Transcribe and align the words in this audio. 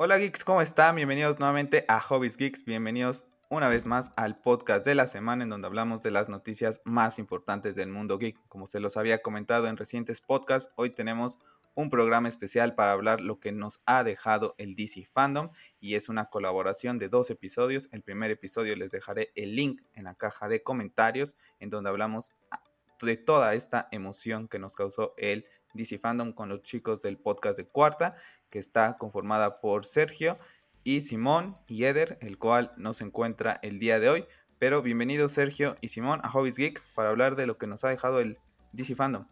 Hola 0.00 0.16
geeks, 0.16 0.44
¿cómo 0.44 0.62
están? 0.62 0.94
Bienvenidos 0.94 1.40
nuevamente 1.40 1.84
a 1.88 1.98
Hobbies 1.98 2.36
Geeks, 2.36 2.64
bienvenidos 2.64 3.24
una 3.50 3.68
vez 3.68 3.84
más 3.84 4.12
al 4.14 4.40
podcast 4.40 4.86
de 4.86 4.94
la 4.94 5.08
semana 5.08 5.42
en 5.42 5.50
donde 5.50 5.66
hablamos 5.66 6.04
de 6.04 6.12
las 6.12 6.28
noticias 6.28 6.80
más 6.84 7.18
importantes 7.18 7.74
del 7.74 7.88
mundo 7.88 8.16
geek. 8.16 8.38
Como 8.46 8.68
se 8.68 8.78
los 8.78 8.96
había 8.96 9.22
comentado 9.22 9.66
en 9.66 9.76
recientes 9.76 10.20
podcasts, 10.20 10.72
hoy 10.76 10.90
tenemos 10.90 11.40
un 11.74 11.90
programa 11.90 12.28
especial 12.28 12.76
para 12.76 12.92
hablar 12.92 13.20
lo 13.20 13.40
que 13.40 13.50
nos 13.50 13.80
ha 13.86 14.04
dejado 14.04 14.54
el 14.56 14.76
DC 14.76 15.04
Fandom 15.12 15.50
y 15.80 15.96
es 15.96 16.08
una 16.08 16.26
colaboración 16.26 17.00
de 17.00 17.08
dos 17.08 17.28
episodios. 17.30 17.88
El 17.90 18.02
primer 18.02 18.30
episodio 18.30 18.76
les 18.76 18.92
dejaré 18.92 19.32
el 19.34 19.56
link 19.56 19.82
en 19.94 20.04
la 20.04 20.14
caja 20.14 20.46
de 20.46 20.62
comentarios 20.62 21.34
en 21.58 21.70
donde 21.70 21.90
hablamos 21.90 22.32
de 23.06 23.16
toda 23.16 23.54
esta 23.54 23.88
emoción 23.90 24.46
que 24.46 24.60
nos 24.60 24.76
causó 24.76 25.14
el 25.16 25.44
DC 25.74 25.98
Fandom 25.98 26.32
con 26.32 26.48
los 26.48 26.62
chicos 26.62 27.02
del 27.02 27.18
podcast 27.18 27.56
de 27.56 27.66
Cuarta 27.66 28.16
que 28.50 28.58
está 28.58 28.96
conformada 28.96 29.60
por 29.60 29.86
Sergio 29.86 30.38
y 30.84 31.02
Simón 31.02 31.56
y 31.66 31.84
Eder, 31.84 32.18
el 32.20 32.38
cual 32.38 32.72
no 32.76 32.94
se 32.94 33.04
encuentra 33.04 33.58
el 33.62 33.78
día 33.78 34.00
de 34.00 34.08
hoy. 34.08 34.24
Pero 34.58 34.82
bienvenidos 34.82 35.32
Sergio 35.32 35.76
y 35.80 35.88
Simón 35.88 36.20
a 36.22 36.30
Hobbies 36.30 36.56
Geeks 36.56 36.88
para 36.94 37.10
hablar 37.10 37.36
de 37.36 37.46
lo 37.46 37.58
que 37.58 37.66
nos 37.66 37.84
ha 37.84 37.88
dejado 37.88 38.20
el 38.20 38.38
DC 38.72 38.94
Fandom. 38.94 39.26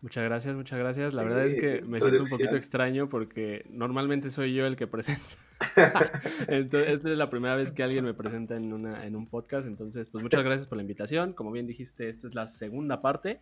Muchas 0.00 0.24
gracias, 0.24 0.54
muchas 0.54 0.78
gracias. 0.78 1.14
La 1.14 1.22
verdad 1.22 1.44
es 1.46 1.54
que 1.54 1.82
me 1.82 2.00
siento 2.00 2.22
un 2.22 2.28
poquito 2.28 2.56
extraño 2.56 3.08
porque 3.08 3.64
normalmente 3.70 4.30
soy 4.30 4.54
yo 4.54 4.66
el 4.66 4.76
que 4.76 4.86
presenta. 4.86 5.22
entonces, 6.48 6.90
esta 6.90 7.10
es 7.10 7.16
la 7.16 7.30
primera 7.30 7.56
vez 7.56 7.72
que 7.72 7.82
alguien 7.82 8.04
me 8.04 8.14
presenta 8.14 8.56
en, 8.56 8.72
una, 8.72 9.06
en 9.06 9.16
un 9.16 9.26
podcast. 9.26 9.66
Entonces, 9.66 10.10
pues 10.10 10.22
muchas 10.22 10.44
gracias 10.44 10.66
por 10.66 10.76
la 10.76 10.82
invitación. 10.82 11.32
Como 11.32 11.52
bien 11.52 11.66
dijiste, 11.66 12.08
esta 12.08 12.26
es 12.26 12.34
la 12.34 12.46
segunda 12.46 13.00
parte. 13.00 13.40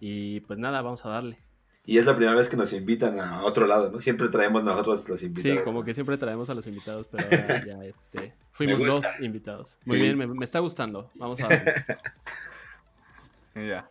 Y 0.00 0.40
pues 0.40 0.58
nada, 0.58 0.82
vamos 0.82 1.04
a 1.04 1.10
darle. 1.10 1.38
Y 1.88 1.98
es 1.98 2.04
la 2.04 2.16
primera 2.16 2.36
vez 2.36 2.48
que 2.48 2.56
nos 2.56 2.72
invitan 2.72 3.20
a 3.20 3.44
otro 3.44 3.64
lado, 3.64 3.92
¿no? 3.92 4.00
Siempre 4.00 4.28
traemos 4.28 4.64
nosotros 4.64 5.08
los 5.08 5.22
invitados. 5.22 5.58
Sí, 5.58 5.64
como 5.64 5.84
que 5.84 5.94
siempre 5.94 6.18
traemos 6.18 6.50
a 6.50 6.54
los 6.54 6.66
invitados, 6.66 7.06
pero 7.06 7.24
ahora 7.30 7.64
ya 7.64 7.84
este, 7.84 8.34
fuimos 8.50 8.80
los 8.80 9.04
invitados. 9.20 9.78
Muy 9.84 10.00
bien, 10.00 10.18
me, 10.18 10.44
está 10.44 10.58
gustando. 10.58 11.10
Vamos 11.14 11.40
a 11.40 11.48
ver. 11.48 11.84
Ya. 13.54 13.88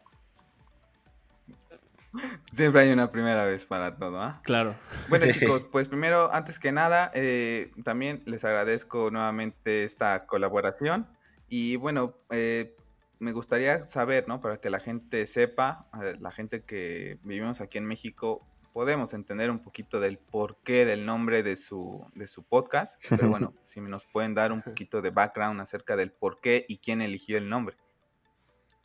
Siempre 2.52 2.81
hay 2.81 2.92
una 2.92 3.11
primera 3.11 3.45
vez 3.45 3.66
para 3.66 3.98
todo, 3.98 4.22
¿ah? 4.22 4.39
Claro. 4.44 4.76
Bueno, 5.09 5.26
chicos, 5.31 5.64
pues 5.64 5.88
primero, 5.88 6.31
antes 6.31 6.59
que 6.59 6.72
nada, 6.72 7.09
eh, 7.16 7.72
también 7.83 8.22
les 8.26 8.45
agradezco 8.45 9.09
nuevamente 9.09 9.83
esta 9.83 10.28
colaboración. 10.28 11.08
Y 11.50 11.78
bueno, 11.78 12.14
eh, 12.30 12.76
me 13.19 13.31
gustaría 13.31 13.83
saber, 13.83 14.27
¿no? 14.27 14.41
Para 14.41 14.58
que 14.58 14.69
la 14.69 14.80
gente 14.80 15.25
sepa, 15.27 15.88
eh, 16.03 16.16
la 16.19 16.31
gente 16.31 16.63
que 16.63 17.19
vivimos 17.23 17.61
aquí 17.61 17.77
en 17.77 17.85
México, 17.85 18.45
podemos 18.73 19.13
entender 19.13 19.49
un 19.52 19.59
poquito 19.59 19.99
del 19.99 20.17
porqué 20.17 20.85
del 20.85 21.05
nombre 21.05 21.43
de 21.43 21.55
su, 21.55 22.05
de 22.13 22.27
su 22.27 22.43
podcast. 22.43 23.02
Pero 23.09 23.30
bueno, 23.30 23.53
si 23.66 23.80
nos 23.80 24.05
pueden 24.11 24.33
dar 24.33 24.52
un 24.52 24.61
poquito 24.61 25.02
de 25.02 25.11
background 25.11 25.61
acerca 25.61 25.95
del 25.95 26.11
por 26.11 26.41
qué 26.41 26.66
y 26.67 26.77
quién 26.77 27.02
eligió 27.02 27.38
el 27.38 27.47
nombre. 27.47 27.77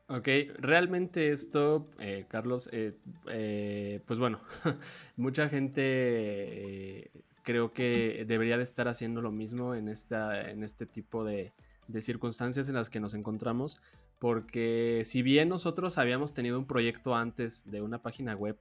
Ok, 0.08 0.28
realmente 0.58 1.30
esto, 1.30 1.88
eh, 2.00 2.26
Carlos, 2.28 2.68
eh, 2.72 4.00
pues 4.06 4.18
bueno, 4.18 4.40
mucha 5.16 5.48
gente 5.48 7.10
creo 7.42 7.72
que 7.72 8.24
debería 8.26 8.56
de 8.56 8.64
estar 8.64 8.88
haciendo 8.88 9.22
lo 9.22 9.30
mismo 9.30 9.74
en, 9.74 9.88
esta, 9.88 10.50
en 10.50 10.64
este 10.64 10.84
tipo 10.86 11.24
de, 11.24 11.52
de 11.92 12.00
circunstancias 12.00 12.68
en 12.68 12.74
las 12.74 12.90
que 12.90 13.00
nos 13.00 13.14
encontramos, 13.14 13.80
porque 14.20 15.00
si 15.06 15.22
bien 15.22 15.48
nosotros 15.48 15.96
habíamos 15.96 16.34
tenido 16.34 16.58
un 16.58 16.66
proyecto 16.66 17.16
antes 17.16 17.68
de 17.70 17.80
una 17.80 18.02
página 18.02 18.36
web, 18.36 18.58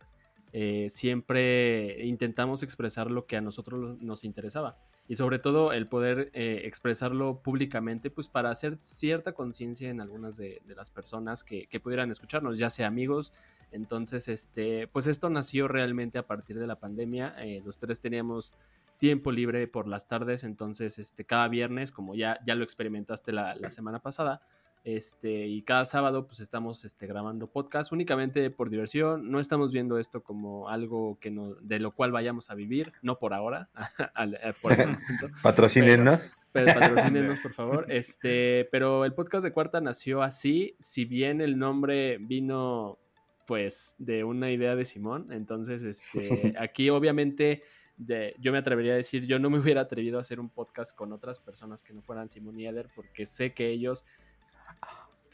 eh, 0.53 0.87
siempre 0.89 2.05
intentamos 2.05 2.63
expresar 2.63 3.11
lo 3.11 3.27
que 3.27 3.35
a 3.35 3.41
nosotros 3.41 4.01
nos 4.01 4.23
interesaba. 4.23 4.77
Y 5.09 5.15
sobre 5.15 5.37
todo 5.37 5.73
el 5.73 5.87
poder 5.87 6.31
eh, 6.33 6.61
expresarlo 6.63 7.41
públicamente 7.43 8.09
pues 8.09 8.29
para 8.29 8.49
hacer 8.49 8.77
cierta 8.77 9.33
conciencia 9.33 9.89
en 9.89 9.99
algunas 9.99 10.37
de, 10.37 10.61
las 10.65 10.89
personas 10.91 11.43
que, 11.43 11.67
pudieran 11.83 12.09
escucharnos 12.09 12.57
ya 12.57 12.69
sea 12.69 12.87
amigos. 12.87 13.33
Entonces 13.73 14.29
este 14.29 14.87
pues 14.87 15.07
esto 15.07 15.29
nació 15.29 15.67
realmente 15.67 16.17
a 16.17 16.25
partir 16.25 16.57
de 16.57 16.67
la 16.67 16.79
pandemia. 16.79 17.35
Eh, 17.39 17.61
los 17.65 17.79
tres 17.79 17.99
teníamos 17.99 18.53
tiempo 18.97 19.31
libre 19.31 19.67
por 19.67 19.89
las 19.89 20.07
tardes. 20.07 20.45
Entonces 20.45 20.99
este 20.99 21.25
cada 21.25 21.49
viernes 21.49 21.91
como 21.91 22.15
ya 22.15 22.39
ya 22.45 22.55
lo 22.55 22.63
experimentaste 22.63 23.33
la, 23.33 23.55
la 23.55 23.69
semana 23.69 23.99
pasada 23.99 24.41
este, 24.83 25.47
y 25.47 25.61
cada 25.63 25.83
sábado 25.83 26.25
pues 26.25 26.39
estamos 26.39 26.85
este, 26.85 27.05
grabando 27.05 27.47
podcast 27.47 27.91
únicamente 27.91 28.49
por 28.49 28.69
diversión. 28.69 29.29
No 29.29 29.39
estamos 29.39 29.71
viendo 29.71 29.99
esto 29.99 30.23
como 30.23 30.69
algo 30.69 31.19
que 31.19 31.31
no, 31.31 31.55
de 31.55 31.79
lo 31.79 31.93
cual 31.93 32.11
vayamos 32.11 32.49
a 32.49 32.55
vivir, 32.55 32.93
no 33.01 33.19
por 33.19 33.33
ahora. 33.33 33.69
Eh, 34.19 34.53
por 34.61 34.75
patrocínenos. 35.43 36.45
patrocínenos, 36.51 37.39
por 37.43 37.53
favor. 37.53 37.85
Este, 37.89 38.67
pero 38.71 39.05
el 39.05 39.13
podcast 39.13 39.43
de 39.43 39.51
Cuarta 39.51 39.81
nació 39.81 40.21
así. 40.21 40.75
Si 40.79 41.05
bien 41.05 41.41
el 41.41 41.57
nombre 41.57 42.17
vino 42.19 42.99
pues 43.45 43.95
de 43.97 44.23
una 44.23 44.51
idea 44.51 44.75
de 44.75 44.85
Simón, 44.85 45.31
entonces 45.31 45.83
este, 45.83 46.53
aquí 46.59 46.89
obviamente 46.89 47.63
de, 47.97 48.35
yo 48.39 48.51
me 48.51 48.57
atrevería 48.57 48.93
a 48.93 48.95
decir, 48.95 49.25
yo 49.25 49.39
no 49.39 49.49
me 49.49 49.59
hubiera 49.59 49.81
atrevido 49.81 50.17
a 50.17 50.21
hacer 50.21 50.39
un 50.39 50.49
podcast 50.49 50.95
con 50.95 51.11
otras 51.11 51.39
personas 51.39 51.83
que 51.83 51.93
no 51.93 52.01
fueran 52.01 52.29
Simón 52.29 52.59
y 52.59 52.67
Eder 52.67 52.89
porque 52.95 53.25
sé 53.25 53.53
que 53.53 53.69
ellos 53.69 54.05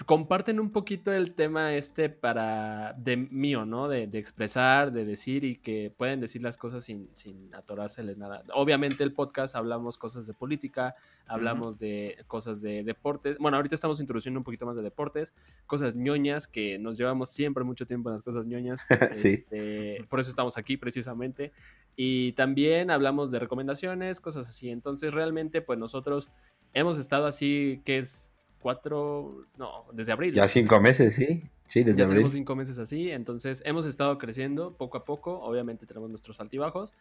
comparten 0.05 0.59
un 0.59 0.71
poquito 0.71 1.13
el 1.13 1.33
tema 1.33 1.73
este 1.73 2.09
para 2.09 2.93
de 2.93 3.15
mío, 3.15 3.65
¿no? 3.65 3.87
De, 3.87 4.03
expresar, 4.13 4.91
de 4.91 5.05
decir 5.05 5.45
y 5.45 5.55
que 5.55 5.93
pueden 5.95 6.19
decir 6.19 6.43
las 6.43 6.57
cosas 6.57 6.83
sin, 6.83 7.07
sin 7.13 7.53
atorárseles 7.55 8.17
nada. 8.17 8.43
Obviamente 8.53 9.03
el 9.03 9.13
podcast 9.13 9.55
hablamos 9.55 9.97
cosas 9.97 10.27
de 10.27 10.33
política, 10.33 10.93
hablamos 11.27 11.79
de 11.79 12.23
cosas 12.27 12.61
de 12.61 12.83
deportes. 12.83 13.37
Bueno, 13.37 13.57
ahorita 13.57 13.73
estamos 13.73 14.01
introduciendo 14.01 14.39
un 14.39 14.43
poquito 14.43 14.65
más 14.65 14.75
de 14.75 14.81
deportes, 14.81 15.33
cosas 15.65 15.95
ñoñas 15.95 16.47
que 16.47 16.77
nos 16.77 16.97
llevamos 16.97 17.29
siempre 17.29 17.63
mucho 17.63 17.85
tiempo 17.85 18.09
en 18.09 18.13
las 18.13 18.23
cosas 18.23 18.45
ñoñas. 18.45 18.85
sí. 19.13 19.29
Este, 19.29 20.05
por 20.09 20.19
eso 20.19 20.29
estamos 20.29 20.57
aquí 20.57 20.75
precisamente. 20.75 21.53
Y 21.95 22.33
también 22.33 22.91
hablamos 22.91 23.31
de 23.31 23.39
recomendaciones, 23.39 24.19
cosas 24.19 24.47
así. 24.49 24.69
Entonces 24.69 25.13
realmente 25.13 25.61
pues 25.61 25.79
nosotros 25.79 26.29
hemos 26.73 26.97
estado 26.97 27.25
así, 27.25 27.81
que 27.85 27.97
es 27.97 28.51
cuatro, 28.59 29.45
no, 29.57 29.85
desde 29.93 30.11
abril. 30.11 30.33
Ya 30.33 30.47
cinco 30.47 30.79
meses, 30.81 31.15
sí. 31.15 31.43
Sí, 31.65 31.83
desde 31.83 31.99
ya 31.99 32.03
abril. 32.05 32.19
Tenemos 32.19 32.33
cinco 32.33 32.55
meses 32.55 32.77
así, 32.77 33.11
entonces 33.11 33.63
hemos 33.65 33.85
estado 33.85 34.17
creciendo 34.17 34.73
poco 34.73 34.97
a 34.97 35.05
poco. 35.05 35.39
Obviamente 35.41 35.85
tenemos 35.85 36.09
nuestros 36.09 36.39
altibajos, 36.39 36.93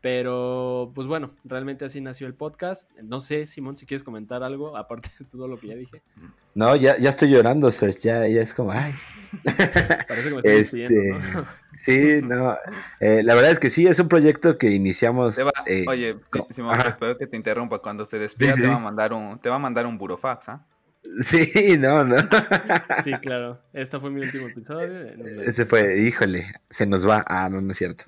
pero 0.00 0.92
pues 0.94 1.06
bueno, 1.06 1.32
realmente 1.44 1.84
así 1.84 2.00
nació 2.00 2.26
el 2.26 2.34
podcast. 2.34 2.90
No 3.02 3.20
sé, 3.20 3.46
Simón, 3.46 3.76
si 3.76 3.86
quieres 3.86 4.04
comentar 4.04 4.42
algo, 4.42 4.76
aparte 4.76 5.10
de 5.18 5.24
todo 5.24 5.48
lo 5.48 5.58
que 5.58 5.68
ya 5.68 5.74
dije. 5.74 6.02
No, 6.54 6.76
ya, 6.76 6.98
ya 6.98 7.10
estoy 7.10 7.30
llorando, 7.30 7.70
Serge, 7.70 8.00
ya, 8.00 8.26
ya 8.28 8.42
es 8.42 8.54
como, 8.54 8.72
ay. 8.72 8.92
Parece 9.44 10.28
que 10.28 10.34
me 10.34 10.58
estoy 10.58 10.82
este, 10.82 11.10
¿no? 11.10 11.46
Sí, 11.74 12.20
no, 12.22 12.54
eh, 13.00 13.22
la 13.22 13.34
verdad 13.34 13.50
es 13.50 13.58
que 13.58 13.70
sí, 13.70 13.86
es 13.86 13.98
un 13.98 14.06
proyecto 14.06 14.58
que 14.58 14.70
iniciamos. 14.70 15.38
Eh, 15.66 15.86
oye, 15.88 16.16
Simón, 16.50 16.78
espero 16.86 17.16
que 17.16 17.26
te 17.26 17.36
interrumpa. 17.36 17.78
Cuando 17.78 18.04
se 18.04 18.18
despida 18.18 18.54
te 18.54 18.66
va 18.66 18.74
a 18.74 18.78
mandar 18.78 19.14
un, 19.14 19.38
te 19.38 19.48
va 19.48 19.56
a 19.56 19.58
mandar 19.58 19.86
un 19.86 19.96
burofax, 19.96 20.50
¿ah? 20.50 20.66
Sí, 21.26 21.76
no, 21.78 22.04
no. 22.04 22.16
Sí, 23.04 23.12
claro. 23.20 23.60
Este 23.72 23.98
fue 23.98 24.10
mi 24.10 24.20
último 24.20 24.48
episodio. 24.48 25.08
Ese 25.42 25.66
fue, 25.66 26.00
híjole, 26.00 26.46
se 26.70 26.86
nos 26.86 27.08
va. 27.08 27.24
Ah, 27.26 27.48
no, 27.50 27.60
no 27.60 27.72
es 27.72 27.78
cierto. 27.78 28.04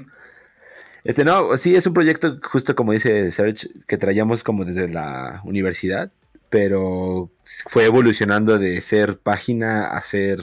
Este, 1.05 1.25
no, 1.25 1.57
sí, 1.57 1.77
es 1.77 1.87
un 1.87 1.93
proyecto, 1.93 2.39
justo 2.43 2.75
como 2.75 2.93
dice 2.93 3.31
Serge, 3.31 3.69
que 3.87 3.99
traíamos 3.99 4.43
como 4.43 4.65
desde 4.65 4.89
la 4.89 5.43
universidad, 5.45 6.11
pero 6.49 7.31
fue 7.67 7.85
evolucionando 7.85 8.59
de 8.59 8.81
ser 8.81 9.19
página 9.19 9.89
a 9.89 10.01
ser 10.01 10.41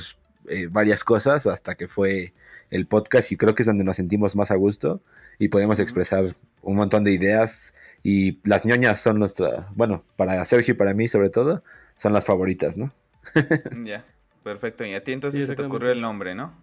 eh, 0.50 0.68
varias 0.70 1.04
cosas 1.04 1.48
hasta 1.48 1.76
que 1.76 1.88
fue 1.88 2.34
el 2.70 2.86
podcast 2.86 3.32
y 3.32 3.38
creo 3.38 3.56
que 3.56 3.64
es 3.64 3.68
donde 3.68 3.84
nos 3.84 3.96
sentimos 3.96 4.36
más 4.36 4.52
a 4.52 4.56
gusto 4.56 5.02
y 5.40 5.48
podemos 5.48 5.80
expresar 5.80 6.26
un 6.62 6.76
montón 6.76 7.04
de 7.04 7.12
ideas 7.12 7.74
y 8.04 8.40
las 8.48 8.66
ñoñas 8.66 9.02
son 9.02 9.18
nuestra, 9.18 9.70
bueno, 9.76 10.04
para 10.16 10.44
Sergio 10.46 10.74
y 10.74 10.78
para 10.78 10.94
mí 10.94 11.08
sobre 11.08 11.30
todo, 11.30 11.64
son 11.96 12.14
las 12.14 12.26
favoritas, 12.26 12.78
¿no? 12.78 12.94
ya, 13.86 14.06
perfecto. 14.44 14.86
Y 14.86 14.94
a 14.94 15.04
ti 15.04 15.12
entonces 15.12 15.46
se 15.46 15.56
te 15.56 15.64
ocurrió 15.64 15.92
el 15.92 16.02
nombre, 16.02 16.36
¿no? 16.36 16.54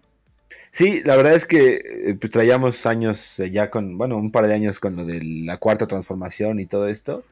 Sí, 0.71 1.01
la 1.03 1.15
verdad 1.15 1.33
es 1.33 1.45
que 1.45 1.81
eh, 1.83 2.17
pues, 2.19 2.31
traíamos 2.31 2.85
años 2.85 3.39
eh, 3.39 3.51
ya 3.51 3.69
con, 3.69 3.97
bueno, 3.97 4.17
un 4.17 4.31
par 4.31 4.47
de 4.47 4.53
años 4.53 4.79
con 4.79 4.95
lo 4.95 5.05
de 5.05 5.21
la 5.23 5.57
cuarta 5.57 5.87
transformación 5.87 6.59
y 6.59 6.65
todo 6.65 6.87
esto. 6.87 7.23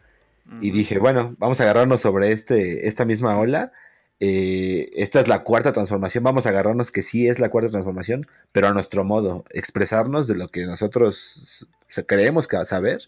Y 0.62 0.72
dije, 0.72 0.98
bueno, 0.98 1.36
vamos 1.40 1.60
a 1.60 1.64
agarrarnos 1.64 2.00
sobre 2.00 2.32
este, 2.32 2.88
esta 2.88 3.04
misma 3.04 3.38
ola. 3.38 3.74
Eh, 4.22 4.90
esta 4.94 5.20
es 5.20 5.28
la 5.28 5.44
cuarta 5.44 5.74
transformación. 5.74 6.24
Vamos 6.24 6.46
a 6.46 6.50
agarrarnos 6.50 6.90
que 6.90 7.02
sí 7.02 7.28
es 7.28 7.40
la 7.40 7.50
cuarta 7.50 7.70
transformación, 7.70 8.26
pero 8.54 8.70
a 8.70 8.74
nuestro 8.74 9.04
modo, 9.04 9.44
expresarnos 9.50 10.26
de 10.26 10.36
lo 10.36 10.48
que 10.48 10.66
nosotros 10.66 11.68
creemos 12.08 12.48
que 12.48 12.64
saber 12.64 13.00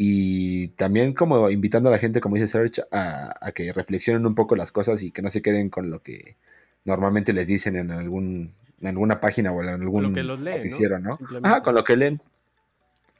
y 0.00 0.68
también 0.68 1.12
como 1.12 1.50
invitando 1.50 1.88
a 1.88 1.92
la 1.92 1.98
gente, 1.98 2.20
como 2.20 2.36
dice 2.36 2.46
Serge, 2.46 2.82
a, 2.92 3.50
que 3.52 3.72
reflexionen 3.72 4.24
un 4.24 4.36
poco 4.36 4.54
las 4.54 4.70
cosas 4.70 5.02
y 5.02 5.10
que 5.10 5.22
no 5.22 5.28
se 5.28 5.42
queden 5.42 5.70
con 5.70 5.90
lo 5.90 6.02
que 6.02 6.36
normalmente 6.84 7.32
les 7.32 7.48
dicen 7.48 7.74
en 7.74 7.90
algún 7.90 8.54
en 8.80 8.86
alguna 8.86 9.20
página 9.20 9.50
o 9.50 9.60
en 9.60 9.70
algún 9.70 10.04
con 10.04 10.12
lo 10.12 10.14
que 10.14 10.22
los 10.22 10.40
leen, 10.40 11.02
¿no? 11.02 11.18
con 11.64 11.74
lo 11.74 11.82
que 11.82 11.96
leen. 11.96 12.22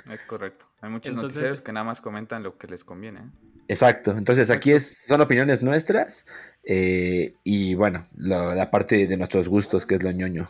Es 0.09 0.21
correcto. 0.21 0.67
Hay 0.81 0.91
muchos 0.91 1.17
noticiarios 1.17 1.61
que 1.61 1.73
nada 1.73 1.83
más 1.83 2.01
comentan 2.01 2.45
lo 2.45 2.57
que 2.57 2.69
les 2.69 2.85
conviene. 2.85 3.23
Exacto. 3.67 4.13
Entonces 4.17 4.49
aquí 4.49 4.71
es, 4.71 5.05
son 5.05 5.21
opiniones 5.21 5.65
nuestras 5.65 6.25
eh, 6.63 7.35
y 7.43 7.75
bueno, 7.75 8.07
la 8.17 8.71
parte 8.71 9.09
de 9.09 9.17
nuestros 9.17 9.49
gustos, 9.49 9.85
que 9.85 9.97
es 9.97 10.05
lo 10.05 10.13
ñoño. 10.13 10.49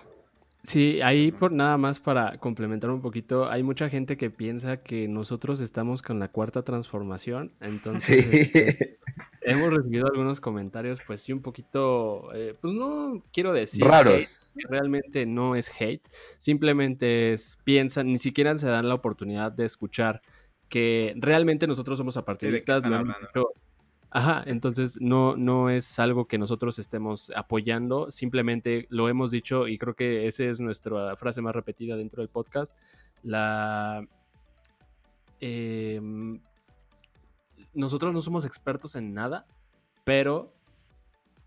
Sí, 0.69 1.01
ahí 1.01 1.33
por 1.33 1.51
nada 1.51 1.79
más 1.79 1.99
para 1.99 2.37
complementar 2.37 2.91
un 2.91 3.01
poquito, 3.01 3.49
hay 3.49 3.63
mucha 3.63 3.89
gente 3.89 4.19
que 4.19 4.29
piensa 4.29 4.83
que 4.83 5.09
nosotros 5.09 5.63
estamos 5.63 6.03
con 6.03 6.19
la 6.19 6.29
cuarta 6.29 6.63
transformación, 6.63 7.55
entonces 7.63 8.35
este, 8.35 8.99
hemos 9.41 9.73
recibido 9.73 10.09
algunos 10.09 10.43
comentarios, 10.43 11.01
pues 11.07 11.23
sí, 11.23 11.33
un 11.33 11.41
poquito, 11.41 12.29
eh, 12.35 12.55
pues 12.61 12.75
no 12.75 13.25
quiero 13.33 13.55
decir 13.55 13.83
raros. 13.83 14.55
realmente 14.69 15.25
no 15.25 15.57
es 15.57 15.73
hate, 15.81 16.07
simplemente 16.37 17.33
es 17.33 17.59
piensan, 17.65 18.09
ni 18.09 18.19
siquiera 18.19 18.55
se 18.59 18.67
dan 18.69 18.91
la 18.91 18.95
oportunidad 18.95 19.51
de 19.51 19.65
escuchar 19.65 20.21
que 20.69 21.15
realmente 21.17 21.67
nosotros 21.67 21.97
somos 21.97 22.19
apartidistas, 22.19 22.83
lo 22.85 23.55
Ajá, 24.11 24.43
entonces 24.47 24.99
no, 25.01 25.37
no 25.37 25.69
es 25.69 25.99
algo 25.99 26.27
que 26.27 26.39
nosotros 26.39 26.79
estemos 26.79 27.31
apoyando, 27.37 28.11
simplemente 28.11 28.87
lo 28.89 29.09
hemos 29.11 29.31
dicho 29.31 29.69
y 29.69 29.77
creo 29.77 29.95
que 29.95 30.27
esa 30.27 30.45
es 30.45 30.61
nuestra 30.61 31.15
frase 31.17 31.43
más 31.43 31.55
repetida 31.55 31.97
dentro 31.97 32.23
del 32.23 32.31
podcast. 32.31 32.75
La. 33.23 34.07
Em, 35.41 36.41
nosotros 37.75 38.15
no 38.15 38.21
somos 38.23 38.47
expertos 38.47 38.97
en 38.97 39.13
nada, 39.13 39.47
pero 40.05 40.55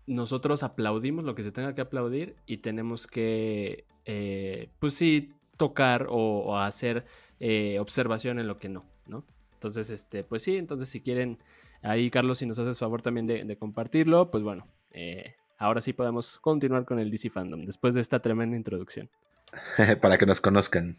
nosotros 0.06 0.62
aplaudimos 0.62 1.24
lo 1.24 1.34
que 1.34 1.42
se 1.42 1.52
tenga 1.52 1.74
que 1.74 1.80
aplaudir 1.80 2.36
y 2.46 2.58
tenemos 2.58 3.06
que, 3.06 3.86
eh, 4.04 4.70
pues 4.78 4.94
sí, 4.94 5.32
tocar 5.56 6.06
o, 6.10 6.58
hacer 6.58 7.06
eh, 7.40 7.78
observación 7.80 8.38
en 8.38 8.46
lo 8.46 8.58
que 8.58 8.68
no, 8.68 8.84
¿no? 9.06 9.24
Entonces, 9.54 9.90
este, 9.90 10.24
pues 10.24 10.42
sí, 10.42 10.56
entonces 10.56 10.88
si 10.88 11.00
quieren 11.00 11.38
Ahí, 11.82 12.10
Carlos, 12.10 12.38
si 12.38 12.46
nos 12.46 12.58
haces 12.60 12.78
favor 12.78 13.02
también 13.02 13.26
de, 13.26 13.56
compartirlo, 13.56 14.30
pues 14.30 14.44
bueno, 14.44 14.68
eh, 14.92 15.34
ahora 15.58 15.80
sí 15.80 15.92
podemos 15.92 16.38
continuar 16.38 16.84
con 16.84 17.00
el 17.00 17.10
DC 17.10 17.28
Fandom, 17.28 17.60
después 17.62 17.94
de 17.94 18.00
esta 18.00 18.20
tremenda 18.20 18.56
introducción. 18.56 19.10
Para 20.00 20.16
que 20.16 20.24
nos 20.24 20.40
conozcan. 20.40 20.96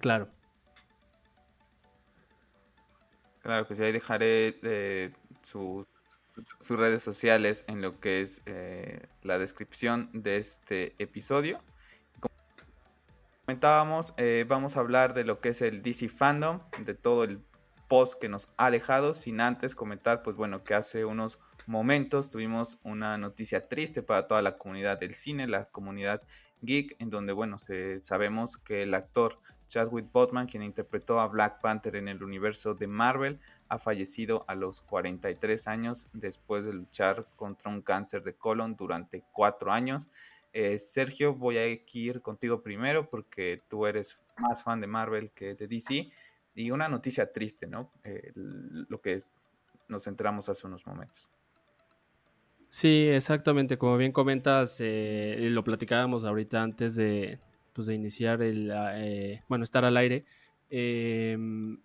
Claro. 0.00 0.28
Claro 3.42 3.68
que 3.68 3.74
sí, 3.74 3.82
ahí 3.82 3.92
dejaré 3.92 4.58
eh, 4.62 5.12
sus 5.42 5.86
redes 6.70 7.02
sociales 7.02 7.66
en 7.68 7.82
lo 7.82 8.00
que 8.00 8.22
es 8.22 8.40
eh, 8.46 9.02
la 9.22 9.38
descripción 9.38 10.08
de 10.14 10.38
este 10.38 10.94
episodio. 10.98 11.60
Como 12.20 12.34
comentábamos, 13.44 14.14
vamos 14.48 14.78
a 14.78 14.80
hablar 14.80 15.12
de 15.12 15.24
lo 15.24 15.40
que 15.40 15.50
es 15.50 15.60
el 15.60 15.82
DC 15.82 16.08
Fandom, 16.08 16.60
de 16.78 16.94
todo 16.94 17.24
el 17.24 17.38
post 17.88 18.20
que 18.20 18.28
nos 18.28 18.48
ha 18.56 18.70
dejado, 18.70 19.14
sin 19.14 19.40
antes 19.40 19.74
comentar, 19.74 20.22
pues 20.22 20.36
bueno, 20.36 20.64
que 20.64 20.74
hace 20.74 21.04
unos 21.04 21.38
momentos 21.66 22.30
tuvimos 22.30 22.78
una 22.82 23.18
noticia 23.18 23.68
triste 23.68 24.02
para 24.02 24.26
toda 24.26 24.42
la 24.42 24.56
comunidad 24.58 24.98
del 24.98 25.14
cine, 25.14 25.46
la 25.46 25.66
comunidad 25.66 26.22
geek, 26.62 26.96
en 26.98 27.10
donde, 27.10 27.32
bueno, 27.32 27.58
se, 27.58 28.02
sabemos 28.02 28.56
que 28.56 28.82
el 28.82 28.94
actor 28.94 29.38
Chadwick 29.68 30.10
Boseman, 30.12 30.46
quien 30.46 30.62
interpretó 30.62 31.20
a 31.20 31.26
Black 31.26 31.60
Panther 31.60 31.96
en 31.96 32.08
el 32.08 32.22
universo 32.22 32.74
de 32.74 32.86
Marvel, 32.86 33.40
ha 33.68 33.78
fallecido 33.78 34.44
a 34.46 34.54
los 34.54 34.80
43 34.82 35.66
años 35.68 36.08
después 36.12 36.64
de 36.64 36.74
luchar 36.74 37.26
contra 37.36 37.70
un 37.70 37.82
cáncer 37.82 38.22
de 38.22 38.34
colon 38.34 38.76
durante 38.76 39.24
cuatro 39.32 39.72
años. 39.72 40.08
Eh, 40.52 40.78
Sergio, 40.78 41.34
voy 41.34 41.58
a 41.58 41.66
ir 41.66 42.22
contigo 42.22 42.62
primero 42.62 43.10
porque 43.10 43.62
tú 43.68 43.86
eres 43.86 44.18
más 44.38 44.62
fan 44.62 44.80
de 44.80 44.86
Marvel 44.86 45.30
que 45.32 45.54
de 45.54 45.66
DC. 45.66 46.12
Y 46.54 46.70
una 46.70 46.88
noticia 46.88 47.32
triste, 47.32 47.66
¿no? 47.66 47.90
Eh, 48.04 48.30
lo 48.34 49.00
que 49.00 49.14
es, 49.14 49.34
nos 49.88 50.06
enteramos 50.06 50.48
hace 50.48 50.66
unos 50.66 50.86
momentos. 50.86 51.30
Sí, 52.68 53.08
exactamente. 53.08 53.76
Como 53.76 53.96
bien 53.96 54.12
comentas, 54.12 54.78
eh, 54.80 55.48
lo 55.50 55.64
platicábamos 55.64 56.24
ahorita 56.24 56.62
antes 56.62 56.96
de, 56.96 57.40
pues, 57.72 57.86
de 57.88 57.94
iniciar 57.94 58.42
el, 58.42 58.70
ah, 58.70 58.92
eh, 58.96 59.42
bueno, 59.48 59.64
estar 59.64 59.84
al 59.84 59.96
aire. 59.96 60.24
Em, 60.70 61.80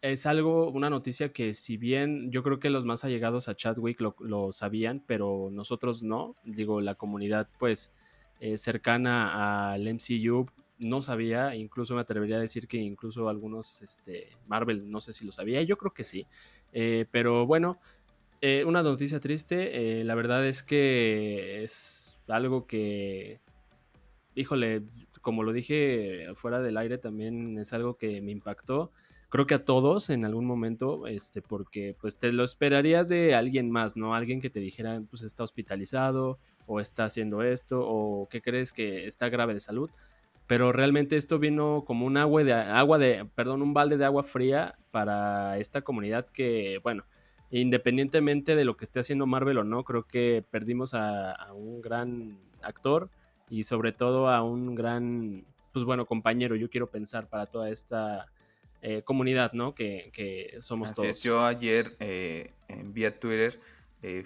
es 0.00 0.26
algo, 0.26 0.70
una 0.70 0.90
noticia 0.90 1.32
que 1.32 1.54
si 1.54 1.76
bien 1.76 2.30
yo 2.30 2.42
creo 2.42 2.58
que 2.58 2.70
los 2.70 2.84
más 2.84 3.04
allegados 3.04 3.48
a 3.48 3.56
Chadwick 3.56 4.00
lo, 4.00 4.16
lo 4.20 4.52
sabían, 4.52 5.02
pero 5.06 5.48
nosotros 5.50 6.02
no. 6.02 6.36
Digo, 6.44 6.80
la 6.80 6.94
comunidad 6.94 7.48
pues 7.58 7.92
cercana 8.56 9.72
al 9.72 9.88
MCU 9.88 10.46
no 10.78 11.02
sabía, 11.02 11.54
incluso 11.54 11.94
me 11.94 12.00
atrevería 12.00 12.36
a 12.36 12.40
decir 12.40 12.66
que 12.66 12.78
incluso 12.78 13.28
algunos, 13.28 13.82
este, 13.82 14.30
Marvel, 14.46 14.90
no 14.90 15.00
sé 15.00 15.12
si 15.12 15.24
lo 15.24 15.32
sabía, 15.32 15.62
yo 15.62 15.76
creo 15.76 15.92
que 15.92 16.04
sí, 16.04 16.26
eh, 16.72 17.06
pero 17.10 17.46
bueno, 17.46 17.78
eh, 18.40 18.64
una 18.66 18.82
noticia 18.82 19.20
triste, 19.20 20.00
eh, 20.00 20.04
la 20.04 20.14
verdad 20.14 20.46
es 20.46 20.62
que 20.62 21.62
es 21.62 22.18
algo 22.28 22.66
que, 22.66 23.40
híjole, 24.34 24.82
como 25.22 25.42
lo 25.42 25.52
dije 25.52 26.26
fuera 26.34 26.60
del 26.60 26.76
aire 26.76 26.98
también 26.98 27.58
es 27.58 27.72
algo 27.72 27.96
que 27.96 28.20
me 28.20 28.32
impactó, 28.32 28.90
creo 29.28 29.46
que 29.46 29.54
a 29.54 29.64
todos 29.64 30.10
en 30.10 30.24
algún 30.24 30.44
momento, 30.46 31.06
este, 31.06 31.42
porque 31.42 31.96
pues 32.00 32.18
te 32.18 32.32
lo 32.32 32.44
esperarías 32.44 33.08
de 33.08 33.34
alguien 33.34 33.70
más, 33.70 33.96
¿no? 33.96 34.14
Alguien 34.14 34.40
que 34.40 34.50
te 34.50 34.60
dijera, 34.60 35.02
pues 35.10 35.22
está 35.22 35.42
hospitalizado 35.42 36.38
o 36.66 36.80
está 36.80 37.04
haciendo 37.04 37.42
esto 37.42 37.80
o 37.82 38.28
que 38.28 38.42
crees 38.42 38.72
que 38.72 39.06
está 39.06 39.28
grave 39.28 39.54
de 39.54 39.60
salud 39.60 39.90
pero 40.46 40.72
realmente 40.72 41.16
esto 41.16 41.38
vino 41.38 41.84
como 41.86 42.06
un 42.06 42.16
agua 42.16 42.44
de 42.44 42.52
agua 42.52 42.98
de, 42.98 43.24
perdón, 43.34 43.62
un 43.62 43.74
balde 43.74 43.96
de 43.96 44.04
agua 44.04 44.22
fría 44.22 44.76
para 44.90 45.58
esta 45.58 45.82
comunidad 45.82 46.26
que, 46.26 46.80
bueno, 46.82 47.04
independientemente 47.50 48.56
de 48.56 48.64
lo 48.64 48.76
que 48.76 48.84
esté 48.84 49.00
haciendo 49.00 49.26
Marvel 49.26 49.58
o 49.58 49.64
no, 49.64 49.84
creo 49.84 50.06
que 50.06 50.44
perdimos 50.50 50.92
a, 50.94 51.52
un 51.54 51.80
gran 51.80 52.38
actor 52.62 53.10
y 53.48 53.64
sobre 53.64 53.92
todo 53.92 54.28
a 54.28 54.42
un 54.42 54.74
gran, 54.74 55.44
pues 55.72 55.84
bueno, 55.84 56.06
compañero, 56.06 56.56
yo 56.56 56.68
quiero 56.68 56.90
pensar 56.90 57.28
para 57.28 57.46
toda 57.46 57.70
esta 57.70 58.26
eh, 58.82 59.02
comunidad, 59.02 59.52
¿no? 59.52 59.74
Que, 59.74 60.10
que 60.12 60.56
somos 60.60 60.90
Así 60.90 61.02
todos. 61.02 61.16
Es. 61.16 61.22
Yo 61.22 61.44
ayer 61.44 61.96
eh, 62.00 62.52
vía 62.84 63.18
Twitter 63.18 63.60
eh, 64.06 64.22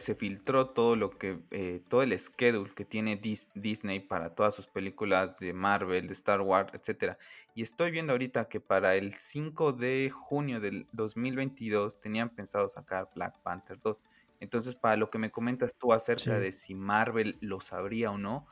se 0.00 0.16
filtró 0.16 0.70
todo 0.70 0.96
lo 0.96 1.10
que 1.10 1.38
eh, 1.52 1.82
todo 1.86 2.02
el 2.02 2.18
schedule 2.18 2.72
que 2.74 2.84
tiene 2.84 3.14
Disney 3.54 4.00
para 4.00 4.34
todas 4.34 4.56
sus 4.56 4.66
películas 4.66 5.38
de 5.38 5.52
Marvel, 5.52 6.08
de 6.08 6.14
Star 6.14 6.40
Wars, 6.40 6.74
etcétera. 6.74 7.16
Y 7.54 7.62
estoy 7.62 7.92
viendo 7.92 8.12
ahorita 8.12 8.48
que 8.48 8.58
para 8.58 8.96
el 8.96 9.14
5 9.14 9.72
de 9.72 10.10
junio 10.10 10.58
del 10.58 10.88
2022 10.90 12.00
tenían 12.00 12.30
pensado 12.30 12.66
sacar 12.66 13.08
Black 13.14 13.38
Panther 13.44 13.78
2. 13.80 14.02
Entonces, 14.40 14.74
para 14.74 14.96
lo 14.96 15.06
que 15.06 15.18
me 15.18 15.30
comentas 15.30 15.76
tú 15.76 15.92
acerca 15.92 16.40
de 16.40 16.50
si 16.50 16.74
Marvel 16.74 17.38
lo 17.40 17.60
sabría 17.60 18.10
o 18.10 18.18
no, 18.18 18.48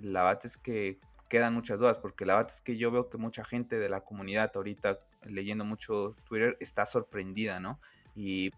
la 0.00 0.24
verdad 0.24 0.46
es 0.46 0.56
que 0.56 0.98
quedan 1.28 1.54
muchas 1.54 1.78
dudas, 1.78 1.98
porque 2.00 2.26
la 2.26 2.34
verdad 2.34 2.52
es 2.52 2.60
que 2.60 2.76
yo 2.76 2.90
veo 2.90 3.08
que 3.08 3.18
mucha 3.18 3.44
gente 3.44 3.78
de 3.78 3.88
la 3.88 4.00
comunidad 4.00 4.50
ahorita 4.52 4.98
leyendo 5.22 5.64
mucho 5.64 6.16
Twitter 6.24 6.56
está 6.58 6.86
sorprendida, 6.86 7.60
¿no? 7.60 7.78
Y 8.16 8.50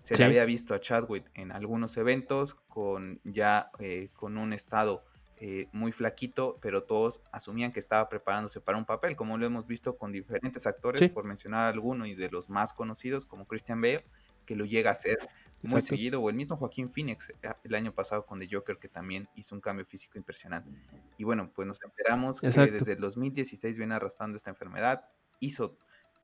se 0.00 0.16
le 0.16 0.24
había 0.24 0.44
visto 0.44 0.74
a 0.74 0.80
Chadwick 0.80 1.30
en 1.34 1.52
algunos 1.52 1.96
eventos 1.96 2.54
con 2.68 3.20
ya 3.24 3.70
eh, 3.78 4.10
con 4.14 4.38
un 4.38 4.52
estado 4.52 5.04
eh, 5.40 5.68
muy 5.70 5.92
flaquito, 5.92 6.58
pero 6.60 6.82
todos 6.82 7.20
asumían 7.30 7.70
que 7.70 7.78
estaba 7.78 8.08
preparándose 8.08 8.60
para 8.60 8.76
un 8.76 8.84
papel, 8.84 9.14
como 9.14 9.38
lo 9.38 9.46
hemos 9.46 9.68
visto 9.68 9.96
con 9.96 10.10
diferentes 10.10 10.66
actores, 10.66 11.10
por 11.10 11.24
mencionar 11.24 11.72
alguno 11.72 12.06
y 12.06 12.16
de 12.16 12.28
los 12.28 12.50
más 12.50 12.72
conocidos 12.72 13.24
como 13.24 13.46
Christian 13.46 13.80
Bale, 13.80 14.04
que 14.46 14.56
lo 14.56 14.64
llega 14.64 14.90
a 14.90 14.94
hacer 14.94 15.18
muy 15.62 15.80
seguido, 15.80 16.20
o 16.20 16.28
el 16.28 16.34
mismo 16.34 16.56
Joaquín 16.56 16.90
Phoenix 16.90 17.30
eh, 17.30 17.52
el 17.62 17.74
año 17.76 17.92
pasado 17.92 18.26
con 18.26 18.40
The 18.40 18.48
Joker, 18.50 18.78
que 18.78 18.88
también 18.88 19.28
hizo 19.36 19.54
un 19.54 19.60
cambio 19.60 19.86
físico 19.86 20.18
impresionante. 20.18 20.70
Y 21.18 21.24
bueno, 21.24 21.52
pues 21.54 21.68
nos 21.68 21.80
enteramos 21.84 22.40
que 22.40 22.48
desde 22.48 22.94
el 22.94 23.00
2016 23.00 23.78
viene 23.78 23.94
arrastrando 23.94 24.36
esta 24.36 24.50
enfermedad, 24.50 25.04
hizo 25.38 25.78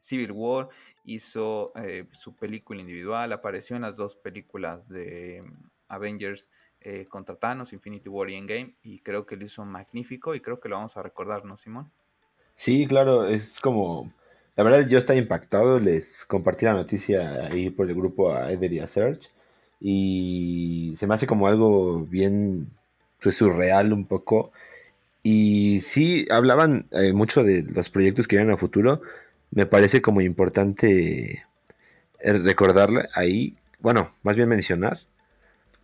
Civil 0.04 0.32
War, 0.32 0.68
hizo 1.04 1.72
eh, 1.76 2.06
su 2.12 2.34
película 2.34 2.80
individual, 2.80 3.32
apareció 3.32 3.76
en 3.76 3.82
las 3.82 3.96
dos 3.96 4.14
películas 4.14 4.88
de 4.88 5.42
mm, 5.42 5.70
Avengers 5.88 6.50
eh, 6.80 7.06
contra 7.08 7.36
Thanos, 7.36 7.72
Infinity 7.72 8.08
War 8.08 8.28
y 8.28 8.34
Endgame, 8.34 8.74
y 8.82 8.98
creo 9.00 9.24
que 9.24 9.36
lo 9.36 9.44
hizo 9.46 9.64
magnífico 9.64 10.34
y 10.34 10.40
creo 10.40 10.60
que 10.60 10.68
lo 10.68 10.76
vamos 10.76 10.96
a 10.96 11.02
recordar, 11.02 11.44
¿no, 11.44 11.56
Simón? 11.56 11.90
Sí, 12.54 12.86
claro, 12.86 13.26
es 13.26 13.60
como... 13.60 14.12
La 14.56 14.62
verdad 14.62 14.86
yo 14.86 14.98
estaba 14.98 15.18
impactado, 15.18 15.80
les 15.80 16.24
compartí 16.26 16.64
la 16.64 16.74
noticia 16.74 17.46
ahí 17.46 17.70
por 17.70 17.88
el 17.88 17.94
grupo 17.96 18.32
a 18.32 18.52
Eder 18.52 18.72
y 18.72 18.78
a 18.78 18.86
Search, 18.86 19.30
y 19.80 20.94
se 20.96 21.08
me 21.08 21.14
hace 21.14 21.26
como 21.26 21.48
algo 21.48 22.06
bien 22.06 22.68
pues, 23.20 23.36
surreal 23.36 23.92
un 23.92 24.06
poco. 24.06 24.52
Y 25.24 25.80
sí, 25.80 26.26
hablaban 26.30 26.86
eh, 26.92 27.12
mucho 27.12 27.42
de 27.42 27.62
los 27.62 27.88
proyectos 27.90 28.28
que 28.28 28.36
vienen 28.36 28.54
a 28.54 28.58
futuro, 28.58 29.00
me 29.54 29.66
parece 29.66 30.02
como 30.02 30.20
importante 30.20 31.44
eh, 32.20 32.32
recordarle 32.32 33.08
ahí, 33.14 33.56
bueno, 33.80 34.10
más 34.22 34.36
bien 34.36 34.48
mencionar, 34.48 34.98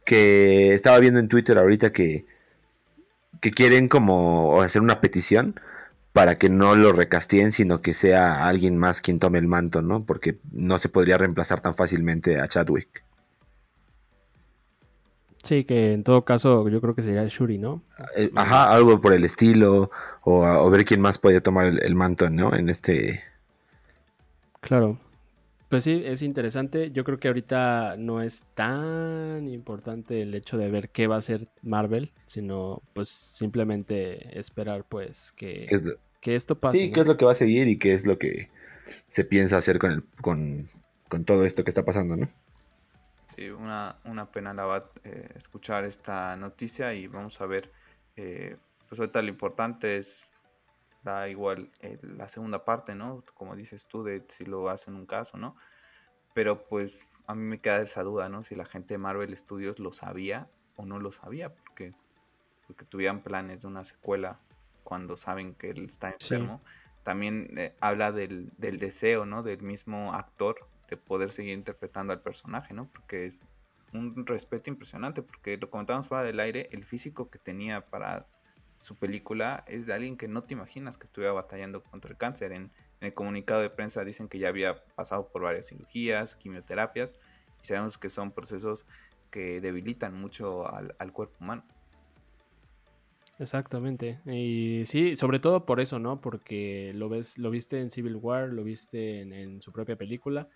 que 0.04 0.74
estaba 0.74 0.98
viendo 0.98 1.20
en 1.20 1.28
Twitter 1.28 1.56
ahorita 1.56 1.92
que, 1.92 2.26
que 3.40 3.52
quieren 3.52 3.88
como 3.88 4.60
hacer 4.60 4.82
una 4.82 5.00
petición 5.00 5.60
para 6.12 6.36
que 6.36 6.48
no 6.48 6.74
lo 6.74 6.92
recasteen, 6.92 7.52
sino 7.52 7.80
que 7.80 7.94
sea 7.94 8.48
alguien 8.48 8.76
más 8.76 9.00
quien 9.00 9.20
tome 9.20 9.38
el 9.38 9.46
manto, 9.46 9.80
¿no? 9.80 10.04
Porque 10.04 10.38
no 10.50 10.78
se 10.78 10.88
podría 10.88 11.18
reemplazar 11.18 11.60
tan 11.60 11.76
fácilmente 11.76 12.40
a 12.40 12.48
Chadwick. 12.48 13.04
Sí, 15.44 15.64
que 15.64 15.92
en 15.92 16.02
todo 16.02 16.24
caso 16.24 16.68
yo 16.68 16.80
creo 16.80 16.94
que 16.94 17.02
sería 17.02 17.24
Shuri, 17.26 17.58
¿no? 17.58 17.82
Eh, 18.16 18.30
ajá, 18.34 18.72
algo 18.72 19.00
por 19.00 19.12
el 19.12 19.24
estilo, 19.24 19.90
o, 20.22 20.70
ver 20.70 20.84
quién 20.84 21.00
más 21.00 21.18
puede 21.18 21.40
tomar 21.40 21.66
el, 21.66 21.94
manto, 21.94 22.28
¿no? 22.28 22.54
En 22.54 22.68
este... 22.68 23.22
Claro. 24.60 24.98
Pues 25.68 25.84
sí, 25.84 26.02
es 26.04 26.22
interesante. 26.22 26.90
Yo 26.90 27.04
creo 27.04 27.18
que 27.18 27.28
ahorita 27.28 27.96
no 27.96 28.22
es 28.22 28.42
tan 28.54 29.48
importante 29.48 30.22
el 30.22 30.34
hecho 30.34 30.58
de 30.58 30.70
ver 30.70 30.90
qué 30.90 31.06
va 31.06 31.14
a 31.14 31.18
hacer 31.18 31.48
Marvel, 31.62 32.12
sino 32.26 32.82
pues 32.92 33.08
simplemente 33.08 34.38
esperar 34.38 34.84
pues 34.88 35.32
que, 35.32 35.68
que 36.20 36.34
esto 36.34 36.58
pase. 36.58 36.78
Sí, 36.78 36.92
qué 36.92 37.00
es 37.00 37.06
lo 37.06 37.16
que 37.16 37.24
va 37.24 37.32
a 37.32 37.36
seguir 37.36 37.68
y 37.68 37.78
qué 37.78 37.94
es 37.94 38.04
lo 38.04 38.18
que 38.18 38.50
se 39.08 39.24
piensa 39.24 39.58
hacer 39.58 39.78
con, 39.78 39.92
el, 39.92 40.04
con, 40.20 40.66
con 41.08 41.24
todo 41.24 41.44
esto 41.44 41.62
que 41.62 41.70
está 41.70 41.84
pasando, 41.84 42.16
¿no? 42.16 42.28
una, 43.48 43.96
una 44.04 44.30
pena 44.30 44.52
la 44.52 44.64
va 44.64 44.90
eh, 45.04 45.28
escuchar 45.34 45.84
esta 45.84 46.36
noticia 46.36 46.92
y 46.94 47.06
vamos 47.06 47.40
a 47.40 47.46
ver, 47.46 47.70
eh, 48.16 48.56
pues 48.88 49.00
ahorita 49.00 49.22
lo 49.22 49.28
importante 49.28 49.96
es, 49.96 50.30
da 51.02 51.28
igual 51.28 51.70
eh, 51.80 51.98
la 52.02 52.28
segunda 52.28 52.64
parte, 52.64 52.94
¿no? 52.94 53.24
Como 53.34 53.56
dices 53.56 53.86
tú, 53.86 54.02
de 54.02 54.24
si 54.28 54.44
lo 54.44 54.68
hacen 54.68 54.94
un 54.94 55.06
caso, 55.06 55.36
¿no? 55.36 55.56
Pero 56.34 56.64
pues 56.68 57.06
a 57.26 57.34
mí 57.34 57.42
me 57.42 57.60
queda 57.60 57.82
esa 57.82 58.02
duda, 58.02 58.28
¿no? 58.28 58.42
Si 58.42 58.54
la 58.54 58.64
gente 58.64 58.94
de 58.94 58.98
Marvel 58.98 59.36
Studios 59.36 59.78
lo 59.78 59.92
sabía 59.92 60.48
o 60.76 60.84
no 60.84 60.98
lo 60.98 61.12
sabía, 61.12 61.54
porque, 61.54 61.94
porque 62.66 62.84
tuvieran 62.84 63.22
planes 63.22 63.62
de 63.62 63.68
una 63.68 63.84
secuela 63.84 64.40
cuando 64.84 65.16
saben 65.16 65.54
que 65.54 65.70
él 65.70 65.84
está 65.84 66.10
enfermo. 66.10 66.60
También 67.02 67.72
habla 67.80 68.12
del, 68.12 68.52
del 68.58 68.78
deseo, 68.78 69.24
¿no? 69.24 69.42
Del 69.42 69.62
mismo 69.62 70.12
actor 70.12 70.66
de 70.88 70.96
poder 70.96 71.32
seguir 71.32 71.54
interpretando 71.54 72.12
al 72.12 72.20
personaje, 72.20 72.74
¿no? 72.74 72.88
Porque 72.92 73.24
es 73.24 73.40
un 73.92 74.26
respeto 74.26 74.70
impresionante, 74.70 75.22
porque 75.22 75.56
lo 75.56 75.70
comentábamos 75.70 76.08
fuera 76.08 76.24
del 76.24 76.40
aire, 76.40 76.68
el 76.72 76.84
físico 76.84 77.30
que 77.30 77.38
tenía 77.38 77.86
para 77.86 78.26
su 78.80 78.96
película 78.96 79.62
es 79.68 79.86
de 79.86 79.92
alguien 79.92 80.16
que 80.16 80.26
no 80.26 80.42
te 80.42 80.54
imaginas 80.54 80.98
que 80.98 81.04
estuviera 81.04 81.32
batallando 81.32 81.82
contra 81.82 82.10
el 82.10 82.16
cáncer. 82.16 82.52
En, 82.52 82.70
el 83.00 83.14
comunicado 83.14 83.62
de 83.62 83.70
prensa 83.70 84.04
dicen 84.04 84.28
que 84.28 84.38
ya 84.38 84.48
había 84.48 84.84
pasado 84.94 85.28
por 85.28 85.40
varias 85.40 85.68
cirugías, 85.68 86.34
quimioterapias, 86.34 87.14
y 87.62 87.66
sabemos 87.66 87.96
que 87.96 88.10
son 88.10 88.30
procesos 88.30 88.86
que 89.30 89.62
debilitan 89.62 90.14
mucho 90.20 90.68
al, 90.68 91.12
cuerpo 91.12 91.36
humano. 91.40 91.64
Exactamente. 93.38 94.20
Y 94.26 94.82
sí, 94.84 95.16
sobre 95.16 95.38
todo 95.38 95.64
por 95.64 95.80
eso, 95.80 95.98
¿no? 95.98 96.20
Porque 96.20 96.92
lo 96.94 97.08
ves, 97.08 97.38
lo 97.38 97.48
viste 97.48 97.80
en 97.80 97.88
Civil 97.88 98.16
War, 98.16 98.50
lo 98.50 98.64
viste 98.64 99.22
en 99.22 99.62
su 99.62 99.72
propia 99.72 99.96
película 99.96 100.50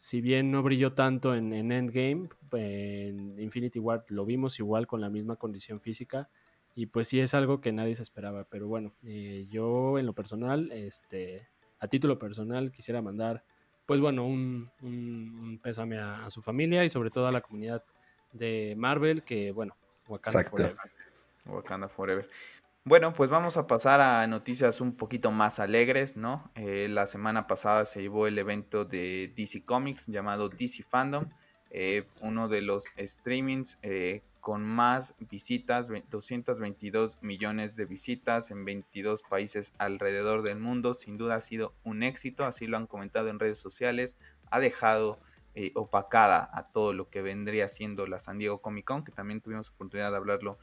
si 0.00 0.22
bien 0.22 0.50
no 0.50 0.62
brilló 0.62 0.94
tanto 0.94 1.34
en, 1.34 1.52
Endgame, 1.52 2.30
en 2.52 3.38
Infinity 3.38 3.78
War 3.78 4.02
lo 4.08 4.24
vimos 4.24 4.58
igual 4.58 4.86
con 4.86 5.02
la 5.02 5.10
misma 5.10 5.36
condición 5.36 5.78
física 5.78 6.30
y 6.74 6.86
pues 6.86 7.08
sí 7.08 7.20
es 7.20 7.34
algo 7.34 7.60
que 7.60 7.72
nadie 7.72 7.94
se 7.94 8.02
esperaba, 8.02 8.44
pero 8.44 8.68
bueno, 8.68 8.92
eh, 9.04 9.46
yo 9.50 9.98
en 9.98 10.06
lo 10.06 10.12
personal, 10.12 10.70
este, 10.72 11.48
a 11.78 11.88
título 11.88 12.18
personal 12.18 12.72
quisiera 12.72 13.02
mandar 13.02 13.44
pues 13.90 14.00
bueno, 14.00 14.24
un, 14.24 15.58
pésame 15.64 15.98
a, 15.98 16.30
su 16.30 16.42
familia 16.42 16.84
y 16.84 16.88
sobre 16.88 17.10
todo 17.10 17.26
a 17.26 17.32
la 17.32 17.40
comunidad 17.40 17.82
de 18.32 18.74
Marvel 18.78 19.24
que 19.24 19.50
bueno, 19.50 19.74
Wakanda 20.06 20.44
Forever. 20.44 20.76
Wakanda 21.44 21.88
Forever. 21.88 22.28
Bueno, 22.84 23.12
pues 23.12 23.30
vamos 23.30 23.56
a 23.56 23.66
pasar 23.66 24.00
a 24.00 24.24
noticias 24.28 24.80
un 24.80 24.96
poquito 24.96 25.32
más 25.32 25.58
alegres, 25.58 26.16
¿no? 26.16 26.52
Eh, 26.54 26.86
la 26.88 27.08
semana 27.08 27.48
pasada 27.48 27.84
se 27.84 28.00
llevó 28.00 28.28
el 28.28 28.38
evento 28.38 28.84
de 28.84 29.32
DC 29.36 29.64
Comics 29.64 30.06
llamado 30.06 30.48
DC 30.48 30.84
Fandom, 30.84 31.28
eh, 31.70 32.06
uno 32.22 32.48
de 32.48 32.62
los 32.62 32.84
streamings 32.96 33.76
eh, 33.82 34.22
con 34.40 34.64
más 34.64 35.14
visitas, 35.18 35.88
222 36.10 37.18
millones 37.22 37.76
de 37.76 37.84
visitas 37.84 38.50
en 38.50 38.64
22 38.64 39.22
países 39.22 39.72
alrededor 39.78 40.42
del 40.42 40.58
mundo. 40.58 40.94
Sin 40.94 41.18
duda 41.18 41.36
ha 41.36 41.40
sido 41.40 41.74
un 41.84 42.02
éxito, 42.02 42.44
así 42.44 42.66
lo 42.66 42.76
han 42.76 42.86
comentado 42.86 43.28
en 43.28 43.38
redes 43.38 43.58
sociales. 43.58 44.16
Ha 44.50 44.60
dejado 44.60 45.18
opacada 45.74 46.48
a 46.54 46.68
todo 46.68 46.94
lo 46.94 47.10
que 47.10 47.20
vendría 47.20 47.68
siendo 47.68 48.06
la 48.06 48.18
San 48.18 48.38
Diego 48.38 48.62
Comic 48.62 48.86
Con, 48.86 49.04
que 49.04 49.12
también 49.12 49.40
tuvimos 49.40 49.68
oportunidad 49.68 50.10
de 50.10 50.16
hablarlo 50.16 50.58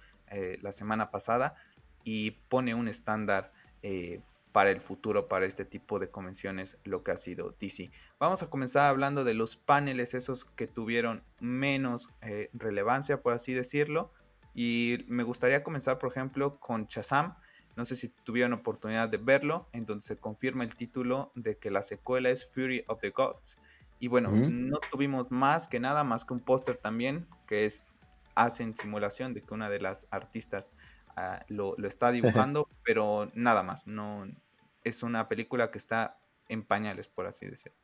la 0.62 0.72
semana 0.72 1.12
pasada 1.12 1.56
y 2.04 2.32
pone 2.48 2.74
un 2.74 2.88
estándar 2.88 3.52
eh, 3.84 4.22
para 4.52 4.70
el 4.72 4.82
futuro, 4.82 5.28
para 5.28 5.46
este 5.46 5.66
tipo 5.66 6.00
de 6.00 6.10
convenciones, 6.10 6.78
lo 6.84 7.04
que 7.04 7.12
ha 7.12 7.18
sido 7.18 7.56
DC. 7.60 7.92
Vamos 8.20 8.42
a 8.44 8.50
comenzar 8.50 8.90
hablando 8.90 9.24
de 9.24 9.34
los 9.34 9.56
paneles, 9.56 10.14
esos 10.14 10.46
que 10.46 10.68
tuvieron 10.68 11.24
menos 11.40 12.10
eh, 12.22 12.50
relevancia, 12.54 13.22
por 13.22 13.34
así 13.34 13.54
decirlo. 13.54 14.12
Y 14.54 15.06
me 15.08 15.24
gustaría 15.24 15.64
comenzar, 15.64 16.00
por 16.00 16.10
ejemplo, 16.10 16.60
con 16.60 16.88
Shazam. 16.88 17.36
No 17.76 17.86
sé 17.86 17.96
si 17.96 18.10
tuvieron 18.10 18.54
oportunidad 18.54 19.08
de 19.10 19.18
verlo, 19.18 19.68
en 19.74 19.86
donde 19.86 20.04
se 20.04 20.18
confirma 20.18 20.64
el 20.64 20.76
título 20.76 21.32
de 21.36 21.58
que 21.58 21.70
la 21.70 21.84
secuela 21.84 22.32
es 22.32 22.48
Fury 22.48 22.84
of 22.88 23.00
the 23.02 23.12
Gods. 23.12 23.60
Y 24.00 24.08
bueno, 24.08 24.32
no 24.32 24.80
tuvimos 24.92 25.32
más 25.32 25.68
que 25.68 25.80
nada, 25.80 26.04
más 26.04 26.26
que 26.26 26.34
un 26.34 26.40
póster 26.40 26.78
también, 26.78 27.28
que 27.48 27.66
es 27.66 27.86
hacen 28.38 28.76
simulación 28.76 29.34
de 29.34 29.42
que 29.42 29.54
una 29.54 29.70
de 29.70 29.80
las 29.80 30.08
artistas 30.12 30.72
lo, 31.48 31.76
está 31.86 32.12
dibujando, 32.12 32.68
pero 32.84 33.32
nada 33.34 33.64
más. 33.64 33.88
No 33.88 34.28
es 34.84 35.04
una 35.04 35.28
película 35.28 35.72
que 35.72 35.78
está 35.78 36.18
en 36.50 36.64
pañales, 36.64 37.08
por 37.08 37.28
así 37.28 37.46
decirlo. 37.46 37.78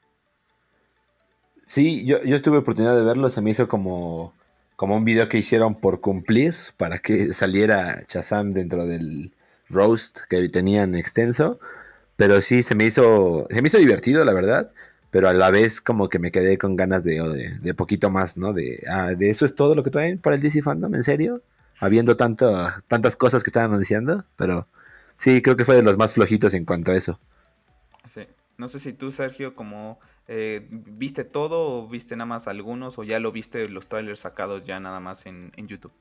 Sí, 1.65 2.05
yo, 2.05 2.21
yo 2.23 2.41
tuve 2.41 2.57
oportunidad 2.57 2.95
de 2.95 3.03
verlo, 3.03 3.29
se 3.29 3.41
me 3.41 3.51
hizo 3.51 3.67
como, 3.67 4.33
como 4.75 4.97
un 4.97 5.05
video 5.05 5.29
que 5.29 5.37
hicieron 5.37 5.75
por 5.75 6.01
cumplir, 6.01 6.55
para 6.77 6.99
que 6.99 7.33
saliera 7.33 8.03
Chazam 8.05 8.51
dentro 8.51 8.85
del 8.85 9.33
roast 9.69 10.19
que 10.29 10.49
tenían 10.49 10.95
extenso, 10.95 11.59
pero 12.15 12.41
sí, 12.41 12.63
se 12.63 12.75
me 12.75 12.85
hizo, 12.85 13.47
se 13.49 13.61
me 13.61 13.67
hizo 13.67 13.77
divertido, 13.77 14.23
la 14.25 14.33
verdad, 14.33 14.71
pero 15.09 15.29
a 15.29 15.33
la 15.33 15.51
vez 15.51 15.79
como 15.79 16.09
que 16.09 16.19
me 16.19 16.31
quedé 16.31 16.57
con 16.57 16.75
ganas 16.75 17.03
de, 17.03 17.21
de, 17.61 17.73
poquito 17.73 18.09
más, 18.09 18.37
¿no? 18.37 18.53
De, 18.53 18.83
ah, 18.89 19.13
de 19.13 19.29
eso 19.29 19.45
es 19.45 19.55
todo 19.55 19.73
lo 19.75 19.83
que 19.83 19.91
traen 19.91 20.17
para 20.19 20.35
el 20.35 20.41
DC 20.41 20.61
Fandom, 20.61 20.93
¿en 20.95 21.03
serio? 21.03 21.41
Habiendo 21.79 22.15
tantas 22.17 23.15
cosas 23.15 23.43
que 23.43 23.49
estaban 23.49 23.71
anunciando, 23.71 24.25
pero 24.35 24.67
sí, 25.17 25.41
creo 25.41 25.57
que 25.57 25.65
fue 25.65 25.75
de 25.75 25.83
los 25.83 25.97
más 25.97 26.13
flojitos 26.13 26.53
en 26.53 26.65
cuanto 26.65 26.91
a 26.91 26.95
eso. 26.95 27.19
Sí. 28.05 28.21
No 28.57 28.67
sé 28.67 28.79
si 28.79 28.93
tú, 28.93 29.11
Sergio, 29.11 29.55
como 29.55 29.99
eh, 30.27 30.65
viste 30.69 31.23
todo 31.23 31.83
o 31.83 31.87
viste 31.87 32.15
nada 32.15 32.25
más 32.25 32.47
algunos 32.47 32.97
o 32.97 33.03
ya 33.03 33.19
lo 33.19 33.31
viste 33.31 33.67
los 33.67 33.89
trailers 33.89 34.21
sacados 34.21 34.63
ya 34.65 34.79
nada 34.79 34.99
más 34.99 35.25
en, 35.25 35.51
YouTube. 35.57 35.91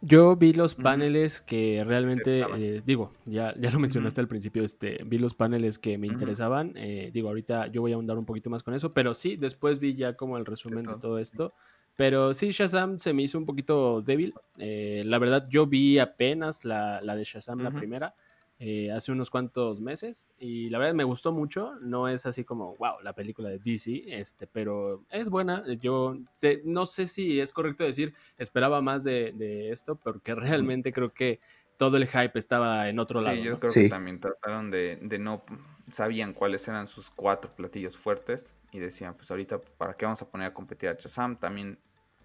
Yo 0.00 0.34
vi 0.34 0.52
los 0.52 0.74
paneles 0.74 1.40
que 1.40 1.84
realmente, 1.86 2.44
eh, 2.56 2.82
digo, 2.84 3.12
ya, 3.24 3.54
ya 3.56 3.70
lo 3.70 3.78
mencionaste 3.78 4.20
al 4.20 4.26
principio, 4.26 4.64
este, 4.64 5.00
vi 5.06 5.18
los 5.18 5.32
paneles 5.32 5.78
que 5.78 5.96
me 5.96 6.08
interesaban. 6.08 6.72
Eh, 6.74 7.10
digo, 7.14 7.28
ahorita 7.28 7.68
yo 7.68 7.82
voy 7.82 7.92
a 7.92 7.94
ahondar 7.94 8.18
un 8.18 8.24
poquito 8.24 8.50
más 8.50 8.64
con 8.64 8.74
eso, 8.74 8.92
pero 8.92 9.14
sí, 9.14 9.36
después 9.36 9.78
vi 9.78 9.94
ya 9.94 10.16
como 10.16 10.38
el 10.38 10.44
resumen 10.44 10.84
de 10.84 10.96
todo 10.96 11.20
esto. 11.20 11.54
Pero 11.96 12.32
sí, 12.32 12.50
Shazam 12.50 12.98
se 12.98 13.12
me 13.12 13.22
hizo 13.22 13.38
un 13.38 13.46
poquito 13.46 14.00
débil. 14.02 14.34
Eh, 14.58 15.02
la 15.06 15.18
verdad, 15.18 15.46
yo 15.48 15.66
vi 15.66 15.98
apenas 15.98 16.64
la, 16.64 17.00
de 17.00 17.24
Shazam, 17.24 17.60
la 17.60 17.70
primera, 17.70 18.14
eh, 18.58 18.90
hace 18.90 19.12
unos 19.12 19.28
cuantos 19.28 19.80
meses. 19.80 20.30
Y 20.38 20.70
la 20.70 20.78
verdad 20.78 20.94
me 20.94 21.04
gustó 21.04 21.32
mucho. 21.32 21.74
No 21.80 22.08
es 22.08 22.24
así 22.24 22.44
como, 22.44 22.76
wow, 22.76 23.00
la 23.02 23.12
película 23.12 23.50
de 23.50 23.58
DC, 23.58 24.04
este, 24.06 24.46
pero 24.46 25.04
es 25.10 25.28
buena. 25.28 25.64
Yo 25.80 26.16
no 26.64 26.86
sé 26.86 27.06
si 27.06 27.40
es 27.40 27.52
correcto 27.52 27.84
decir, 27.84 28.14
esperaba 28.38 28.80
más 28.80 29.04
de, 29.04 29.70
esto, 29.70 29.96
porque 29.96 30.34
realmente 30.34 30.92
creo 30.92 31.12
que 31.12 31.40
todo 31.76 31.98
el 31.98 32.06
hype 32.06 32.38
estaba 32.38 32.88
en 32.88 32.98
otro 33.00 33.20
lado. 33.20 33.36
Sí, 33.36 33.42
yo 33.42 33.60
creo 33.60 33.72
que 33.72 33.88
también 33.88 34.18
trataron 34.18 34.70
de, 34.70 34.98
de 35.02 35.18
no, 35.18 35.42
sabían 35.90 36.32
cuáles 36.32 36.66
eran 36.68 36.86
sus 36.86 37.10
cuatro 37.10 37.54
platillos 37.54 37.96
fuertes 37.96 38.54
y 38.70 38.78
decían, 38.78 39.14
pues 39.14 39.30
ahorita, 39.30 39.60
¿para 39.60 39.94
qué 39.94 40.04
vamos 40.04 40.22
a 40.22 40.30
poner 40.30 40.48
a 40.48 40.54
competir 40.54 40.88
a 40.88 40.96
Chazam? 40.96 41.36
También 41.36 41.78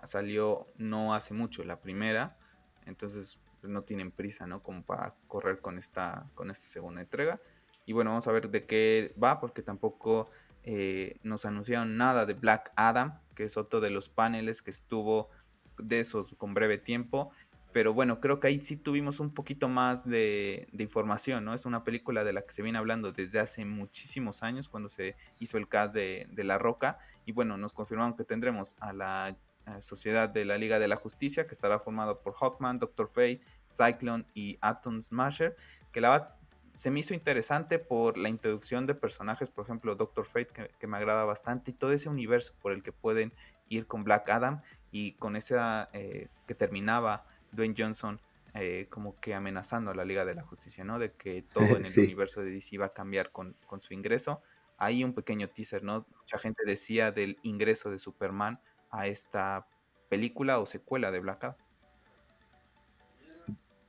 salió 0.04 0.68
no 0.78 1.14
hace 1.14 1.34
mucho 1.34 1.64
la 1.64 1.80
primera, 1.80 2.38
entonces 2.86 3.40
pues, 3.62 3.72
no 3.72 3.84
tienen 3.84 4.12
prisa, 4.12 4.48
¿no? 4.48 4.62
Como 4.62 4.84
para 4.84 5.16
correr 5.28 5.60
con 5.60 5.78
esta, 5.78 6.30
con 6.36 6.50
esta 6.50 6.68
segunda 6.68 7.02
entrega. 7.02 7.40
Y 7.86 7.94
bueno, 7.94 8.12
vamos 8.12 8.28
a 8.28 8.32
ver 8.32 8.50
de 8.50 8.66
qué 8.66 9.14
va, 9.22 9.40
porque 9.40 9.62
tampoco 9.62 10.30
eh, 10.64 11.18
nos 11.24 11.46
anunciaron 11.46 11.98
nada 11.98 12.26
de 12.26 12.34
Black 12.34 12.72
Adam, 12.76 13.20
que 13.36 13.44
es 13.44 13.58
otro 13.58 13.80
de 13.80 13.90
los 13.90 14.10
paneles 14.10 14.62
que 14.62 14.72
estuvo 14.72 15.30
de 15.78 16.00
esos 16.00 16.34
con 16.38 16.54
breve 16.54 16.78
tiempo 16.78 17.32
pero 17.78 17.94
bueno, 17.94 18.20
creo 18.20 18.40
que 18.40 18.48
ahí 18.48 18.60
sí 18.64 18.76
tuvimos 18.76 19.20
un 19.20 19.32
poquito 19.36 19.70
más 19.70 20.10
de, 20.10 20.68
información, 20.80 21.46
¿no? 21.46 21.54
Es 21.54 21.68
una 21.68 21.84
película 21.84 22.24
de 22.24 22.34
la 22.34 22.42
que 22.42 22.52
se 22.52 22.64
viene 22.64 22.80
hablando 22.80 23.12
desde 23.12 23.40
hace 23.40 23.66
muchísimos 23.66 24.42
años, 24.42 24.68
cuando 24.68 24.90
se 24.90 25.16
hizo 25.40 25.60
el 25.60 25.68
cast 25.68 25.94
de, 25.94 26.28
La 26.38 26.58
Roca, 26.58 26.98
y 27.28 27.34
bueno, 27.34 27.56
nos 27.56 27.74
confirmaron 27.74 28.16
que 28.16 28.24
tendremos 28.24 28.76
a 28.80 28.94
la 28.94 29.38
Sociedad 29.80 30.28
de 30.28 30.44
la 30.44 30.58
Liga 30.58 30.80
de 30.80 30.88
la 30.88 30.96
Justicia, 30.96 31.46
que 31.46 31.54
estará 31.54 31.78
formado 31.78 32.24
por 32.24 32.34
Hawkman, 32.34 32.80
Doctor 32.80 33.10
Fate, 33.10 33.42
Cyclone 33.70 34.26
y 34.34 34.58
Atom 34.60 35.00
Smasher, 35.00 35.56
que 35.92 36.02
la 36.02 36.36
se 36.74 36.90
me 36.90 37.02
hizo 37.02 37.14
interesante 37.14 37.78
por 37.78 38.18
la 38.18 38.30
introducción 38.30 38.88
de 38.88 38.96
personajes, 38.96 39.52
por 39.52 39.66
ejemplo, 39.66 39.94
Doctor 39.96 40.26
Fate, 40.26 40.72
que, 40.80 40.88
me 40.88 40.98
agrada 40.98 41.26
bastante, 41.26 41.70
y 41.70 41.74
todo 41.76 41.92
ese 41.92 42.10
universo 42.10 42.56
por 42.60 42.72
el 42.72 42.82
que 42.82 42.92
pueden 42.92 43.34
ir 43.70 43.86
con 43.86 44.04
Black 44.04 44.30
Adam 44.30 44.64
y 44.92 45.12
con 45.12 45.36
esa 45.36 45.90
eh, 45.94 46.30
que 46.48 46.56
terminaba 46.56 47.26
Dwayne 47.52 47.76
Johnson 47.78 48.20
eh, 48.54 48.88
como 48.90 49.20
que 49.20 49.36
amenazando 49.36 49.92
a 49.92 49.96
la 49.96 50.06
Liga 50.06 50.26
de 50.26 50.36
la 50.36 50.44
Justicia, 50.44 50.84
¿no? 50.84 51.00
De 51.00 51.12
que 51.14 51.44
todo 51.44 51.64
en 51.78 51.86
el 51.86 52.00
universo 52.00 52.42
de 52.42 52.52
DC 52.52 52.76
iba 52.76 52.88
a 52.88 52.94
cambiar 52.94 53.32
con, 53.32 53.56
con 53.66 53.80
su 53.80 53.94
ingreso. 53.94 54.42
Hay 54.78 55.04
un 55.04 55.14
pequeño 55.14 55.50
teaser, 55.50 55.84
¿no? 55.84 56.06
Mucha 56.20 56.38
gente 56.38 56.64
decía 56.66 57.12
del 57.12 57.38
ingreso 57.44 57.90
de 57.90 58.00
Superman 58.00 58.60
a 58.90 59.08
esta 59.08 59.68
película 60.10 60.60
o 60.60 60.66
secuela 60.66 61.12
de 61.12 61.20
Black 61.20 61.44
Adam. 61.44 61.56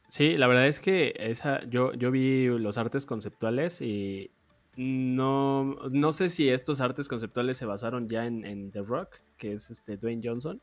Sí, 0.09 0.39
la 0.39 0.47
verdad 0.47 0.67
es 0.67 0.81
que 0.81 1.15
esa, 1.19 1.63
yo, 1.65 1.93
yo 1.93 2.11
vi 2.11 2.47
los 2.47 2.79
artes 2.79 3.05
conceptuales 3.05 3.83
y 3.83 4.31
no, 4.77 5.77
no 5.91 6.13
sé 6.13 6.31
si 6.31 6.49
estos 6.49 6.81
artes 6.81 7.09
conceptuales 7.09 7.59
se 7.59 7.67
basaron 7.67 8.09
ya 8.09 8.25
en, 8.25 8.71
The 8.71 8.83
Rock, 8.83 9.17
que 9.37 9.53
es 9.53 9.71
este 9.71 9.97
Dwayne 9.99 10.23
Johnson. 10.25 10.63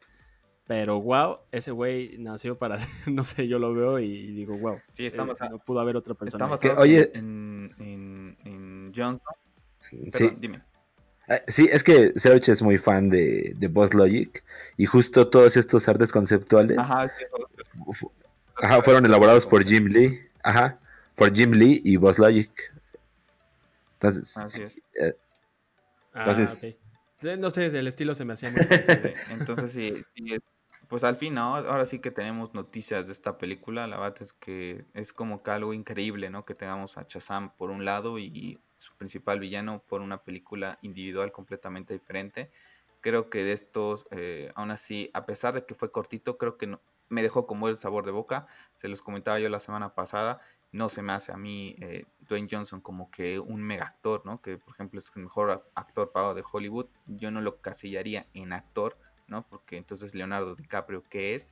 Pero 0.67 0.99
wow, 0.99 1.37
ese 1.51 1.71
güey 1.71 2.17
nació 2.17 2.57
para 2.57 2.77
no 3.05 3.23
sé, 3.23 3.47
yo 3.47 3.59
lo 3.59 3.73
veo 3.73 3.99
y 3.99 4.31
digo, 4.31 4.57
wow. 4.57 4.77
Sí, 4.93 5.05
estamos 5.05 5.39
eh, 5.41 5.47
no 5.49 5.59
pudo 5.59 5.79
haber 5.79 5.95
otra 5.95 6.13
persona. 6.15 6.45
Estamos 6.53 6.79
oye, 6.79 7.11
en, 7.15 7.75
en, 8.43 8.91
Johnson. 8.95 9.35
sí. 9.79 10.31
dime. 10.39 10.61
Ah, 11.27 11.41
sí, 11.47 11.67
es 11.71 11.83
que 11.83 12.13
Serge 12.15 12.51
es 12.51 12.61
muy 12.61 12.77
fan 12.77 13.09
de, 13.09 13.53
de 13.57 13.67
Boss 13.67 13.95
Logic 13.95 14.43
y 14.77 14.85
justo 14.85 15.27
todos 15.27 15.57
estos 15.57 15.89
artes 15.89 16.11
conceptuales 16.11 16.77
Ajá, 16.77 17.11
Ajá, 18.57 18.81
fueron 18.83 19.05
elaborados 19.05 19.45
por 19.45 19.63
Jim 19.63 19.87
Lee. 19.87 20.19
Ajá, 20.43 20.79
por 21.15 21.35
Jim 21.35 21.51
Lee 21.51 21.81
y 21.83 21.97
Boss 21.97 22.19
Logic. 22.19 22.51
Entonces, 23.93 24.37
Así 24.37 24.63
es. 24.63 24.77
Eh, 24.99 25.15
entonces 26.13 26.75
ah, 27.23 27.35
No 27.37 27.49
sé, 27.49 27.65
el 27.65 27.87
estilo 27.87 28.13
se 28.13 28.23
me 28.23 28.33
hacía 28.33 28.51
muy 28.51 28.61
Entonces, 29.31 29.71
sí, 29.71 30.05
pues 30.95 31.03
al 31.03 31.17
fin. 31.17 31.37
Ahora 31.37 31.85
sí 31.85 31.99
que 31.99 32.09
tenemos 32.09 32.53
noticias 32.53 33.07
de 33.07 33.11
esta 33.11 33.37
película. 33.37 33.85
La 33.85 33.97
verdad 33.97 34.21
es 34.21 34.31
que 34.31 34.85
es 34.93 35.11
como 35.11 35.43
que 35.43 35.51
algo 35.51 35.73
increíble, 35.73 36.29
¿no? 36.29 36.45
Que 36.45 36.55
tengamos 36.55 36.97
a 36.97 37.05
Chazam 37.05 37.51
por 37.57 37.69
un 37.69 37.83
lado 37.83 38.17
y 38.17 38.61
su 38.77 38.95
principal 38.95 39.41
villano 39.41 39.83
por 39.89 39.99
una 39.99 40.23
película 40.23 40.79
individual 40.83 41.33
completamente 41.33 41.93
diferente. 41.93 42.49
Creo 43.01 43.29
que 43.29 43.43
de 43.43 43.51
estos, 43.51 44.07
eh, 44.11 44.53
aún 44.55 44.71
así, 44.71 45.11
a 45.13 45.25
pesar 45.25 45.53
de 45.55 45.65
que 45.65 45.75
fue 45.75 45.91
cortito, 45.91 46.37
creo 46.37 46.55
que 46.55 46.67
no, 46.67 46.79
me 47.09 47.23
dejó 47.23 47.45
como 47.45 47.67
el 47.67 47.75
sabor 47.75 48.05
de 48.05 48.11
boca. 48.11 48.47
Se 48.75 48.87
los 48.87 49.01
comentaba 49.01 49.37
yo 49.37 49.49
la 49.49 49.59
semana 49.59 49.95
pasada. 49.95 50.39
No 50.71 50.87
se 50.87 51.01
me 51.01 51.11
hace 51.11 51.33
a 51.33 51.37
mí 51.37 51.75
eh, 51.81 52.05
Dwayne 52.21 52.47
Johnson 52.49 52.79
como 52.79 53.11
que 53.11 53.37
un 53.37 53.61
mega 53.61 53.83
actor, 53.83 54.25
¿no? 54.25 54.41
Que 54.41 54.57
por 54.57 54.73
ejemplo 54.73 54.99
es 54.99 55.11
el 55.13 55.23
mejor 55.23 55.69
actor 55.75 56.13
pagado 56.13 56.35
de 56.35 56.43
Hollywood. 56.49 56.87
Yo 57.05 57.31
no 57.31 57.41
lo 57.41 57.57
casillaría 57.59 58.27
en 58.33 58.53
actor, 58.53 58.97
¿no? 59.27 59.45
Porque 59.47 59.77
entonces 59.77 60.15
Leonardo 60.15 60.55
DiCaprio, 60.55 61.03
¿qué 61.09 61.35
es? 61.35 61.47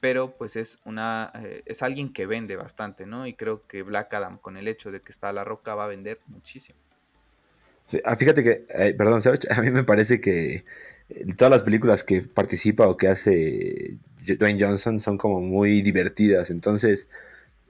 Pero 0.00 0.36
pues 0.36 0.56
es 0.56 0.78
una 0.84 1.32
eh, 1.34 1.62
es 1.66 1.82
alguien 1.82 2.12
que 2.12 2.26
vende 2.26 2.56
bastante, 2.56 3.06
¿no? 3.06 3.26
Y 3.26 3.34
creo 3.34 3.66
que 3.66 3.82
Black 3.82 4.12
Adam 4.14 4.38
con 4.38 4.56
el 4.56 4.68
hecho 4.68 4.90
de 4.90 5.00
que 5.00 5.12
está 5.12 5.30
a 5.30 5.32
la 5.32 5.44
roca 5.44 5.74
va 5.74 5.84
a 5.84 5.88
vender 5.88 6.20
muchísimo. 6.26 6.78
Ah, 8.04 8.16
fíjate 8.16 8.42
que, 8.42 8.64
eh, 8.68 8.94
perdón, 8.94 9.22
Serge, 9.22 9.46
a 9.50 9.60
mí 9.62 9.70
me 9.70 9.84
parece 9.84 10.20
que 10.20 10.64
todas 11.36 11.50
las 11.50 11.62
películas 11.62 12.02
que 12.02 12.22
participa 12.22 12.88
o 12.88 12.96
que 12.96 13.08
hace 13.08 13.98
Dwayne 14.38 14.60
Johnson 14.60 15.00
son 15.00 15.18
como 15.18 15.40
muy 15.40 15.82
divertidas. 15.82 16.50
Entonces, 16.50 17.08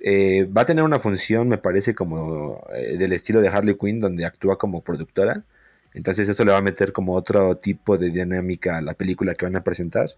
eh, 0.01 0.45
va 0.47 0.63
a 0.63 0.67
tener 0.67 0.85
una 0.85 0.99
función, 0.99 1.49
me 1.49 1.59
parece, 1.59 1.95
como 1.95 2.65
eh, 2.75 2.97
del 2.97 3.13
estilo 3.13 3.41
de 3.41 3.49
Harley 3.49 3.77
Quinn, 3.77 4.01
donde 4.01 4.25
actúa 4.25 4.59
como 4.59 4.83
productora. 4.83 5.45
Entonces, 5.97 6.29
eso 6.29 6.45
le 6.45 6.53
va 6.53 6.59
a 6.59 6.63
meter 6.63 6.93
como 6.93 7.15
otro 7.15 7.57
tipo 7.57 7.99
de 7.99 8.11
dinámica 8.11 8.79
a 8.79 8.83
la 8.83 8.95
película 8.95 9.35
que 9.35 9.47
van 9.47 9.57
a 9.57 9.65
presentar. 9.65 10.11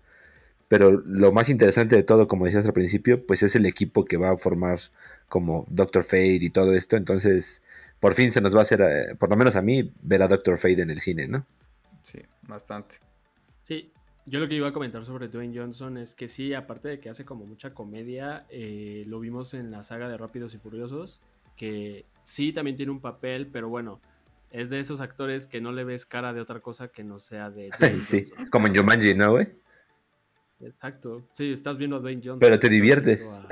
Pero 0.69 0.91
lo 0.91 1.33
más 1.33 1.49
interesante 1.49 1.97
de 1.97 2.03
todo, 2.03 2.29
como 2.29 2.45
decías 2.45 2.67
al 2.67 2.75
principio, 2.75 3.27
pues 3.27 3.43
es 3.43 3.57
el 3.57 3.65
equipo 3.65 4.05
que 4.05 4.19
va 4.19 4.31
a 4.31 4.37
formar 4.37 4.79
como 5.29 5.65
Doctor 5.71 6.03
Fate 6.03 6.41
y 6.43 6.51
todo 6.51 6.75
esto. 6.75 6.97
Entonces, 6.97 7.63
por 8.01 8.15
fin 8.15 8.33
se 8.33 8.41
nos 8.41 8.55
va 8.55 8.61
a 8.61 8.63
hacer, 8.63 8.83
eh, 8.83 9.15
por 9.19 9.31
lo 9.31 9.37
menos 9.37 9.57
a 9.57 9.63
mí, 9.63 9.93
ver 10.03 10.23
a 10.23 10.29
Doctor 10.29 10.59
Fate 10.59 10.83
en 10.83 10.91
el 10.91 11.01
cine, 11.01 11.27
¿no? 11.27 11.47
Sí, 12.03 12.19
bastante. 12.43 12.97
Sí, 13.63 13.93
yo 14.27 14.41
lo 14.41 14.49
que 14.49 14.57
iba 14.57 14.69
a 14.69 14.73
comentar 14.73 15.07
sobre 15.07 15.29
Dwayne 15.29 15.59
Johnson 15.59 15.97
es 15.97 16.15
que 16.15 16.29
sí, 16.29 16.53
aparte 16.53 16.89
de 16.89 17.01
que 17.01 17.09
hace 17.09 17.25
como 17.25 17.47
mucha 17.47 17.73
comedia, 17.73 18.45
eh, 18.51 19.05
lo 19.07 19.21
vimos 19.21 19.55
en 19.55 19.71
la 19.71 19.83
saga 19.83 20.09
de 20.09 20.19
Rápidos 20.19 20.55
y 20.55 20.59
Furiosos, 20.59 21.21
que 21.57 22.05
sí 22.25 22.53
también 22.53 22.77
tiene 22.77 22.93
un 22.93 23.01
papel, 23.01 23.47
pero 23.47 23.71
bueno, 23.71 24.01
es 24.51 24.71
de 24.71 24.81
esos 24.81 25.01
actores 25.01 25.47
que 25.47 25.61
no 25.61 25.73
le 25.73 25.85
ves 25.85 26.07
cara 26.07 26.33
de 26.33 26.41
otra 26.41 26.61
cosa 26.61 26.89
que 26.89 27.05
no 27.05 27.19
sea 27.19 27.51
de... 27.51 27.71
sí, 28.03 28.25
como 28.51 28.67
en 28.67 28.77
Jumanji, 28.77 29.15
¿no, 29.15 29.33
güey? 29.33 29.49
Exacto, 30.61 31.27
sí, 31.31 31.53
estás 31.53 31.79
viendo 31.79 31.97
a 31.97 32.01
Dwayne 32.01 32.21
Johnson. 32.23 32.41
Pero 32.41 32.59
te 32.59 32.69
diviertes. 32.69 33.43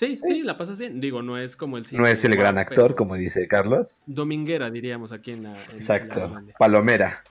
Sí, 0.00 0.16
sí, 0.16 0.42
la 0.42 0.56
pasas 0.56 0.78
bien. 0.78 0.98
Digo, 0.98 1.20
no 1.20 1.36
es 1.36 1.56
como 1.56 1.76
el 1.76 1.84
No 1.92 2.06
es 2.06 2.24
el 2.24 2.34
gran 2.34 2.56
actor, 2.56 2.94
como 2.94 3.16
dice 3.16 3.46
Carlos. 3.46 4.04
Dominguera, 4.06 4.70
diríamos 4.70 5.12
aquí 5.12 5.32
en 5.32 5.42
la. 5.42 5.62
Exacto. 5.74 6.42
Palomera. 6.58 7.22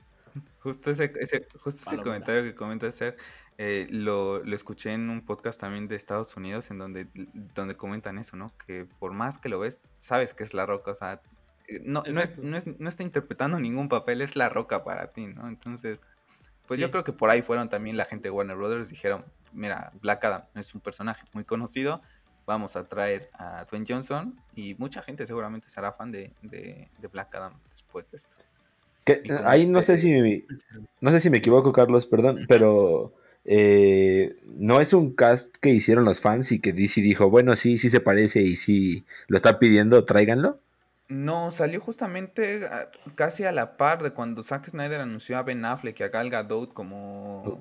Justo 0.60 0.92
ese, 0.92 1.12
ese, 1.18 1.48
justo 1.58 1.90
ese 1.90 2.00
comentario 2.00 2.44
que 2.44 2.54
comenta 2.54 2.86
hacer, 2.86 3.16
eh, 3.58 3.88
lo, 3.90 4.44
lo, 4.44 4.54
escuché 4.54 4.92
en 4.92 5.10
un 5.10 5.24
podcast 5.24 5.60
también 5.60 5.88
de 5.88 5.96
Estados 5.96 6.36
Unidos 6.36 6.70
en 6.70 6.78
donde, 6.78 7.08
donde 7.56 7.74
comentan 7.76 8.18
eso, 8.18 8.36
¿no? 8.36 8.52
Que 8.64 8.86
por 9.00 9.14
más 9.14 9.38
que 9.38 9.48
lo 9.48 9.58
ves, 9.58 9.80
sabes 9.98 10.32
que 10.32 10.44
es 10.44 10.54
la 10.54 10.64
roca, 10.64 10.92
o 10.92 10.94
sea, 10.94 11.20
no, 11.84 12.02
no, 12.06 12.20
es, 12.20 12.38
no, 12.38 12.56
es, 12.56 12.66
no, 12.66 12.88
está 12.88 13.02
interpretando 13.02 13.58
ningún 13.58 13.88
papel, 13.88 14.20
es 14.20 14.36
la 14.36 14.48
roca 14.48 14.84
para 14.84 15.12
ti, 15.12 15.26
¿no? 15.26 15.48
Entonces, 15.48 15.98
pues 16.66 16.78
yo 16.78 16.90
creo 16.90 17.04
que 17.04 17.12
por 17.12 17.30
ahí 17.30 17.42
fueron 17.42 17.68
también 17.68 17.96
la 17.96 18.04
gente 18.04 18.24
de 18.24 18.30
Warner 18.30 18.56
Brothers, 18.56 18.88
dijeron, 18.88 19.24
mira, 19.52 19.92
Black 20.00 20.24
Adam 20.24 20.44
es 20.54 20.74
un 20.74 20.80
personaje 20.80 21.24
muy 21.32 21.44
conocido, 21.44 22.00
vamos 22.46 22.76
a 22.76 22.88
traer 22.88 23.30
a 23.34 23.64
Dwayne 23.64 23.86
Johnson 23.88 24.40
y 24.54 24.74
mucha 24.74 25.02
gente 25.02 25.26
seguramente 25.26 25.68
será 25.68 25.92
fan 25.92 26.10
de, 26.10 26.32
de, 26.42 26.88
de 26.98 27.08
Black 27.08 27.34
Adam 27.34 27.54
después 27.70 28.10
de 28.10 28.16
esto 28.16 28.36
ahí 29.44 29.66
no 29.66 29.82
sé 29.82 29.98
si 29.98 30.44
no 31.00 31.10
sé 31.10 31.20
si 31.20 31.30
me 31.30 31.38
equivoco, 31.38 31.72
Carlos, 31.72 32.06
perdón, 32.06 32.44
pero 32.48 33.12
eh, 33.44 34.36
no 34.56 34.80
es 34.80 34.92
un 34.92 35.14
cast 35.14 35.54
que 35.56 35.70
hicieron 35.70 36.04
los 36.04 36.20
fans 36.20 36.52
y 36.52 36.60
que 36.60 36.72
DC 36.72 37.00
dijo, 37.00 37.30
bueno, 37.30 37.56
sí, 37.56 37.78
sí 37.78 37.90
se 37.90 38.00
parece 38.00 38.42
y 38.42 38.56
si 38.56 39.04
lo 39.28 39.36
está 39.36 39.58
pidiendo, 39.58 40.04
tráiganlo. 40.04 40.58
No, 41.10 41.50
salió 41.50 41.80
justamente 41.80 42.66
ah, 42.70 42.88
casi 43.16 43.44
a 43.44 43.50
la 43.50 43.76
par 43.76 44.00
de 44.00 44.12
cuando 44.12 44.44
Zack 44.44 44.68
Snyder 44.68 45.00
anunció 45.00 45.38
a 45.38 45.42
Ben 45.42 45.64
Affleck 45.64 45.98
y 45.98 46.02
a 46.04 46.08
Gal 46.08 46.30
Gadot 46.30 46.72
como 46.72 47.58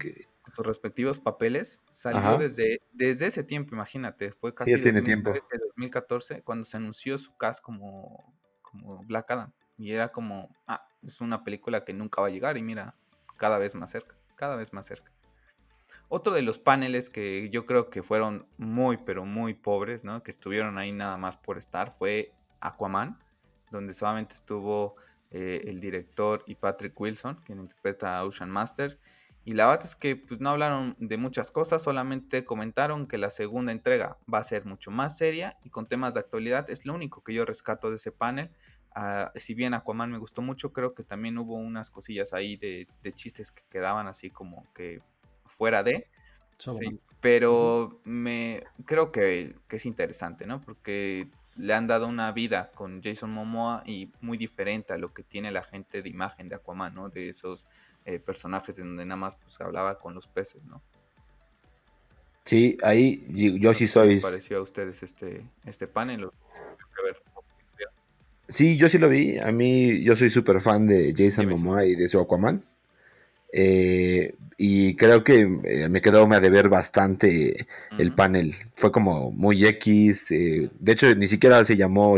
sus 0.53 0.65
respectivos 0.65 1.17
papeles. 1.17 1.87
Salió 1.89 2.37
desde, 2.37 2.79
desde 2.93 3.25
ese 3.25 3.43
tiempo, 3.43 3.73
imagínate. 3.73 4.31
Fue 4.31 4.53
casi 4.53 4.75
sí, 4.75 4.81
tiene 4.81 5.01
tiempo. 5.01 5.33
2014 5.75 6.43
cuando 6.43 6.63
se 6.63 6.77
anunció 6.77 7.17
su 7.17 7.35
cast 7.37 7.63
como, 7.63 8.35
como 8.61 9.03
Black 9.05 9.31
Adam. 9.31 9.51
Y 9.79 9.93
era 9.93 10.11
como, 10.11 10.55
ah, 10.67 10.87
es 11.01 11.19
una 11.19 11.43
película 11.43 11.83
que 11.83 11.93
nunca 11.93 12.21
va 12.21 12.27
a 12.27 12.31
llegar 12.31 12.55
y 12.55 12.61
mira, 12.61 12.93
cada 13.37 13.57
vez 13.57 13.73
más 13.73 13.89
cerca, 13.89 14.15
cada 14.35 14.57
vez 14.57 14.73
más 14.73 14.85
cerca. 14.85 15.11
Otro 16.07 16.33
de 16.33 16.43
los 16.43 16.59
paneles 16.59 17.09
que 17.09 17.49
yo 17.49 17.65
creo 17.65 17.89
que 17.89 18.03
fueron 18.03 18.47
muy, 18.57 18.97
pero 18.97 19.25
muy 19.25 19.55
pobres, 19.55 20.03
¿no? 20.03 20.21
Que 20.21 20.29
estuvieron 20.29 20.77
ahí 20.77 20.91
nada 20.91 21.17
más 21.17 21.37
por 21.37 21.57
estar, 21.57 21.95
fue 21.97 22.31
Aquaman, 22.59 23.17
donde 23.71 23.93
solamente 23.93 24.35
estuvo 24.35 24.95
eh, 25.31 25.61
el 25.65 25.79
director 25.79 26.43
y 26.47 26.55
Patrick 26.55 26.99
Wilson, 26.99 27.41
quien 27.45 27.59
interpreta 27.59 28.17
a 28.17 28.25
Ocean 28.25 28.49
Master. 28.49 28.99
Y 29.45 29.53
la 29.53 29.67
verdad 29.67 29.85
es 29.85 29.95
que 29.95 30.15
pues, 30.15 30.39
no 30.39 30.49
hablaron 30.49 30.95
de 30.99 31.17
muchas 31.17 31.49
cosas, 31.49 31.81
solamente 31.81 32.45
comentaron 32.45 33.07
que 33.07 33.17
la 33.17 33.31
segunda 33.31 33.71
entrega 33.71 34.17
va 34.31 34.39
a 34.39 34.43
ser 34.43 34.65
mucho 34.65 34.91
más 34.91 35.17
seria 35.17 35.57
y 35.63 35.69
con 35.69 35.87
temas 35.87 36.13
de 36.13 36.19
actualidad. 36.19 36.69
Es 36.69 36.85
lo 36.85 36.93
único 36.93 37.23
que 37.23 37.33
yo 37.33 37.45
rescato 37.45 37.89
de 37.89 37.95
ese 37.95 38.11
panel. 38.11 38.51
Ah, 38.93 39.31
si 39.35 39.53
bien 39.53 39.73
Aquaman 39.73 40.11
me 40.11 40.17
gustó 40.17 40.41
mucho, 40.41 40.73
creo 40.73 40.93
que 40.93 41.03
también 41.03 41.37
hubo 41.37 41.55
unas 41.55 41.89
cosillas 41.89 42.33
ahí 42.33 42.57
de, 42.57 42.87
chistes 43.13 43.51
que 43.51 43.63
quedaban 43.69 44.07
así 44.07 44.29
como 44.29 44.65
que 44.73 45.01
fuera 45.45 45.83
de. 45.83 46.07
pero 47.21 48.01
me 48.03 48.63
creo 48.85 49.11
que, 49.11 49.55
es 49.69 49.85
interesante, 49.85 50.45
¿no? 50.45 50.59
Porque 50.61 51.29
le 51.59 51.73
han 51.73 51.87
dado 51.87 52.07
una 52.07 52.31
vida 52.31 52.71
con 52.73 53.03
Jason 53.03 53.31
Momoa 53.31 53.83
y 53.85 54.11
muy 54.21 54.37
diferente 54.37 54.93
a 54.93 54.97
lo 54.97 55.13
que 55.13 55.23
tiene 55.23 55.51
la 55.51 55.61
gente 55.61 56.01
de 56.01 56.09
imagen 56.09 56.47
de 56.47 56.55
Aquaman, 56.55 56.95
¿no? 56.95 57.09
De 57.09 57.29
esos 57.29 57.67
eh, 58.05 58.19
personajes 58.19 58.79
en 58.79 58.87
donde 58.87 59.05
nada 59.05 59.17
más 59.17 59.35
pues 59.35 59.59
hablaba 59.59 59.99
con 59.99 60.15
los 60.15 60.27
peces, 60.27 60.63
¿no? 60.65 60.81
Sí, 62.45 62.77
ahí 62.81 63.25
yo 63.59 63.73
sí 63.73 63.87
soy. 63.87 64.15
¿Qué 64.15 64.21
pareció 64.21 64.57
a 64.57 64.61
ustedes 64.61 65.03
este, 65.03 65.43
este 65.65 65.87
panel? 65.87 66.29
Sí, 68.47 68.77
yo 68.77 68.89
sí 68.89 68.97
lo 68.97 69.09
vi. 69.09 69.37
A 69.37 69.51
mí, 69.51 70.01
yo 70.01 70.15
soy 70.15 70.31
súper 70.31 70.59
fan 70.59 70.87
de 70.87 71.13
Jason 71.15 71.47
Momoa 71.47 71.85
y 71.85 71.95
de 71.95 72.07
su 72.07 72.19
Aquaman. 72.19 72.59
Eh, 73.51 74.35
y 74.57 74.95
creo 74.95 75.23
que 75.23 75.59
eh, 75.63 75.89
me 75.89 76.01
quedó 76.01 76.31
a 76.31 76.39
deber 76.39 76.69
bastante 76.69 77.65
el 77.97 78.13
panel. 78.13 78.53
Fue 78.75 78.91
como 78.91 79.31
muy 79.31 79.65
X. 79.65 80.31
Eh, 80.31 80.69
de 80.79 80.91
hecho, 80.91 81.13
ni 81.15 81.27
siquiera 81.27 81.63
se 81.63 81.77
llamó 81.77 82.17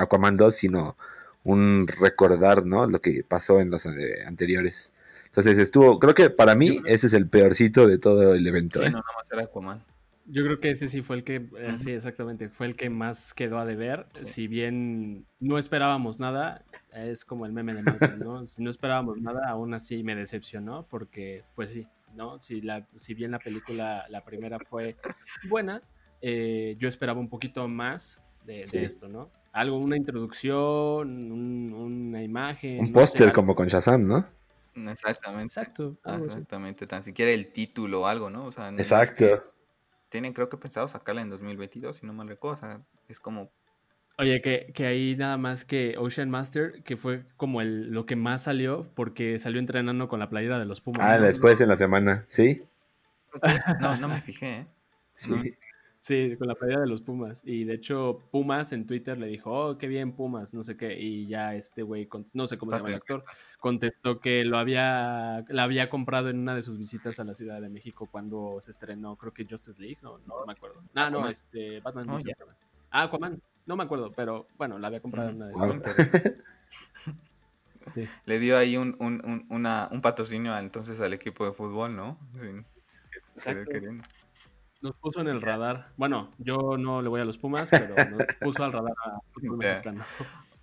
Aquaman 0.00 0.36
2, 0.36 0.54
sino 0.54 0.96
un 1.42 1.86
recordar, 2.00 2.64
¿no? 2.64 2.86
Lo 2.86 3.00
que 3.00 3.24
pasó 3.24 3.60
en 3.60 3.70
los 3.70 3.86
anteriores. 3.86 4.92
Entonces 5.26 5.58
estuvo, 5.58 5.98
creo 5.98 6.14
que 6.14 6.30
para 6.30 6.54
mí 6.54 6.80
ese 6.86 7.06
es 7.06 7.12
el 7.12 7.28
peorcito 7.28 7.86
de 7.86 7.98
todo 7.98 8.34
el 8.34 8.46
evento. 8.46 8.80
Sí, 8.82 8.90
no, 8.90 8.98
más 8.98 9.30
era 9.32 9.44
Aquaman. 9.44 9.82
Yo 10.26 10.44
creo 10.44 10.60
que 10.60 10.70
ese 10.70 10.86
sí 10.86 11.02
fue 11.02 11.16
el 11.16 11.24
que, 11.24 11.44
sí, 11.76 11.90
exactamente, 11.90 12.48
fue 12.48 12.66
el 12.66 12.76
que 12.76 12.88
más 12.88 13.34
quedó 13.34 13.58
a 13.58 13.64
deber. 13.64 14.06
Si 14.22 14.46
bien 14.46 15.26
no 15.40 15.58
esperábamos 15.58 16.20
nada, 16.20 16.64
es 16.92 17.24
como 17.24 17.46
el 17.46 17.52
meme 17.52 17.74
de 17.74 17.82
Marvel, 17.82 18.18
¿no? 18.18 18.46
Si 18.46 18.62
no 18.62 18.70
esperábamos 18.70 19.20
nada, 19.20 19.48
aún 19.48 19.74
así 19.74 20.02
me 20.02 20.14
decepcionó, 20.14 20.86
porque, 20.88 21.44
pues 21.54 21.70
sí, 21.70 21.86
¿no? 22.14 22.38
Si, 22.40 22.60
la, 22.60 22.86
si 22.96 23.14
bien 23.14 23.30
la 23.30 23.38
película, 23.38 24.06
la 24.08 24.24
primera 24.24 24.58
fue 24.58 24.96
buena, 25.48 25.82
eh, 26.20 26.76
yo 26.78 26.88
esperaba 26.88 27.20
un 27.20 27.28
poquito 27.28 27.66
más 27.68 28.20
de, 28.44 28.64
esto, 28.72 29.08
¿no? 29.08 29.30
Algo, 29.52 29.78
una 29.78 29.96
introducción, 29.96 31.32
una 31.32 32.22
imagen. 32.22 32.80
Un 32.80 32.92
póster 32.92 33.32
como 33.32 33.54
con 33.54 33.66
Shazam, 33.66 34.06
¿no? 34.06 34.26
Exactamente. 34.74 35.44
Exacto. 35.44 35.96
Exactamente, 36.24 36.86
tan 36.86 37.02
siquiera 37.02 37.32
el 37.32 37.52
título 37.52 38.02
o 38.02 38.06
algo, 38.06 38.30
¿no? 38.30 38.48
Exacto. 38.48 39.24
tienen, 40.08 40.32
creo 40.32 40.48
que 40.48 40.56
pensado 40.56 40.88
sacarla 40.88 41.22
en 41.22 41.30
2022, 41.30 41.96
si 41.96 42.06
no 42.06 42.12
mal 42.12 42.28
recuerdo. 42.28 42.54
O 42.54 42.60
sea, 42.60 42.80
es 43.08 43.20
como 43.20 43.50
Oye, 44.20 44.42
que, 44.42 44.70
que, 44.74 44.86
ahí 44.86 45.16
nada 45.16 45.38
más 45.38 45.64
que 45.64 45.96
Ocean 45.96 46.28
Master, 46.28 46.82
que 46.82 46.98
fue 46.98 47.24
como 47.38 47.62
el, 47.62 47.90
lo 47.90 48.04
que 48.04 48.16
más 48.16 48.42
salió, 48.42 48.86
porque 48.94 49.38
salió 49.38 49.58
entrenando 49.58 50.08
con 50.08 50.20
la 50.20 50.28
playera 50.28 50.58
de 50.58 50.66
los 50.66 50.82
Pumas. 50.82 51.00
Ah, 51.00 51.18
después 51.18 51.58
en 51.62 51.68
la 51.68 51.76
semana, 51.78 52.24
¿sí? 52.28 52.62
No, 53.80 53.96
no 53.96 54.08
me 54.08 54.20
fijé, 54.20 54.58
¿eh? 54.58 54.66
Sí. 55.14 55.56
Sí, 56.00 56.34
con 56.38 56.48
la 56.48 56.54
playera 56.54 56.80
de 56.80 56.86
los 56.86 57.00
Pumas. 57.00 57.42
Y 57.44 57.64
de 57.64 57.74
hecho, 57.74 58.22
Pumas 58.30 58.72
en 58.72 58.86
Twitter 58.86 59.16
le 59.16 59.26
dijo, 59.26 59.52
oh, 59.52 59.78
qué 59.78 59.86
bien 59.86 60.12
Pumas, 60.12 60.52
no 60.52 60.64
sé 60.64 60.76
qué. 60.76 60.98
Y 60.98 61.26
ya 61.26 61.54
este 61.54 61.82
güey, 61.82 62.08
no 62.34 62.46
sé 62.46 62.58
cómo 62.58 62.72
se 62.72 62.78
llama 62.78 62.88
el 62.90 62.94
actor, 62.96 63.24
contestó 63.58 64.20
que 64.20 64.44
lo 64.44 64.58
había, 64.58 65.44
la 65.48 65.62
había 65.62 65.88
comprado 65.88 66.28
en 66.28 66.38
una 66.38 66.54
de 66.54 66.62
sus 66.62 66.76
visitas 66.78 67.20
a 67.20 67.24
la 67.24 67.34
Ciudad 67.34 67.60
de 67.60 67.68
México 67.68 68.08
cuando 68.10 68.58
se 68.60 68.70
estrenó, 68.70 69.16
creo 69.16 69.32
que 69.32 69.46
Justice 69.48 69.80
League, 69.80 69.98
no, 70.02 70.18
no 70.26 70.46
me 70.46 70.52
acuerdo. 70.52 70.82
Ah, 70.94 71.08
no, 71.08 71.26
este, 71.28 71.80
Batman. 71.80 72.06
Ah, 72.90 73.02
Aquaman. 73.02 73.40
No 73.66 73.76
me 73.76 73.84
acuerdo, 73.84 74.12
pero 74.12 74.46
bueno, 74.56 74.78
la 74.78 74.88
había 74.88 75.00
comprado 75.00 75.30
en 75.30 75.36
una 75.36 75.46
de 75.46 75.52
esas. 75.52 76.34
Le 78.24 78.38
dio 78.38 78.56
ahí 78.56 78.76
un, 78.76 78.96
un, 78.98 79.46
una, 79.48 79.88
un 79.90 80.00
patrocinio 80.00 80.56
entonces 80.58 81.00
al 81.00 81.12
equipo 81.12 81.44
de 81.44 81.52
fútbol, 81.52 81.96
¿no? 81.96 82.18
Nos 84.82 84.96
puso 84.96 85.20
en 85.20 85.28
el 85.28 85.42
radar. 85.42 85.92
Bueno, 85.96 86.30
yo 86.38 86.76
no 86.78 87.02
le 87.02 87.08
voy 87.08 87.20
a 87.20 87.24
los 87.24 87.38
Pumas, 87.38 87.68
pero 87.70 87.94
nos 87.94 88.26
puso 88.40 88.64
al 88.64 88.72
radar 88.72 88.94
a 89.04 89.20
fútbol 89.32 89.58
mexicano. 89.58 90.04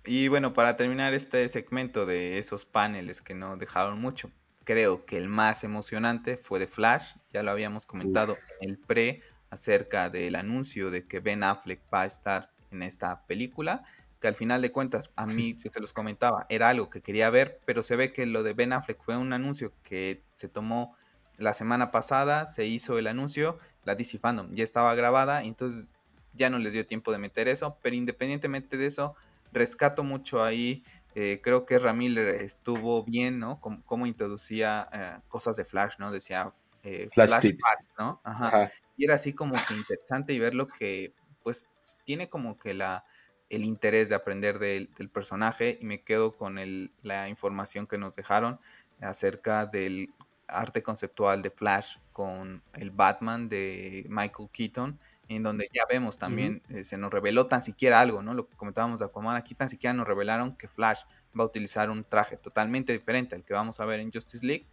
Y 0.04 0.28
bueno, 0.28 0.54
para 0.54 0.76
terminar 0.76 1.12
este 1.12 1.48
segmento 1.48 2.06
de 2.06 2.38
esos 2.38 2.64
paneles 2.64 3.20
que 3.20 3.34
no 3.34 3.56
dejaron 3.56 4.00
mucho, 4.00 4.30
creo 4.64 5.04
que 5.04 5.18
el 5.18 5.28
más 5.28 5.64
emocionante 5.64 6.36
fue 6.36 6.58
de 6.58 6.66
Flash. 6.66 7.14
Ya 7.32 7.42
lo 7.42 7.50
habíamos 7.50 7.84
comentado 7.84 8.34
en 8.60 8.70
el 8.70 8.78
pre 8.78 9.22
acerca 9.50 10.08
del 10.10 10.34
anuncio 10.34 10.90
de 10.90 11.06
que 11.06 11.20
Ben 11.20 11.42
Affleck 11.42 11.80
va 11.92 12.02
a 12.02 12.06
estar 12.06 12.50
en 12.70 12.82
esta 12.82 13.26
película, 13.26 13.84
que 14.20 14.28
al 14.28 14.34
final 14.34 14.62
de 14.62 14.72
cuentas, 14.72 15.10
a 15.16 15.26
mí, 15.26 15.54
si 15.58 15.68
se 15.72 15.80
los 15.80 15.92
comentaba, 15.92 16.46
era 16.48 16.68
algo 16.68 16.90
que 16.90 17.00
quería 17.00 17.30
ver, 17.30 17.60
pero 17.64 17.82
se 17.82 17.96
ve 17.96 18.12
que 18.12 18.26
lo 18.26 18.42
de 18.42 18.52
Ben 18.52 18.72
Affleck 18.72 19.02
fue 19.02 19.16
un 19.16 19.32
anuncio 19.32 19.72
que 19.82 20.22
se 20.34 20.48
tomó 20.48 20.96
la 21.36 21.54
semana 21.54 21.90
pasada, 21.90 22.46
se 22.46 22.66
hizo 22.66 22.98
el 22.98 23.06
anuncio, 23.06 23.58
la 23.84 23.94
DC 23.94 24.18
Fandom 24.18 24.52
ya 24.54 24.64
estaba 24.64 24.94
grabada, 24.94 25.44
entonces 25.44 25.92
ya 26.34 26.50
no 26.50 26.58
les 26.58 26.72
dio 26.72 26.86
tiempo 26.86 27.12
de 27.12 27.18
meter 27.18 27.48
eso, 27.48 27.78
pero 27.80 27.94
independientemente 27.94 28.76
de 28.76 28.86
eso, 28.86 29.14
rescato 29.52 30.02
mucho 30.02 30.42
ahí, 30.42 30.82
eh, 31.14 31.40
creo 31.42 31.64
que 31.64 31.78
Ramiller 31.78 32.28
estuvo 32.36 33.02
bien, 33.04 33.38
¿no? 33.38 33.60
Cómo, 33.60 34.06
introducía 34.06 34.88
eh, 34.92 35.20
cosas 35.28 35.56
de 35.56 35.64
Flash, 35.64 35.94
¿no? 35.98 36.12
Decía 36.12 36.52
eh, 36.82 37.08
Flash, 37.12 37.54
¿no? 37.98 38.20
Ajá. 38.24 38.70
Y 38.96 39.04
era 39.04 39.14
así 39.14 39.32
como 39.32 39.54
que 39.66 39.74
interesante 39.74 40.32
y 40.32 40.38
ver 40.38 40.54
lo 40.54 40.68
que 40.68 41.12
pues 41.48 41.70
tiene 42.04 42.28
como 42.28 42.58
que 42.58 42.74
la, 42.74 43.06
el 43.48 43.64
interés 43.64 44.10
de 44.10 44.14
aprender 44.14 44.58
del, 44.58 44.90
personaje 45.10 45.78
y 45.80 45.86
me 45.86 46.02
quedo 46.02 46.36
con 46.36 46.56
la 47.02 47.28
información 47.30 47.86
que 47.86 47.96
nos 47.96 48.16
dejaron 48.16 48.60
acerca 49.00 49.64
del 49.64 50.12
arte 50.46 50.82
conceptual 50.82 51.40
de 51.40 51.48
Flash 51.48 51.96
con 52.12 52.62
el 52.74 52.90
Batman 52.90 53.48
de 53.48 54.04
Michael 54.10 54.50
Keaton, 54.52 54.98
en 55.28 55.42
donde 55.42 55.70
ya 55.72 55.84
vemos 55.88 56.18
también, 56.18 56.60
eh, 56.68 56.84
se 56.84 56.98
nos 56.98 57.10
reveló 57.10 57.46
tan 57.46 57.62
siquiera 57.62 57.98
algo, 57.98 58.20
¿no? 58.20 58.34
Lo 58.34 58.46
que 58.46 58.54
comentábamos 58.54 58.98
de 58.98 59.06
Aquaman, 59.06 59.36
aquí 59.36 59.54
tan 59.54 59.70
siquiera 59.70 59.94
nos 59.94 60.06
revelaron 60.06 60.54
que 60.54 60.68
Flash 60.68 61.00
va 61.34 61.44
a 61.44 61.46
utilizar 61.46 61.88
un 61.88 62.04
traje 62.04 62.36
totalmente 62.36 62.92
diferente 62.92 63.34
al 63.34 63.42
que 63.42 63.54
vamos 63.54 63.80
a 63.80 63.86
ver 63.86 64.00
en 64.00 64.12
Justice 64.12 64.44
League. 64.44 64.66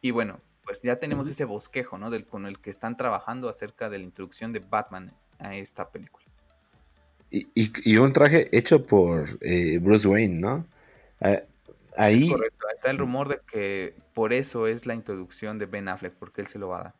Y 0.00 0.10
bueno, 0.10 0.40
pues 0.64 0.82
ya 0.82 0.96
tenemos 0.96 1.28
ese 1.28 1.44
bosquejo, 1.44 1.98
¿no? 1.98 2.10
Del, 2.10 2.26
con 2.26 2.46
el 2.46 2.58
que 2.58 2.70
están 2.70 2.96
trabajando 2.96 3.48
acerca 3.48 3.88
de 3.88 3.98
la 3.98 4.04
introducción 4.04 4.52
de 4.52 4.58
Batman 4.58 5.14
a 5.40 5.56
esta 5.56 5.88
película. 5.88 6.24
Y, 7.30 7.96
un 7.96 8.12
traje 8.12 8.48
hecho 8.56 8.84
por 8.84 9.24
eh, 9.40 9.78
Bruce 9.78 10.08
Wayne, 10.08 10.40
¿no? 10.40 10.66
ahí... 11.96 12.28
correcto, 12.28 12.66
está 12.74 12.90
el 12.90 12.98
rumor 12.98 13.28
de 13.28 13.40
que 13.50 13.94
por 14.14 14.32
eso 14.32 14.66
es 14.66 14.86
la 14.86 14.94
introducción 14.94 15.58
de 15.58 15.66
Ben 15.66 15.88
Affleck, 15.88 16.14
porque 16.14 16.40
él 16.40 16.48
se 16.48 16.58
lo 16.58 16.68
va 16.68 16.80
a 16.80 16.82
dar. 16.82 16.94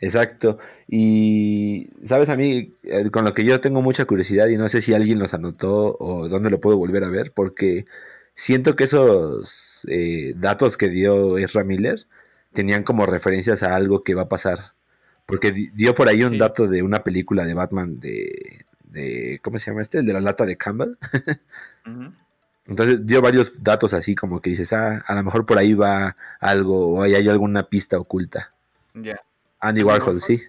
Exacto. 0.00 0.58
Y, 0.88 1.88
sabes, 2.04 2.28
a 2.28 2.36
mí, 2.36 2.74
eh, 2.82 3.10
con 3.10 3.24
lo 3.24 3.32
que 3.34 3.44
yo 3.44 3.60
tengo 3.60 3.82
mucha 3.82 4.04
curiosidad 4.04 4.48
y 4.48 4.56
no 4.56 4.68
sé 4.68 4.82
si 4.82 4.94
alguien 4.94 5.18
los 5.18 5.34
anotó 5.34 5.96
o 5.98 6.28
dónde 6.28 6.50
lo 6.50 6.60
puedo 6.60 6.76
volver 6.76 7.04
a 7.04 7.08
ver, 7.08 7.32
porque 7.32 7.86
siento 8.34 8.76
que 8.76 8.84
esos 8.84 9.86
eh, 9.88 10.34
datos 10.36 10.76
que 10.76 10.88
dio 10.88 11.38
Ezra 11.38 11.64
Miller 11.64 12.00
tenían 12.52 12.82
como 12.82 13.06
referencias 13.06 13.62
a 13.62 13.74
algo 13.76 14.02
que 14.02 14.14
va 14.14 14.22
a 14.22 14.28
pasar 14.28 14.58
porque 15.26 15.52
dio 15.52 15.94
por 15.94 16.08
ahí 16.08 16.22
un 16.22 16.38
dato 16.38 16.68
de 16.68 16.82
una 16.82 17.02
película 17.02 17.46
de 17.46 17.54
Batman 17.54 17.98
de, 17.98 18.64
de, 18.84 19.40
¿Cómo 19.42 19.58
se 19.58 19.70
llama 19.70 19.82
este? 19.82 19.98
El 19.98 20.06
de 20.06 20.12
la 20.12 20.20
lata 20.20 20.46
de 20.46 20.56
Campbell. 20.56 20.96
Entonces 22.66 23.04
dio 23.04 23.20
varios 23.20 23.62
datos 23.62 23.92
así 23.92 24.14
como 24.14 24.40
que 24.40 24.50
dices, 24.50 24.72
ah, 24.72 25.04
a 25.06 25.14
lo 25.14 25.22
mejor 25.22 25.44
por 25.44 25.58
ahí 25.58 25.74
va 25.74 26.16
algo 26.40 26.94
o 26.94 27.02
ahí 27.02 27.14
hay 27.14 27.28
alguna 27.28 27.64
pista 27.64 27.98
oculta. 27.98 28.54
Ya. 28.94 29.20
Andy 29.60 29.82
Warhol, 29.82 30.20
sí. 30.20 30.42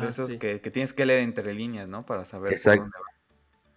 de 0.00 0.08
esos 0.08 0.34
Que, 0.34 0.60
que, 0.60 0.70
tienes 0.70 0.92
que 0.92 1.06
leer 1.06 1.20
entre 1.20 1.54
líneas, 1.54 1.88
¿no? 1.88 2.06
Para 2.06 2.24
saber 2.24 2.56
por 2.62 2.76
dónde 2.76 2.98
va. 2.98 3.12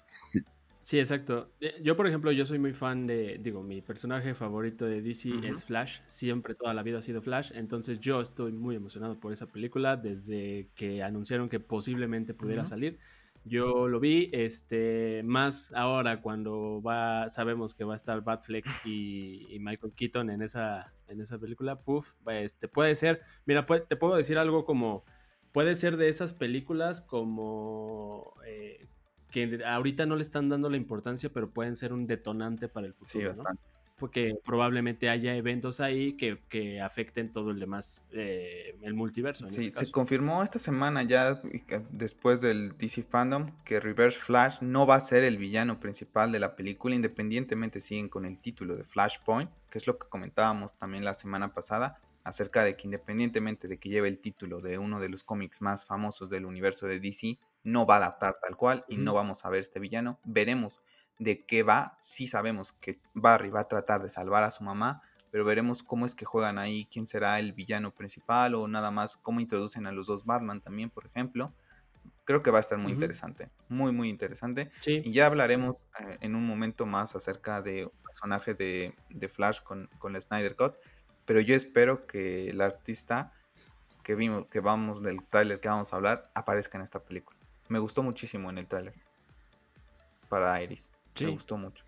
Sí. 0.05 0.41
Sí, 0.89 0.97
exacto. 0.97 1.52
Eh, 1.62 1.80
yo, 1.84 1.95
por 1.95 2.08
ejemplo, 2.08 2.32
yo 2.32 2.47
soy 2.47 2.58
muy 2.58 2.73
fan 2.73 3.06
de, 3.06 3.38
digo, 3.39 3.62
mi 3.62 3.80
personaje 3.80 4.34
favorito 4.34 4.88
de 4.88 5.04
DC 5.04 5.30
es 5.43 5.63
Flash. 5.63 5.99
Siempre, 6.08 6.56
toda 6.56 6.73
la 6.73 6.82
vida 6.82 6.97
ha 6.97 7.04
sido 7.04 7.21
Flash. 7.21 7.52
Entonces 7.54 7.99
yo 7.99 8.21
estoy 8.21 8.54
muy 8.54 8.75
emocionado 8.75 9.19
por 9.19 9.32
esa 9.32 9.45
película 9.45 9.97
desde 9.97 10.71
que 10.73 11.04
anunciaron 11.04 11.47
que 11.47 11.60
posiblemente 11.60 12.34
pudiera 12.34 12.65
salir. 12.65 12.97
Yo 13.45 13.88
lo 13.88 13.99
vi, 13.99 14.32
este, 14.34 15.21
más 15.23 15.71
ahora 15.75 16.23
cuando 16.23 16.82
va, 16.82 17.30
sabemos 17.30 17.75
que 17.75 17.84
va 17.84 17.93
a 17.93 17.95
estar 17.95 18.23
Batfleck 18.23 18.65
y, 18.84 19.45
y 19.54 19.60
Michael 19.60 19.93
Keaton 19.95 20.32
en 20.32 20.41
esa, 20.41 20.95
en 21.08 21.21
esa 21.21 21.38
película, 21.38 21.82
puff, 21.82 22.15
este, 22.32 22.67
puede 22.67 22.95
ser, 22.95 23.21
mira, 23.45 23.63
te 23.67 23.95
puedo 23.95 24.15
decir 24.15 24.39
algo 24.39 24.65
como, 24.65 25.06
puede 25.52 25.75
ser 25.75 25.97
de 25.97 26.10
esas 26.10 26.34
películas 26.34 27.02
como, 27.02 28.34
eh, 28.47 28.88
que 29.32 29.62
ahorita 29.65 30.06
no 30.06 30.15
le 30.15 30.22
están 30.22 30.50
dando 30.50 30.70
la 30.70 30.78
importancia, 30.78 31.30
pero 31.32 31.50
pueden 31.50 31.76
ser 31.76 31.94
un 31.94 32.08
detonante 32.08 32.68
para 32.68 32.88
el 32.88 32.94
futuro. 32.94 33.20
Sí, 33.20 33.26
bastante. 33.26 33.62
Porque 33.98 34.36
probablemente 34.46 35.10
haya 35.10 35.36
eventos 35.36 35.82
ahí 35.82 36.13
que, 36.13 36.80
afecten 36.82 37.34
todo 37.34 37.52
el 37.52 37.60
demás, 37.60 38.06
eh, 38.12 38.78
el 38.82 38.94
multiverso. 38.94 39.50
sí, 39.52 39.65
este 39.65 39.86
se 39.86 39.92
confirmó 39.92 40.42
esta 40.42 40.58
semana 40.58 41.04
ya, 41.04 41.42
después 41.92 42.39
del 42.39 42.78
DC 42.78 43.04
Fandom, 43.04 43.52
que 43.65 43.82
Reverse 43.82 44.18
Flash 44.18 44.62
no 44.62 44.88
va 44.88 44.96
a 44.96 45.02
ser 45.02 45.26
el 45.26 45.36
villano 45.36 45.82
principal 45.82 46.32
de 46.32 46.39
la 46.39 46.56
película, 46.56 46.96
independientemente 46.96 47.82
siguen 47.82 48.08
con 48.08 48.26
el 48.26 48.39
título 48.39 48.78
de 48.78 48.86
Flashpoint, 48.86 49.52
que 49.70 49.78
es 49.78 49.86
lo 49.86 49.98
que 49.98 50.08
comentábamos 50.08 50.74
también 50.78 51.04
la 51.04 51.13
semana 51.13 51.54
pasada, 51.54 52.00
acerca 52.24 52.63
de 52.63 52.78
que 52.78 52.88
independientemente 52.88 53.68
de 53.68 53.78
que 53.78 53.89
lleve 53.89 54.08
el 54.08 54.20
título 54.20 54.62
de 54.62 54.78
uno 54.78 55.02
de 55.02 55.10
los 55.10 55.24
cómics 55.24 55.62
más 55.62 55.84
famosos 55.84 56.30
del 56.30 56.46
universo 56.46 56.88
de 56.88 57.02
DC, 57.02 57.38
no 57.63 57.86
va 57.86 57.95
a 57.95 57.98
adaptar 57.98 58.38
tal 58.41 58.56
cual 58.56 58.86
y 58.88 58.98
no 58.98 59.13
vamos 59.13 59.45
a 59.45 59.50
ver 59.50 59.62
este 59.62 59.80
villano. 59.80 60.19
Veremos 60.24 60.82
de 61.17 61.45
qué 61.45 61.63
va. 61.63 61.95
Sí 62.00 62.28
sabemos 62.28 62.74
que 62.74 63.00
Barry 63.13 63.50
va 63.50 63.62
a 63.62 63.67
tratar 63.67 64.02
de 64.02 64.10
salvar 64.10 64.43
a 64.43 64.52
su 64.52 64.63
mamá, 64.63 65.02
pero 65.32 65.45
veremos 65.45 65.84
cómo 65.84 66.06
es 66.06 66.15
que 66.15 66.26
juegan 66.26 66.58
ahí, 66.58 66.88
quién 66.91 67.06
será 67.06 67.39
el 67.39 67.54
villano 67.54 67.91
principal 67.91 68.56
o 68.56 68.67
nada 68.67 68.91
más 68.91 69.17
cómo 69.17 69.39
introducen 69.39 69.86
a 69.88 69.91
los 69.91 70.08
dos 70.08 70.26
Batman 70.26 70.62
también, 70.62 70.89
por 70.89 71.06
ejemplo. 71.06 71.54
Creo 72.24 72.43
que 72.43 72.52
va 72.52 72.60
a 72.60 72.62
estar 72.62 72.78
muy 72.78 72.91
interesante, 72.91 73.50
muy, 73.67 73.91
muy 73.91 74.10
interesante. 74.10 74.72
Y 74.86 75.12
ya 75.12 75.26
hablaremos 75.26 75.84
eh, 76.00 76.17
en 76.22 76.36
un 76.36 76.45
momento 76.45 76.86
más 76.86 77.15
acerca 77.15 77.62
de 77.62 77.86
un 77.86 78.04
personaje 78.04 78.54
de, 78.54 78.93
Flash 79.30 79.62
con, 79.62 79.89
con 79.98 80.13
la 80.13 80.22
Snyder 80.22 80.56
Cut 80.56 80.76
pero 81.30 81.41
yo 81.41 81.54
espero 81.54 82.08
que 82.08 82.50
el 82.50 82.60
artista 82.60 83.32
que 84.02 84.15
vimos, 84.15 84.48
que 84.48 84.62
vamos 84.62 85.04
del 85.04 85.24
tráiler 85.28 85.60
que 85.60 85.69
vamos 85.69 85.93
a 85.93 85.98
hablar, 85.98 86.32
aparezca 86.34 86.80
en 86.80 86.84
esta 86.84 87.04
película. 87.04 87.38
Me 87.69 87.79
gustó 87.79 88.03
muchísimo 88.03 88.49
en 88.49 88.58
el 88.58 88.67
tráiler. 88.67 88.93
Para 90.27 90.62
Iris. 90.62 90.91
Me 91.21 91.32
gustó 91.32 91.58
mucho. 91.58 91.86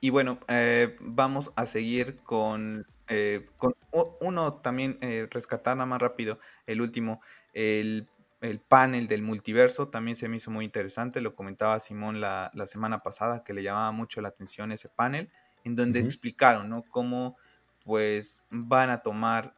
Y 0.00 0.10
bueno, 0.10 0.38
eh, 0.48 0.96
vamos 1.00 1.52
a 1.56 1.66
seguir 1.66 2.18
con, 2.18 2.86
eh, 3.08 3.48
con 3.56 3.74
uno 4.20 4.54
también, 4.54 4.98
eh, 5.00 5.26
rescatar 5.30 5.76
nada 5.76 5.86
más 5.86 6.00
rápido, 6.00 6.38
el 6.66 6.80
último, 6.80 7.20
el, 7.52 8.08
panel 8.68 9.08
del 9.08 9.22
multiverso, 9.22 9.88
también 9.88 10.14
se 10.14 10.28
me 10.28 10.36
hizo 10.36 10.52
muy 10.52 10.64
interesante, 10.64 11.20
lo 11.20 11.34
comentaba 11.34 11.80
Simón 11.80 12.20
la, 12.20 12.52
la 12.54 12.68
semana 12.68 13.02
pasada, 13.02 13.42
que 13.42 13.52
le 13.52 13.64
llamaba 13.64 13.90
mucho 13.90 14.20
la 14.20 14.28
atención 14.28 14.70
ese 14.70 14.88
panel, 14.88 15.28
en 15.64 15.74
donde 15.74 15.98
explicaron, 15.98 16.68
¿no? 16.68 16.84
Cómo 16.90 17.36
pues 17.84 18.42
van 18.50 18.90
a 18.90 19.02
tomar 19.02 19.54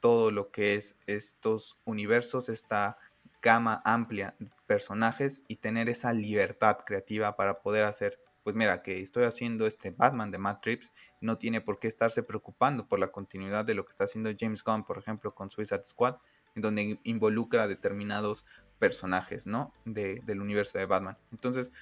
todo 0.00 0.32
lo 0.32 0.50
que 0.50 0.74
es 0.74 0.96
estos 1.06 1.76
universos, 1.84 2.48
esta 2.48 2.98
gama 3.42 3.82
amplia 3.84 4.34
de 4.38 4.50
personajes 4.66 5.42
y 5.48 5.56
tener 5.56 5.88
esa 5.88 6.12
libertad 6.12 6.78
creativa 6.84 7.36
para 7.36 7.60
poder 7.60 7.84
hacer 7.84 8.18
pues 8.48 8.56
mira, 8.56 8.80
que 8.80 9.02
estoy 9.02 9.24
haciendo 9.24 9.66
este 9.66 9.90
Batman 9.90 10.30
de 10.30 10.38
Matt 10.38 10.62
Trips, 10.62 10.94
no 11.20 11.36
tiene 11.36 11.60
por 11.60 11.78
qué 11.78 11.86
estarse 11.86 12.22
preocupando 12.22 12.88
por 12.88 12.98
la 12.98 13.12
continuidad 13.12 13.66
de 13.66 13.74
lo 13.74 13.84
que 13.84 13.90
está 13.90 14.04
haciendo 14.04 14.30
James 14.40 14.64
Gunn, 14.64 14.84
por 14.84 14.96
ejemplo, 14.96 15.34
con 15.34 15.50
Suicide 15.50 15.84
Squad, 15.84 16.16
en 16.54 16.62
donde 16.62 16.98
involucra 17.02 17.68
determinados 17.68 18.46
personajes, 18.78 19.46
¿no? 19.46 19.74
del 19.84 20.40
universo 20.40 20.78
de 20.78 20.86
Batman. 20.86 21.18
Entonces, 21.30 21.74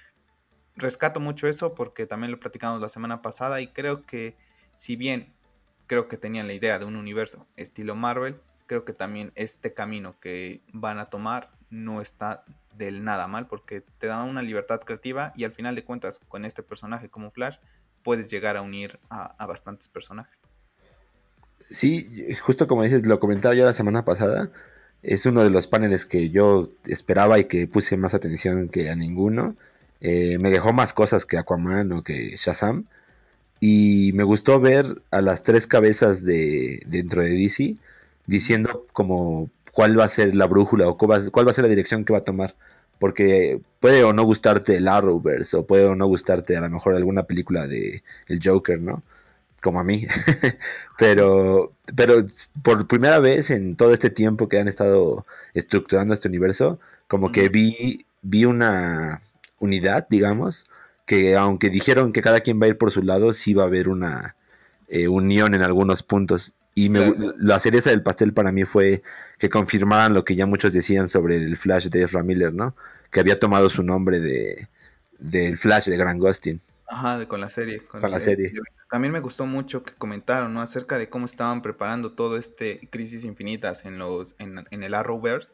rescato 0.75 1.21
mucho 1.21 1.47
eso 1.47 1.73
porque 1.73 2.05
también 2.05 2.31
lo 2.31 2.39
platicamos 2.41 2.81
la 2.81 2.89
semana 2.89 3.21
pasada 3.21 3.61
y 3.61 3.67
creo 3.69 4.05
que 4.05 4.35
si 4.73 4.97
bien 4.97 5.33
creo 5.85 6.09
que 6.09 6.17
tenían 6.17 6.47
la 6.47 6.53
idea 6.53 6.79
de 6.79 6.85
un 6.85 6.97
universo 6.97 7.47
estilo 7.55 7.95
Marvel, 7.95 8.41
creo 8.67 8.85
que 8.85 8.93
también 8.93 9.31
este 9.35 9.73
camino 9.73 10.19
que 10.19 10.61
van 10.73 10.99
a 10.99 11.09
tomar 11.09 11.51
no 11.69 12.01
está 12.01 12.43
del 12.75 13.03
nada 13.03 13.27
mal 13.27 13.47
porque 13.47 13.81
te 13.97 14.07
da 14.07 14.23
una 14.23 14.41
libertad 14.41 14.81
creativa 14.81 15.33
y 15.35 15.43
al 15.43 15.51
final 15.51 15.75
de 15.75 15.83
cuentas 15.83 16.19
con 16.27 16.45
este 16.45 16.63
personaje 16.63 17.09
como 17.09 17.31
Flash 17.31 17.57
puedes 18.03 18.29
llegar 18.29 18.55
a 18.55 18.61
unir 18.61 18.99
a, 19.09 19.45
bastantes 19.47 19.87
personajes. 19.87 20.39
Sí, 21.69 22.33
justo 22.39 22.67
como 22.67 22.83
dices, 22.83 23.05
lo 23.05 23.19
comentaba 23.19 23.55
yo 23.55 23.65
la 23.65 23.73
semana 23.73 24.03
pasada, 24.03 24.51
es 25.01 25.25
uno 25.25 25.43
de 25.43 25.49
los 25.49 25.67
paneles 25.67 26.05
que 26.05 26.29
yo 26.29 26.69
esperaba 26.85 27.39
y 27.39 27.45
que 27.45 27.67
puse 27.67 27.97
más 27.97 28.13
atención 28.13 28.69
que 28.69 28.89
a 28.89 28.95
ninguno. 28.95 29.55
Eh, 29.99 30.37
me 30.39 30.49
dejó 30.49 30.71
más 30.71 30.93
cosas 30.93 31.25
que 31.25 31.37
Aquaman 31.37 31.91
o 31.91 32.03
que 32.03 32.35
Shazam. 32.37 32.85
Y 33.59 34.11
me 34.13 34.23
gustó 34.23 34.59
ver 34.59 35.01
a 35.09 35.21
las 35.21 35.43
tres 35.43 35.65
cabezas 35.65 36.23
de 36.23 36.81
dentro 36.85 37.23
de 37.23 37.31
DC 37.31 37.75
diciendo 38.27 38.85
como 38.93 39.49
cuál 39.73 39.99
va 39.99 40.05
a 40.05 40.09
ser 40.09 40.35
la 40.35 40.45
brújula 40.47 40.87
o 40.87 40.97
cuál 40.97 41.11
va, 41.11 41.51
a 41.51 41.53
ser 41.53 41.63
la 41.63 41.69
dirección 41.69 42.05
que 42.05 42.13
va 42.13 42.19
a 42.19 42.23
tomar. 42.23 42.55
Porque 42.99 43.61
puede 43.79 44.03
o 44.03 44.13
no 44.13 44.23
gustarte 44.23 44.77
el 44.77 44.87
Arrowverse, 44.87 45.55
o 45.57 45.67
puede 45.67 45.85
o 45.85 45.95
no 45.95 46.07
gustarte 46.07 46.57
a 46.57 46.61
lo 46.61 46.69
mejor 46.69 46.95
alguna 46.95 47.23
película 47.23 47.67
de 47.67 48.03
el 48.27 48.39
Joker, 48.43 48.81
¿no? 48.81 49.03
Como 49.61 49.79
a 49.79 49.83
mí. 49.83 50.05
pero, 50.97 51.73
pero 51.95 52.25
por 52.63 52.87
primera 52.87 53.19
vez 53.19 53.51
en 53.51 53.75
todo 53.75 53.93
este 53.93 54.09
tiempo 54.09 54.49
que 54.49 54.59
han 54.59 54.67
estado 54.67 55.25
estructurando 55.53 56.13
este 56.13 56.27
universo, 56.27 56.79
como 57.07 57.31
que 57.31 57.49
vi, 57.49 58.05
vi 58.23 58.45
una 58.45 59.21
unidad, 59.59 60.07
digamos, 60.09 60.65
que 61.05 61.35
aunque 61.35 61.69
dijeron 61.69 62.13
que 62.13 62.21
cada 62.21 62.41
quien 62.41 62.59
va 62.61 62.65
a 62.65 62.69
ir 62.69 62.77
por 62.77 62.91
su 62.91 63.03
lado, 63.03 63.33
sí 63.33 63.53
va 63.53 63.63
a 63.63 63.67
haber 63.67 63.89
una 63.89 64.35
eh, 64.87 65.07
unión 65.07 65.53
en 65.55 65.61
algunos 65.61 66.03
puntos. 66.03 66.53
Y 66.77 66.89
la 67.39 67.59
cereza 67.59 67.89
del 67.89 68.03
pastel 68.03 68.33
para 68.33 68.51
mí 68.51 68.63
fue 68.63 69.01
que 69.39 69.49
confirmaran 69.49 70.13
lo 70.13 70.23
que 70.23 70.35
ya 70.35 70.45
muchos 70.45 70.73
decían 70.73 71.07
sobre 71.07 71.37
el 71.37 71.57
Flash 71.57 71.87
de 71.87 72.03
Ezra 72.03 72.21
Miller, 72.21 72.53
¿no? 72.53 72.75
Que 73.09 73.19
había 73.19 73.39
tomado 73.39 73.67
su 73.67 73.81
nombre 73.81 74.19
de 74.19 74.67
del 75.17 75.57
Flash 75.57 75.87
de 75.87 75.97
Grant 75.97 76.21
Gustin. 76.21 76.61
Ajá, 76.87 77.27
con 77.27 77.41
la 77.41 77.49
serie. 77.49 77.83
Con, 77.83 77.99
la, 77.99 78.19
serie. 78.19 78.53
También 78.91 79.11
me 79.11 79.21
gustó 79.21 79.47
mucho 79.47 79.81
que 79.81 79.93
comentaron, 79.93 80.53
¿no? 80.53 80.61
Acerca 80.61 80.99
de 80.99 81.09
cómo 81.09 81.25
estaban 81.25 81.63
preparando 81.63 82.11
todo 82.11 82.37
este 82.37 82.87
Crisis 82.91 83.23
Infinitas 83.23 83.83
en 83.85 83.97
los 83.97 84.35
en, 84.37 84.63
en 84.69 84.83
el 84.83 84.93
Arrowverse, 84.93 85.49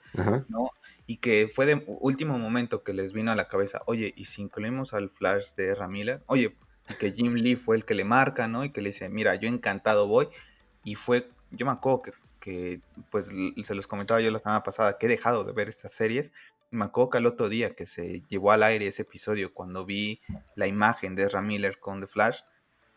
¿no? 0.49 0.71
Y 1.07 1.19
que 1.19 1.49
fue 1.55 1.65
de 1.65 1.85
último 1.87 2.37
momento 2.37 2.83
que 2.83 2.91
les 2.91 3.13
vino 3.13 3.31
a 3.31 3.35
la 3.37 3.47
cabeza, 3.47 3.81
oye, 3.85 4.13
¿y 4.17 4.25
si 4.25 4.41
incluimos 4.41 4.93
al 4.93 5.09
Flash 5.09 5.53
de 5.55 5.71
Ezra 5.71 5.87
Miller? 5.87 6.21
Oye, 6.25 6.57
y 6.89 6.93
que 6.95 7.13
Jim 7.13 7.35
Lee 7.35 7.55
fue 7.55 7.77
el 7.77 7.85
que 7.85 7.93
le 7.93 8.03
marca, 8.03 8.49
¿no? 8.49 8.65
Y 8.65 8.71
que 8.71 8.81
le 8.81 8.89
dice, 8.89 9.07
mira, 9.07 9.35
yo 9.35 9.47
encantado 9.47 10.05
voy 10.07 10.27
y 10.83 10.95
fue, 10.95 11.29
yo 11.51 11.65
me 11.65 11.71
acuerdo 11.71 12.03
que, 12.39 12.81
pues 13.09 13.27
se 13.63 13.75
los 13.75 13.87
comentaba 13.87 14.19
yo 14.21 14.29
la 14.31 14.39
semana 14.39 14.63
pasada 14.63 14.97
que 14.97 15.05
he 15.05 15.09
dejado 15.09 15.43
de 15.43 15.53
ver 15.53 15.69
estas 15.69 15.93
series. 15.93 16.31
Me 16.71 16.85
acuerdo 16.85 17.11
que 17.11 17.17
al 17.19 17.25
otro 17.25 17.49
día 17.49 17.75
que 17.75 17.85
se 17.85 18.21
llevó 18.27 18.51
al 18.51 18.63
aire 18.63 18.87
ese 18.87 19.03
episodio, 19.03 19.53
cuando 19.53 19.85
vi 19.85 20.21
la 20.55 20.67
imagen 20.67 21.15
de 21.15 21.23
Ezra 21.23 21.41
Miller 21.41 21.79
con 21.79 22.01
The 22.01 22.07
Flash, 22.07 22.41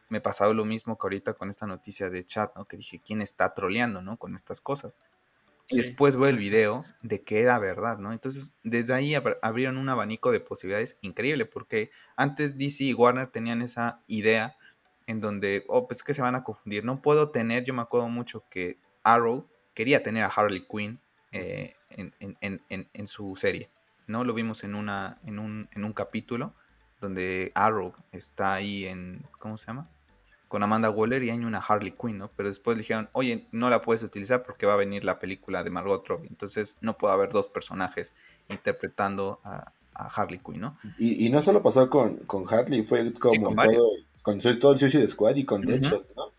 me 0.09 0.21
pasaba 0.21 0.53
lo 0.53 0.65
mismo 0.65 0.99
que 0.99 1.07
ahorita 1.07 1.35
con 1.35 1.51
esta 1.51 1.67
noticia 1.67 2.11
de 2.11 2.25
chat, 2.25 2.55
¿no? 2.57 2.65
Que 2.65 2.77
dije, 2.77 3.01
¿quién 3.05 3.21
está 3.21 3.55
troleando, 3.55 4.03
¿no? 4.03 4.17
Con 4.17 4.35
estas 4.35 4.61
cosas. 4.61 4.99
Y 5.69 5.79
después 5.79 6.15
veo 6.15 6.29
el 6.29 6.39
video 6.39 6.85
de 7.03 7.23
que 7.23 7.41
era 7.41 7.59
verdad, 7.59 7.99
¿no? 7.99 8.13
Entonces, 8.13 8.53
desde 8.63 8.95
ahí 8.95 9.15
abrieron 9.43 9.79
un 9.79 9.89
abanico 9.89 10.31
de 10.31 10.39
posibilidades 10.39 10.97
increíble, 11.01 11.45
porque 11.45 11.91
antes 12.15 12.57
DC 12.57 12.85
y 12.85 12.95
Warner 12.95 13.29
tenían 13.29 13.63
esa 13.63 14.01
idea 14.07 14.57
en 15.07 15.21
donde, 15.21 15.65
oh, 15.69 15.87
pues 15.87 16.03
que 16.03 16.15
se 16.15 16.23
van 16.23 16.35
a 16.35 16.45
confundir. 16.45 16.85
No 16.85 17.01
puedo 17.01 17.31
tener, 17.31 17.65
yo 17.65 17.75
me 17.75 17.83
acuerdo 17.83 18.09
mucho 18.09 18.45
que 18.51 18.79
Arrow 19.03 19.47
quería 19.75 20.03
tener 20.03 20.25
a 20.25 20.29
Harley 20.29 20.67
Quinn 20.67 20.99
eh, 21.33 21.75
en, 21.91 23.07
su 23.07 23.37
serie, 23.37 23.71
¿no? 24.07 24.25
Lo 24.25 24.35
vimos 24.35 24.65
en, 24.65 24.75
una, 24.75 25.19
en, 25.25 25.39
un, 25.39 25.69
en 25.73 25.85
un 25.85 25.93
capítulo 25.93 26.55
donde 27.01 27.53
Arrow 27.55 27.93
está 28.13 28.55
ahí 28.55 28.87
en, 28.87 29.25
¿cómo 29.39 29.59
se 29.59 29.67
llama? 29.67 29.89
Con 30.49 30.63
Amanda 30.63 30.91
Waller 30.91 31.23
y 31.25 31.31
hay 31.31 31.39
una 31.39 31.59
Harley 31.59 31.93
Quinn, 31.93 32.19
¿no? 32.19 32.31
Pero 32.37 32.49
después 32.49 32.79
dijeron, 32.79 33.09
oye, 33.13 33.47
no 33.53 33.69
la 33.69 33.83
puedes 33.83 34.03
utilizar 34.03 34.45
porque 34.45 34.65
va 34.65 34.75
a 34.75 34.77
venir 34.77 35.05
la 35.05 35.19
película 35.19 35.63
de 35.63 35.71
Margot 35.71 36.07
Robbie. 36.07 36.29
Entonces 36.29 36.79
no 36.81 36.97
puede 36.97 37.15
haber 37.15 37.31
dos 37.31 37.49
personajes 37.49 38.15
interpretando 38.49 39.41
a, 39.45 39.73
Harley 39.99 40.39
Quinn, 40.41 40.61
¿no? 40.61 40.79
Y, 40.99 41.31
no 41.31 41.41
solo 41.41 41.63
pasó 41.63 41.89
con, 41.89 42.17
con 42.27 42.45
Harley, 42.53 42.83
fue 42.83 43.15
como 43.15 43.55
todo, 43.55 43.93
con 44.27 44.41
todo 44.41 44.73
el 44.73 44.79
Suicide 44.81 45.07
Squad 45.07 45.37
y 45.37 45.45
con 45.45 45.63
Deadshot, 45.63 46.17
¿no? 46.17 46.33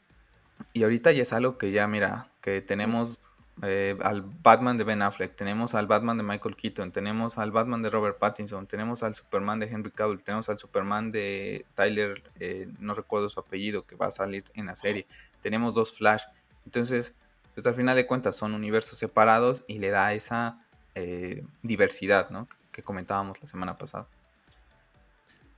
Y 0.74 0.84
ahorita 0.84 1.14
ya 1.14 1.24
es 1.24 1.32
algo 1.32 1.58
que 1.58 1.72
ya, 1.72 1.88
mira, 1.88 2.28
que 2.42 2.60
tenemos 2.62 3.22
eh, 3.62 3.98
al 4.02 4.24
Batman 4.24 4.78
de 4.78 4.84
Ben 4.84 5.02
Affleck, 5.02 5.38
tenemos 5.38 5.74
al 5.74 5.88
Batman 5.88 6.18
de 6.18 6.24
Michael 6.24 6.58
Keaton, 6.58 6.92
tenemos 6.92 7.38
al 7.38 7.52
Batman 7.52 7.82
de 7.82 7.90
Robert 7.90 8.20
Pattinson, 8.20 8.68
tenemos 8.68 9.04
al 9.04 9.16
Superman 9.16 9.62
de 9.62 9.68
Henry 9.68 9.92
Cavill, 9.92 10.22
tenemos 10.22 10.50
al 10.50 10.60
Superman 10.60 11.14
de 11.14 11.66
Tyler, 11.76 12.24
eh, 12.42 12.68
no 12.78 12.94
recuerdo 12.94 13.30
su 13.30 13.40
apellido, 13.40 13.86
que 13.86 13.96
va 13.96 14.08
a 14.08 14.12
salir 14.12 14.44
en 14.54 14.66
la 14.66 14.76
serie, 14.76 15.08
tenemos 15.42 15.74
dos 15.74 15.94
Flash. 15.94 16.24
Entonces, 16.66 17.16
pues 17.56 17.66
al 17.68 17.76
final 17.76 17.96
de 17.96 18.06
cuentas 18.06 18.36
son 18.36 18.54
universos 18.54 19.00
separados 19.00 19.64
y 19.66 19.80
le 19.80 19.92
da 19.92 20.14
esa 20.14 20.62
eh, 20.94 21.46
diversidad, 21.64 22.32
¿no? 22.32 22.50
Que 22.74 22.84
comentábamos 22.84 23.40
la 23.40 23.48
semana 23.48 23.78
pasada. 23.78 24.08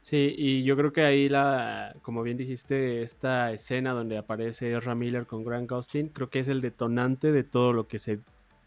Sí, 0.01 0.33
y 0.37 0.63
yo 0.63 0.77
creo 0.77 0.93
que 0.93 1.03
ahí 1.03 1.27
la, 1.27 1.93
como 2.01 2.23
bien 2.23 2.37
dijiste, 2.37 3.01
esta 3.03 3.51
escena 3.51 3.91
donde 3.91 4.17
aparece 4.17 4.75
Ezra 4.75 4.95
Miller 4.95 5.27
con 5.27 5.43
Grant 5.43 5.69
Gustin, 5.69 6.09
creo 6.09 6.29
que 6.29 6.39
es 6.39 6.47
el 6.47 6.61
detonante 6.61 7.31
de 7.33 7.43
todo 7.43 7.73
lo 7.73 7.87
que 7.87 7.99
se, 7.99 8.21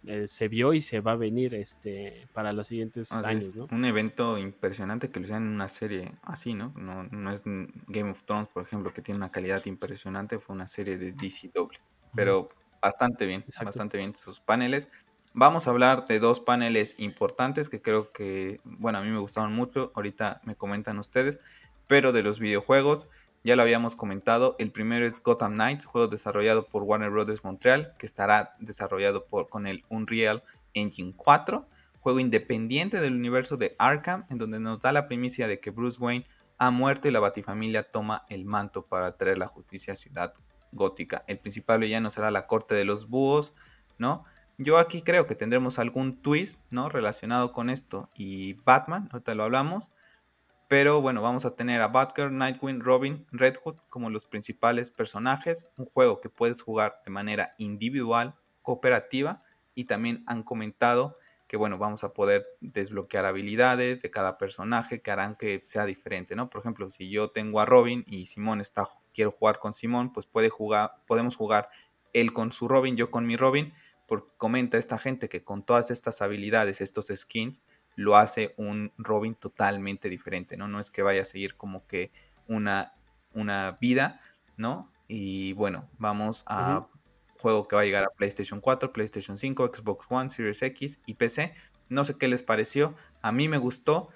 eh, 0.05 0.27
se 0.27 0.49
vio 0.49 0.75
y 0.75 0.83
se 0.83 1.01
va 1.01 1.13
a 1.13 1.17
venir 1.17 1.55
este 1.55 2.29
para 2.35 2.53
los 2.53 2.67
siguientes 2.67 3.11
años, 3.13 3.55
¿no? 3.55 3.67
Un 3.71 3.85
evento 3.87 4.37
impresionante 4.37 5.11
que 5.11 5.21
lo 5.21 5.25
hicieron 5.25 5.47
en 5.47 5.55
una 5.55 5.69
serie 5.69 6.13
así, 6.23 6.53
¿no? 6.53 6.75
¿no? 6.77 7.05
No 7.05 7.33
es 7.33 7.43
Game 7.45 8.11
of 8.11 8.25
Thrones, 8.25 8.49
por 8.49 8.63
ejemplo, 8.63 8.93
que 8.93 9.01
tiene 9.01 9.17
una 9.17 9.31
calidad 9.31 9.65
impresionante, 9.65 10.39
fue 10.39 10.55
una 10.55 10.67
serie 10.67 10.99
de 10.99 11.13
DC 11.13 11.51
doble, 11.55 11.79
pero 12.15 12.51
bastante 12.83 13.25
bien, 13.27 13.45
bastante 13.65 13.97
bien 13.97 14.15
sus 14.15 14.41
paneles. 14.41 14.89
Vamos 15.35 15.67
a 15.67 15.71
hablar 15.71 16.05
de 16.07 16.19
dos 16.19 16.41
paneles 16.41 16.95
importantes 16.99 17.71
que 17.71 17.81
creo 17.81 18.13
que, 18.13 18.61
bueno, 18.65 18.99
a 18.99 19.03
mí 19.03 19.09
me 19.09 19.19
gustaron 19.19 19.55
mucho, 19.55 19.91
ahorita 19.95 20.43
me 20.45 20.57
comentan 20.57 20.99
ustedes, 20.99 21.41
pero 21.87 22.13
de 22.13 22.23
los 22.23 22.39
videojuegos, 22.39 23.09
ya 23.43 23.57
lo 23.57 23.63
habíamos 23.63 23.97
comentado, 23.97 24.57
el 24.59 24.71
primero 24.71 25.07
es 25.07 25.23
Gotham 25.23 25.55
Knights, 25.55 25.87
juego 25.87 26.07
desarrollado 26.07 26.67
por 26.67 26.83
Warner 26.83 27.09
Bros. 27.09 27.45
Montreal, 27.45 27.95
que 27.99 28.05
estará 28.05 28.55
desarrollado 28.61 29.25
por, 29.25 29.49
con 29.49 29.67
el 29.67 29.85
Unreal 29.89 30.43
Engine 30.75 31.15
4, 31.17 31.67
juego 32.01 32.21
independiente 32.21 33.01
del 33.01 33.15
universo 33.15 33.57
de 33.57 33.75
Arkham, 33.79 34.27
en 34.29 34.37
donde 34.37 34.61
nos 34.61 34.83
da 34.83 34.93
la 34.93 35.09
primicia 35.09 35.49
de 35.49 35.61
que 35.61 35.71
Bruce 35.71 35.99
Wayne 35.99 36.27
ha 36.59 36.71
muerto 36.71 37.09
y 37.09 37.11
la 37.11 37.21
Batifamilia 37.21 37.85
toma 37.85 38.27
el 38.29 38.45
manto 38.45 38.85
para 38.85 39.17
traer 39.17 39.39
la 39.39 39.47
justicia 39.47 39.95
a 39.95 39.97
Ciudad 39.97 40.35
Gótica. 40.73 41.25
El 41.27 41.39
principal 41.39 41.81
villano 41.81 42.11
será 42.11 42.31
la 42.31 42.47
corte 42.47 42.75
de 42.75 42.85
los 42.85 43.09
búhos, 43.09 43.55
¿no? 43.97 44.27
Yo 44.59 44.79
aquí 44.79 45.03
creo 45.03 45.27
que 45.27 45.35
tendremos 45.35 45.79
algún 45.79 46.21
twist, 46.21 46.63
¿no? 46.71 46.89
Relacionado 46.89 47.53
con 47.53 47.71
esto 47.71 48.11
y 48.15 48.55
Batman, 48.55 49.09
ahorita 49.13 49.35
lo 49.35 49.45
hablamos. 49.45 49.91
Pero 50.69 51.03
bueno, 51.03 51.21
vamos 51.21 51.45
a 51.45 51.55
tener 51.55 51.83
a 51.83 51.89
Batgirl, 51.89 52.37
Nightwing, 52.37 52.81
Robin, 52.81 53.27
Red 53.31 53.57
Hood 53.63 53.77
como 53.91 54.09
los 54.09 54.27
principales 54.27 54.91
personajes. 54.91 55.69
Un 55.77 55.87
juego 55.87 56.21
que 56.21 56.31
puedes 56.31 56.63
jugar 56.63 57.03
de 57.05 57.11
manera 57.11 57.55
individual, 57.59 58.35
cooperativa 58.63 59.43
y 59.75 59.85
también 59.85 60.23
han 60.27 60.43
comentado 60.43 61.19
que 61.53 61.59
bueno, 61.59 61.77
vamos 61.77 62.03
a 62.03 62.15
poder 62.15 62.47
desbloquear 62.63 63.27
habilidades 63.27 64.01
de 64.01 64.11
cada 64.11 64.39
personaje 64.39 65.03
que 65.03 65.11
harán 65.11 65.37
que 65.37 65.61
sea 65.67 65.85
diferente, 65.85 66.35
¿no? 66.35 66.49
Por 66.49 66.63
ejemplo, 66.63 66.91
si 66.91 67.11
yo 67.11 67.31
tengo 67.31 67.61
a 67.61 67.67
Robin 67.67 68.05
y 68.07 68.25
Simón 68.25 68.63
está 68.63 68.89
quiero 69.13 69.31
jugar 69.31 69.59
con 69.59 69.75
Simón, 69.75 70.15
pues 70.15 70.25
puede 70.25 70.49
jugar 70.49 70.93
podemos 71.07 71.37
jugar 71.37 71.69
él 72.15 72.33
con 72.33 72.53
su 72.53 72.69
Robin, 72.69 72.97
yo 72.97 73.11
con 73.11 73.27
mi 73.27 73.37
Robin, 73.37 73.75
porque 74.13 74.29
comenta 74.37 74.77
esta 74.77 74.99
gente 74.99 75.31
que 75.31 75.43
con 75.43 75.63
todas 75.63 75.91
estas 75.91 76.21
habilidades, 76.21 76.83
estos 76.83 77.07
skins, 77.07 77.63
lo 77.97 78.15
hace 78.15 78.53
un 78.59 78.93
Robin 78.99 79.35
totalmente 79.35 80.11
diferente, 80.11 80.59
¿no? 80.59 80.69
No 80.69 80.81
es 80.81 80.91
que 80.91 81.01
vaya 81.01 81.23
a 81.23 81.25
seguir 81.25 81.57
como 81.57 81.87
que 81.87 82.13
una, 82.47 82.93
una 83.33 83.79
vida, 83.81 84.21
¿no? 84.59 84.93
Y 85.09 85.55
bueno, 85.55 85.89
vamos 85.97 86.45
a 86.47 86.87
juego 87.39 87.67
que 87.67 87.75
va 87.75 87.81
a 87.81 87.85
llegar 87.87 88.05
a 88.05 88.11
PlayStation 88.11 88.61
4, 88.61 88.93
PlayStation 88.93 89.39
5, 89.39 89.73
Xbox 89.75 90.05
One, 90.11 90.29
Series 90.29 90.61
X 90.61 91.01
y 91.07 91.15
PC. 91.15 91.55
No 91.89 92.05
sé 92.05 92.19
qué 92.19 92.29
les 92.29 92.43
pareció, 92.43 92.95
a 93.23 93.33
mí 93.33 93.49
me 93.49 93.57
gustó. 93.57 94.11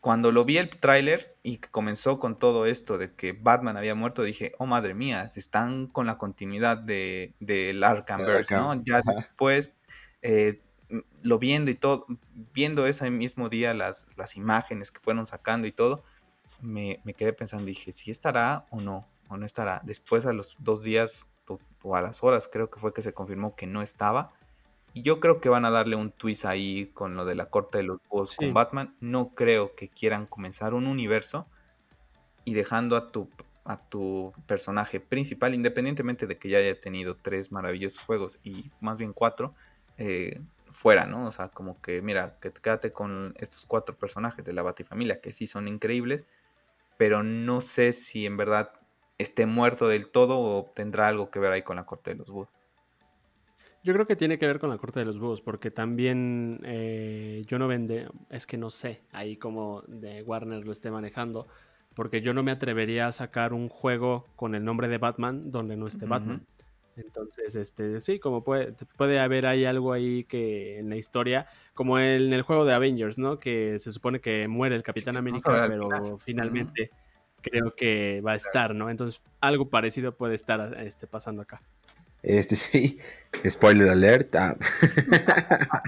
Cuando 0.00 0.32
lo 0.32 0.44
vi 0.44 0.58
el 0.58 0.70
tráiler 0.70 1.36
y 1.42 1.58
comenzó 1.58 2.18
con 2.18 2.38
todo 2.38 2.64
esto 2.64 2.96
de 2.96 3.14
que 3.14 3.32
Batman 3.32 3.76
había 3.76 3.94
muerto, 3.94 4.22
dije, 4.22 4.54
oh 4.58 4.66
madre 4.66 4.94
mía, 4.94 5.28
están 5.36 5.86
con 5.88 6.06
la 6.06 6.16
continuidad 6.16 6.78
del 6.78 7.34
de, 7.38 7.80
Arkhamverse, 7.84 8.54
¿no? 8.54 8.82
Ya 8.82 9.02
después 9.02 9.74
eh, 10.22 10.62
lo 11.22 11.38
viendo 11.38 11.70
y 11.70 11.74
todo, 11.74 12.06
viendo 12.54 12.86
ese 12.86 13.10
mismo 13.10 13.48
día 13.48 13.74
las, 13.74 14.06
las 14.16 14.36
imágenes 14.36 14.90
que 14.90 15.00
fueron 15.00 15.26
sacando 15.26 15.66
y 15.66 15.72
todo, 15.72 16.02
me, 16.62 17.00
quedé 17.16 17.32
pensando, 17.32 17.66
dije, 17.66 17.92
si 17.92 18.10
estará 18.10 18.66
o 18.70 18.80
no, 18.80 19.06
o 19.28 19.36
no 19.36 19.46
estará. 19.46 19.80
Después 19.84 20.26
a 20.26 20.32
los 20.32 20.56
dos 20.58 20.82
días 20.82 21.26
o, 21.82 21.96
a 21.96 22.02
las 22.02 22.22
horas 22.22 22.48
creo 22.52 22.70
que 22.70 22.78
fue 22.78 22.92
que 22.92 23.02
se 23.02 23.12
confirmó 23.12 23.54
que 23.54 23.66
no 23.66 23.82
estaba. 23.82 24.32
Y 24.92 25.02
yo 25.02 25.20
creo 25.20 25.40
que 25.40 25.48
van 25.48 25.64
a 25.64 25.70
darle 25.70 25.96
un 25.96 26.10
twist 26.10 26.44
ahí 26.44 26.86
con 26.94 27.14
lo 27.14 27.24
de 27.24 27.34
la 27.34 27.46
corte 27.46 27.78
de 27.78 27.84
los 27.84 28.00
búhos 28.08 28.34
con 28.34 28.52
Batman. 28.52 28.94
No 29.00 29.34
creo 29.34 29.74
que 29.74 29.88
quieran 29.88 30.26
comenzar 30.26 30.74
un 30.74 30.86
universo 30.86 31.46
y 32.44 32.54
dejando 32.54 32.96
a 32.96 33.12
tu, 33.12 33.28
a 33.64 33.80
tu 33.88 34.32
personaje 34.46 34.98
principal, 34.98 35.54
independientemente 35.54 36.26
de 36.26 36.38
que 36.38 36.48
ya 36.48 36.58
haya 36.58 36.80
tenido 36.80 37.16
tres 37.16 37.52
maravillosos 37.52 38.02
juegos 38.02 38.40
y 38.42 38.70
más 38.80 38.98
bien 38.98 39.12
cuatro, 39.12 39.54
eh, 39.98 40.40
fuera, 40.70 41.06
¿no? 41.06 41.26
O 41.26 41.32
sea, 41.32 41.48
como 41.48 41.80
que, 41.80 42.02
mira, 42.02 42.38
que 42.40 42.52
quédate 42.52 42.92
con 42.92 43.34
estos 43.38 43.66
cuatro 43.66 43.96
personajes 43.96 44.44
de 44.44 44.52
la 44.52 44.62
Batifamilia, 44.62 45.20
que 45.20 45.32
sí 45.32 45.46
son 45.46 45.68
increíbles, 45.68 46.26
pero 46.96 47.22
no 47.22 47.60
sé 47.60 47.92
si 47.92 48.26
en 48.26 48.36
verdad 48.36 48.72
esté 49.18 49.46
muerto 49.46 49.88
del 49.88 50.08
todo 50.08 50.38
o 50.38 50.72
tendrá 50.74 51.08
algo 51.08 51.30
que 51.30 51.38
ver 51.38 51.52
ahí 51.52 51.62
con 51.62 51.76
la 51.76 51.86
corte 51.86 52.10
de 52.10 52.16
los 52.16 52.30
búhos. 52.30 52.48
Yo 53.82 53.94
creo 53.94 54.06
que 54.06 54.16
tiene 54.16 54.38
que 54.38 54.46
ver 54.46 54.58
con 54.58 54.68
la 54.68 54.78
corte 54.78 55.00
de 55.00 55.06
los 55.06 55.18
búhos, 55.18 55.40
porque 55.40 55.70
también 55.70 56.60
eh, 56.64 57.42
yo 57.46 57.58
no 57.58 57.66
vende, 57.66 58.08
es 58.28 58.46
que 58.46 58.58
no 58.58 58.70
sé 58.70 59.00
ahí 59.12 59.36
como 59.36 59.82
de 59.86 60.22
Warner 60.22 60.64
lo 60.64 60.72
esté 60.72 60.90
manejando, 60.90 61.46
porque 61.94 62.20
yo 62.20 62.34
no 62.34 62.42
me 62.42 62.52
atrevería 62.52 63.06
a 63.06 63.12
sacar 63.12 63.54
un 63.54 63.68
juego 63.68 64.26
con 64.36 64.54
el 64.54 64.64
nombre 64.64 64.88
de 64.88 64.98
Batman 64.98 65.50
donde 65.50 65.76
no 65.76 65.86
esté 65.86 66.06
Batman. 66.06 66.46
Entonces, 66.96 67.54
este, 67.56 68.00
sí, 68.00 68.18
como 68.18 68.44
puede, 68.44 68.74
puede 68.96 69.18
haber 69.18 69.46
ahí 69.46 69.64
algo 69.64 69.92
ahí 69.92 70.24
que 70.24 70.78
en 70.78 70.90
la 70.90 70.96
historia, 70.96 71.46
como 71.72 71.98
en 71.98 72.32
el 72.32 72.42
juego 72.42 72.64
de 72.64 72.74
Avengers, 72.74 73.16
¿no? 73.18 73.38
Que 73.38 73.78
se 73.78 73.90
supone 73.90 74.20
que 74.20 74.48
muere 74.48 74.76
el 74.76 74.82
Capitán 74.82 75.16
América, 75.16 75.66
pero 75.68 76.18
finalmente 76.18 76.90
creo 77.40 77.74
que 77.74 78.20
va 78.20 78.32
a 78.32 78.36
estar, 78.36 78.74
¿no? 78.74 78.90
Entonces, 78.90 79.22
algo 79.40 79.70
parecido 79.70 80.14
puede 80.14 80.34
estar 80.34 80.76
este, 80.80 81.06
pasando 81.06 81.42
acá. 81.42 81.62
Este 82.22 82.56
sí, 82.56 82.98
spoiler 83.48 83.88
alert. 83.88 84.34
Ah. 84.36 84.56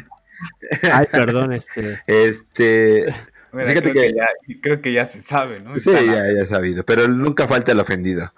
Ay, 0.82 1.06
perdón, 1.10 1.52
este. 1.52 2.00
Este. 2.06 3.12
fíjate 3.52 3.92
que, 3.92 4.12
ya, 4.14 4.26
creo 4.60 4.80
que 4.80 4.92
ya 4.92 5.06
se 5.06 5.22
sabe, 5.22 5.60
¿no? 5.60 5.78
Sí, 5.78 5.90
ya, 5.92 6.24
ya 6.32 6.44
sabido, 6.44 6.84
pero 6.84 7.06
nunca 7.08 7.46
falta 7.46 7.72
el 7.72 7.80
ofendido. 7.80 8.32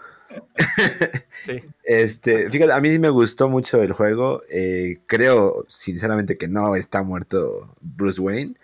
sí. 1.39 1.63
Este, 1.85 2.51
fíjate, 2.51 2.73
a 2.73 2.81
mí 2.81 2.99
me 2.99 3.09
gustó 3.09 3.49
mucho 3.49 3.83
el 3.83 3.93
juego. 3.93 4.43
Eh, 4.51 4.99
creo, 5.07 5.65
sinceramente, 5.69 6.37
que 6.37 6.49
no 6.49 6.75
está 6.77 7.03
muerto 7.03 7.75
Bruce 7.81 8.21
Wayne. 8.21 8.55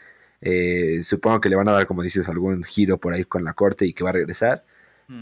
Eh, 0.43 1.03
supongo 1.03 1.41
que 1.41 1.49
le 1.49 1.57
van 1.57 1.69
a 1.69 1.73
dar, 1.73 1.87
como 1.87 2.03
dices, 2.03 2.29
algún 2.29 2.65
giro 2.65 2.99
por 2.99 3.13
ahí 3.13 3.25
con 3.25 3.45
la 3.45 3.53
corte 3.53 3.87
y 3.87 3.93
que 3.93 4.05
va 4.05 4.11
a 4.11 4.15
regresar. 4.15 4.65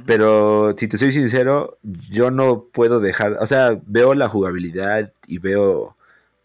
Pero 0.05 0.75
si 0.77 0.87
te 0.87 0.99
soy 0.99 1.13
sincero, 1.13 1.79
yo 1.83 2.31
no 2.31 2.65
puedo 2.73 3.01
dejar, 3.01 3.39
o 3.41 3.47
sea, 3.47 3.81
veo 3.87 4.15
la 4.15 4.29
jugabilidad 4.29 5.15
y 5.27 5.39
veo 5.39 5.97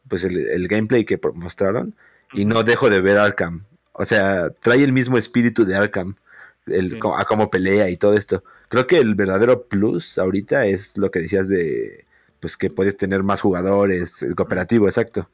pues 0.08 0.24
el, 0.24 0.68
gameplay 0.70 1.04
que 1.04 1.20
mostraron 1.34 1.94
y 2.34 2.46
no 2.46 2.64
dejo 2.64 2.90
de 2.90 3.02
ver 3.02 3.18
Arkham. 3.18 3.66
O 3.92 4.06
sea, 4.06 4.50
trae 4.50 4.84
el 4.84 4.94
mismo 4.94 5.18
espíritu 5.18 5.66
de 5.66 5.76
Arkham, 5.76 6.16
el, 6.68 7.00
a 7.18 7.26
cómo 7.26 7.50
pelea 7.50 7.90
y 7.90 7.98
todo 7.98 8.14
esto. 8.14 8.46
Creo 8.70 8.88
que 8.88 9.00
el 9.00 9.14
verdadero 9.14 9.64
plus 9.64 10.18
ahorita 10.18 10.66
es 10.66 10.98
lo 10.98 11.12
que 11.12 11.20
decías 11.20 11.50
de 11.50 12.06
pues 12.40 12.56
que 12.56 12.70
puedes 12.70 12.98
tener 12.98 13.24
más 13.24 13.42
jugadores, 13.42 14.22
el 14.22 14.36
cooperativo, 14.36 14.88
exacto. 14.88 15.30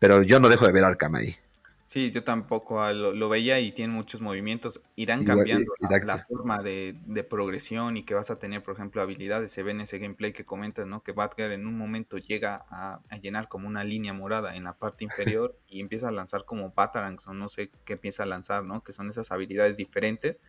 Pero 0.00 0.22
yo 0.22 0.40
no 0.40 0.48
dejo 0.48 0.66
de 0.66 0.72
ver 0.72 0.84
Arkham 0.84 1.14
ahí. 1.14 1.36
Sí, 1.94 2.10
yo 2.10 2.24
tampoco 2.24 2.82
ah, 2.82 2.92
lo, 2.92 3.28
veía 3.28 3.60
y 3.60 3.70
tiene 3.70 3.92
muchos 3.92 4.20
movimientos. 4.20 4.82
Irán 4.96 5.24
cambiando 5.24 5.72
la, 6.02 6.26
forma 6.26 6.60
de, 6.60 7.24
progresión 7.30 7.96
y 7.96 8.02
que 8.02 8.14
vas 8.14 8.32
a 8.32 8.40
tener, 8.40 8.64
por 8.64 8.74
ejemplo, 8.74 9.00
habilidades. 9.00 9.52
Se 9.52 9.62
ve 9.62 9.70
en 9.70 9.82
ese 9.82 10.00
gameplay 10.00 10.32
que 10.32 10.44
comentas, 10.44 10.88
¿no? 10.88 11.04
Que 11.04 11.12
Batgirl 11.12 11.52
en 11.52 11.68
un 11.68 11.78
momento 11.78 12.18
llega 12.18 12.64
a, 12.68 13.00
llenar 13.22 13.46
como 13.46 13.68
una 13.68 13.84
línea 13.84 14.12
morada 14.12 14.56
en 14.56 14.64
la 14.64 14.72
parte 14.72 15.04
inferior 15.38 15.56
y 15.68 15.78
empieza 15.78 16.08
a 16.08 16.10
lanzar 16.10 16.44
como 16.44 16.72
Batarangs 16.74 17.28
o 17.28 17.32
no 17.32 17.48
sé 17.48 17.70
qué 17.84 17.92
empieza 17.92 18.24
a 18.24 18.26
lanzar, 18.26 18.64
¿no? 18.64 18.82
Que 18.82 18.92
son 18.92 19.08
esas 19.08 19.30
habilidades 19.30 19.76
diferentes 19.76 20.40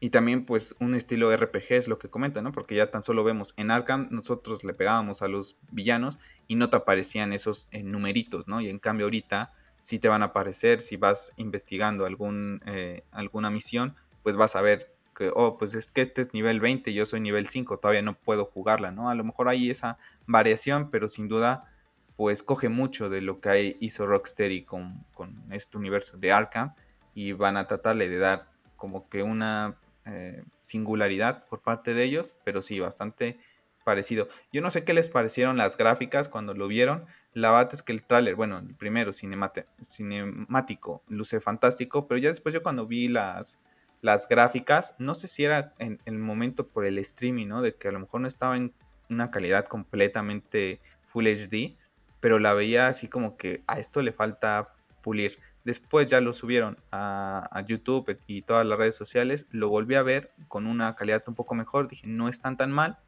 y 0.00 0.10
también 0.10 0.46
pues 0.46 0.74
un 0.80 0.96
estilo 0.96 1.30
RPG 1.30 1.74
es 1.74 1.86
lo 1.86 2.00
que 2.00 2.08
comenta, 2.08 2.42
¿no? 2.42 2.50
Porque 2.50 2.74
ya 2.74 2.90
tan 2.90 3.04
solo 3.04 3.22
vemos 3.22 3.54
en 3.56 3.70
Arkham 3.70 4.08
nosotros 4.10 4.64
le 4.64 4.74
pegábamos 4.74 5.22
a 5.22 5.28
los 5.28 5.58
villanos 5.70 6.18
y 6.48 6.56
no 6.56 6.70
te 6.70 6.76
aparecían 6.76 7.32
esos 7.32 7.68
eh, 7.70 7.84
numeritos, 7.84 8.48
¿no? 8.48 8.60
Y 8.60 8.68
en 8.68 8.80
cambio 8.80 9.06
ahorita 9.06 9.52
sí 9.88 9.98
te 9.98 10.08
van 10.08 10.20
a 10.20 10.26
aparecer, 10.26 10.82
si 10.82 10.98
vas 10.98 11.32
investigando 11.38 12.04
algún, 12.04 12.60
eh, 12.66 13.04
alguna 13.10 13.48
misión, 13.48 13.96
pues 14.22 14.36
vas 14.36 14.54
a 14.54 14.60
ver 14.60 14.92
que, 15.16 15.30
oh, 15.34 15.56
pues 15.56 15.74
es 15.74 15.90
que 15.90 16.02
este 16.02 16.20
es 16.20 16.34
nivel 16.34 16.60
20, 16.60 16.92
yo 16.92 17.06
soy 17.06 17.20
nivel 17.20 17.46
5, 17.46 17.78
todavía 17.78 18.02
no 18.02 18.12
puedo 18.12 18.44
jugarla, 18.44 18.90
¿no? 18.90 19.08
A 19.08 19.14
lo 19.14 19.24
mejor 19.24 19.48
hay 19.48 19.70
esa 19.70 19.96
variación, 20.26 20.90
pero 20.90 21.08
sin 21.08 21.26
duda 21.26 21.72
pues 22.16 22.42
coge 22.42 22.68
mucho 22.68 23.08
de 23.08 23.22
lo 23.22 23.40
que 23.40 23.78
hizo 23.80 24.06
Rocksteady 24.06 24.64
con, 24.64 25.06
con 25.14 25.42
este 25.52 25.78
universo 25.78 26.18
de 26.18 26.32
Arkham 26.32 26.74
y 27.14 27.32
van 27.32 27.56
a 27.56 27.66
tratarle 27.66 28.10
de 28.10 28.18
dar 28.18 28.50
como 28.76 29.08
que 29.08 29.22
una 29.22 29.78
eh, 30.04 30.44
singularidad 30.60 31.46
por 31.46 31.62
parte 31.62 31.94
de 31.94 32.04
ellos, 32.04 32.36
pero 32.44 32.60
sí, 32.60 32.78
bastante 32.78 33.38
parecido. 33.84 34.28
Yo 34.52 34.60
no 34.60 34.70
sé 34.70 34.84
qué 34.84 34.92
les 34.92 35.08
parecieron 35.08 35.56
las 35.56 35.78
gráficas 35.78 36.28
cuando 36.28 36.52
lo 36.52 36.68
vieron. 36.68 37.06
La 37.34 37.50
verdad 37.50 37.70
es 37.72 37.82
que 37.82 37.92
el 37.92 38.02
tráiler, 38.02 38.34
bueno, 38.34 38.58
el 38.58 38.74
primero 38.74 39.12
cinemático 39.12 41.02
luce 41.08 41.40
fantástico, 41.40 42.08
pero 42.08 42.18
ya 42.18 42.30
después 42.30 42.54
yo 42.54 42.62
cuando 42.62 42.86
vi 42.86 43.08
las, 43.08 43.60
las 44.00 44.28
gráficas, 44.28 44.96
no 44.98 45.14
sé 45.14 45.28
si 45.28 45.44
era 45.44 45.74
en, 45.78 46.00
el 46.04 46.18
momento 46.18 46.66
por 46.66 46.84
el 46.84 46.98
streaming, 46.98 47.46
¿no? 47.46 47.62
De 47.62 47.74
que 47.74 47.88
a 47.88 47.92
lo 47.92 48.00
mejor 48.00 48.20
no 48.20 48.28
estaba 48.28 48.56
en 48.56 48.72
una 49.10 49.30
calidad 49.30 49.66
completamente 49.66 50.80
Full 51.08 51.26
HD, 51.26 51.76
pero 52.20 52.38
la 52.38 52.54
veía 52.54 52.88
así 52.88 53.08
como 53.08 53.36
que 53.36 53.62
a 53.66 53.78
esto 53.78 54.02
le 54.02 54.12
falta 54.12 54.74
pulir. 55.02 55.38
Después 55.64 56.06
ya 56.06 56.20
lo 56.20 56.32
subieron 56.32 56.78
a, 56.92 57.62
YouTube 57.66 58.18
y 58.26 58.42
todas 58.42 58.66
las 58.66 58.78
redes 58.78 58.96
sociales. 58.96 59.46
Lo 59.50 59.68
volví 59.68 59.94
a 59.94 60.02
ver 60.02 60.32
con 60.48 60.66
una 60.66 60.94
calidad 60.94 61.22
un 61.26 61.34
poco 61.34 61.54
mejor. 61.54 61.88
Dije, 61.88 62.06
no 62.06 62.28
están 62.28 62.56
tan 62.56 62.70
mal. 62.72 62.98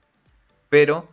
Pero 0.69 1.09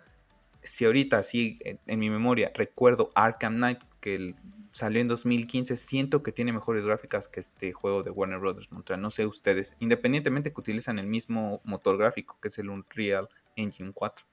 si 0.67 0.85
ahorita 0.85 1.23
sí 1.23 1.59
en, 1.63 1.99
mi 1.99 2.09
memoria 2.09 2.51
recuerdo 2.53 3.11
Arkham 3.15 3.55
Knight 3.55 3.83
que 3.99 4.35
salió 4.71 5.01
en 5.01 5.07
2015, 5.07 5.75
siento 5.75 6.21
que 6.21 6.31
tiene 6.31 6.53
mejores 6.53 6.85
gráficas 6.85 7.27
que 7.27 7.39
este 7.39 7.73
juego 7.73 8.03
de 8.03 8.11
Warner 8.11 8.39
Brothers. 8.39 8.69
No 8.71 9.09
sé 9.09 9.25
ustedes, 9.25 9.75
independientemente 9.79 10.53
que 10.53 10.61
utilizan 10.61 10.99
el 10.99 11.07
mismo 11.07 11.61
motor 11.63 11.97
gráfico 11.97 12.37
que 12.41 12.49
es 12.49 12.59
el 12.59 12.69
Unreal 12.69 13.27
Engine 13.55 13.91
4. 13.93 14.25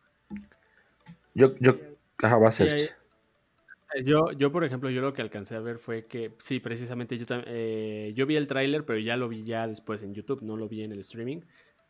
Yo, 1.35 1.55
yo, 1.59 1.79
ajá, 2.19 2.39
va 2.39 2.49
a 2.49 2.53
ser. 2.53 2.97
Yo, 4.05 4.33
yo, 4.33 4.51
por 4.51 4.65
ejemplo, 4.65 4.91
yo 4.91 5.01
lo 5.01 5.15
que 5.15 5.23
alcancé 5.23 5.55
a 5.55 5.61
ver 5.61 5.79
fue 5.79 6.07
que, 6.07 6.33
sí, 6.39 6.59
precisamente 6.59 7.17
yo, 7.17 7.27
eh, 7.47 8.13
yo 8.17 8.27
vi 8.27 8.37
el 8.37 8.49
tráiler, 8.49 8.85
pero 8.85 8.99
ya 8.99 9.17
lo 9.17 9.29
vi 9.29 9.45
ya 9.45 9.69
después 9.69 10.03
en 10.03 10.15
YouTube, 10.15 10.43
no 10.43 10.57
lo 10.57 10.69
vi 10.69 10.83
en 10.83 10.93
el 10.93 10.99
streaming. 11.01 11.43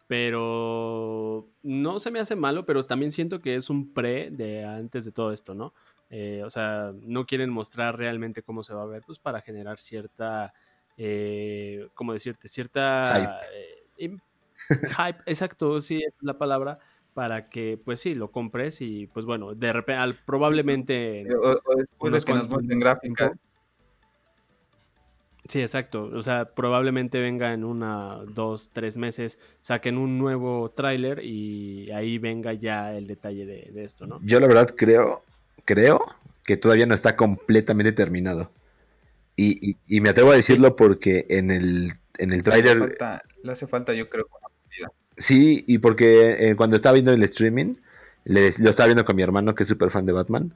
Pero 0.07 1.51
no 1.63 1.99
se 1.99 2.11
me 2.11 2.21
hace 2.21 2.37
malo, 2.37 2.67
pero 2.67 2.85
también 2.85 3.11
siento 3.11 3.41
que 3.41 3.57
es 3.57 3.71
un 3.71 3.93
pre 3.95 4.31
de 4.31 4.65
antes 4.65 5.05
de 5.05 5.13
todo 5.13 5.33
esto, 5.33 5.55
¿no? 5.55 5.73
Eh, 6.11 6.43
o 6.45 6.51
sea, 6.51 6.93
no 7.01 7.27
quieren 7.27 7.51
mostrar 7.51 7.97
realmente 7.97 8.43
cómo 8.43 8.63
se 8.63 8.75
va 8.75 8.83
a 8.83 8.87
ver, 8.87 9.03
pues 9.07 9.19
para 9.19 9.41
generar 9.41 9.79
cierta 9.79 10.53
eh, 10.97 11.89
¿cómo 11.95 12.13
decirte? 12.13 12.49
Cierta... 12.49 13.41
Hype. 13.97 14.21
hype, 14.69 15.19
exacto, 15.27 15.81
sí, 15.81 16.03
es 16.07 16.15
la 16.21 16.39
palabra 16.39 16.79
para 17.13 17.49
que, 17.49 17.81
pues 17.83 18.01
sí, 18.01 18.15
lo 18.15 18.33
compres 18.33 18.81
y, 18.81 19.07
pues 19.07 19.25
bueno, 19.25 19.55
de 19.55 19.73
repente, 19.73 20.19
probablemente... 20.27 21.27
O, 21.37 22.11
después 22.11 22.25
que 22.25 22.35
nos 22.35 22.49
muestren 22.49 22.81
gráficas. 22.81 23.33
Sí, 25.49 25.61
exacto. 25.61 26.11
O 26.15 26.23
sea, 26.23 26.47
probablemente 26.55 27.21
venga 27.21 27.53
en 27.53 27.65
una, 27.65 28.21
dos, 28.29 28.71
tres 28.73 28.97
meses, 28.97 29.39
saquen 29.61 29.99
un 29.99 30.19
nuevo 30.19 30.71
tráiler 30.71 31.23
y 31.23 31.91
ahí 31.91 32.19
venga 32.19 32.55
ya 32.55 32.95
el 32.95 33.07
detalle 33.07 33.45
de, 33.45 33.85
esto, 33.85 34.07
¿no? 34.07 34.21
Yo 34.23 34.41
la 34.41 34.47
verdad 34.47 34.75
creo, 34.75 35.23
creo 35.65 36.03
que 36.45 36.57
todavía 36.57 36.87
no 36.87 36.95
está 36.95 37.17
completamente 37.17 37.93
terminado. 37.93 38.51
Y, 39.37 39.77
me 40.01 40.11
atrevo 40.11 40.31
a 40.31 40.37
decirlo 40.37 40.77
porque 40.77 41.27
en 41.29 41.51
el, 41.51 41.93
en 42.19 42.33
el 42.33 42.43
tráiler... 42.43 42.97
Le, 43.43 43.53
hace 43.53 43.67
falta, 43.67 43.93
yo 43.93 44.09
creo, 44.09 44.27
Sí, 45.17 45.65
y 45.69 45.79
porque 45.79 46.37
eh, 46.39 46.57
cuando 46.57 46.77
estaba 46.77 46.95
viendo 46.95 47.13
el 47.13 47.23
streaming, 47.23 47.75
le, 48.25 48.51
lo 48.59 48.71
estaba 48.71 48.89
viendo 48.89 49.05
con 49.05 49.15
mi 49.15 49.23
hermano 49.23 49.55
que 49.55 49.63
es 49.63 49.69
súper 49.69 49.91
fan 49.91 50.07
de 50.07 50.13
Batman, 50.13 50.53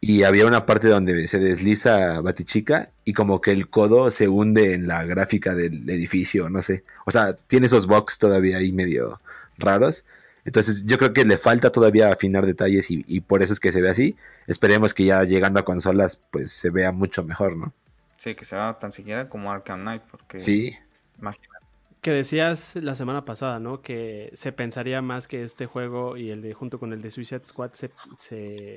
y 0.00 0.22
había 0.22 0.46
una 0.46 0.64
parte 0.64 0.88
donde 0.88 1.26
se 1.26 1.38
desliza 1.38 2.20
Batichica 2.20 2.90
y 3.04 3.12
como 3.12 3.40
que 3.40 3.50
el 3.50 3.68
codo 3.68 4.10
se 4.10 4.28
hunde 4.28 4.74
en 4.74 4.86
la 4.86 5.04
gráfica 5.04 5.54
del 5.54 5.88
edificio, 5.90 6.48
no 6.48 6.62
sé. 6.62 6.84
O 7.04 7.10
sea, 7.10 7.34
tiene 7.34 7.66
esos 7.66 7.86
box 7.86 8.18
todavía 8.18 8.58
ahí 8.58 8.70
medio 8.70 9.20
raros. 9.58 10.04
Entonces 10.44 10.84
yo 10.86 10.98
creo 10.98 11.12
que 11.12 11.24
le 11.24 11.36
falta 11.36 11.70
todavía 11.72 12.12
afinar 12.12 12.46
detalles 12.46 12.90
y, 12.90 13.04
y, 13.08 13.20
por 13.20 13.42
eso 13.42 13.52
es 13.52 13.60
que 13.60 13.72
se 13.72 13.82
ve 13.82 13.90
así. 13.90 14.16
Esperemos 14.46 14.94
que 14.94 15.04
ya 15.04 15.24
llegando 15.24 15.60
a 15.60 15.64
consolas 15.64 16.20
pues 16.30 16.52
se 16.52 16.70
vea 16.70 16.92
mucho 16.92 17.24
mejor, 17.24 17.56
¿no? 17.56 17.72
Sí, 18.16 18.34
que 18.34 18.44
se 18.44 18.54
vea 18.54 18.78
tan 18.80 18.92
siquiera 18.92 19.28
como 19.28 19.52
Arkham 19.52 19.80
Knight, 19.80 20.02
porque... 20.10 20.38
Sí. 20.38 20.76
Imagínate 21.18 21.57
que 22.00 22.12
decías 22.12 22.76
la 22.76 22.94
semana 22.94 23.24
pasada, 23.24 23.58
¿no? 23.58 23.82
Que 23.82 24.30
se 24.34 24.52
pensaría 24.52 25.02
más 25.02 25.26
que 25.26 25.42
este 25.42 25.66
juego 25.66 26.16
y 26.16 26.30
el 26.30 26.42
de 26.42 26.54
junto 26.54 26.78
con 26.78 26.92
el 26.92 27.02
de 27.02 27.10
Suicide 27.10 27.44
Squad 27.44 27.72
se, 27.72 27.90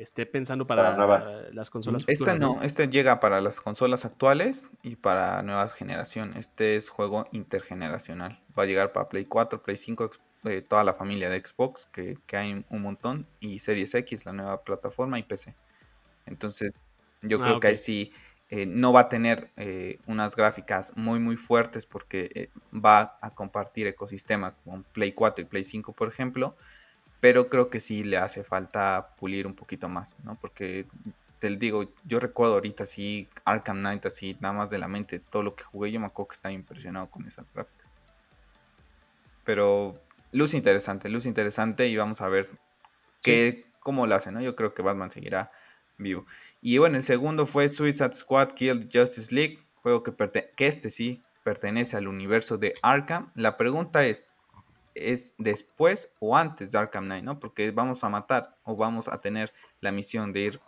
esté 0.02 0.26
pensando 0.26 0.66
para, 0.66 0.96
las 1.52 1.70
consolas 1.70 2.02
este 2.02 2.16
futuras. 2.16 2.36
Este 2.36 2.46
no, 2.46 2.62
este 2.64 2.88
llega 2.88 3.20
para 3.20 3.42
las 3.42 3.62
consolas 3.62 4.06
actuales 4.06 4.70
y 4.82 4.96
para 4.96 5.42
nuevas 5.44 5.74
generaciones. 5.74 6.38
Este 6.38 6.76
es 6.76 6.90
juego 6.90 7.28
intergeneracional. 7.32 8.42
Va 8.58 8.64
a 8.64 8.66
llegar 8.66 8.92
para 8.92 9.08
Play 9.08 9.26
4, 9.26 9.62
Play 9.62 9.78
5, 9.78 10.10
eh, 10.46 10.64
toda 10.68 10.84
la 10.84 10.94
familia 10.94 11.30
de 11.30 11.44
Xbox, 11.46 11.88
que, 11.92 12.18
que 12.26 12.38
hay 12.38 12.66
un 12.70 12.82
montón, 12.82 13.28
y 13.40 13.60
Series 13.60 13.94
X, 13.94 14.26
la 14.26 14.34
nueva 14.34 14.64
plataforma, 14.64 15.20
y 15.20 15.24
PC. 15.24 15.56
Entonces, 16.26 16.74
yo 17.22 17.38
ah, 17.40 17.44
creo 17.44 17.60
que 17.60 17.68
ahí 17.68 17.76
sí 17.76 18.12
eh, 18.54 18.66
no 18.66 18.92
va 18.92 19.02
a 19.02 19.10
tener 19.10 19.50
eh, 19.56 19.98
unas 20.08 20.36
gráficas 20.36 20.92
muy 20.98 21.20
muy 21.20 21.38
fuertes 21.38 21.86
porque 21.86 22.30
eh, 22.36 22.50
va 22.78 23.18
a 23.22 23.30
compartir 23.30 23.88
ecosistema 23.88 24.56
con 24.66 24.84
Play 24.84 25.14
4 25.14 25.44
y 25.44 25.46
Play 25.46 25.64
5 25.64 25.94
por 25.94 26.10
ejemplo, 26.10 26.58
pero 27.22 27.48
creo 27.48 27.70
que 27.70 27.80
sí 27.80 28.04
le 28.04 28.18
hace 28.18 28.44
falta 28.44 29.16
pulir 29.18 29.48
un 29.48 29.54
poquito 29.56 29.88
más, 29.88 30.18
¿no? 30.26 30.36
Porque 30.36 30.86
te 31.40 31.50
digo, 31.56 31.86
yo 32.04 32.20
recuerdo 32.20 32.56
ahorita 32.56 32.84
así 32.84 33.30
Arkham 33.46 33.80
Knight 33.80 34.06
así 34.06 34.36
nada 34.42 34.54
más 34.54 34.70
de 34.70 34.80
la 34.80 34.90
mente, 34.90 35.20
todo 35.20 35.44
lo 35.44 35.56
que 35.56 35.64
jugué, 35.64 35.90
yo 35.94 36.02
me 36.02 36.08
acuerdo 36.08 36.28
que 36.32 36.36
estaba 36.36 36.52
impresionado 36.52 37.10
con 37.10 37.26
esas 37.26 37.54
gráficas. 37.54 37.90
Pero 39.46 39.98
luz 40.34 40.54
interesante, 40.54 41.08
luz 41.08 41.26
interesante 41.26 41.88
y 41.88 41.96
vamos 41.96 42.20
a 42.20 42.28
ver 42.28 42.50
qué, 43.22 43.66
cómo 43.80 44.08
lo 44.08 44.16
hace, 44.16 44.30
¿no? 44.30 44.42
Yo 44.42 44.58
creo 44.58 44.74
que 44.74 44.82
Batman 44.82 45.10
seguirá 45.10 45.52
vivo. 46.02 46.26
Y 46.62 46.78
bueno, 46.78 46.98
el 46.98 47.04
segundo 47.04 47.46
fue 47.46 47.70
Suicide 47.70 48.14
Squad 48.14 48.52
Killed 48.52 48.90
Justice 48.92 49.34
League, 49.34 49.60
juego 49.82 50.04
que, 50.04 50.14
que 50.56 50.68
este 50.68 50.90
sí 50.90 51.22
pertenece 51.44 51.98
al 51.98 52.08
universo 52.08 52.58
de 52.58 52.74
Arkham. 52.82 53.32
La 53.36 53.58
pregunta 53.58 54.06
es, 54.06 54.28
¿es 54.94 55.34
después 55.38 56.14
o 56.20 56.38
antes 56.38 56.72
de 56.72 56.78
Arkham 56.78 57.06
Knight? 57.06 57.24
¿no? 57.24 57.40
Porque 57.40 57.72
vamos 57.72 58.04
a 58.04 58.10
matar 58.10 58.56
o 58.64 58.76
vamos 58.76 59.08
a 59.08 59.20
tener 59.22 59.54
la 59.80 59.92
misión 59.92 60.34
de 60.34 60.40
ir 60.42 60.62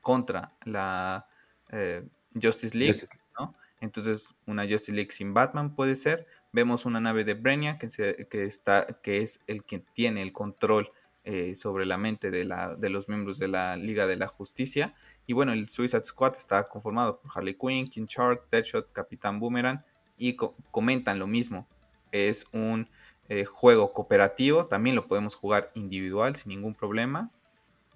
contra 0.00 0.52
la 0.64 1.26
eh, 1.70 2.04
Justice 2.40 2.76
League, 2.76 2.98
¿no? 3.38 3.54
Entonces, 3.80 4.34
una 4.46 4.62
Justice 4.62 4.92
League 4.92 5.10
sin 5.12 5.34
Batman 5.34 5.74
puede 5.74 5.96
ser. 5.96 6.26
Vemos 6.52 6.84
una 6.84 7.00
nave 7.00 7.24
de 7.24 7.34
Brenia 7.34 7.78
que, 7.78 7.88
que, 8.28 8.44
está, 8.44 8.86
que 9.02 9.22
es 9.22 9.40
el 9.46 9.64
que 9.64 9.78
tiene 9.78 10.22
el 10.22 10.32
control 10.32 10.90
eh, 11.24 11.54
sobre 11.54 11.86
la 11.86 11.98
mente 11.98 12.30
de, 12.32 12.44
la, 12.44 12.74
de 12.74 12.90
los 12.90 13.08
miembros 13.08 13.38
de 13.38 13.46
la 13.48 13.76
Liga 13.76 14.06
de 14.06 14.16
la 14.16 14.26
Justicia. 14.26 14.94
Y 15.26 15.34
bueno, 15.34 15.52
el 15.52 15.68
Suicide 15.68 16.02
Squad 16.02 16.34
está 16.36 16.68
conformado 16.68 17.20
por 17.20 17.30
Harley 17.32 17.54
Quinn, 17.54 17.86
King 17.86 18.06
Shark, 18.06 18.48
Deadshot, 18.50 18.92
Capitán 18.92 19.38
Boomerang 19.38 19.84
y 20.18 20.36
comentan 20.70 21.18
lo 21.18 21.26
mismo. 21.26 21.68
Es 22.10 22.46
un 22.52 22.88
eh, 23.28 23.44
juego 23.44 23.92
cooperativo, 23.92 24.66
también 24.66 24.96
lo 24.96 25.06
podemos 25.06 25.34
jugar 25.36 25.70
individual 25.74 26.34
sin 26.34 26.50
ningún 26.50 26.74
problema. 26.74 27.30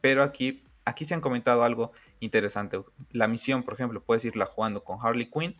Pero 0.00 0.22
aquí, 0.22 0.62
aquí 0.84 1.04
se 1.04 1.14
han 1.14 1.20
comentado 1.20 1.64
algo 1.64 1.92
interesante. 2.20 2.80
La 3.10 3.26
misión, 3.26 3.64
por 3.64 3.74
ejemplo, 3.74 4.02
puedes 4.02 4.24
irla 4.24 4.46
jugando 4.46 4.84
con 4.84 4.98
Harley 5.02 5.28
Quinn, 5.28 5.56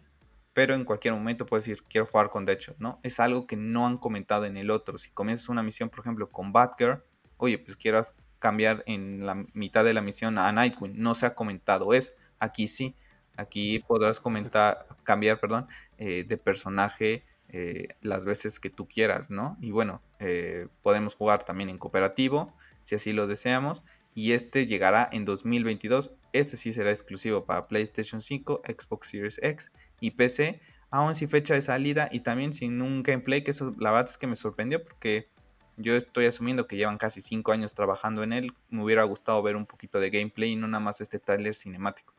pero 0.53 0.75
en 0.75 0.85
cualquier 0.85 1.15
momento 1.15 1.47
puedes 1.47 1.67
decir, 1.67 1.85
quiero 1.89 2.07
jugar 2.07 2.31
con 2.31 2.47
Deadshot, 2.47 2.79
¿no? 2.79 3.01
Es 3.03 3.19
algo 3.21 3.47
que 3.47 3.57
no 3.57 3.87
han 3.87 3.99
comentado 3.99 4.45
en 4.47 4.57
el 4.57 4.71
otro. 4.71 4.99
Si 4.99 5.11
comienzas 5.11 5.49
una 5.49 5.63
misión, 5.63 5.91
por 5.91 6.01
ejemplo, 6.01 6.31
con 6.31 6.53
Batgirl, 6.53 7.03
oye, 7.39 7.59
pues 7.59 7.77
quieras 7.77 8.13
cambiar 8.39 8.83
en 8.87 9.27
la 9.27 9.47
mitad 9.55 9.85
de 9.85 9.95
la 9.95 10.03
misión 10.03 10.39
a 10.39 10.51
Nightwing. 10.53 10.95
No 10.97 11.15
se 11.15 11.27
ha 11.27 11.35
comentado 11.35 11.93
eso. 11.95 12.13
Aquí 12.39 12.69
sí. 12.69 12.95
Aquí 13.37 13.81
podrás 13.81 14.21
comentar, 14.21 14.87
cambiar, 15.03 15.41
perdón, 15.41 15.67
eh, 15.99 16.25
de 16.27 16.37
personaje 16.37 17.25
eh, 17.49 17.89
las 18.01 18.25
veces 18.25 18.59
que 18.59 18.71
tú 18.71 18.89
quieras, 18.89 19.31
¿no? 19.31 19.57
Y 19.61 19.71
bueno, 19.71 20.03
eh, 20.19 20.69
podemos 20.83 21.15
jugar 21.15 21.45
también 21.45 21.69
en 21.69 21.79
cooperativo, 21.79 22.55
si 22.83 22.95
así 22.95 23.13
lo 23.13 23.27
deseamos. 23.27 23.83
Y 24.15 24.33
este 24.33 24.67
llegará 24.67 25.09
en 25.13 25.25
2022. 25.25 26.13
Este 26.33 26.57
sí 26.57 26.73
será 26.73 26.91
exclusivo 26.91 27.45
para 27.45 27.69
PlayStation 27.69 28.23
5, 28.23 28.63
Xbox 28.67 29.09
Series 29.09 29.39
X 29.43 29.71
y 30.01 30.13
PC. 30.13 30.61
Aún 30.91 31.15
sin 31.15 31.29
fecha 31.29 31.55
de 31.55 31.63
salida 31.63 32.09
y 32.11 32.21
también 32.21 32.53
sin 32.53 32.81
un 32.81 33.03
gameplay, 33.03 33.45
que 33.45 33.51
eso 33.51 33.75
la 33.79 33.91
verdad 33.91 34.11
es 34.11 34.19
que 34.19 34.27
me 34.27 34.37
sorprendió 34.37 34.83
porque 34.83 35.29
yo 35.77 35.97
estoy 35.97 36.27
asumiendo 36.27 36.67
que 36.67 36.77
llevan 36.77 36.99
casi 36.99 37.21
5 37.21 37.53
años 37.53 37.75
trabajando 37.75 38.23
en 38.23 38.33
él. 38.33 38.53
Me 38.71 38.83
hubiera 38.83 39.05
gustado 39.05 39.43
ver 39.43 39.57
un 39.57 39.67
poquito 39.67 40.01
de 40.01 40.11
gameplay 40.11 40.53
y 40.53 40.57
no 40.57 40.67
nada 40.69 40.83
más 40.83 41.01
este 41.01 41.19
tráiler 41.19 41.55
cinemático. 41.55 42.15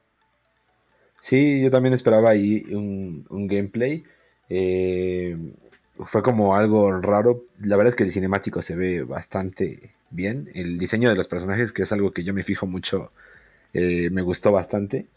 Sí, 1.19 1.61
yo 1.61 1.69
también 1.69 1.93
esperaba 1.93 2.29
ahí 2.29 2.63
un, 2.71 3.47
gameplay. 3.47 4.03
Eh, 4.49 5.35
fue 6.05 6.21
como 6.21 6.55
algo 6.55 7.01
raro. 7.01 7.45
La 7.57 7.75
verdad 7.77 7.89
es 7.89 7.95
que 7.95 8.03
el 8.03 8.11
cinemático 8.11 8.61
se 8.61 8.75
ve 8.75 9.03
bastante 9.03 9.95
bien. 10.11 10.49
El 10.53 10.77
diseño 10.77 11.09
de 11.09 11.15
los 11.15 11.27
personajes, 11.27 11.71
que 11.71 11.83
es 11.83 11.91
algo 11.91 12.11
que 12.11 12.23
yo 12.23 12.33
me 12.33 12.43
fijo 12.43 12.67
mucho, 12.67 13.11
eh, 13.73 14.09
me 14.11 14.21
gustó 14.21 14.51
bastante. 14.51 15.07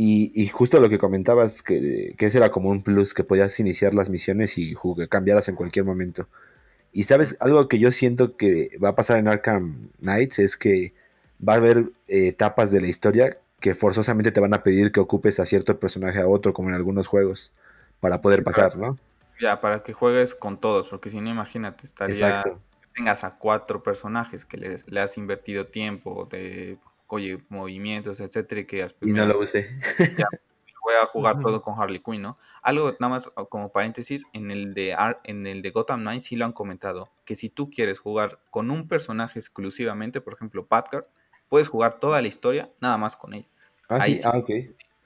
Y, 0.00 0.46
justo 0.48 0.78
lo 0.78 0.88
que 0.88 0.98
comentabas, 0.98 1.60
que, 1.60 2.14
que, 2.16 2.26
ese 2.26 2.38
era 2.38 2.52
como 2.52 2.68
un 2.70 2.82
plus, 2.84 3.14
que 3.14 3.24
podías 3.24 3.58
iniciar 3.58 3.94
las 3.94 4.08
misiones 4.08 4.56
y 4.56 4.76
cambiarlas 5.08 5.48
en 5.48 5.56
cualquier 5.56 5.84
momento. 5.86 6.28
Y 6.92 7.04
sabes, 7.04 7.36
algo 7.40 7.68
que 7.68 7.78
yo 7.78 7.92
siento 7.92 8.36
que 8.36 8.76
va 8.82 8.90
a 8.90 8.94
pasar 8.94 9.18
en 9.18 9.28
Arkham 9.28 9.90
Knights 10.00 10.38
es 10.38 10.56
que 10.56 10.94
va 11.46 11.54
a 11.54 11.56
haber 11.56 11.90
eh, 12.08 12.28
etapas 12.28 12.70
de 12.70 12.80
la 12.80 12.88
historia 12.88 13.38
que 13.60 13.74
forzosamente 13.74 14.32
te 14.32 14.40
van 14.40 14.54
a 14.54 14.62
pedir 14.62 14.92
que 14.92 15.00
ocupes 15.00 15.40
a 15.40 15.44
cierto 15.44 15.78
personaje 15.78 16.20
a 16.20 16.28
otro, 16.28 16.52
como 16.52 16.68
en 16.68 16.74
algunos 16.74 17.06
juegos, 17.06 17.52
para 18.00 18.20
poder 18.20 18.44
pasar, 18.44 18.76
¿no? 18.76 18.98
Ya, 19.40 19.60
para 19.60 19.82
que 19.82 19.92
juegues 19.92 20.34
con 20.34 20.60
todos, 20.60 20.88
porque 20.88 21.10
si 21.10 21.20
no, 21.20 21.30
imagínate, 21.30 21.86
estaría 21.86 22.42
que 22.42 22.52
tengas 22.94 23.24
a 23.24 23.36
cuatro 23.36 23.82
personajes 23.82 24.44
que 24.44 24.56
le 24.84 25.00
has 25.00 25.16
invertido 25.16 25.66
tiempo, 25.66 26.28
de 26.30 26.78
oye, 27.08 27.38
movimientos, 27.48 28.20
etcétera, 28.20 28.60
y 28.60 28.64
que 28.64 28.86
y 29.02 29.12
no 29.12 29.26
lo 29.26 29.40
use. 29.40 29.68
Voy 30.82 30.94
a 31.02 31.06
jugar 31.06 31.40
todo 31.40 31.62
con 31.62 31.78
Harley 31.78 32.00
Quinn, 32.00 32.22
¿no? 32.22 32.38
Algo 32.62 32.92
nada 32.98 33.14
más 33.14 33.30
como 33.48 33.70
paréntesis, 33.70 34.24
en 34.32 34.50
el 34.50 34.74
de 34.74 34.96
en 35.24 35.46
el 35.46 35.62
de 35.62 35.70
Gotham 35.70 36.00
Knight 36.00 36.22
sí 36.22 36.36
lo 36.36 36.44
han 36.44 36.52
comentado, 36.52 37.10
que 37.24 37.36
si 37.36 37.50
tú 37.50 37.70
quieres 37.70 37.98
jugar 37.98 38.40
con 38.50 38.70
un 38.70 38.88
personaje 38.88 39.38
exclusivamente, 39.38 40.20
por 40.20 40.34
ejemplo, 40.34 40.66
Patcar, 40.66 41.08
puedes 41.48 41.68
jugar 41.68 41.98
toda 41.98 42.20
la 42.22 42.28
historia 42.28 42.70
nada 42.80 42.96
más 42.98 43.16
con 43.16 43.34
él. 43.34 43.46
Ah, 43.88 43.98
ahí 44.02 44.16
sí, 44.16 44.22
ah, 44.24 44.38
ok. 44.38 44.50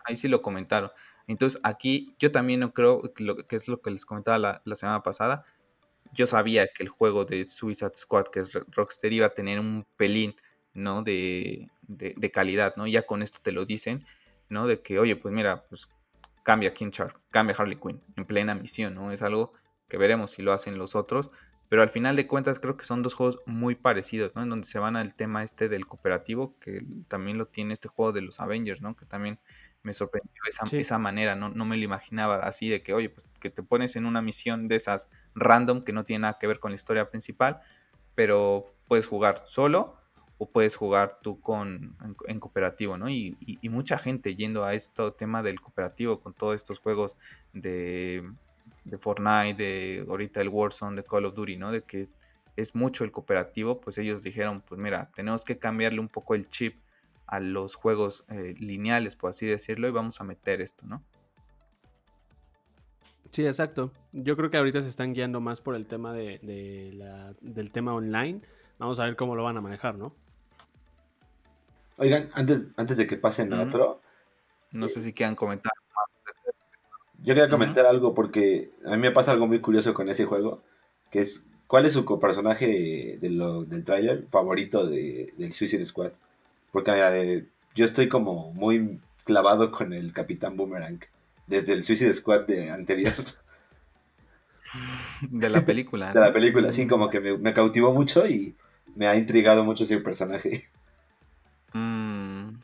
Ahí 0.04 0.16
sí 0.16 0.28
lo 0.28 0.42
comentaron. 0.42 0.90
Entonces 1.26 1.60
aquí 1.62 2.14
yo 2.18 2.32
también 2.32 2.60
no 2.60 2.72
creo, 2.72 3.12
que, 3.14 3.22
lo, 3.22 3.36
que 3.36 3.56
es 3.56 3.68
lo 3.68 3.80
que 3.80 3.90
les 3.90 4.04
comentaba 4.04 4.60
la, 4.64 4.74
semana 4.74 5.02
pasada, 5.02 5.44
yo 6.12 6.26
sabía 6.26 6.66
que 6.66 6.82
el 6.82 6.88
juego 6.88 7.24
de 7.24 7.46
Suicide 7.46 7.94
Squad, 7.94 8.26
que 8.26 8.40
es 8.40 8.52
Rocksteady, 8.52 9.16
iba 9.16 9.26
a 9.26 9.30
tener 9.30 9.60
un 9.60 9.86
pelín, 9.96 10.34
¿no? 10.74 11.02
De, 11.02 11.68
de, 11.82 12.14
de 12.16 12.30
calidad, 12.30 12.74
¿no? 12.76 12.86
Ya 12.86 13.02
con 13.02 13.22
esto 13.22 13.38
te 13.42 13.52
lo 13.52 13.64
dicen. 13.64 14.04
¿No? 14.52 14.66
De 14.66 14.80
que, 14.80 14.98
oye, 14.98 15.16
pues 15.16 15.34
mira, 15.34 15.64
pues 15.68 15.88
cambia 16.42 16.74
King 16.74 16.90
Shark, 16.90 17.20
cambia 17.30 17.56
Harley 17.58 17.78
Quinn 17.78 18.00
en 18.16 18.24
plena 18.24 18.54
misión, 18.54 18.94
¿no? 18.94 19.12
Es 19.12 19.22
algo 19.22 19.52
que 19.88 19.96
veremos 19.96 20.32
si 20.32 20.42
lo 20.42 20.52
hacen 20.52 20.78
los 20.78 20.94
otros, 20.94 21.30
pero 21.68 21.82
al 21.82 21.90
final 21.90 22.16
de 22.16 22.26
cuentas 22.26 22.58
creo 22.58 22.76
que 22.76 22.84
son 22.84 23.02
dos 23.02 23.14
juegos 23.14 23.40
muy 23.46 23.74
parecidos, 23.74 24.34
¿no? 24.34 24.42
En 24.42 24.50
donde 24.50 24.66
se 24.66 24.78
van 24.78 24.96
al 24.96 25.14
tema 25.14 25.42
este 25.42 25.68
del 25.68 25.86
cooperativo, 25.86 26.58
que 26.58 26.84
también 27.08 27.38
lo 27.38 27.46
tiene 27.46 27.72
este 27.72 27.88
juego 27.88 28.12
de 28.12 28.20
los 28.20 28.40
Avengers, 28.40 28.82
¿no? 28.82 28.94
Que 28.96 29.06
también 29.06 29.40
me 29.82 29.94
sorprendió 29.94 30.42
esa, 30.48 30.64
esa 30.76 30.98
manera, 30.98 31.34
¿no? 31.34 31.48
no 31.48 31.64
me 31.64 31.76
lo 31.76 31.82
imaginaba 31.82 32.36
así 32.36 32.68
de 32.68 32.82
que, 32.82 32.94
oye, 32.94 33.10
pues 33.10 33.28
que 33.40 33.50
te 33.50 33.62
pones 33.62 33.96
en 33.96 34.06
una 34.06 34.22
misión 34.22 34.68
de 34.68 34.76
esas 34.76 35.08
random 35.34 35.82
que 35.82 35.92
no 35.92 36.04
tiene 36.04 36.22
nada 36.22 36.38
que 36.38 36.46
ver 36.46 36.60
con 36.60 36.70
la 36.70 36.76
historia 36.76 37.10
principal, 37.10 37.60
pero 38.14 38.74
puedes 38.86 39.06
jugar 39.06 39.42
solo 39.46 40.01
o 40.42 40.46
puedes 40.46 40.74
jugar 40.74 41.20
tú 41.22 41.40
con, 41.40 41.96
en, 42.26 42.40
cooperativo, 42.40 42.98
¿no? 42.98 43.08
Y, 43.08 43.36
mucha 43.70 43.96
gente 43.96 44.34
yendo 44.34 44.64
a 44.64 44.74
este 44.74 45.08
tema 45.12 45.40
del 45.40 45.60
cooperativo 45.60 46.18
con 46.18 46.34
todos 46.34 46.56
estos 46.56 46.80
juegos 46.80 47.14
de 47.52 48.24
Fortnite, 48.98 49.54
de 49.54 50.04
ahorita 50.08 50.40
el 50.40 50.48
Warzone, 50.48 50.96
de 50.96 51.04
Call 51.04 51.26
of 51.26 51.34
Duty, 51.34 51.56
¿no? 51.58 51.70
De 51.70 51.82
que 51.82 52.08
es 52.56 52.74
mucho 52.74 53.04
el 53.04 53.12
cooperativo, 53.12 53.80
pues 53.80 53.98
ellos 53.98 54.24
dijeron, 54.24 54.62
pues 54.66 54.80
mira, 54.80 55.12
tenemos 55.14 55.44
que 55.44 55.58
cambiarle 55.58 56.00
un 56.00 56.08
poco 56.08 56.34
el 56.34 56.48
chip 56.48 56.74
a 57.28 57.38
los 57.38 57.76
juegos 57.76 58.24
eh, 58.28 58.56
lineales, 58.58 59.14
por 59.14 59.30
así 59.30 59.46
decirlo, 59.46 59.86
y 59.86 59.92
vamos 59.92 60.20
a 60.20 60.24
meter 60.24 60.60
esto, 60.60 60.84
¿no? 60.86 61.04
Sí, 63.30 63.46
exacto. 63.46 63.92
Yo 64.10 64.36
creo 64.36 64.50
que 64.50 64.56
ahorita 64.56 64.82
se 64.82 64.88
están 64.88 65.14
guiando 65.14 65.40
más 65.40 65.60
por 65.60 65.76
el 65.76 65.86
tema 65.86 66.12
de, 66.12 66.40
del 67.40 67.70
tema 67.70 67.94
online. 67.94 68.42
Vamos 68.78 68.98
a 68.98 69.04
ver 69.04 69.14
cómo 69.14 69.36
lo 69.36 69.44
van 69.44 69.56
a 69.56 69.60
manejar, 69.60 69.96
¿no? 69.96 70.16
Oigan, 72.02 72.30
antes, 72.34 72.68
antes 72.76 72.96
de 72.96 73.06
que 73.06 73.16
pasen 73.16 73.52
a 73.52 73.62
otro. 73.62 74.00
No 74.72 74.88
sé 74.88 75.02
si 75.02 75.12
quieran 75.12 75.36
comentar. 75.36 75.70
Yo 77.18 77.32
quería 77.32 77.48
comentar 77.48 77.86
algo 77.86 78.12
porque 78.12 78.72
a 78.84 78.90
mí 78.90 78.96
me 78.96 79.12
pasa 79.12 79.30
algo 79.30 79.46
muy 79.46 79.60
curioso 79.60 79.94
con 79.94 80.08
ese 80.08 80.24
juego, 80.24 80.64
que 81.12 81.20
es 81.20 81.44
¿cuál 81.68 81.86
es 81.86 81.92
su 81.92 82.04
personaje 82.18 83.18
de 83.20 83.30
lo, 83.30 83.62
del 83.62 83.84
tráiler 83.84 84.26
favorito 84.30 84.84
de, 84.84 85.32
del 85.36 85.52
Suicide 85.52 85.86
Squad? 85.86 86.10
Porque 86.72 86.90
eh, 86.92 87.46
yo 87.76 87.84
estoy 87.84 88.08
como 88.08 88.52
muy 88.52 88.98
clavado 89.22 89.70
con 89.70 89.92
el 89.92 90.12
Capitán 90.12 90.56
Boomerang 90.56 90.98
desde 91.46 91.72
el 91.72 91.84
Suicide 91.84 92.14
Squad 92.14 92.48
de 92.48 92.68
anterior. 92.68 93.14
De 95.30 95.50
la 95.50 95.64
película. 95.64 96.12
De 96.12 96.18
la 96.18 96.32
película, 96.32 96.72
sí, 96.72 96.88
como 96.88 97.10
que 97.10 97.20
me, 97.20 97.38
me, 97.38 97.54
cautivó 97.54 97.92
mucho 97.92 98.26
y 98.26 98.56
me 98.96 99.06
ha 99.06 99.14
intrigado 99.14 99.62
mucho 99.62 99.84
ese 99.84 99.98
personaje. 99.98 100.68
Mm, 101.74 102.60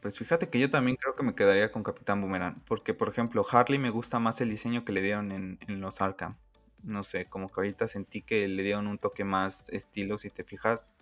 pues 0.00 0.16
fíjate 0.18 0.48
que 0.48 0.60
yo 0.60 0.70
también 0.70 0.96
creo 0.96 1.16
que 1.16 1.22
me 1.22 1.34
quedaría 1.34 1.72
con 1.72 1.82
Capitán 1.82 2.20
Boomerang, 2.20 2.60
porque 2.66 2.94
por 2.94 3.08
ejemplo 3.08 3.44
Harley 3.50 3.78
me 3.78 3.90
gusta 3.90 4.18
más 4.18 4.40
el 4.40 4.50
diseño 4.50 4.84
que 4.84 4.92
le 4.92 5.02
dieron 5.02 5.32
en, 5.32 5.58
los 5.80 6.00
Arkham. 6.00 6.36
No 6.82 7.02
sé, 7.02 7.26
como 7.26 7.48
que 7.48 7.60
ahorita 7.60 7.88
sentí 7.88 8.22
que 8.22 8.46
le 8.46 8.62
dieron 8.62 8.86
un 8.86 8.98
toque 8.98 9.24
más 9.24 9.68
estilo, 9.70 10.16
si 10.18 10.30
te 10.30 10.44
fijas, 10.44 10.94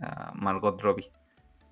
a 0.00 0.32
Margot 0.34 0.80
Robbie, 0.80 1.10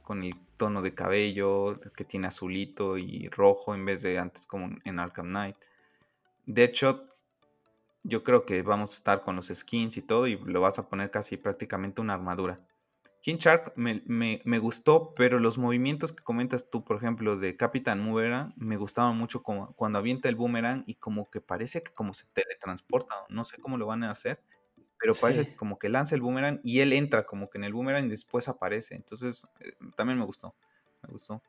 con 0.03 0.23
el 0.23 0.37
tono 0.59 0.83
de 0.83 0.95
cabello 0.95 1.81
que 1.97 2.05
tiene 2.05 2.27
azulito 2.29 2.99
y 2.99 3.29
rojo 3.29 3.75
en 3.75 3.85
vez 3.87 4.03
de 4.03 4.19
antes 4.19 4.47
como 4.47 4.77
en 4.85 4.99
Arkham 4.99 5.29
Knight. 5.29 5.57
De 6.45 6.65
hecho, 6.65 7.09
yo 8.05 8.23
creo 8.23 8.45
que 8.47 8.63
vamos 8.63 8.93
a 8.93 8.97
estar 8.97 9.23
con 9.23 9.37
los 9.37 9.49
skins 9.49 9.97
y 9.97 10.03
todo 10.03 10.27
y 10.27 10.37
lo 10.37 10.61
vas 10.61 10.79
a 10.79 10.89
poner 10.89 11.11
casi 11.11 11.37
prácticamente 11.37 12.01
una 12.01 12.15
armadura. 12.15 12.61
King 13.23 13.37
Shark 13.39 13.73
me, 13.77 14.59
gustó, 14.59 15.13
pero 15.17 15.41
los 15.41 15.59
movimientos 15.59 16.13
que 16.13 16.23
comentas 16.23 16.71
tú, 16.71 16.85
por 16.85 16.97
ejemplo, 16.97 17.37
de 17.37 17.57
Capitán 17.57 18.05
Boomerang, 18.05 18.55
me 18.57 18.77
gustaban 18.77 19.19
mucho 19.19 19.43
como 19.43 19.75
cuando 19.75 19.99
avienta 19.99 20.29
el 20.29 20.37
boomerang 20.37 20.85
y 20.87 20.95
como 20.95 21.29
que 21.29 21.41
parece 21.41 21.83
que 21.83 21.93
como 21.93 22.15
se 22.15 22.27
teletransporta, 22.33 23.15
no 23.29 23.45
sé 23.45 23.59
cómo 23.59 23.79
lo 23.79 23.87
van 23.87 24.05
a 24.05 24.13
hacer, 24.13 24.41
pero 24.99 25.13
parece 25.15 25.57
como 25.57 25.79
que 25.79 25.89
lanza 25.89 26.15
el 26.15 26.21
boomerang 26.21 26.61
y 26.63 26.81
él 26.81 26.93
entra 26.93 27.27
como 27.27 27.51
que 27.51 27.59
en 27.59 27.65
el 27.65 27.73
boomerang 27.73 28.07
y 28.07 28.11
después 28.11 28.49
aparece. 28.49 28.95
Entonces, 28.95 29.47
eh, 29.61 29.73
también 29.97 30.19
me 30.19 30.25
gustó, 30.25 30.55
me 31.03 31.11
gustó. 31.11 31.43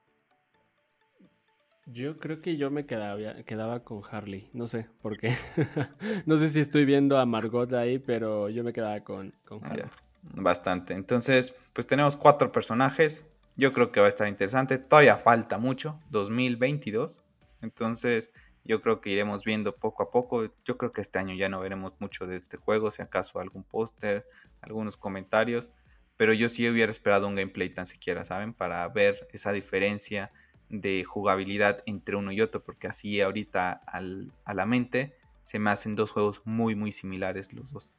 Yo 1.85 2.17
creo 2.17 2.41
que 2.41 2.57
yo 2.57 2.69
me 2.69 2.85
quedaba, 2.85 3.43
quedaba 3.43 3.83
con 3.83 4.01
Harley, 4.09 4.49
no 4.51 4.67
sé 4.67 4.89
por 5.01 5.17
qué. 5.17 5.33
no 6.25 6.37
sé 6.37 6.49
si 6.49 6.59
estoy 6.59 6.83
viendo 6.85 7.17
a 7.17 7.25
Margot 7.25 7.71
ahí, 7.73 7.97
pero 7.97 8.49
yo 8.49 8.63
me 8.63 8.73
quedaba 8.73 8.99
con, 9.01 9.33
con 9.45 9.63
ah, 9.63 9.69
Harley. 9.69 9.85
Bastante. 10.33 10.93
Entonces, 10.93 11.55
pues 11.73 11.87
tenemos 11.87 12.15
cuatro 12.15 12.51
personajes. 12.51 13.25
Yo 13.55 13.73
creo 13.73 13.91
que 13.91 13.99
va 13.99 14.05
a 14.05 14.09
estar 14.09 14.27
interesante. 14.27 14.77
Todavía 14.77 15.17
falta 15.17 15.57
mucho, 15.57 15.99
2022. 16.09 17.23
Entonces, 17.61 18.31
yo 18.63 18.81
creo 18.81 19.01
que 19.01 19.09
iremos 19.09 19.43
viendo 19.43 19.75
poco 19.75 20.03
a 20.03 20.11
poco. 20.11 20.51
Yo 20.63 20.77
creo 20.77 20.91
que 20.91 21.01
este 21.01 21.19
año 21.19 21.33
ya 21.35 21.49
no 21.49 21.59
veremos 21.59 21.93
mucho 21.99 22.27
de 22.27 22.35
este 22.35 22.57
juego, 22.57 22.91
si 22.91 23.01
acaso 23.01 23.39
algún 23.39 23.63
póster, 23.63 24.27
algunos 24.61 24.97
comentarios. 24.97 25.71
Pero 26.17 26.33
yo 26.33 26.49
sí 26.49 26.67
hubiera 26.67 26.91
esperado 26.91 27.27
un 27.27 27.35
gameplay 27.35 27.69
tan 27.69 27.85
siquiera, 27.87 28.25
¿saben? 28.25 28.53
Para 28.53 28.87
ver 28.89 29.27
esa 29.31 29.51
diferencia 29.51 30.31
de 30.69 31.03
jugabilidad 31.03 31.81
entre 31.85 32.15
uno 32.15 32.31
y 32.31 32.41
otro, 32.41 32.63
porque 32.63 32.87
así 32.87 33.21
ahorita 33.21 33.81
a 33.85 34.53
la 34.53 34.65
mente 34.65 35.15
se 35.43 35.59
me 35.59 35.69
hacen 35.69 35.95
dos 35.95 36.11
juegos 36.11 36.41
muy, 36.43 36.75
muy 36.75 36.91
similares 36.91 37.53
los 37.53 37.71
dos. 37.71 37.91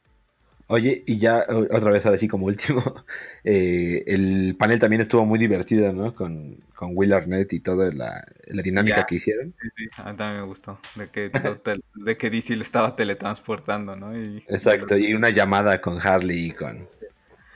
Oye, 0.71 1.03
y 1.07 1.17
ya 1.17 1.47
otra 1.49 1.91
vez 1.91 2.05
así 2.05 2.29
como 2.29 2.45
último, 2.45 2.83
eh, 3.45 4.05
el 4.07 4.55
panel 4.59 4.79
también 4.79 5.01
estuvo 5.01 5.25
muy 5.25 5.39
divertido, 5.39 5.91
¿no? 5.95 6.15
Con, 6.15 6.59
con 6.75 6.91
Will 6.95 7.15
Arnett 7.15 7.55
y 7.55 7.61
toda 7.61 7.91
la, 7.91 8.23
dinámica 8.63 9.07
que 9.07 9.15
hicieron. 9.15 9.55
Sí, 9.59 9.69
sí, 9.75 9.89
a 9.97 10.13
mí 10.13 10.17
también 10.19 10.43
me 10.43 10.47
gustó, 10.47 10.79
de 10.95 11.09
que, 11.09 11.31
de 11.95 12.17
que 12.19 12.29
DC 12.29 12.55
lo 12.55 12.63
estaba 12.63 12.95
teletransportando, 12.95 13.97
¿no? 13.97 14.15
Exacto, 14.15 14.99
y 14.99 15.15
una 15.15 15.31
llamada 15.31 15.81
con 15.81 16.07
Harley 16.07 16.49
y 16.49 16.51
con, 16.51 16.85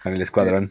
con 0.03 0.15
el 0.15 0.23
escuadrón. 0.23 0.71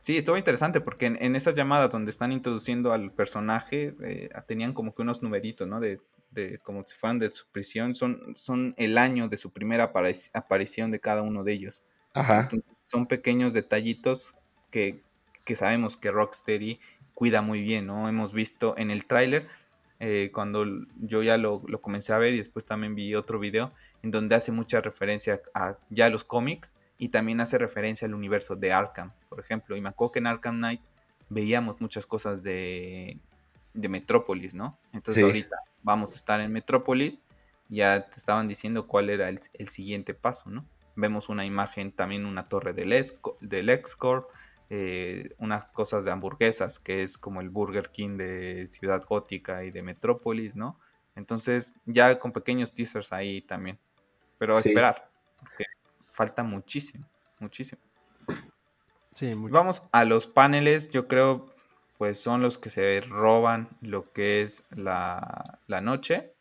Sí, 0.00 0.16
estuvo 0.16 0.38
interesante 0.38 0.80
porque 0.80 1.04
en, 1.04 1.22
en 1.22 1.36
esas 1.36 1.54
llamadas 1.54 1.90
donde 1.90 2.10
están 2.10 2.32
introduciendo 2.32 2.92
al 2.92 3.12
personaje, 3.12 3.94
eh, 4.02 4.30
tenían 4.46 4.72
como 4.72 4.94
que 4.94 5.02
unos 5.02 5.22
numeritos, 5.22 5.68
¿no? 5.68 5.80
De 5.80 6.00
de 6.30 6.58
como 6.58 6.84
si 6.86 6.94
fueran 6.94 7.18
de 7.18 7.30
su 7.30 7.46
prisión, 7.48 7.94
son, 7.94 8.34
son 8.36 8.74
el 8.76 8.98
año 8.98 9.28
de 9.28 9.36
su 9.36 9.50
primera 9.50 9.92
aparición 10.32 10.90
de 10.90 11.00
cada 11.00 11.22
uno 11.22 11.44
de 11.44 11.52
ellos. 11.52 11.82
Ajá. 12.14 12.48
son 12.80 13.06
pequeños 13.06 13.52
detallitos 13.52 14.36
que, 14.70 15.02
sabemos 15.54 15.96
que 15.96 16.10
Rocksteady 16.10 16.80
cuida 17.14 17.42
muy 17.42 17.62
bien, 17.62 17.86
¿no? 17.86 18.08
Hemos 18.08 18.32
visto 18.32 18.76
en 18.76 18.90
el 18.90 19.06
tráiler, 19.06 19.48
eh, 20.00 20.30
cuando 20.32 20.64
yo 21.00 21.22
ya 21.22 21.38
lo, 21.38 21.62
comencé 21.80 22.12
a 22.12 22.18
ver 22.18 22.34
y 22.34 22.38
después 22.38 22.64
también 22.64 22.94
vi 22.94 23.14
otro 23.14 23.38
video, 23.38 23.72
en 24.02 24.10
donde 24.10 24.34
hace 24.34 24.52
mucha 24.52 24.80
referencia 24.80 25.40
a 25.54 25.76
ya 25.90 26.10
los 26.10 26.24
cómics 26.24 26.74
y 26.98 27.08
también 27.08 27.40
hace 27.40 27.58
referencia 27.58 28.06
al 28.06 28.14
universo 28.14 28.56
de 28.56 28.72
Arkham, 28.72 29.12
por 29.28 29.40
ejemplo. 29.40 29.76
Y 29.76 29.80
me 29.80 29.88
acuerdo 29.88 30.12
que 30.12 30.18
en 30.18 30.26
Arkham 30.26 30.56
Knight 30.56 30.80
veíamos 31.28 31.80
muchas 31.80 32.06
cosas 32.06 32.42
de, 32.42 33.18
de 33.74 33.88
Metrópolis, 33.88 34.54
¿no? 34.54 34.78
Entonces 34.92 35.24
ahorita 35.24 35.56
vamos 35.88 36.12
a 36.12 36.16
estar 36.16 36.38
en 36.42 36.52
Metrópolis, 36.52 37.18
ya 37.70 38.10
te 38.10 38.18
estaban 38.18 38.46
diciendo 38.46 38.86
cuál 38.86 39.08
era 39.08 39.30
el, 39.30 39.68
siguiente 39.68 40.12
paso, 40.12 40.50
¿no? 40.50 40.66
Vemos 40.96 41.30
una 41.30 41.46
imagen, 41.46 41.92
también 41.92 42.26
una 42.26 42.46
torre 42.46 42.74
del, 42.74 42.92
del 43.40 43.70
X-Corp, 43.70 44.28
eh, 44.68 45.34
unas 45.38 45.72
cosas 45.72 46.04
de 46.04 46.10
hamburguesas, 46.10 46.78
que 46.78 47.02
es 47.02 47.16
como 47.16 47.40
el 47.40 47.48
Burger 47.48 47.88
King 47.90 48.18
de 48.18 48.68
Ciudad 48.70 49.02
Gótica 49.08 49.64
y 49.64 49.70
de 49.70 49.80
Metrópolis, 49.80 50.56
¿no? 50.56 50.78
Entonces, 51.16 51.74
ya 51.86 52.18
con 52.18 52.32
pequeños 52.32 52.74
teasers 52.74 53.10
ahí 53.14 53.40
también. 53.40 53.78
Pero 54.36 54.56
a 54.56 54.58
esperar, 54.58 55.08
porque 55.40 55.64
falta 56.12 56.42
muchísimo, 56.42 57.08
muchísimo. 57.38 57.80
Sí, 59.14 59.32
Vamos 59.34 59.88
a 59.90 60.04
los 60.04 60.26
paneles, 60.26 60.90
yo 60.90 61.08
creo 61.08 61.46
pues 61.98 62.20
son 62.20 62.40
los 62.40 62.58
que 62.58 62.70
se 62.70 63.00
roban 63.00 63.76
lo 63.82 64.12
que 64.12 64.42
es 64.42 64.64
la, 64.70 65.60
noche, 65.82 66.32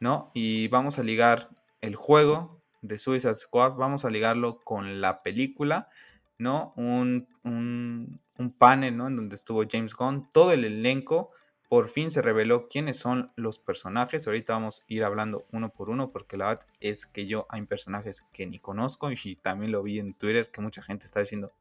¿no? 0.00 0.30
Y 0.34 0.68
vamos 0.68 0.98
a 0.98 1.02
ligar 1.02 1.50
el 1.82 1.94
juego 1.94 2.62
de 2.80 2.96
Suicide 2.96 3.36
Squad, 3.36 3.74
vamos 3.74 4.06
a 4.06 4.10
ligarlo 4.10 4.60
con 4.64 5.02
la 5.02 5.22
película, 5.22 5.90
¿no? 6.38 6.72
Un, 6.76 7.28
un, 7.44 8.20
panel, 8.58 8.96
¿no? 8.96 9.06
En 9.06 9.16
donde 9.16 9.36
estuvo 9.36 9.62
James 9.70 9.94
Gunn, 9.94 10.30
todo 10.32 10.52
el 10.52 10.64
elenco, 10.64 11.30
por 11.68 11.88
fin 11.88 12.10
se 12.10 12.22
reveló 12.22 12.68
quiénes 12.68 12.98
son 12.98 13.30
los 13.36 13.58
personajes. 13.58 14.26
Ahorita 14.26 14.54
vamos 14.54 14.80
a 14.80 14.84
ir 14.88 15.04
hablando 15.04 15.44
uno 15.52 15.68
por 15.70 15.90
uno, 15.90 16.12
porque 16.12 16.36
la 16.36 16.46
verdad 16.46 16.66
es 16.80 17.04
que 17.04 17.26
yo 17.26 17.46
hay 17.50 17.62
personajes 17.62 18.24
que 18.32 18.46
ni 18.46 18.58
conozco 18.58 19.10
y 19.10 19.36
también 19.36 19.72
lo 19.72 19.82
vi 19.82 19.98
en 19.98 20.14
Twitter 20.14 20.50
que 20.50 20.62
mucha 20.62 20.82
gente 20.82 21.04
está 21.04 21.20
diciendo, 21.20 21.52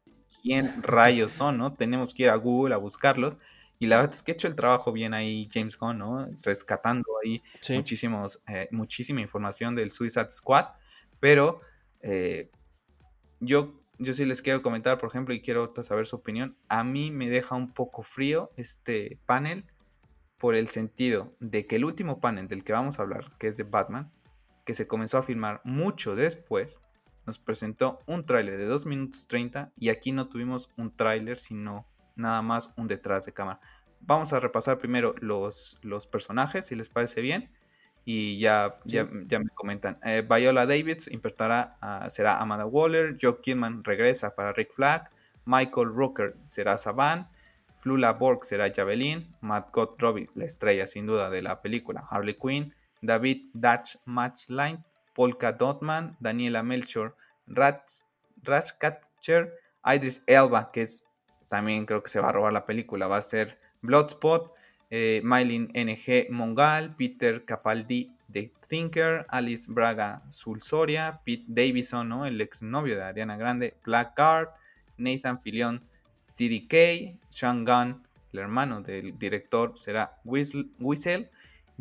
quién 0.41 0.81
rayos 0.81 1.31
son, 1.31 1.57
¿no? 1.57 1.73
Tenemos 1.73 2.13
que 2.13 2.23
ir 2.23 2.29
a 2.29 2.35
Google 2.35 2.73
a 2.73 2.77
buscarlos. 2.77 3.37
Y 3.79 3.87
la 3.87 3.97
verdad 3.97 4.13
es 4.13 4.23
que 4.23 4.31
ha 4.31 4.35
hecho 4.35 4.47
el 4.47 4.55
trabajo 4.55 4.91
bien 4.91 5.13
ahí 5.13 5.47
James 5.51 5.77
Gunn, 5.77 5.97
¿no? 5.97 6.27
Rescatando 6.43 7.05
ahí 7.23 7.41
muchísimos, 7.69 8.41
eh, 8.47 8.67
muchísima 8.71 9.21
información 9.21 9.75
del 9.75 9.91
Suicide 9.91 10.29
Squad. 10.29 10.67
Pero 11.19 11.61
eh, 12.01 12.49
yo, 13.39 13.81
yo 13.97 14.13
sí 14.13 14.25
les 14.25 14.41
quiero 14.41 14.61
comentar, 14.61 14.97
por 14.99 15.09
ejemplo, 15.09 15.33
y 15.33 15.41
quiero 15.41 15.73
saber 15.83 16.05
su 16.05 16.15
opinión. 16.15 16.55
A 16.69 16.83
mí 16.83 17.11
me 17.11 17.29
deja 17.29 17.55
un 17.55 17.73
poco 17.73 18.03
frío 18.03 18.51
este 18.55 19.19
panel 19.25 19.65
por 20.37 20.55
el 20.55 20.67
sentido 20.67 21.33
de 21.39 21.65
que 21.67 21.77
el 21.77 21.85
último 21.85 22.19
panel 22.19 22.47
del 22.47 22.63
que 22.63 22.73
vamos 22.73 22.99
a 22.99 23.03
hablar, 23.03 23.31
que 23.37 23.47
es 23.47 23.57
de 23.57 23.63
Batman, 23.63 24.11
que 24.65 24.73
se 24.73 24.87
comenzó 24.87 25.17
a 25.17 25.23
filmar 25.23 25.61
mucho 25.63 26.15
después, 26.15 26.81
nos 27.25 27.39
presentó 27.39 27.99
un 28.05 28.25
tráiler 28.25 28.57
de 28.57 28.65
2 28.65 28.85
minutos 28.85 29.27
30 29.27 29.71
y 29.77 29.89
aquí 29.89 30.11
no 30.11 30.27
tuvimos 30.27 30.69
un 30.77 30.95
tráiler, 30.95 31.39
sino 31.39 31.87
nada 32.15 32.41
más 32.41 32.71
un 32.77 32.87
detrás 32.87 33.25
de 33.25 33.33
cámara. 33.33 33.59
Vamos 34.01 34.33
a 34.33 34.39
repasar 34.39 34.77
primero 34.77 35.15
los, 35.19 35.77
los 35.81 36.07
personajes, 36.07 36.65
si 36.67 36.75
les 36.75 36.89
parece 36.89 37.21
bien, 37.21 37.49
y 38.05 38.39
ya, 38.39 38.79
ya, 38.83 39.05
me 39.05 39.49
comentan. 39.53 39.97
Eh, 40.03 40.27
Viola 40.27 40.65
Davids 40.65 41.07
interpretará, 41.07 41.77
será 42.09 42.39
Amanda 42.39 42.65
Waller, 42.65 43.17
Joe 43.19 43.39
Kidman 43.41 43.83
regresa 43.83 44.35
para 44.35 44.51
Rick 44.51 44.73
Flag, 44.73 45.09
Michael 45.45 45.87
Rooker 45.93 46.35
será 46.45 46.77
Saban, 46.77 47.29
Flula 47.79 48.13
Borg 48.13 48.43
será 48.43 48.71
Javelin, 48.73 49.35
Matt 49.41 49.73
Robbie, 49.99 50.29
la 50.35 50.45
estrella 50.45 50.87
sin 50.87 51.05
duda 51.05 51.29
de 51.29 51.41
la 51.41 51.61
película, 51.61 52.05
Harley 52.09 52.35
Quinn, 52.35 52.73
David 53.01 53.49
Dutch 53.53 53.97
Matchline, 54.05 54.83
Polka 55.13 55.53
Dotman, 55.53 56.17
Daniela 56.19 56.63
Melchor, 56.63 57.15
Ratcatcher, 58.43 59.53
Idris 59.85 60.23
Elba, 60.27 60.71
que 60.71 60.81
es 60.81 61.07
también 61.47 61.85
creo 61.85 62.01
que 62.01 62.09
se 62.09 62.19
va 62.19 62.29
a 62.29 62.31
robar 62.31 62.51
la 62.51 62.65
película, 62.65 63.07
va 63.07 63.17
a 63.17 63.21
ser 63.21 63.59
Bloodspot, 63.81 64.53
eh, 64.89 65.21
Mylin 65.23 65.71
NG 65.73 66.31
Mongal, 66.31 66.95
Peter 66.95 67.45
Capaldi 67.45 68.15
de 68.27 68.51
Thinker, 68.67 69.25
Alice 69.29 69.71
Braga 69.71 70.23
Sulsoria, 70.29 71.21
Pete 71.23 71.45
Davison, 71.47 72.09
¿no? 72.09 72.25
el 72.25 72.41
exnovio 72.41 72.95
de 72.95 73.03
Ariana 73.03 73.37
Grande, 73.37 73.75
Blackguard, 73.83 74.49
Nathan 74.97 75.41
Fillion 75.41 75.83
TDK, 76.35 77.19
Sean 77.29 77.65
Gunn, 77.65 78.07
el 78.31 78.39
hermano 78.39 78.81
del 78.81 79.17
director, 79.17 79.77
será 79.77 80.19
Whistle. 80.23 81.29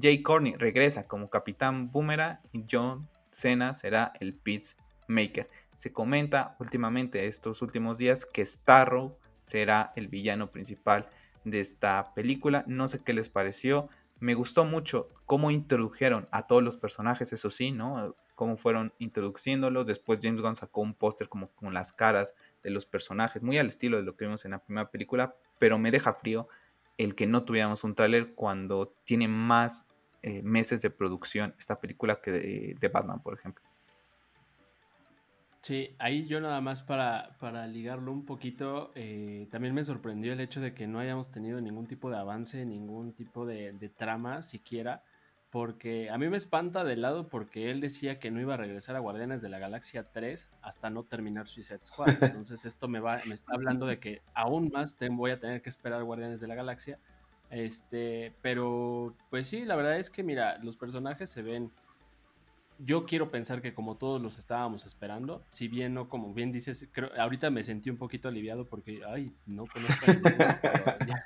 Jay 0.00 0.22
Corney 0.22 0.54
regresa 0.56 1.06
como 1.06 1.28
Capitán 1.28 1.90
Boomerang 1.90 2.38
y 2.52 2.64
John 2.70 3.08
Cena 3.32 3.74
será 3.74 4.12
el 4.20 4.38
Maker. 5.08 5.50
Se 5.76 5.92
comenta 5.92 6.56
últimamente 6.60 7.26
estos 7.26 7.62
últimos 7.62 7.98
días 7.98 8.24
que 8.24 8.46
Starro 8.46 9.18
será 9.40 9.92
el 9.96 10.08
villano 10.08 10.52
principal 10.52 11.08
de 11.44 11.60
esta 11.60 12.14
película. 12.14 12.64
No 12.66 12.86
sé 12.86 13.02
qué 13.02 13.12
les 13.12 13.28
pareció. 13.28 13.88
Me 14.20 14.34
gustó 14.34 14.64
mucho 14.64 15.08
cómo 15.26 15.50
introdujeron 15.50 16.28
a 16.30 16.46
todos 16.46 16.62
los 16.62 16.76
personajes, 16.76 17.32
eso 17.32 17.50
sí, 17.50 17.72
¿no? 17.72 18.14
Cómo 18.36 18.56
fueron 18.56 18.92
introduciéndolos. 18.98 19.88
Después 19.88 20.20
James 20.22 20.40
Gunn 20.40 20.54
sacó 20.54 20.80
un 20.80 20.94
póster 20.94 21.28
como 21.28 21.48
con 21.48 21.74
las 21.74 21.92
caras 21.92 22.36
de 22.62 22.70
los 22.70 22.86
personajes, 22.86 23.42
muy 23.42 23.58
al 23.58 23.66
estilo 23.66 23.96
de 23.96 24.04
lo 24.04 24.14
que 24.14 24.26
vimos 24.26 24.44
en 24.44 24.52
la 24.52 24.60
primera 24.60 24.90
película, 24.90 25.34
pero 25.58 25.78
me 25.78 25.90
deja 25.90 26.14
frío 26.14 26.48
el 26.98 27.14
que 27.14 27.26
no 27.26 27.42
tuviéramos 27.44 27.82
un 27.82 27.94
tráiler 27.94 28.34
cuando 28.34 28.94
tiene 29.04 29.26
más 29.26 29.88
eh, 30.22 30.42
meses 30.42 30.82
de 30.82 30.90
producción 30.90 31.54
esta 31.58 31.80
película 31.80 32.20
que 32.20 32.30
de, 32.30 32.88
Batman, 32.88 33.22
por 33.22 33.34
ejemplo. 33.34 33.62
Sí, 35.60 35.94
ahí 35.98 36.26
yo 36.26 36.40
nada 36.40 36.60
más 36.60 36.82
para, 36.82 37.36
para 37.38 37.66
ligarlo 37.68 38.10
un 38.10 38.24
poquito, 38.26 38.90
eh, 38.96 39.46
también 39.50 39.74
me 39.74 39.84
sorprendió 39.84 40.32
el 40.32 40.40
hecho 40.40 40.60
de 40.60 40.74
que 40.74 40.88
no 40.88 40.98
hayamos 40.98 41.30
tenido 41.30 41.60
ningún 41.60 41.86
tipo 41.86 42.10
de 42.10 42.16
avance, 42.16 42.64
ningún 42.66 43.12
tipo 43.12 43.46
de, 43.46 43.72
de 43.72 43.88
trama 43.88 44.42
siquiera 44.42 45.04
porque 45.52 46.08
a 46.08 46.16
mí 46.16 46.30
me 46.30 46.38
espanta 46.38 46.82
de 46.82 46.96
lado 46.96 47.28
porque 47.28 47.70
él 47.70 47.82
decía 47.82 48.18
que 48.18 48.30
no 48.30 48.40
iba 48.40 48.54
a 48.54 48.56
regresar 48.56 48.96
a 48.96 49.00
Guardianes 49.00 49.42
de 49.42 49.50
la 49.50 49.58
Galaxia 49.58 50.10
3 50.10 50.48
hasta 50.62 50.88
no 50.88 51.04
terminar 51.04 51.46
Suicide 51.46 51.82
Squad. 51.82 52.08
Entonces 52.22 52.64
esto 52.64 52.88
me 52.88 53.00
va 53.00 53.20
me 53.26 53.34
está 53.34 53.52
hablando 53.52 53.84
de 53.84 53.98
que 53.98 54.22
aún 54.32 54.70
más 54.72 54.96
voy 55.10 55.30
a 55.30 55.38
tener 55.38 55.60
que 55.60 55.68
esperar 55.68 56.02
Guardianes 56.04 56.40
de 56.40 56.48
la 56.48 56.54
Galaxia. 56.54 56.98
Este, 57.52 58.34
pero 58.40 59.14
pues 59.30 59.46
sí, 59.46 59.64
la 59.64 59.76
verdad 59.76 59.98
es 59.98 60.10
que 60.10 60.22
mira, 60.22 60.58
los 60.58 60.76
personajes 60.76 61.30
se 61.30 61.42
ven 61.42 61.70
yo 62.78 63.04
quiero 63.04 63.30
pensar 63.30 63.62
que 63.62 63.74
como 63.74 63.96
todos 63.96 64.20
los 64.20 64.38
estábamos 64.38 64.86
esperando, 64.86 65.44
si 65.48 65.68
bien 65.68 65.94
no 65.94 66.08
como 66.08 66.32
bien 66.34 66.50
dices, 66.50 66.88
creo, 66.90 67.10
ahorita 67.16 67.50
me 67.50 67.62
sentí 67.62 67.90
un 67.90 67.98
poquito 67.98 68.28
aliviado 68.28 68.66
porque 68.66 69.02
ay, 69.06 69.32
no 69.46 69.64
conozco 69.66 70.10
a 70.10 70.14
ninguno, 70.14 70.36
ya, 71.06 71.24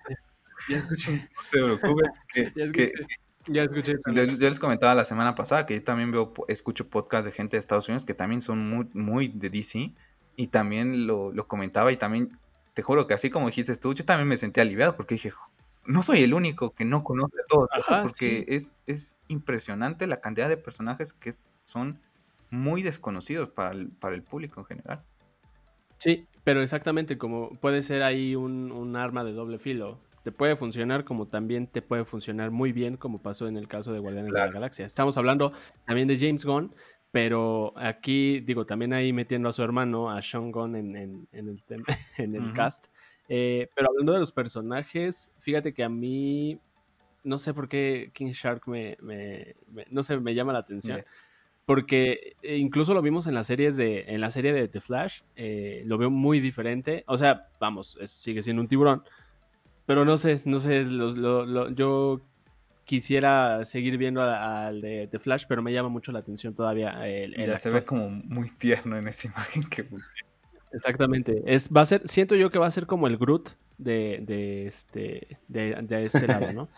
ya, 0.68 0.76
escuché. 0.78 1.12
No 1.12 1.20
te 1.50 1.58
preocupes, 1.58 2.20
que, 2.28 2.52
ya 3.46 3.62
escuché. 3.62 3.94
Yo, 4.12 4.48
les 4.48 4.58
comentaba 4.58 4.96
la 4.96 5.04
semana 5.04 5.36
pasada 5.36 5.64
que 5.64 5.74
yo 5.74 5.84
también 5.84 6.10
veo, 6.10 6.34
escucho 6.48 6.88
podcasts 6.90 7.26
de 7.26 7.32
gente 7.32 7.56
de 7.56 7.60
Estados 7.60 7.88
Unidos 7.88 8.04
que 8.04 8.14
también 8.14 8.42
son 8.42 8.68
muy, 8.68 8.88
muy 8.92 9.28
de 9.28 9.48
DC. 9.48 9.94
Y 10.38 10.48
también 10.48 11.06
lo, 11.06 11.32
comentaba 11.48 11.90
y 11.92 11.96
también, 11.96 12.38
te 12.74 12.82
juro 12.82 13.06
que 13.06 13.14
así 13.14 13.30
como 13.30 13.46
dijiste 13.46 13.74
tú, 13.76 13.94
yo 13.94 14.04
también 14.04 14.28
me 14.28 14.36
sentí 14.36 14.60
aliviado 14.60 14.94
porque 14.94 15.14
dije, 15.14 15.30
no 15.86 16.02
soy 16.02 16.22
el 16.22 16.34
único 16.34 16.70
que 16.70 16.84
no 16.84 17.04
conoce 17.04 17.36
a 17.40 17.46
todos. 17.48 17.68
porque 18.02 18.44
es, 18.48 18.76
es 18.86 19.20
impresionante 19.28 20.06
la 20.06 20.20
cantidad 20.20 20.48
de 20.48 20.56
personajes 20.56 21.12
que 21.12 21.32
son 21.62 22.00
muy 22.50 22.82
desconocidos 22.82 23.48
para 23.48 23.72
el, 23.72 23.90
para 23.90 24.14
el 24.14 24.22
público 24.22 24.60
en 24.60 24.66
general. 24.66 25.02
Sí, 25.98 26.26
pero 26.44 26.62
exactamente 26.62 27.18
como 27.18 27.50
puede 27.60 27.82
ser 27.82 28.02
ahí 28.02 28.36
un, 28.36 28.70
un 28.70 28.96
arma 28.96 29.24
de 29.24 29.32
doble 29.32 29.58
filo 29.58 29.98
te 30.26 30.32
puede 30.32 30.56
funcionar 30.56 31.04
como 31.04 31.28
también 31.28 31.68
te 31.68 31.82
puede 31.82 32.04
funcionar 32.04 32.50
muy 32.50 32.72
bien 32.72 32.96
como 32.96 33.22
pasó 33.22 33.46
en 33.46 33.56
el 33.56 33.68
caso 33.68 33.92
de 33.92 34.00
Guardianes 34.00 34.32
de 34.32 34.40
la 34.40 34.50
Galaxia. 34.50 34.84
Estamos 34.84 35.16
hablando 35.18 35.52
también 35.86 36.08
de 36.08 36.18
James 36.18 36.44
Gunn, 36.44 36.74
pero 37.12 37.72
aquí 37.76 38.40
digo 38.40 38.66
también 38.66 38.92
ahí 38.92 39.12
metiendo 39.12 39.48
a 39.48 39.52
su 39.52 39.62
hermano, 39.62 40.10
a 40.10 40.20
Sean 40.22 40.50
Gunn 40.50 40.74
en, 40.74 40.96
el, 40.96 41.28
en 41.30 42.34
el 42.34 42.52
cast. 42.54 42.86
Eh, 43.28 43.68
pero 43.74 43.88
hablando 43.88 44.12
de 44.12 44.20
los 44.20 44.32
personajes, 44.32 45.32
fíjate 45.38 45.74
que 45.74 45.84
a 45.84 45.88
mí 45.88 46.60
no 47.24 47.38
sé 47.38 47.52
por 47.52 47.68
qué 47.68 48.10
King 48.12 48.32
Shark 48.32 48.68
me, 48.68 48.96
no 49.90 50.02
sé, 50.02 50.18
me 50.18 50.34
llama 50.34 50.52
la 50.52 50.60
atención. 50.60 51.04
Porque 51.64 52.36
eh, 52.42 52.58
incluso 52.58 52.94
lo 52.94 53.02
vimos 53.02 53.26
en 53.26 53.34
las 53.34 53.48
series 53.48 53.76
de, 53.76 54.04
en 54.06 54.20
la 54.20 54.30
serie 54.30 54.52
de 54.52 54.68
The 54.68 54.80
Flash, 54.80 55.22
eh, 55.34 55.82
lo 55.84 55.98
veo 55.98 56.10
muy 56.10 56.38
diferente. 56.38 57.02
O 57.08 57.18
sea, 57.18 57.48
vamos, 57.58 57.98
sigue 58.04 58.42
siendo 58.44 58.62
un 58.62 58.68
tiburón, 58.68 59.02
pero 59.84 60.04
no 60.04 60.16
sé, 60.16 60.40
no 60.44 60.60
sé, 60.60 60.86
yo 61.74 62.20
quisiera 62.84 63.64
seguir 63.64 63.98
viendo 63.98 64.22
al 64.22 64.80
de, 64.80 65.18
Flash, 65.20 65.46
pero 65.48 65.60
me 65.60 65.72
llama 65.72 65.88
mucho 65.88 66.12
la 66.12 66.20
atención 66.20 66.54
todavía. 66.54 67.04
El, 67.08 67.34
ya 67.34 67.58
se 67.58 67.70
ve 67.70 67.84
como 67.84 68.08
muy 68.08 68.48
tierno 68.50 68.96
en 68.96 69.08
esa 69.08 69.26
imagen 69.34 69.64
que 69.64 69.82
puse. 69.82 70.16
Exactamente. 70.76 71.42
Es, 71.46 71.70
va 71.74 71.80
a 71.80 71.86
ser, 71.86 72.06
siento 72.06 72.34
yo 72.34 72.50
que 72.50 72.58
va 72.58 72.66
a 72.66 72.70
ser 72.70 72.86
como 72.86 73.06
el 73.06 73.16
Groot 73.16 73.50
de, 73.78 74.20
de 74.22 74.66
este, 74.66 75.38
de, 75.48 76.04
este 76.04 76.26
lado, 76.26 76.52
¿no? 76.52 76.68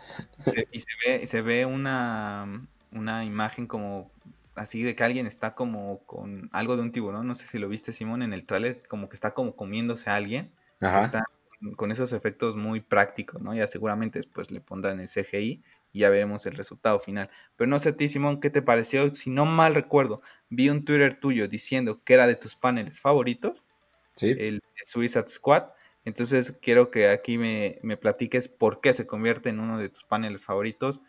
y 0.71 0.79
se 0.79 0.89
ve, 1.05 1.27
se 1.27 1.41
ve 1.41 1.65
una, 1.65 2.65
una 2.91 3.25
imagen 3.25 3.67
como 3.67 4.09
así 4.55 4.83
de 4.83 4.95
que 4.95 5.03
alguien 5.03 5.27
está 5.27 5.55
como 5.55 5.99
con 6.05 6.49
algo 6.51 6.75
de 6.75 6.83
un 6.83 6.91
tiburón. 6.91 7.27
No 7.27 7.35
sé 7.35 7.45
si 7.45 7.59
lo 7.59 7.69
viste, 7.69 7.93
Simón, 7.93 8.23
en 8.23 8.33
el 8.33 8.45
tráiler, 8.45 8.83
como 8.87 9.09
que 9.09 9.15
está 9.15 9.33
como 9.33 9.55
comiéndose 9.55 10.09
a 10.09 10.15
alguien. 10.15 10.51
Ajá. 10.79 11.01
Está 11.01 11.23
con 11.75 11.91
esos 11.91 12.13
efectos 12.13 12.55
muy 12.55 12.79
prácticos, 12.79 13.41
¿no? 13.41 13.53
Ya 13.53 13.67
seguramente 13.67 14.19
después 14.19 14.49
le 14.49 14.61
pondrán 14.61 14.99
el 15.01 15.09
CGI 15.09 15.61
y 15.91 15.99
ya 15.99 16.09
veremos 16.09 16.45
el 16.45 16.53
resultado 16.55 16.99
final. 16.99 17.29
Pero 17.57 17.69
no 17.69 17.79
sé 17.79 17.89
a 17.89 17.97
ti, 17.97 18.07
Simón, 18.07 18.39
¿qué 18.39 18.49
te 18.49 18.61
pareció? 18.61 19.13
Si 19.13 19.29
no 19.29 19.45
mal 19.45 19.75
recuerdo, 19.75 20.21
vi 20.49 20.69
un 20.69 20.85
Twitter 20.85 21.15
tuyo 21.15 21.47
diciendo 21.47 22.01
que 22.03 22.13
era 22.13 22.27
de 22.27 22.35
tus 22.35 22.55
paneles 22.55 22.99
favoritos. 22.99 23.65
Sí. 24.19 24.35
El 24.37 24.61
Suicide 24.83 25.27
Squad. 25.27 25.63
Entonces 26.03 26.57
quiero 26.61 26.91
que 26.91 27.09
aquí 27.09 27.37
me, 27.37 27.79
platiques 27.97 28.49
por 28.49 28.81
qué 28.81 28.93
se 28.93 29.07
convierte 29.07 29.49
en 29.49 29.59
uno 29.59 29.77
de 29.77 29.89
tus 29.89 30.03
paneles 30.03 30.45
favoritos. 30.45 31.01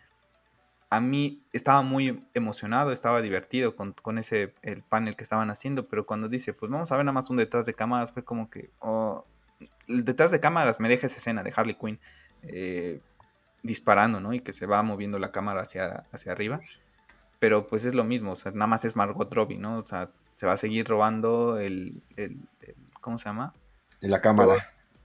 A 0.90 1.00
mí 1.00 1.42
estaba 1.52 1.82
muy 1.82 2.24
emocionado, 2.34 2.92
estaba 2.92 3.20
divertido 3.20 3.76
con, 3.76 4.18
ese 4.18 4.54
el 4.62 4.82
panel 4.82 5.16
que 5.16 5.22
estaban 5.22 5.50
haciendo, 5.50 5.88
pero 5.88 6.06
cuando 6.06 6.28
dice, 6.28 6.52
pues 6.52 6.70
vamos 6.70 6.90
a 6.90 6.96
ver 6.96 7.04
nada 7.04 7.12
más 7.12 7.30
un 7.30 7.36
detrás 7.36 7.66
de 7.66 7.74
cámaras, 7.74 8.12
fue 8.12 8.24
como 8.24 8.50
que, 8.50 8.70
oh, 8.80 9.24
detrás 9.86 10.30
de 10.32 10.40
cámaras 10.40 10.80
me 10.80 10.88
deja 10.88 11.06
esa 11.06 11.18
escena 11.18 11.42
de 11.44 11.52
Harley 11.54 11.76
Quinn 11.76 12.00
eh, 12.42 13.00
disparando, 13.62 14.20
¿no? 14.20 14.34
Y 14.34 14.40
que 14.40 14.52
se 14.52 14.66
va 14.66 14.82
moviendo 14.82 15.18
la 15.18 15.32
cámara 15.32 15.62
hacia, 15.62 16.06
hacia 16.12 16.32
arriba. 16.32 16.60
Pero 17.38 17.68
pues 17.68 17.84
es 17.84 17.94
lo 17.94 18.04
mismo, 18.04 18.32
o 18.32 18.36
sea, 18.36 18.52
nada 18.52 18.66
más 18.66 18.84
es 18.84 18.96
Margot 18.96 19.32
Robbie, 19.32 19.58
¿no? 19.58 19.78
O 19.78 19.86
sea, 19.86 20.10
se 20.40 20.46
va 20.46 20.54
a 20.54 20.56
seguir 20.56 20.88
robando 20.88 21.58
el, 21.58 22.02
¿cómo 23.00 23.18
se 23.18 23.26
llama? 23.26 23.54
En 24.00 24.10
la 24.10 24.20
cámara. 24.20 24.56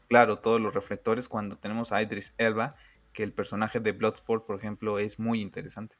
claro, 0.07 0.39
todos 0.39 0.61
los 0.61 0.73
reflectores 0.73 1.27
cuando 1.27 1.57
tenemos 1.57 1.91
a 1.91 2.01
Idris 2.01 2.33
Elba, 2.37 2.75
que 3.13 3.23
el 3.23 3.33
personaje 3.33 3.79
de 3.79 3.91
Bloodsport, 3.91 4.45
por 4.45 4.57
ejemplo, 4.57 4.99
es 4.99 5.19
muy 5.19 5.41
interesante. 5.41 5.95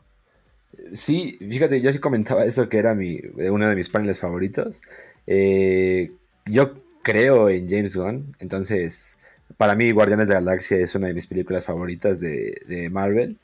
Sí, 0.93 1.37
fíjate, 1.39 1.81
yo 1.81 1.91
sí 1.91 1.99
comentaba 1.99 2.45
eso 2.45 2.69
que 2.69 2.77
era 2.77 2.95
mi, 2.95 3.19
uno 3.49 3.67
de 3.67 3.75
mis 3.75 3.89
paneles 3.89 4.19
favoritos. 4.19 4.81
Eh, 5.25 6.09
yo 6.45 6.83
creo 7.01 7.49
en 7.49 7.67
James 7.69 7.95
Gunn. 7.95 8.35
Entonces, 8.39 9.17
para 9.57 9.75
mí, 9.75 9.91
Guardianes 9.91 10.27
de 10.27 10.33
la 10.33 10.41
Galaxia 10.41 10.77
es 10.77 10.95
una 10.95 11.07
de 11.07 11.13
mis 11.13 11.27
películas 11.27 11.65
favoritas 11.65 12.19
de, 12.19 12.89
Marvel. 12.91 13.37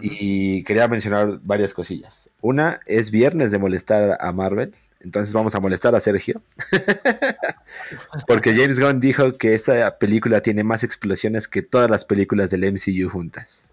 Y 0.00 0.64
quería 0.64 0.88
mencionar 0.88 1.40
varias 1.42 1.72
cosillas. 1.72 2.30
Una 2.40 2.80
es 2.86 3.10
viernes 3.10 3.50
de 3.50 3.58
molestar 3.58 4.18
a 4.20 4.32
Marvel. 4.32 4.74
Entonces 5.00 5.32
vamos 5.34 5.54
a 5.54 5.60
molestar 5.60 5.94
a 5.94 6.00
Sergio. 6.00 6.42
Porque 8.26 8.54
James 8.54 8.80
Gunn 8.80 9.00
dijo 9.00 9.36
que 9.36 9.54
esta 9.54 9.98
película 9.98 10.40
tiene 10.40 10.64
más 10.64 10.82
explosiones 10.82 11.48
que 11.48 11.62
todas 11.62 11.90
las 11.90 12.04
películas 12.04 12.50
del 12.50 12.64
MCU 12.72 13.08
juntas. 13.08 13.70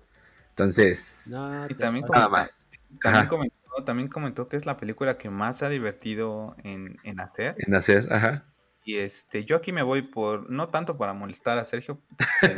Entonces, 0.49 1.33
también 1.79 2.05
nada 2.11 2.29
más. 2.29 2.67
También 3.01 3.27
comentó 3.27 3.61
también 3.85 4.09
comentó 4.09 4.47
que 4.47 4.57
es 4.57 4.65
la 4.65 4.77
película 4.77 5.17
que 5.17 5.29
más 5.29 5.57
se 5.57 5.65
ha 5.65 5.69
divertido 5.69 6.55
en, 6.63 6.97
en 7.03 7.19
hacer. 7.19 7.55
En 7.59 7.73
hacer, 7.73 8.11
ajá. 8.11 8.45
Y 8.83 8.97
este, 8.97 9.45
yo 9.45 9.55
aquí 9.55 9.71
me 9.71 9.83
voy 9.83 10.01
por, 10.01 10.49
no 10.49 10.69
tanto 10.69 10.97
para 10.97 11.13
molestar 11.13 11.57
a 11.57 11.65
Sergio, 11.65 12.01
este 12.41 12.55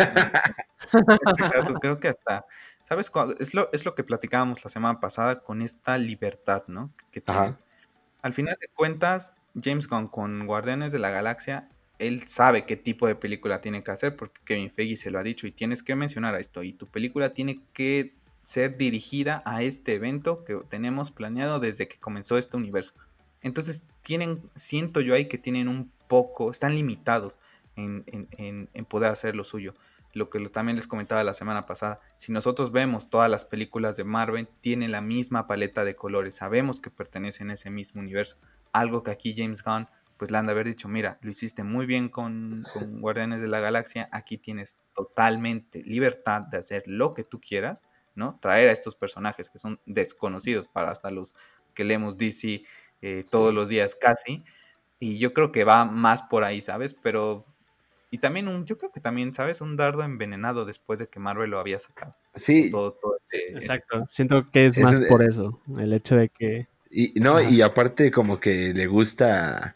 creo 1.82 2.00
que 2.00 2.08
hasta, 2.08 2.46
¿sabes? 2.94 3.38
Es 3.40 3.54
lo, 3.54 3.72
es 3.74 3.86
lo 3.86 3.96
que 3.96 4.04
platicábamos 4.04 4.64
la 4.64 4.70
semana 4.70 5.00
pasada 5.00 5.40
con 5.42 5.62
esta 5.62 5.98
libertad, 5.98 6.64
¿no? 6.68 6.94
Que 7.12 7.22
tiene. 7.22 7.56
Al 8.22 8.34
final 8.34 8.56
de 8.60 8.68
cuentas, 8.70 9.34
James 9.62 9.88
Gunn 9.88 10.08
con 10.08 10.46
Guardianes 10.46 10.92
de 10.92 11.00
la 11.00 11.10
Galaxia, 11.10 11.70
él 12.00 12.28
sabe 12.28 12.66
qué 12.66 12.78
tipo 12.78 13.08
de 13.08 13.16
película 13.16 13.62
tiene 13.62 13.84
que 13.84 13.92
hacer 13.92 14.16
porque 14.16 14.42
Kevin 14.46 14.72
Feige 14.72 14.96
se 14.96 15.12
lo 15.12 15.20
ha 15.20 15.24
dicho 15.24 15.48
y 15.48 15.52
tienes 15.52 15.84
que 15.84 15.96
mencionar 15.96 16.36
esto 16.36 16.64
y 16.64 16.74
tu 16.74 16.88
película 16.88 17.34
tiene 17.34 17.62
que 17.74 18.16
ser 18.44 18.78
dirigida 18.78 19.42
a 19.46 19.64
este 19.64 19.94
evento 19.94 20.44
que 20.44 20.56
tenemos 20.70 21.12
planeado 21.12 21.60
desde 21.60 21.88
que 21.88 22.00
comenzó 22.00 22.38
este 22.38 22.58
universo. 22.58 22.94
Entonces 23.42 23.86
tienen, 24.02 24.42
siento 24.56 25.02
yo 25.02 25.16
ahí 25.16 25.28
que 25.28 25.38
tienen 25.38 25.68
un 25.68 25.92
poco, 26.08 26.52
están 26.52 26.76
limitados 26.76 27.40
en, 27.76 28.70
poder 28.90 29.12
hacer 29.12 29.36
lo 29.36 29.44
suyo. 29.44 29.74
Lo 30.14 30.30
que 30.30 30.40
también 30.50 30.76
les 30.76 30.88
comentaba 30.88 31.24
la 31.24 31.34
semana 31.34 31.66
pasada, 31.66 32.00
si 32.18 32.32
nosotros 32.32 32.72
vemos 32.72 33.10
todas 33.10 33.30
las 33.30 33.46
películas 33.46 33.98
de 33.98 34.04
Marvel, 34.04 34.48
tienen 34.62 34.92
la 34.92 35.02
misma 35.02 35.48
paleta 35.48 35.84
de 35.84 35.96
colores, 35.96 36.36
sabemos 36.36 36.80
que 36.80 36.92
pertenecen 36.92 37.50
a 37.50 37.54
ese 37.54 37.70
mismo 37.70 38.02
universo. 38.02 38.38
Algo 38.72 39.04
que 39.04 39.12
aquí 39.12 39.34
James 39.36 39.64
Gunn 39.64 39.88
pues 40.18 40.32
le 40.32 40.38
han 40.38 40.46
de 40.46 40.52
haber 40.52 40.68
dicho, 40.68 40.88
mira, 40.88 41.18
lo 41.22 41.32
hiciste 41.32 41.64
muy 41.64 41.86
bien 41.86 42.10
con, 42.10 42.64
con 42.74 43.02
Guardianes 43.02 43.42
de 43.42 43.48
la 43.48 43.60
Galaxia, 43.60 44.08
aquí 44.12 44.38
tienes 44.38 44.78
totalmente 44.96 45.82
libertad 45.84 46.44
de 46.44 46.58
hacer 46.58 46.84
lo 46.86 47.14
que 47.14 47.24
tú 47.24 47.42
quieras, 47.42 47.84
¿no? 48.16 48.38
Traer 48.40 48.70
a 48.70 48.72
estos 48.72 48.96
personajes 48.96 49.50
que 49.50 49.58
son 49.58 49.80
desconocidos 49.86 50.68
para 50.68 50.92
hasta 50.92 51.12
los 51.12 51.34
que 51.74 51.84
leemos 51.84 52.18
DC 52.18 52.64
eh, 53.02 53.26
todos 53.30 53.54
los 53.54 53.70
días 53.70 53.96
casi. 53.96 54.44
Y 55.00 55.18
yo 55.18 55.34
creo 55.34 55.52
que 55.52 55.64
va 55.64 55.86
más 55.86 56.24
por 56.24 56.44
ahí, 56.44 56.62
¿sabes? 56.62 56.94
Pero. 56.94 57.46
Y 58.14 58.20
también 58.20 58.48
un, 58.48 58.64
yo 58.66 58.78
creo 58.78 58.92
que 58.92 59.00
también, 59.00 59.34
¿sabes? 59.34 59.60
Un 59.60 59.76
dardo 59.76 60.04
envenenado 60.04 60.66
después 60.66 61.00
de 61.00 61.08
que 61.08 61.20
Marvel 61.20 61.50
lo 61.50 61.58
había 61.58 61.80
sacado. 61.80 62.16
Sí. 62.36 62.72
Este 63.32 63.54
Exacto. 63.56 64.04
Siento 64.08 64.52
que 64.52 64.68
es 64.68 64.78
más 64.78 65.00
por 65.10 65.24
eso. 65.24 65.60
El 65.80 65.94
hecho 65.94 66.18
de 66.18 66.30
que. 66.30 66.68
Y 66.92 67.20
no, 67.20 67.42
y 67.42 67.64
aparte 67.64 68.12
como 68.12 68.40
que 68.40 68.72
le 68.72 68.86
gusta 68.86 69.76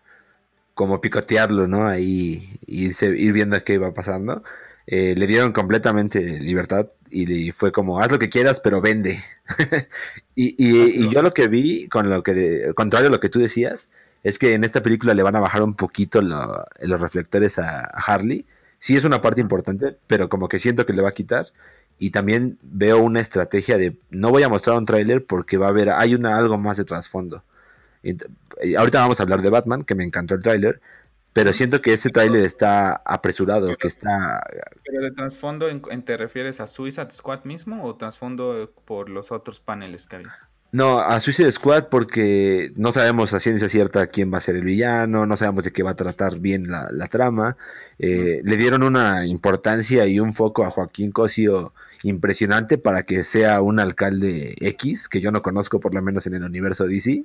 como 0.75 1.01
picotearlo, 1.01 1.65
¿no? 1.65 1.87
Ahí 1.87 2.47
irse, 2.67 3.07
ir 3.07 3.33
viendo 3.33 3.63
qué 3.63 3.73
iba 3.73 3.91
pasando. 3.95 4.43
Eh, 4.85 5.15
le 5.17 5.25
dieron 5.25 5.51
completamente 5.51 6.39
libertad 6.39 6.91
y 7.09 7.51
fue 7.53 7.71
como, 7.71 7.99
haz 7.99 8.11
lo 8.11 8.19
que 8.19 8.29
quieras, 8.29 8.59
pero 8.59 8.81
vende. 8.81 9.17
y, 10.35 10.53
y, 10.59 11.09
yo 11.09 11.23
lo 11.23 11.33
que 11.33 11.47
vi, 11.47 11.87
con 11.87 12.11
lo 12.11 12.21
que 12.21 12.71
contrario 12.75 13.07
a 13.07 13.11
lo 13.11 13.19
que 13.19 13.29
tú 13.29 13.39
decías, 13.39 13.87
es 14.23 14.39
que 14.39 14.53
en 14.53 14.63
esta 14.63 14.81
película 14.81 15.13
le 15.13 15.23
van 15.23 15.35
a 15.35 15.39
bajar 15.39 15.61
un 15.63 15.75
poquito 15.75 16.21
los 16.21 17.01
reflectores 17.01 17.59
a, 17.59 17.85
Harley. 17.85 18.45
Sí 18.79 18.95
es 18.95 19.03
una 19.03 19.21
parte 19.21 19.41
importante, 19.41 19.97
pero 20.07 20.29
como 20.29 20.47
que 20.47 20.59
siento 20.59 20.85
que 20.85 20.93
le 20.93 21.01
va 21.01 21.09
a 21.09 21.13
quitar. 21.13 21.47
Y 21.99 22.11
también 22.11 22.59
veo 22.61 22.99
una 22.99 23.19
estrategia 23.19 23.77
de 23.77 23.97
no 24.11 24.29
voy 24.29 24.43
a 24.43 24.49
mostrar 24.49 24.77
un 24.77 24.85
tráiler 24.85 25.25
porque 25.25 25.57
va 25.57 25.67
a 25.67 25.69
haber, 25.69 25.89
hay 25.89 26.13
algo 26.13 26.57
más 26.57 26.77
de 26.77 26.83
trasfondo. 26.83 27.43
ahorita 28.77 28.99
vamos 28.99 29.19
a 29.19 29.23
hablar 29.23 29.41
de 29.41 29.49
Batman, 29.49 29.83
que 29.83 29.95
me 29.95 30.03
encantó 30.03 30.35
el 30.35 30.43
tráiler, 30.43 30.79
pero 31.33 31.53
siento 31.53 31.81
que 31.81 31.93
ese 31.93 32.09
tráiler 32.09 32.41
está 32.41 33.01
apresurado, 33.05 33.75
que 33.77 33.87
está... 33.87 34.41
¿Pero 34.83 35.01
de 35.01 35.11
trasfondo 35.11 35.67
te 36.03 36.17
refieres 36.17 36.59
a 36.59 36.67
Suicide 36.67 37.11
Squad 37.11 37.43
mismo 37.43 37.83
o 37.85 37.95
trasfondo 37.95 38.71
por 38.85 39.09
los 39.09 39.31
otros 39.31 39.59
paneles 39.59 40.07
que 40.07 40.17
había? 40.17 40.46
No, 40.71 40.99
a 40.99 41.19
Suicide 41.19 41.51
Squad 41.51 41.87
porque 41.89 42.71
no 42.75 42.91
sabemos 42.91 43.33
a 43.33 43.39
ciencia 43.39 43.69
cierta 43.69 44.07
quién 44.07 44.31
va 44.33 44.37
a 44.37 44.41
ser 44.41 44.57
el 44.57 44.63
villano, 44.63 45.25
no 45.25 45.37
sabemos 45.37 45.63
de 45.63 45.71
qué 45.71 45.81
va 45.81 45.91
a 45.91 45.95
tratar 45.95 46.39
bien 46.39 46.67
la, 46.69 47.07
trama. 47.07 47.55
Eh, 47.99 48.41
le 48.43 48.57
dieron 48.57 48.83
una 48.83 49.25
importancia 49.25 50.05
y 50.07 50.19
un 50.19 50.33
foco 50.33 50.65
a 50.65 50.69
Joaquín 50.69 51.11
Cosio 51.11 51.73
impresionante 52.03 52.77
para 52.77 53.03
que 53.03 53.23
sea 53.23 53.61
un 53.61 53.79
alcalde 53.79 54.55
X, 54.59 55.07
que 55.07 55.21
yo 55.21 55.31
no 55.31 55.41
conozco 55.41 55.79
por 55.79 55.95
lo 55.95 56.01
menos 56.01 56.27
en 56.27 56.35
el 56.35 56.43
universo 56.43 56.85
DC. 56.85 57.23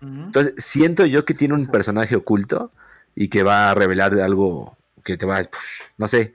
Entonces, 0.00 0.54
siento 0.56 1.06
yo 1.06 1.24
que 1.24 1.34
tiene 1.34 1.54
un 1.54 1.68
personaje 1.68 2.16
oculto 2.16 2.72
y 3.14 3.28
que 3.28 3.44
va 3.44 3.70
a 3.70 3.74
revelar 3.74 4.18
algo 4.18 4.76
que 5.04 5.16
te 5.16 5.26
va 5.26 5.38
a... 5.38 5.48
No 5.96 6.08
sé, 6.08 6.34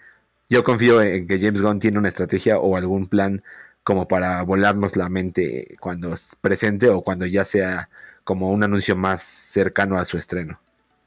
yo 0.50 0.64
confío 0.64 1.02
en 1.02 1.28
que 1.28 1.40
James 1.40 1.62
Gunn 1.62 1.80
tiene 1.80 1.98
una 1.98 2.08
estrategia 2.08 2.60
o 2.60 2.78
algún 2.78 3.08
plan 3.08 3.44
como 3.88 4.06
para 4.06 4.44
volarnos 4.44 4.98
la 4.98 5.08
mente 5.08 5.78
cuando 5.80 6.14
es 6.14 6.36
presente 6.36 6.90
o 6.90 7.02
cuando 7.02 7.26
ya 7.26 7.46
sea 7.46 7.88
como 8.26 8.52
un 8.52 8.62
anuncio 8.62 8.98
más 8.98 9.22
cercano 9.22 9.98
a 9.98 10.04
su 10.04 10.18
estreno. 10.18 10.60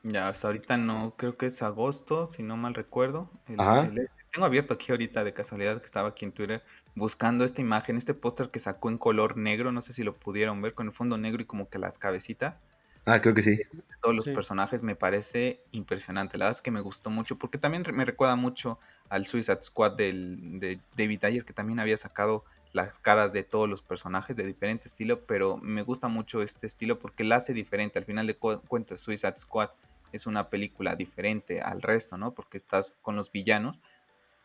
Ya, 0.03 0.29
hasta 0.29 0.47
ahorita 0.47 0.79
no, 0.79 1.13
creo 1.19 1.37
que 1.37 1.45
es 1.45 1.61
agosto, 1.61 2.31
si 2.31 2.43
no 2.43 2.57
mal 2.57 2.73
recuerdo. 2.73 3.29
tengo 3.45 4.47
abierto 4.47 4.73
aquí 4.73 4.93
ahorita 4.93 5.25
de 5.25 5.35
casualidad 5.35 5.79
que 5.79 5.85
estaba 5.85 6.09
aquí 6.09 6.25
en 6.25 6.33
Twitter 6.33 6.63
buscando 6.95 7.45
esta 7.45 7.61
imagen, 7.61 7.99
este 7.99 8.15
póster 8.15 8.49
que 8.49 8.61
sacó 8.61 8.89
en 8.89 8.97
color 8.97 9.37
negro, 9.37 9.73
no 9.73 9.83
sé 9.83 9.93
si 9.93 10.03
lo 10.03 10.17
pudieron 10.17 10.63
ver, 10.63 10.73
con 10.73 10.87
el 10.87 10.93
fondo 10.95 11.19
negro 11.19 11.43
y 11.43 11.45
como 11.45 11.69
que 11.69 11.79
las 11.79 11.99
cabecitas. 11.99 12.61
Ah, 13.05 13.21
creo 13.21 13.35
que 13.35 13.43
sí. 13.43 13.61
Todos 14.01 14.15
los 14.15 14.25
personajes 14.25 14.83
me 14.83 14.97
parece 14.97 15.61
impresionante. 15.73 16.39
La 16.39 16.47
verdad 16.47 16.57
es 16.57 16.63
que 16.63 16.71
me 16.71 16.81
gustó 16.81 17.11
mucho 17.11 17.37
porque 17.37 17.59
también 17.59 17.85
me 17.93 18.07
recuerda 18.07 18.37
mucho 18.37 18.79
al 19.11 19.27
Suicide 19.27 19.61
Squad 19.61 19.97
del, 19.97 20.61
de 20.61 20.81
David 20.97 21.25
Ayer 21.25 21.45
que 21.45 21.53
también 21.53 21.79
había 21.79 21.99
sacado 21.99 22.47
las 22.73 22.99
caras 22.99 23.33
de 23.33 23.43
todos 23.43 23.69
los 23.69 23.83
personajes 23.83 24.37
de 24.37 24.45
diferente 24.45 24.87
estilo, 24.87 25.25
pero 25.27 25.57
me 25.57 25.83
gusta 25.83 26.09
mucho 26.09 26.43
este 26.43 26.67
estilo 26.67 26.99
porque 26.99 27.25
la 27.25 27.37
hace 27.37 27.53
diferente. 27.53 27.99
Al 27.99 28.05
final 28.05 28.27
de 28.27 28.37
cuentas, 28.37 29.01
Suicide 29.01 29.37
Squad 29.37 29.71
es 30.13 30.27
una 30.27 30.51
película 30.51 30.95
diferente 30.95 31.61
al 31.61 31.83
resto, 31.83 32.17
¿no? 32.17 32.33
Porque 32.33 32.57
estás 32.57 32.95
con 33.03 33.17
los 33.17 33.33
villanos. 33.33 33.81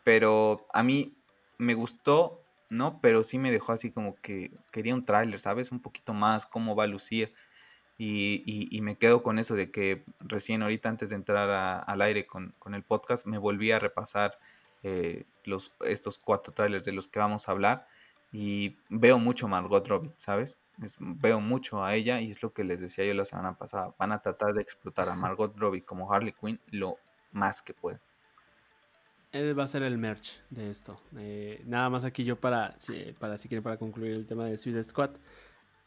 Pero 0.02 0.66
a 0.72 0.82
mí 0.82 1.14
me 1.58 1.74
gustó, 1.74 2.42
¿no? 2.68 3.00
Pero 3.00 3.22
sí 3.22 3.38
me 3.38 3.50
dejó 3.52 3.72
así 3.72 3.90
como 3.90 4.16
que 4.16 4.50
quería 4.72 4.94
un 4.94 5.04
tráiler, 5.04 5.38
¿sabes? 5.38 5.70
Un 5.70 5.80
poquito 5.80 6.12
más, 6.12 6.46
cómo 6.46 6.74
va 6.74 6.84
a 6.84 6.88
lucir. 6.88 7.32
Y, 7.98 8.78
me 8.82 8.96
quedo 8.96 9.22
con 9.22 9.38
eso 9.38 9.54
de 9.54 9.70
que 9.70 10.04
recién 10.20 10.62
ahorita 10.62 10.88
antes 10.88 11.10
de 11.10 11.16
entrar 11.16 11.84
al 11.86 12.02
aire 12.02 12.26
con, 12.26 12.54
el 12.72 12.82
podcast 12.82 13.26
me 13.26 13.38
volví 13.38 13.72
a 13.72 13.78
repasar 13.78 14.38
eh, 14.82 15.24
los, 15.44 15.72
estos 15.84 16.18
cuatro 16.18 16.52
trailers 16.52 16.84
de 16.84 16.92
los 16.92 17.08
que 17.08 17.18
vamos 17.18 17.48
a 17.48 17.52
hablar 17.52 17.88
y 18.32 18.76
veo 18.88 19.18
mucho 19.18 19.46
a 19.46 19.50
Margot 19.50 19.86
Robbie, 19.86 20.12
¿sabes? 20.16 20.58
veo 20.98 21.40
mucho 21.40 21.82
a 21.82 21.94
ella 21.94 22.20
y 22.20 22.30
es 22.30 22.42
lo 22.42 22.52
que 22.52 22.64
les 22.64 22.80
decía 22.80 23.04
yo 23.04 23.14
la 23.14 23.24
semana 23.24 23.56
pasada. 23.56 23.94
Van 23.98 24.12
a 24.12 24.20
tratar 24.20 24.52
de 24.54 24.62
explotar 24.62 25.08
a 25.08 25.14
Margot 25.14 25.56
Robbie 25.56 25.82
como 25.82 26.12
Harley 26.12 26.34
Quinn 26.38 26.60
lo 26.70 26.98
más 27.32 27.62
que 27.62 27.74
puedan. 27.74 28.00
Él 29.32 29.58
va 29.58 29.64
a 29.64 29.66
ser 29.66 29.82
el 29.82 29.98
merch 29.98 30.40
de 30.50 30.70
esto. 30.70 30.96
Eh, 31.16 31.62
nada 31.66 31.90
más 31.90 32.04
aquí 32.04 32.24
yo 32.24 32.40
para, 32.40 32.76
para 33.18 33.38
si 33.38 33.48
quieren 33.48 33.62
para 33.62 33.76
concluir 33.76 34.12
el 34.12 34.26
tema 34.26 34.44
de 34.44 34.56
Suicide 34.56 34.84
Squad. 34.84 35.10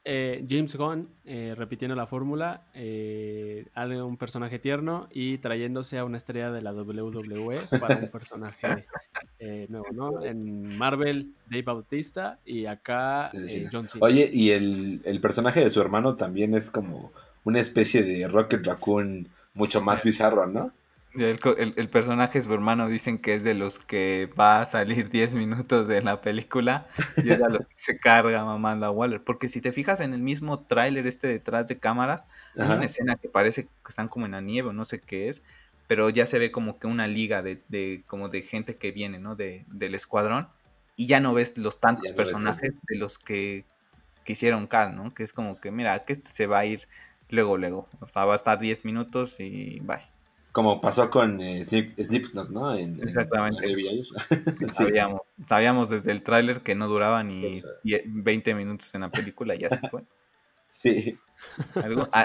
Eh, 0.06 0.46
James 0.50 0.76
Gunn, 0.76 1.10
eh, 1.26 1.54
repitiendo 1.58 1.96
la 1.96 2.08
fórmula, 2.08 2.64
eh, 2.74 3.66
un 3.76 4.18
personaje 4.18 4.58
tierno 4.58 5.08
y 5.12 5.40
trayéndose 5.40 5.98
a 5.98 6.06
una 6.06 6.18
estrella 6.18 6.52
de 6.52 6.62
la 6.62 6.74
WWE 6.74 7.60
para 7.80 7.98
un 7.98 8.10
personaje 8.10 8.62
eh, 9.40 9.68
nuevo, 9.70 9.88
¿no? 9.92 10.24
En 10.24 10.78
Marvel, 10.78 11.34
Dave 11.50 11.64
Bautista 11.64 12.40
y 12.46 12.66
acá 12.66 13.32
John 13.72 13.88
Cena. 13.88 14.06
Oye, 14.06 14.30
y 14.32 14.52
el, 14.52 15.02
el, 15.06 15.22
personaje 15.22 15.62
de 15.62 15.70
su 15.70 15.82
hermano 15.82 16.16
también 16.16 16.54
es 16.54 16.70
como 16.70 17.12
una 17.44 17.60
especie 17.60 18.04
de 18.04 18.28
Rocket 18.28 18.66
Raccoon 18.66 19.28
mucho 19.54 19.82
más 19.82 20.04
bizarro, 20.04 20.46
¿no? 20.48 20.72
El, 21.16 21.90
personaje 21.90 22.38
es 22.38 22.46
su 22.46 22.54
hermano, 22.54 22.88
dicen 22.88 23.18
que 23.18 23.34
es 23.34 23.44
de 23.44 23.56
los 23.56 23.80
que 23.80 24.30
va 24.40 24.62
a 24.62 24.66
salir 24.66 25.10
10 25.10 25.34
minutos 25.34 25.88
de 25.88 26.04
la 26.04 26.22
película 26.22 26.86
y 27.18 27.32
es 27.32 27.40
de 27.40 27.50
los 27.50 27.66
que 27.66 27.74
se 27.78 27.98
carga 27.98 28.44
mamando 28.44 28.92
Waller. 28.92 29.24
Porque 29.24 29.48
si 29.48 29.60
te 29.60 29.72
fijas 29.72 30.02
en 30.02 30.14
el 30.14 30.22
mismo 30.22 30.60
tráiler 30.60 31.08
este 31.08 31.28
detrás 31.28 31.68
de 31.68 31.80
cámaras, 31.80 32.26
hay 32.56 32.68
una 32.68 32.86
escena 32.86 33.16
que 33.16 33.28
parece 33.28 33.64
que 33.64 33.70
están 33.90 34.08
como 34.08 34.28
en 34.28 34.34
la 34.34 34.42
nieve 34.42 34.70
o 34.70 34.74
no 34.74 34.86
sé 34.86 35.00
qué 35.00 35.30
es, 35.30 35.44
pero 35.90 36.12
ya 36.12 36.28
se 36.28 36.38
ve 36.38 36.52
como 36.52 36.78
que 36.78 36.86
una 36.86 37.08
liga 37.08 37.42
de, 37.42 38.04
como 38.06 38.30
de 38.30 38.44
gente 38.44 38.78
que 38.78 38.92
viene, 38.92 39.18
¿no? 39.18 39.36
De, 39.36 39.66
del 39.70 39.96
escuadrón 39.96 40.48
y 40.96 41.08
ya 41.08 41.20
no 41.20 41.34
ves 41.34 41.58
los 41.58 41.80
tantos 41.80 42.12
personajes 42.12 42.76
de 42.88 42.96
los 42.96 43.18
que, 43.18 43.66
que 44.24 44.34
hicieron 44.34 44.68
Cal, 44.68 44.96
¿no? 44.96 45.16
Que 45.16 45.24
es 45.24 45.34
como 45.34 45.60
que, 45.60 45.72
mira, 45.72 46.06
que 46.06 46.14
este 46.14 46.30
se 46.30 46.46
va 46.46 46.60
a 46.60 46.66
ir 46.66 46.88
luego, 47.30 47.58
luego. 47.58 47.90
O 48.02 48.08
sea, 48.08 48.26
va 48.26 48.34
a 48.34 48.36
estar 48.36 48.60
10 48.60 48.86
minutos 48.86 49.40
y 49.40 49.80
bye. 49.80 49.98
Como 50.52 50.80
pasó 50.80 51.10
con 51.10 51.42
eh, 51.42 51.66
Slipknot, 51.66 52.52
¿no? 52.52 52.76
Exactamente. 52.76 53.66
sabíamos, 54.72 55.22
sabíamos 55.48 55.90
desde 55.90 56.12
el 56.12 56.22
tráiler 56.22 56.62
que 56.62 56.76
no 56.76 56.88
duraba 56.88 57.24
ni 57.24 57.64
20 58.06 58.54
minutos 58.54 58.94
en 58.94 59.02
la 59.02 59.10
película 59.10 59.56
y 59.56 59.62
ya 59.62 59.70
se 59.70 59.90
fue. 59.90 60.04
Sí. 60.70 61.18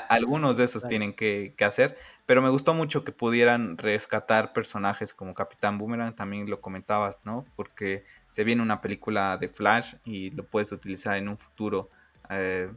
algunos 0.09 0.57
de 0.57 0.65
esos 0.65 0.87
tienen 0.87 1.13
que, 1.13 1.55
hacer, 1.61 1.97
pero 2.27 2.41
me 2.41 2.49
gustó 2.49 2.73
mucho 2.73 3.05
que 3.05 3.13
pudieran 3.13 3.77
rescatar 3.77 4.53
personajes 4.53 5.13
como 5.13 5.35
Capitán 5.35 5.77
Boomerang, 5.79 6.15
también 6.15 6.49
lo 6.49 6.61
comentabas, 6.61 7.21
¿no? 7.25 7.45
Porque 7.55 8.05
se 8.29 8.45
viene 8.45 8.63
una 8.63 8.81
película 8.81 9.37
de 9.37 9.49
Flash 9.49 9.97
y 10.05 10.31
lo 10.31 10.45
puedes 10.45 10.73
utilizar 10.73 11.19
en 11.19 11.29
un 11.29 11.37
futuro 11.37 11.91
eh, 12.31 12.73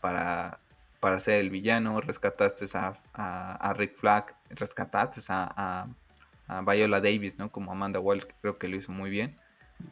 para, 0.00 0.60
para 1.00 1.18
ser 1.20 1.40
el 1.40 1.48
villano, 1.48 2.00
rescataste 2.02 2.66
a, 2.76 2.94
a, 3.14 3.72
Rick 3.72 3.96
Flag, 3.96 4.36
rescataste 4.50 5.20
a, 5.30 5.86
a, 6.48 6.60
Viola 6.60 7.00
Davis, 7.00 7.38
¿no? 7.38 7.50
Como 7.50 7.72
Amanda 7.72 7.98
Waller, 7.98 8.26
que 8.26 8.34
creo 8.42 8.58
que 8.58 8.68
lo 8.68 8.76
hizo 8.76 8.92
muy 8.92 9.08
bien. 9.08 9.38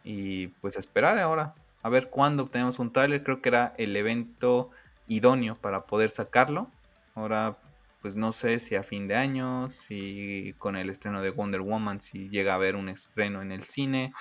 Y 0.05 0.48
pues 0.61 0.76
esperar 0.76 1.18
ahora, 1.18 1.55
a 1.82 1.88
ver 1.88 2.11
cuándo 2.11 2.46
tenemos 2.48 2.78
un 2.78 2.92
tráiler, 2.92 3.24
creo 3.24 3.40
que 3.40 3.48
era 3.48 3.72
el 3.78 3.96
evento 3.96 4.70
idóneo 5.09 5.57
para 5.57 5.86
poder 5.86 6.11
sacarlo. 6.11 6.68
Ahora 7.14 7.57
pues 8.01 8.16
no 8.16 8.32
sé 8.32 8.59
si 8.59 8.76
a 8.76 8.82
fin 8.82 9.09
de 9.09 9.16
año, 9.16 9.70
si 9.70 10.55
con 10.59 10.76
el 10.76 10.88
estreno 10.88 11.22
de 11.22 11.30
Wonder 11.30 11.61
Woman, 11.61 12.01
si 12.01 12.28
llega 12.30 12.53
a 12.53 12.57
haber 12.57 12.76
un 12.76 12.88
estreno 12.88 13.42
en 13.42 13.53
el 13.53 13.64
cine. 13.64 14.12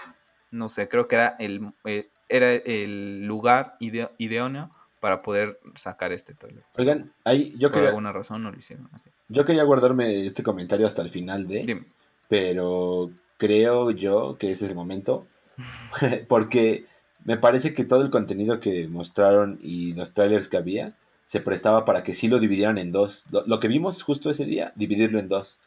No 0.51 0.69
sé, 0.69 0.89
creo 0.89 1.07
que 1.07 1.15
era 1.15 1.35
el, 1.39 1.71
eh, 1.85 2.09
era 2.27 2.51
el 2.51 3.25
lugar 3.25 3.77
idóneo 3.79 4.71
para 4.99 5.21
poder 5.21 5.59
sacar 5.75 6.11
este 6.11 6.33
trailer. 6.33 6.63
Oigan, 6.77 7.13
ahí 7.23 7.55
yo 7.57 7.71
Por 7.71 7.83
alguna 7.83 8.11
razón 8.11 8.43
no 8.43 8.51
lo 8.51 8.57
hicieron 8.57 8.89
así. 8.91 9.09
Yo 9.29 9.45
quería 9.45 9.63
guardarme 9.63 10.25
este 10.25 10.43
comentario 10.43 10.85
hasta 10.85 11.01
el 11.01 11.09
final 11.09 11.47
de... 11.47 11.85
Pero 12.27 13.09
creo 13.37 13.91
yo 13.91 14.37
que 14.37 14.51
ese 14.51 14.65
es 14.65 14.71
el 14.71 14.75
momento. 14.75 15.25
porque 16.27 16.85
me 17.23 17.37
parece 17.37 17.73
que 17.73 17.85
todo 17.85 18.01
el 18.01 18.11
contenido 18.11 18.59
que 18.59 18.87
mostraron 18.87 19.59
y 19.61 19.93
los 19.93 20.13
trailers 20.13 20.47
que 20.47 20.57
había 20.57 20.93
se 21.29 21.41
prestaba 21.41 21.85
para 21.85 22.01
que 22.01 22.13
sí 22.13 22.27
lo 22.27 22.39
dividieran 22.39 22.79
en 22.79 22.91
dos. 22.91 23.23
Lo, 23.29 23.59
que 23.59 23.67
vimos 23.67 24.01
justo 24.01 24.31
ese 24.31 24.45
día, 24.45 24.73
dividirlo 24.75 25.19
en 25.19 25.27
dos. 25.27 25.59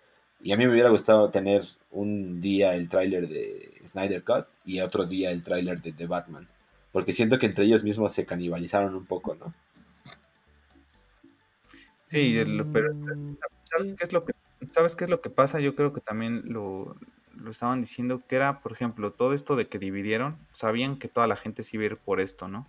Y 0.42 0.50
a 0.50 0.56
mí 0.56 0.66
me 0.66 0.72
hubiera 0.72 0.90
gustado 0.90 1.30
tener 1.30 1.62
un 1.92 2.40
día 2.40 2.74
el 2.74 2.88
tráiler 2.88 3.28
de 3.28 3.80
Snyder 3.86 4.24
Cut 4.24 4.46
y 4.64 4.80
otro 4.80 5.06
día 5.06 5.30
el 5.30 5.44
tráiler 5.44 5.80
de 5.80 5.92
The 5.92 6.08
Batman. 6.08 6.48
Porque 6.90 7.12
siento 7.12 7.38
que 7.38 7.46
entre 7.46 7.64
ellos 7.64 7.84
mismos 7.84 8.12
se 8.12 8.26
canibalizaron 8.26 8.96
un 8.96 9.06
poco, 9.06 9.36
¿no? 9.36 9.54
Sí, 12.06 12.42
pero 12.72 12.98
¿sabes 13.70 13.94
qué, 13.94 14.02
es 14.02 14.12
lo 14.12 14.24
que, 14.24 14.34
¿sabes 14.68 14.96
qué 14.96 15.04
es 15.04 15.10
lo 15.10 15.20
que 15.20 15.30
pasa? 15.30 15.60
Yo 15.60 15.76
creo 15.76 15.92
que 15.92 16.00
también 16.00 16.42
lo, 16.46 16.96
lo 17.36 17.52
estaban 17.52 17.80
diciendo 17.80 18.20
que 18.26 18.34
era, 18.34 18.62
por 18.62 18.72
ejemplo, 18.72 19.12
todo 19.12 19.32
esto 19.32 19.54
de 19.54 19.68
que 19.68 19.78
dividieron, 19.78 20.38
sabían 20.50 20.98
que 20.98 21.06
toda 21.06 21.28
la 21.28 21.36
gente 21.36 21.62
se 21.62 21.76
iba 21.76 21.84
a 21.84 21.86
ir 21.86 21.98
por 21.98 22.18
esto, 22.18 22.48
¿no? 22.48 22.66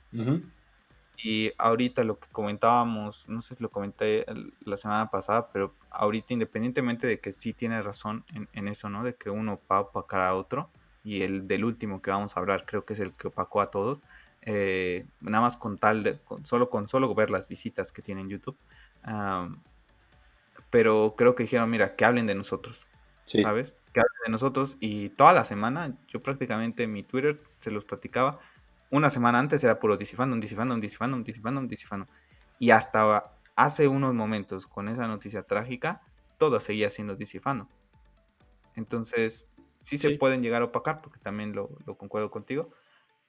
Y 1.25 1.53
ahorita 1.57 2.03
lo 2.03 2.19
que 2.19 2.27
comentábamos, 2.33 3.29
no 3.29 3.39
sé 3.39 3.55
si 3.55 3.63
lo 3.63 3.71
comenté 3.71 4.25
la 4.65 4.75
semana 4.75 5.09
pasada, 5.09 5.49
pero 5.53 5.73
ahorita 5.89 6.33
independientemente 6.33 7.07
de 7.07 7.21
que 7.21 7.31
sí 7.31 7.53
tiene 7.53 7.81
razón 7.81 8.25
en, 8.51 8.67
eso, 8.67 8.89
¿no? 8.89 9.05
De 9.05 9.15
que 9.15 9.29
uno 9.29 9.61
va 9.71 9.77
a 9.77 9.81
opacar 9.81 10.19
a 10.19 10.35
otro, 10.35 10.69
y 11.01 11.21
el 11.21 11.47
del 11.47 11.63
último 11.63 12.01
que 12.01 12.11
vamos 12.11 12.35
a 12.35 12.41
hablar 12.41 12.65
creo 12.65 12.83
que 12.83 12.91
es 12.91 12.99
el 12.99 13.13
que 13.13 13.29
opacó 13.29 13.61
a 13.61 13.71
todos, 13.71 14.03
eh, 14.41 15.05
nada 15.21 15.45
más 15.45 15.55
con 15.55 15.77
tal 15.77 16.03
de, 16.03 16.19
solo 16.43 16.69
con 16.69 16.89
solo 16.89 17.15
ver 17.15 17.29
las 17.29 17.47
visitas 17.47 17.93
que 17.93 18.01
tiene 18.01 18.19
en 18.19 18.29
YouTube. 18.29 18.57
pero 20.69 21.15
creo 21.17 21.35
que 21.35 21.43
dijeron, 21.43 21.69
mira, 21.69 21.95
que 21.95 22.03
hablen 22.03 22.27
de 22.27 22.35
nosotros, 22.35 22.89
¿sabes? 23.27 23.77
Que 23.93 24.01
hablen 24.01 24.21
de 24.25 24.31
nosotros 24.31 24.75
y 24.81 25.07
toda 25.07 25.31
la 25.31 25.45
semana, 25.45 25.95
yo 26.09 26.21
prácticamente 26.21 26.83
en 26.83 26.91
mi 26.91 27.03
Twitter 27.03 27.39
se 27.59 27.71
los 27.71 27.85
platicaba, 27.85 28.39
una 28.93 29.09
semana 29.09 29.39
antes 29.39 29.63
era 29.63 29.79
puro 29.79 29.97
disifando, 29.97 30.37
disifando, 30.37 30.75
disifando, 30.75 31.17
disifando, 31.17 31.61
disifando. 31.63 32.07
Y 32.59 32.69
hasta 32.69 33.33
hace 33.55 33.87
unos 33.87 34.13
momentos, 34.13 34.67
con 34.67 34.87
esa 34.87 35.07
noticia 35.07 35.41
trágica, 35.41 36.01
todo 36.37 36.59
seguía 36.59 36.91
siendo 36.91 37.15
disifando. 37.15 37.67
Entonces, 38.75 39.49
sí, 39.79 39.97
se 39.97 40.11
pueden 40.11 40.43
llegar 40.43 40.61
a 40.61 40.65
opacar, 40.65 41.01
porque 41.01 41.19
también 41.19 41.53
lo, 41.55 41.69
concuerdo 41.97 42.29
contigo, 42.29 42.69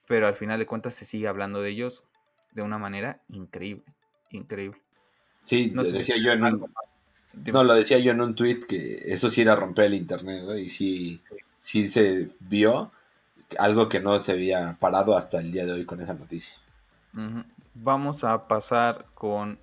pero 0.06 0.26
al 0.26 0.34
final 0.34 0.58
de 0.58 0.66
cuentas 0.66 0.96
se 0.96 1.06
sigue 1.06 1.28
hablando 1.28 1.62
de 1.62 1.70
ellos 1.70 2.04
de 2.52 2.60
una 2.60 2.76
manera 2.76 3.22
increíble, 3.30 3.84
increíble. 4.28 4.82
Sí, 5.40 5.70
no 5.74 5.82
decía 5.82 6.16
yo 6.22 6.32
en 6.32 6.44
un, 6.44 6.74
no, 7.32 7.64
lo 7.64 7.74
decía 7.74 7.98
yo 7.98 8.12
en 8.12 8.20
un 8.20 8.34
tweet 8.34 8.66
que 8.68 9.02
eso 9.06 9.30
sí 9.30 9.40
era 9.40 9.56
romper 9.56 9.86
el 9.86 9.94
internet, 9.94 10.44
y 10.58 10.68
sí, 10.68 11.22
sí 11.56 11.88
se 11.88 12.28
vio 12.40 12.92
algo 13.58 13.88
que 13.88 14.00
no 14.00 14.18
se 14.20 14.32
había 14.32 14.76
parado 14.80 15.16
hasta 15.16 15.38
el 15.38 15.52
día 15.52 15.66
de 15.66 15.72
hoy 15.72 15.84
con 15.84 16.00
esa 16.00 16.14
noticia. 16.14 16.54
Vamos 17.74 18.24
a 18.24 18.48
pasar 18.48 19.06
con 19.14 19.58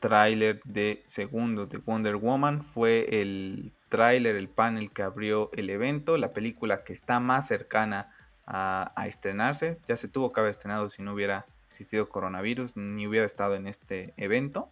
tráiler 0.00 0.60
de 0.64 1.02
segundo 1.06 1.66
de 1.66 1.78
Wonder 1.78 2.16
Woman. 2.16 2.62
Fue 2.62 3.20
el 3.20 3.72
tráiler, 3.88 4.36
el 4.36 4.48
panel 4.48 4.90
que 4.90 5.02
abrió 5.02 5.50
el 5.54 5.70
evento, 5.70 6.16
la 6.18 6.32
película 6.32 6.84
que 6.84 6.92
está 6.92 7.20
más 7.20 7.46
cercana 7.46 8.12
a, 8.46 8.92
estrenarse. 9.06 9.78
Ya 9.86 9.96
se 9.96 10.08
tuvo 10.08 10.32
que 10.32 10.40
haber 10.40 10.50
estrenado 10.50 10.88
si 10.88 11.02
no 11.02 11.14
hubiera 11.14 11.46
existido 11.66 12.08
coronavirus, 12.08 12.76
ni 12.76 13.06
hubiera 13.06 13.26
estado 13.26 13.54
en 13.54 13.66
este 13.66 14.14
evento, 14.16 14.68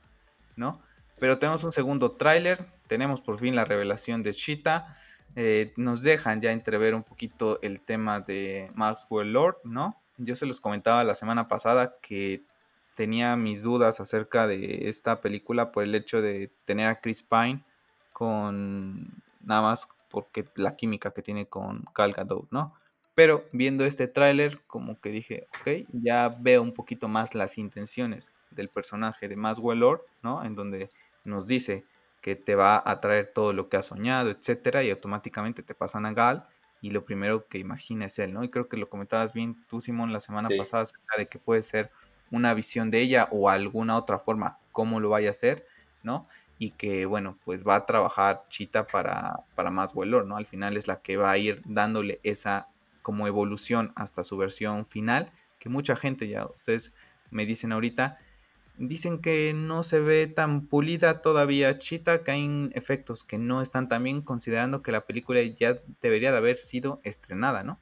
¿no? 0.56 0.80
Pero 1.18 1.38
tenemos 1.38 1.64
un 1.64 1.72
segundo 1.72 2.12
tráiler, 2.12 2.66
tenemos 2.86 3.20
por 3.20 3.38
fin 3.38 3.54
la 3.54 3.64
revelación 3.64 4.22
de 4.22 4.34
Cheetah. 4.34 4.94
Eh, 5.34 5.72
nos 5.76 6.02
dejan 6.02 6.40
ya 6.40 6.52
entrever 6.52 6.94
un 6.94 7.02
poquito 7.02 7.60
el 7.62 7.80
tema 7.80 8.20
de 8.20 8.70
Maxwell 8.74 9.32
Lord, 9.32 9.56
¿no? 9.64 9.96
Yo 10.18 10.34
se 10.34 10.46
los 10.46 10.60
comentaba 10.60 11.04
la 11.04 11.14
semana 11.14 11.48
pasada 11.48 11.96
que 12.02 12.42
tenía 12.94 13.36
mis 13.36 13.62
dudas 13.62 14.00
acerca 14.00 14.46
de 14.46 14.88
esta 14.88 15.20
película 15.20 15.72
por 15.72 15.84
el 15.84 15.94
hecho 15.94 16.20
de 16.20 16.50
tener 16.66 16.88
a 16.88 17.00
Chris 17.00 17.22
Pine 17.22 17.64
con 18.12 19.22
nada 19.40 19.62
más 19.62 19.88
porque 20.10 20.46
la 20.54 20.76
química 20.76 21.12
que 21.12 21.22
tiene 21.22 21.46
con 21.46 21.84
Gal 21.94 22.12
Gadot, 22.12 22.46
¿no? 22.50 22.74
Pero 23.14 23.44
viendo 23.52 23.84
este 23.84 24.08
tráiler, 24.08 24.60
como 24.66 25.00
que 25.00 25.10
dije, 25.10 25.46
ok, 25.60 25.86
ya 25.92 26.28
veo 26.28 26.62
un 26.62 26.72
poquito 26.72 27.08
más 27.08 27.34
las 27.34 27.58
intenciones 27.58 28.32
del 28.50 28.68
personaje 28.68 29.28
de 29.28 29.36
Maxwell 29.36 29.80
Lord, 29.80 30.02
¿no? 30.22 30.44
En 30.44 30.54
donde 30.54 30.90
nos 31.24 31.46
dice 31.46 31.84
que 32.22 32.36
te 32.36 32.54
va 32.54 32.82
a 32.84 33.00
traer 33.00 33.32
todo 33.34 33.52
lo 33.52 33.68
que 33.68 33.76
has 33.76 33.86
soñado, 33.86 34.30
etcétera, 34.30 34.82
y 34.82 34.90
automáticamente 34.90 35.62
te 35.62 35.74
pasan 35.74 36.06
a 36.06 36.14
Gal 36.14 36.46
y 36.80 36.90
lo 36.90 37.04
primero 37.04 37.46
que 37.48 37.58
imagina 37.58 38.06
es 38.06 38.18
él, 38.18 38.32
¿no? 38.32 38.42
Y 38.44 38.48
creo 38.48 38.68
que 38.68 38.76
lo 38.76 38.88
comentabas 38.88 39.32
bien 39.32 39.56
tú, 39.68 39.80
Simón, 39.80 40.12
la 40.12 40.20
semana 40.20 40.48
pasada 40.56 40.84
acerca 40.84 41.16
de 41.18 41.26
que 41.26 41.38
puede 41.38 41.62
ser 41.62 41.90
una 42.30 42.54
visión 42.54 42.90
de 42.90 43.00
ella 43.00 43.28
o 43.30 43.50
alguna 43.50 43.96
otra 43.96 44.18
forma, 44.18 44.58
cómo 44.70 45.00
lo 45.00 45.10
vaya 45.10 45.28
a 45.28 45.30
hacer, 45.32 45.66
¿no? 46.02 46.28
Y 46.58 46.70
que, 46.70 47.06
bueno, 47.06 47.38
pues 47.44 47.66
va 47.66 47.74
a 47.74 47.86
trabajar 47.86 48.44
Chita 48.48 48.86
para, 48.86 49.40
para 49.54 49.70
más 49.70 49.92
vuelo, 49.92 50.24
¿no? 50.24 50.36
Al 50.36 50.46
final 50.46 50.76
es 50.76 50.86
la 50.86 51.02
que 51.02 51.16
va 51.16 51.30
a 51.30 51.38
ir 51.38 51.60
dándole 51.64 52.20
esa 52.22 52.68
como 53.02 53.26
evolución 53.26 53.92
hasta 53.96 54.24
su 54.24 54.36
versión 54.36 54.86
final, 54.86 55.30
que 55.58 55.68
mucha 55.68 55.96
gente 55.96 56.28
ya, 56.28 56.46
ustedes 56.46 56.92
me 57.30 57.46
dicen 57.46 57.72
ahorita, 57.72 58.18
Dicen 58.78 59.18
que 59.18 59.52
no 59.54 59.82
se 59.82 60.00
ve 60.00 60.26
tan 60.26 60.66
pulida 60.66 61.20
todavía 61.20 61.78
Chita, 61.78 62.22
que 62.22 62.30
hay 62.30 62.70
efectos 62.72 63.22
que 63.22 63.38
no 63.38 63.62
están 63.62 63.88
tan 63.88 64.02
bien, 64.02 64.22
considerando 64.22 64.82
que 64.82 64.92
la 64.92 65.04
película 65.04 65.42
ya 65.42 65.78
debería 66.00 66.32
de 66.32 66.38
haber 66.38 66.56
sido 66.56 67.00
estrenada, 67.04 67.62
¿no? 67.62 67.78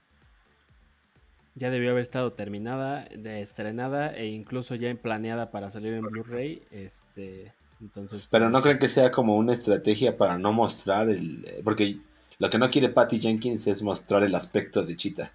Ya 1.55 1.71
debió 1.71 1.91
haber 1.91 2.03
estado 2.03 2.33
terminada, 2.33 3.07
de 3.17 3.43
estrenada 3.43 4.15
e 4.15 4.27
incluso 4.27 4.75
ya 4.75 4.95
planeada 4.95 5.51
para 5.51 5.71
salir 5.71 5.95
en 5.95 6.03
Blu-ray. 6.03 6.63
Este, 6.71 7.53
entonces. 7.81 8.29
Pero 8.31 8.47
no 8.47 8.53
pues, 8.53 8.65
creen 8.65 8.79
que 8.79 8.89
sea 8.89 9.11
como 9.11 9.37
una 9.37 9.53
estrategia 9.53 10.17
para 10.17 10.39
no 10.39 10.53
mostrar 10.53 11.09
el, 11.09 11.61
porque 11.65 11.99
lo 12.39 12.51
que 12.51 12.59
no 12.59 12.71
quiere 12.71 12.89
Patty 12.89 13.21
Jenkins 13.21 13.67
es 13.67 13.83
mostrar 13.83 14.23
el 14.23 14.35
aspecto 14.35 14.85
de 14.85 14.97
Chita. 14.97 15.33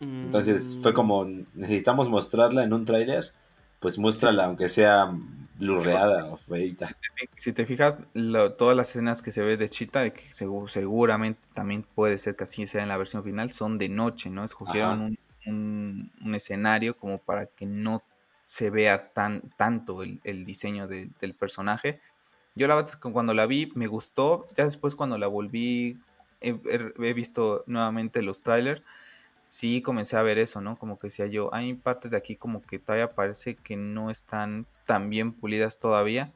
Entonces 0.00 0.78
fue 0.80 0.92
mm. 0.92 0.94
como 0.94 1.26
necesitamos 1.54 2.08
mostrarla 2.08 2.64
en 2.64 2.72
un 2.72 2.86
tráiler 2.86 3.32
pues 3.80 3.98
muéstrala, 3.98 4.44
aunque 4.44 4.68
sea 4.68 5.10
blurreada 5.58 6.26
o 6.26 6.36
feita. 6.36 6.88
Si 7.36 7.52
te, 7.52 7.66
fijas, 7.66 7.98
todas 8.58 8.76
las 8.76 8.90
escenas 8.90 9.22
que 9.22 9.32
se 9.32 9.42
ve 9.42 9.56
de 9.56 9.68
Chita, 9.68 10.08
que 10.10 10.22
seguramente 10.32 11.40
también 11.54 11.84
puede 11.94 12.18
ser 12.18 12.36
que 12.36 12.44
así 12.44 12.66
sea 12.66 12.82
en 12.82 12.88
la 12.88 12.96
versión 12.96 13.24
final, 13.24 13.50
son 13.50 13.78
de 13.78 13.88
noche, 13.88 14.30
¿no? 14.30 14.44
Escogieron 14.44 15.18
un, 15.46 16.34
escenario 16.34 16.96
como 16.96 17.18
para 17.18 17.46
que 17.46 17.66
no 17.66 18.02
se 18.44 18.70
vea 18.70 19.12
tan 19.12 19.42
tanto 19.56 20.02
el, 20.02 20.44
diseño 20.44 20.86
del 20.86 21.34
personaje. 21.34 22.00
Yo 22.54 22.66
la 22.66 22.74
verdad 22.74 22.98
cuando 23.12 23.32
la 23.32 23.46
vi 23.46 23.70
me 23.74 23.86
gustó, 23.86 24.48
ya 24.56 24.64
después 24.64 24.94
cuando 24.94 25.18
la 25.18 25.26
volví, 25.26 25.98
he, 26.40 26.58
he 26.68 27.12
visto 27.12 27.64
nuevamente 27.66 28.22
los 28.22 28.42
trailers 28.42 28.82
sí 29.50 29.82
comencé 29.82 30.16
a 30.16 30.22
ver 30.22 30.38
eso, 30.38 30.60
¿no? 30.60 30.78
Como 30.78 30.96
que 30.96 31.08
decía 31.08 31.26
yo, 31.26 31.52
hay 31.52 31.74
partes 31.74 32.12
de 32.12 32.16
aquí 32.16 32.36
como 32.36 32.62
que 32.62 32.78
todavía 32.78 33.16
parece 33.16 33.56
que 33.56 33.74
no 33.74 34.08
están 34.08 34.64
tan 34.86 35.10
bien 35.10 35.32
pulidas 35.32 35.80
todavía, 35.80 36.32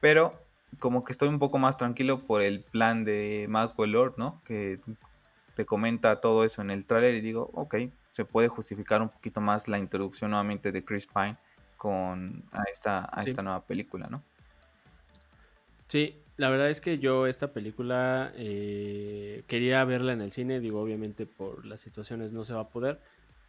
pero 0.00 0.34
como 0.80 1.04
que 1.04 1.12
estoy 1.12 1.28
un 1.28 1.38
poco 1.38 1.58
más 1.58 1.76
tranquilo 1.76 2.26
por 2.26 2.42
el 2.42 2.62
plan 2.62 3.04
de 3.04 3.46
Maxwell 3.48 3.92
Lord, 3.92 4.14
¿no? 4.16 4.42
Que 4.44 4.80
te 5.54 5.64
comenta 5.64 6.20
todo 6.20 6.44
eso 6.44 6.60
en 6.60 6.72
el 6.72 6.86
tráiler 6.86 7.14
y 7.14 7.20
digo, 7.20 7.50
ok, 7.54 7.76
se 8.14 8.24
puede 8.24 8.48
justificar 8.48 9.00
un 9.00 9.10
poquito 9.10 9.40
más 9.40 9.68
la 9.68 9.78
introducción 9.78 10.32
nuevamente 10.32 10.72
de 10.72 10.84
Chris 10.84 11.06
Pine 11.06 11.36
con 11.76 12.42
a 12.50 12.64
esta, 12.64 13.08
a 13.12 13.22
esta 13.22 13.42
nueva 13.42 13.62
película, 13.62 14.08
¿no? 14.08 14.24
Sí, 15.86 16.20
la 16.40 16.48
verdad 16.48 16.70
es 16.70 16.80
que 16.80 16.98
yo 16.98 17.26
esta 17.26 17.52
película 17.52 18.32
eh, 18.34 19.44
quería 19.46 19.84
verla 19.84 20.14
en 20.14 20.22
el 20.22 20.32
cine, 20.32 20.58
digo 20.60 20.80
obviamente 20.80 21.26
por 21.26 21.66
las 21.66 21.80
situaciones 21.82 22.32
no 22.32 22.44
se 22.44 22.54
va 22.54 22.60
a 22.62 22.68
poder, 22.70 23.00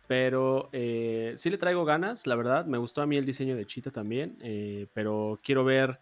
Pero 0.08 0.70
eh, 0.74 1.34
sí 1.38 1.50
le 1.50 1.58
traigo 1.58 1.86
ganas, 1.86 2.28
la 2.28 2.36
verdad. 2.36 2.66
Me 2.66 2.78
gustó 2.78 3.02
a 3.02 3.08
mí 3.08 3.18
el 3.18 3.26
diseño 3.26 3.56
de 3.56 3.66
Cheetah 3.66 3.92
también. 3.92 4.38
Eh, 4.42 4.88
pero 4.94 5.40
quiero 5.44 5.64
ver, 5.66 6.02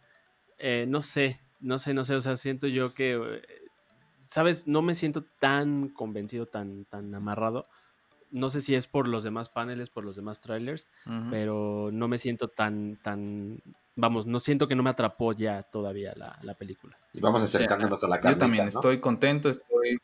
no 0.87 1.01
sé, 1.01 1.41
no 1.59 1.79
sé, 1.79 1.93
no 1.93 2.05
sé. 2.05 2.15
O 2.15 2.21
sea, 2.21 2.35
siento 2.37 2.67
yo 2.67 2.93
que, 2.93 3.41
¿sabes? 4.21 4.67
No 4.67 4.81
me 4.81 4.95
siento 4.95 5.23
tan 5.39 5.89
convencido, 5.89 6.47
tan, 6.47 6.85
tan 6.85 7.13
amarrado. 7.15 7.67
No 8.31 8.49
sé 8.49 8.61
si 8.61 8.75
es 8.75 8.87
por 8.87 9.07
los 9.07 9.23
demás 9.23 9.49
paneles, 9.49 9.89
por 9.89 10.05
los 10.05 10.15
demás 10.15 10.39
trailers, 10.39 10.87
pero 11.31 11.89
no 11.93 12.07
me 12.07 12.17
siento 12.19 12.47
tan, 12.47 12.97
tan, 13.03 13.61
vamos, 13.99 14.25
no 14.25 14.39
siento 14.39 14.67
que 14.67 14.75
no 14.75 14.83
me 14.83 14.89
atrapó 14.89 15.33
ya 15.33 15.63
todavía 15.63 16.13
la, 16.15 16.53
película. 16.55 16.97
Y 17.13 17.19
vamos 17.19 17.43
acercándonos 17.43 18.03
a 18.03 18.07
la 18.07 18.15
carta. 18.15 18.31
Yo 18.31 18.37
también 18.37 18.67
estoy 18.67 18.99
contento, 18.99 19.49
estoy 19.49 19.99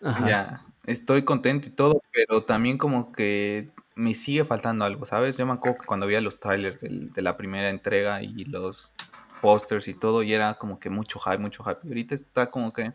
ya, 0.00 0.62
estoy 0.86 1.24
contento 1.24 1.68
y 1.68 1.72
todo, 1.72 2.02
pero 2.12 2.44
también 2.44 2.78
como 2.78 3.12
que 3.12 3.70
me 3.94 4.14
sigue 4.14 4.44
faltando 4.44 4.84
algo, 4.84 5.06
¿sabes? 5.06 5.36
Yo 5.36 5.46
me 5.46 5.52
acuerdo 5.52 5.78
que 5.78 5.86
cuando 5.86 6.06
veía 6.06 6.20
los 6.20 6.38
trailers 6.38 6.80
de 6.80 7.22
la 7.22 7.36
primera 7.36 7.70
entrega 7.70 8.22
y 8.22 8.44
los 8.44 8.94
posters 9.42 9.88
y 9.88 9.94
todo, 9.94 10.22
y 10.22 10.32
era 10.32 10.54
como 10.54 10.78
que 10.78 10.90
mucho 10.90 11.18
hype, 11.18 11.38
mucho 11.38 11.64
hype. 11.64 11.80
Y 11.82 11.88
ahorita 11.88 12.14
está 12.14 12.50
como 12.50 12.72
que, 12.72 12.92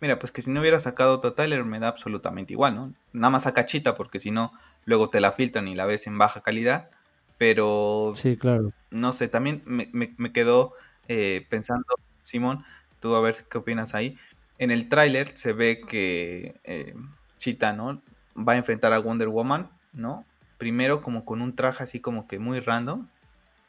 mira, 0.00 0.18
pues 0.18 0.32
que 0.32 0.40
si 0.40 0.50
no 0.50 0.60
hubiera 0.60 0.80
sacado 0.80 1.14
otro 1.14 1.34
trailer 1.34 1.64
me 1.64 1.78
da 1.78 1.88
absolutamente 1.88 2.54
igual, 2.54 2.74
¿no? 2.74 2.94
Nada 3.12 3.30
más 3.30 3.42
saca 3.42 3.66
chita, 3.66 3.94
porque 3.94 4.18
si 4.18 4.30
no, 4.30 4.52
luego 4.86 5.10
te 5.10 5.20
la 5.20 5.32
filtran 5.32 5.68
y 5.68 5.74
la 5.74 5.84
ves 5.84 6.06
en 6.06 6.16
baja 6.16 6.40
calidad. 6.40 6.90
Pero, 7.38 8.12
sí, 8.14 8.36
claro. 8.36 8.72
No 8.90 9.12
sé, 9.12 9.28
también 9.28 9.62
me, 9.64 9.88
me, 9.92 10.32
quedó 10.32 10.74
eh, 11.06 11.46
pensando, 11.48 11.86
Simón, 12.22 12.64
tú 13.00 13.14
a 13.14 13.20
ver 13.20 13.36
qué 13.48 13.58
opinas 13.58 13.94
ahí 13.94 14.18
en 14.58 14.70
el 14.70 14.88
tráiler 14.88 15.36
se 15.36 15.52
ve 15.52 15.80
que 15.88 16.60
eh, 16.64 16.94
Cheetah, 17.38 17.72
¿no? 17.72 18.02
Va 18.36 18.52
a 18.52 18.56
enfrentar 18.56 18.92
a 18.92 18.98
Wonder 18.98 19.28
Woman, 19.28 19.70
¿no? 19.92 20.24
Primero 20.58 21.02
como 21.02 21.24
con 21.24 21.40
un 21.40 21.54
traje 21.54 21.84
así 21.84 22.00
como 22.00 22.26
que 22.26 22.38
muy 22.38 22.60
random. 22.60 23.08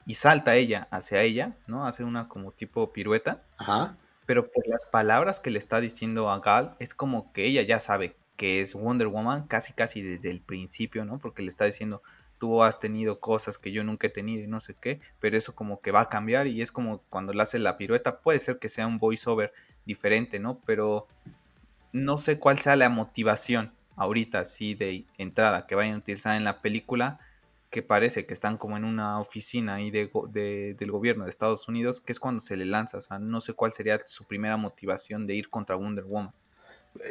Y 0.06 0.16
salta 0.16 0.56
ella 0.56 0.88
hacia 0.90 1.22
ella, 1.22 1.56
¿no? 1.68 1.86
Hace 1.86 2.04
una 2.04 2.28
como 2.28 2.52
tipo 2.52 2.92
pirueta. 2.92 3.44
Ajá. 3.58 3.96
Pero 4.26 4.50
por 4.52 4.68
las 4.68 4.86
palabras 4.86 5.40
que 5.40 5.52
le 5.52 5.60
está 5.60 5.80
diciendo 5.80 6.32
a 6.32 6.40
Gal, 6.40 6.76
es 6.80 6.96
como 6.96 7.32
que 7.32 7.46
ella 7.46 7.62
ya 7.62 7.80
sabe 7.80 8.16
que 8.36 8.62
es 8.62 8.74
Wonder 8.74 9.08
Woman 9.08 9.46
casi 9.48 9.74
casi 9.74 10.02
desde 10.02 10.32
el 10.32 10.42
principio, 10.42 11.06
¿no? 11.06 11.20
Porque 11.20 11.44
le 11.44 11.50
está 11.50 11.66
diciendo, 11.66 12.02
tú 12.40 12.64
has 12.64 12.80
tenido 12.80 13.20
cosas 13.20 13.58
que 13.58 13.72
yo 13.72 13.84
nunca 13.84 14.08
he 14.08 14.10
tenido 14.10 14.44
y 14.44 14.48
no 14.48 14.60
sé 14.60 14.76
qué, 14.80 15.02
pero 15.20 15.38
eso 15.38 15.54
como 15.54 15.82
que 15.82 15.92
va 15.92 16.02
a 16.02 16.10
cambiar 16.10 16.48
y 16.48 16.62
es 16.62 16.72
como 16.72 17.04
cuando 17.10 17.34
le 17.34 17.44
hace 17.44 17.60
la 17.60 17.78
pirueta, 17.78 18.22
puede 18.22 18.40
ser 18.40 18.58
que 18.58 18.70
sea 18.70 18.88
un 18.88 18.98
voiceover 18.98 19.54
diferente, 19.86 20.40
¿no? 20.40 20.60
Pero 20.66 21.08
no 21.92 22.18
sé 22.18 22.40
cuál 22.40 22.60
sea 22.60 22.76
la 22.76 22.90
motivación 22.90 23.74
ahorita, 23.96 24.40
así 24.40 24.74
de 24.74 25.06
entrada, 25.18 25.68
que 25.68 25.76
vayan 25.76 25.96
a 25.96 26.00
utilizar 26.00 26.38
en 26.38 26.46
la 26.46 26.62
película, 26.62 27.20
que 27.70 27.84
parece 27.84 28.26
que 28.26 28.34
están 28.34 28.58
como 28.58 28.78
en 28.78 28.86
una 28.86 29.20
oficina 29.20 29.76
ahí 29.76 29.92
de, 29.92 30.10
del 30.78 30.92
gobierno 30.92 31.26
de 31.26 31.30
Estados 31.30 31.68
Unidos, 31.68 32.00
que 32.02 32.14
es 32.14 32.20
cuando 32.20 32.42
se 32.42 32.56
le 32.56 32.66
lanza, 32.66 32.98
o 32.98 33.02
sea, 33.02 33.20
no 33.20 33.42
sé 33.42 33.54
cuál 33.54 33.74
sería 33.74 34.00
su 34.06 34.26
primera 34.26 34.58
motivación 34.58 35.28
de 35.28 35.36
ir 35.36 35.50
contra 35.50 35.76
Wonder 35.76 36.06
Woman. 36.06 36.34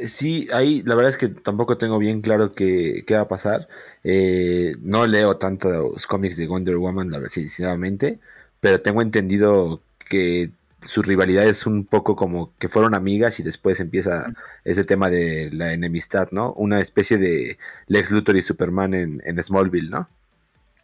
Sí, 0.07 0.49
ahí 0.53 0.83
la 0.85 0.95
verdad 0.95 1.11
es 1.11 1.16
que 1.16 1.29
tampoco 1.29 1.79
tengo 1.79 1.99
bien 1.99 2.20
claro 2.20 2.53
qué, 2.53 3.05
qué 3.07 3.14
va 3.14 3.22
a 3.22 3.29
pasar. 3.29 3.68
Eh, 4.05 4.72
no 4.81 5.07
leo 5.07 5.37
tanto 5.39 5.68
los 5.93 6.07
cómics 6.07 6.37
de 6.37 6.47
Wonder 6.47 6.76
Woman, 6.76 7.11
la 7.11 7.18
verdad, 7.18 7.33
sinceramente, 7.33 8.18
pero 8.61 8.81
tengo 8.81 9.03
entendido 9.03 9.83
que 10.09 10.51
su 10.81 11.03
rivalidad 11.03 11.45
es 11.45 11.66
un 11.66 11.87
poco 11.87 12.14
como 12.14 12.53
que 12.59 12.68
fueron 12.68 12.95
amigas 12.95 13.41
y 13.41 13.43
después 13.43 13.81
empieza 13.81 14.26
ese 14.64 14.85
tema 14.85 15.11
de 15.11 15.51
la 15.53 15.72
enemistad, 15.72 16.29
¿no? 16.31 16.53
Una 16.53 16.81
especie 16.81 17.18
de 17.18 17.59
Lex 17.87 18.12
Luthor 18.12 18.37
y 18.37 18.43
Superman 18.43 18.95
en, 18.95 19.43
Smallville, 19.43 19.91
¿no? 19.91 20.09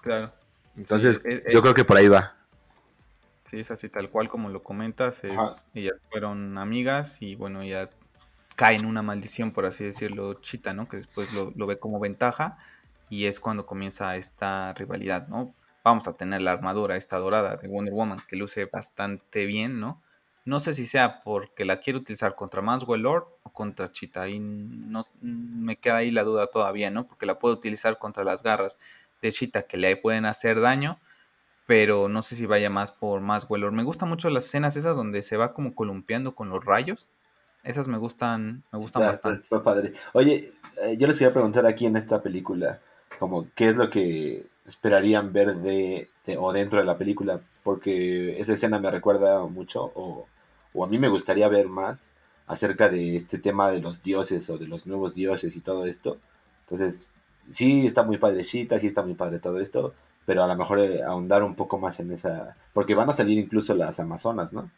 Claro. 0.02 0.32
Entonces, 0.76 1.20
yo 1.52 1.62
creo 1.62 1.74
que 1.74 1.84
por 1.84 1.96
ahí 1.96 2.08
va. 2.08 2.36
Sí, 3.50 3.60
es 3.60 3.70
así, 3.70 3.88
tal 3.88 4.10
cual 4.10 4.28
como 4.28 4.48
lo 4.48 4.62
comentas, 4.64 5.22
es, 5.22 5.70
ellas 5.74 5.94
fueron 6.10 6.58
amigas 6.58 7.22
y 7.22 7.36
bueno, 7.36 7.62
ya 7.62 7.88
cae 8.56 8.76
en 8.76 8.86
una 8.86 9.02
maldición, 9.02 9.52
por 9.52 9.66
así 9.66 9.84
decirlo, 9.84 10.34
Chita, 10.34 10.72
¿no? 10.72 10.88
Que 10.88 10.98
después 10.98 11.32
lo, 11.32 11.66
ve 11.66 11.78
como 11.78 12.00
ventaja 12.00 12.58
y 13.10 13.26
es 13.26 13.40
cuando 13.40 13.66
comienza 13.66 14.16
esta 14.16 14.72
rivalidad, 14.74 15.28
¿no? 15.28 15.54
vamos 15.84 16.08
a 16.08 16.14
tener 16.14 16.40
la 16.40 16.52
armadura 16.52 16.96
esta 16.96 17.18
dorada 17.18 17.56
de 17.56 17.68
Wonder 17.68 17.92
Woman 17.92 18.18
que 18.26 18.36
luce 18.36 18.64
bastante 18.64 19.44
bien, 19.44 19.80
¿no? 19.80 20.00
No 20.46 20.60
sé 20.60 20.74
si 20.74 20.86
sea 20.86 21.22
porque 21.22 21.64
la 21.64 21.80
quiero 21.80 22.00
utilizar 22.00 22.34
contra 22.34 22.60
Maxwell 22.60 23.02
Lord 23.02 23.26
o 23.44 23.50
contra 23.50 23.90
Cheetah. 23.90 24.28
Y 24.28 24.38
no 24.40 25.06
me 25.20 25.76
queda 25.76 25.98
ahí 25.98 26.10
la 26.10 26.22
duda 26.22 26.48
todavía, 26.48 26.90
¿no? 26.90 27.06
Porque 27.06 27.24
la 27.24 27.38
puedo 27.38 27.54
utilizar 27.54 27.98
contra 27.98 28.24
las 28.24 28.42
garras 28.42 28.78
de 29.22 29.32
Cheetah 29.32 29.62
que 29.62 29.78
le 29.78 29.96
pueden 29.96 30.26
hacer 30.26 30.60
daño. 30.60 30.98
Pero 31.66 32.08
no 32.08 32.20
sé 32.20 32.36
si 32.36 32.44
vaya 32.44 32.68
más 32.68 32.92
por 32.92 33.22
Maxwell 33.22 33.62
Lord. 33.62 33.72
Me 33.72 33.84
gustan 33.84 34.10
mucho 34.10 34.28
las 34.28 34.44
escenas 34.44 34.76
esas 34.76 34.96
donde 34.96 35.22
se 35.22 35.38
va 35.38 35.54
como 35.54 35.74
columpiando 35.74 36.34
con 36.34 36.50
los 36.50 36.62
rayos. 36.62 37.08
Esas 37.64 37.88
me 37.88 37.98
gustan, 37.98 38.62
me 38.72 38.78
gustan 38.78 39.02
bastante. 39.02 39.48
padre. 39.60 39.94
Oye, 40.12 40.52
eh, 40.82 40.96
yo 40.98 41.06
les 41.06 41.18
quería 41.18 41.32
preguntar 41.32 41.66
aquí 41.66 41.86
en 41.86 41.96
esta 41.96 42.20
película, 42.20 42.78
como, 43.18 43.48
¿qué 43.54 43.68
es 43.68 43.76
lo 43.76 43.88
que 43.88 44.46
esperarían 44.66 45.32
ver 45.32 45.56
de, 45.56 46.08
o 46.38 46.52
dentro 46.52 46.78
de 46.78 46.86
la 46.86 46.96
película, 46.96 47.40
porque 47.62 48.38
esa 48.38 48.54
escena 48.54 48.78
me 48.78 48.90
recuerda 48.90 49.44
mucho, 49.46 49.92
o, 49.94 50.26
a 50.82 50.86
mí 50.86 50.98
me 50.98 51.08
gustaría 51.08 51.48
ver 51.48 51.68
más 51.68 52.10
acerca 52.46 52.88
de 52.88 53.16
este 53.16 53.38
tema 53.38 53.70
de 53.70 53.80
los 53.80 54.02
dioses 54.02 54.48
o 54.50 54.58
de 54.58 54.66
los 54.66 54.86
nuevos 54.86 55.14
dioses 55.14 55.56
y 55.56 55.60
todo 55.60 55.86
esto. 55.86 56.18
Entonces, 56.62 57.08
sí 57.48 57.86
está 57.86 58.02
muy 58.02 58.18
padrecita, 58.18 58.78
sí 58.78 58.86
está 58.86 59.02
muy 59.02 59.14
padre 59.14 59.38
todo 59.38 59.60
esto, 59.60 59.94
pero 60.26 60.42
a 60.42 60.46
lo 60.46 60.56
mejor 60.56 60.80
eh, 60.80 61.02
ahondar 61.02 61.42
un 61.42 61.54
poco 61.54 61.78
más 61.78 62.00
en 62.00 62.10
esa, 62.12 62.56
porque 62.72 62.94
van 62.94 63.10
a 63.10 63.14
salir 63.14 63.38
incluso 63.38 63.74
las 63.74 64.00
amazonas, 64.00 64.52
¿no? 64.52 64.70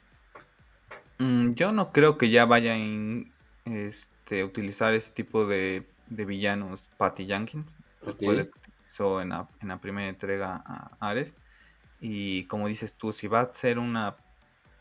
Mm, 1.19 1.55
yo 1.55 1.73
no 1.73 1.93
creo 1.93 2.19
que 2.19 2.31
ya 2.31 2.45
vayan 2.45 3.33
este, 3.65 4.45
utilizar 4.45 4.95
ese 4.95 5.11
tipo 5.11 5.47
de, 5.47 5.87
de 6.09 6.25
villanos 6.25 6.85
Patty 6.97 7.27
Jenkins. 7.27 7.77
Puede, 8.21 8.51
en 9.01 9.29
la, 9.29 9.79
primera 9.81 10.09
entrega 10.09 10.63
a 10.65 10.91
Ares. 11.01 11.35
Y 12.01 12.45
como 12.45 12.69
dices 12.69 12.95
tú, 12.95 13.13
si 13.13 13.27
va 13.27 13.41
a 13.41 13.53
ser 13.53 13.79
una 13.79 14.17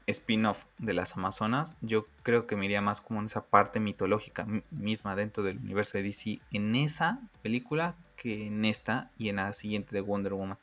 spin-off 0.07 0.65
de 0.77 0.93
las 0.93 1.17
Amazonas, 1.17 1.75
yo 1.81 2.05
creo 2.21 2.45
que 2.45 2.55
me 2.55 2.65
iría 2.65 2.81
más 2.81 3.01
como 3.01 3.19
en 3.19 3.25
esa 3.25 3.45
parte 3.45 3.79
mitológica 3.79 4.45
misma 4.69 5.15
dentro 5.15 5.43
del 5.43 5.57
universo 5.57 5.97
de 5.97 6.03
DC, 6.03 6.39
en 6.51 6.75
esa 6.75 7.19
película 7.41 7.95
que 8.15 8.47
en 8.47 8.65
esta 8.65 9.09
y 9.17 9.29
en 9.29 9.38
la 9.38 9.53
siguiente 9.53 9.95
de 9.95 10.01
Wonder 10.01 10.33
Woman. 10.33 10.57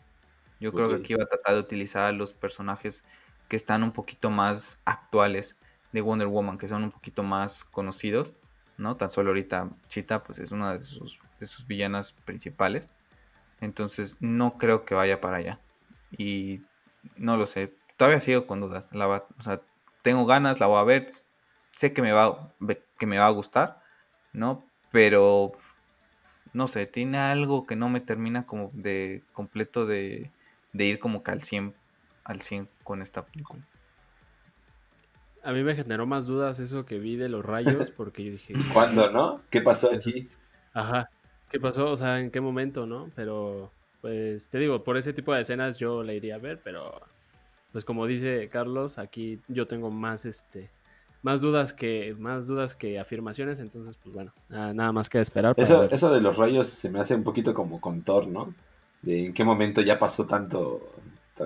Yo 0.60 0.72
creo 0.72 0.90
que 0.90 0.96
aquí 0.96 1.14
va 1.14 1.24
a 1.24 1.26
tratar 1.26 1.54
de 1.54 1.60
utilizar 1.60 2.14
los 2.14 2.32
personajes 2.32 3.04
que 3.48 3.56
están 3.56 3.82
un 3.82 3.90
poquito 3.90 4.30
más 4.30 4.78
actuales 4.84 5.56
de 5.92 6.00
Wonder 6.00 6.28
Woman, 6.28 6.58
que 6.58 6.68
son 6.68 6.84
un 6.84 6.90
poquito 6.90 7.22
más 7.22 7.64
conocidos, 7.64 8.34
¿no? 8.78 8.96
Tan 8.96 9.10
solo 9.10 9.30
ahorita 9.30 9.70
Cheetah, 9.88 10.24
pues 10.24 10.38
es 10.38 10.50
una 10.50 10.74
de 10.74 10.82
sus, 10.82 11.18
de 11.38 11.46
sus 11.46 11.66
villanas 11.66 12.12
principales. 12.24 12.90
Entonces 13.60 14.16
no 14.20 14.56
creo 14.58 14.84
que 14.84 14.94
vaya 14.94 15.20
para 15.20 15.36
allá. 15.36 15.60
Y 16.16 16.62
no 17.16 17.36
lo 17.36 17.46
sé. 17.46 17.74
Todavía 17.96 18.20
sigo 18.20 18.46
con 18.46 18.60
dudas. 18.60 18.92
La 18.92 19.06
o 19.08 19.42
sea, 19.42 19.60
tengo 20.02 20.26
ganas, 20.26 20.60
la 20.60 20.66
voy 20.66 20.78
a 20.78 20.84
ver. 20.84 21.06
Sé 21.76 21.92
que 21.92 22.02
me 22.02 22.12
va, 22.12 22.52
que 22.98 23.06
me 23.06 23.18
va 23.18 23.26
a 23.26 23.30
gustar, 23.30 23.80
¿no? 24.32 24.64
Pero 24.90 25.52
no 26.52 26.66
sé, 26.68 26.86
tiene 26.86 27.18
algo 27.18 27.66
que 27.66 27.76
no 27.76 27.88
me 27.88 28.00
termina 28.00 28.44
como 28.46 28.70
de 28.74 29.22
completo 29.32 29.86
de, 29.86 30.30
de 30.72 30.84
ir 30.84 30.98
como 30.98 31.22
que 31.22 31.30
al 31.30 31.42
100, 31.42 31.74
al 32.24 32.40
100 32.40 32.68
con 32.82 33.00
esta 33.00 33.24
película. 33.24 33.62
A 35.44 35.52
mí 35.52 35.62
me 35.62 35.74
generó 35.74 36.06
más 36.06 36.26
dudas 36.26 36.60
eso 36.60 36.84
que 36.84 36.98
vi 36.98 37.16
de 37.16 37.28
los 37.28 37.44
rayos 37.44 37.90
porque 37.96 38.24
yo 38.24 38.32
dije... 38.32 38.54
¿Cuándo, 38.72 39.10
no? 39.10 39.40
¿Qué 39.50 39.60
pasó 39.60 39.92
aquí? 39.92 40.28
Ajá, 40.72 41.10
qué 41.50 41.60
pasó, 41.60 41.90
o 41.90 41.96
sea, 41.96 42.20
en 42.20 42.30
qué 42.30 42.40
momento, 42.40 42.86
¿no? 42.86 43.10
Pero, 43.14 43.70
pues, 44.00 44.48
te 44.48 44.58
digo, 44.58 44.84
por 44.84 44.96
ese 44.96 45.12
tipo 45.12 45.34
de 45.34 45.42
escenas 45.42 45.78
yo 45.78 46.02
la 46.02 46.14
iría 46.14 46.36
a 46.36 46.38
ver, 46.38 46.60
pero, 46.62 47.00
pues 47.72 47.84
como 47.84 48.06
dice 48.06 48.48
Carlos, 48.50 48.98
aquí 48.98 49.40
yo 49.48 49.66
tengo 49.66 49.90
más, 49.90 50.24
este, 50.24 50.70
más 51.22 51.40
dudas 51.40 51.72
que, 51.72 52.14
más 52.18 52.46
dudas 52.46 52.74
que 52.74 52.98
afirmaciones, 52.98 53.60
entonces, 53.60 53.98
pues 54.02 54.14
bueno, 54.14 54.32
nada, 54.48 54.92
más 54.92 55.10
que 55.10 55.20
esperar. 55.20 55.54
eso, 55.56 55.84
eso 55.84 56.12
de 56.12 56.20
los 56.20 56.36
rayos 56.36 56.68
se 56.68 56.88
me 56.88 57.00
hace 57.00 57.14
un 57.14 57.24
poquito 57.24 57.52
como 57.52 57.80
con 57.80 58.02
Thor, 58.02 58.26
¿no? 58.28 58.54
De 59.02 59.26
en 59.26 59.34
qué 59.34 59.44
momento 59.44 59.80
ya 59.82 59.98
pasó 59.98 60.26
tanto, 60.26 60.80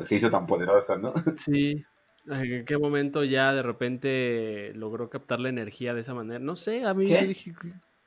se 0.05 0.15
hizo 0.15 0.31
tan 0.31 0.47
poderoso, 0.47 0.99
¿no? 0.99 1.15
Sí, 1.37 1.85
en 2.29 2.65
qué 2.65 2.79
momento 2.79 3.25
ya 3.25 3.53
de 3.53 3.63
repente 3.63 4.73
logró 4.75 5.09
captar 5.09 5.41
la 5.41 5.49
energía 5.49 5.95
de 5.95 6.01
esa 6.01 6.15
manera. 6.15 6.39
No 6.39 6.57
sé, 6.57 6.85
a 6.85 6.95
mí 6.95 7.07
dije, 7.07 7.55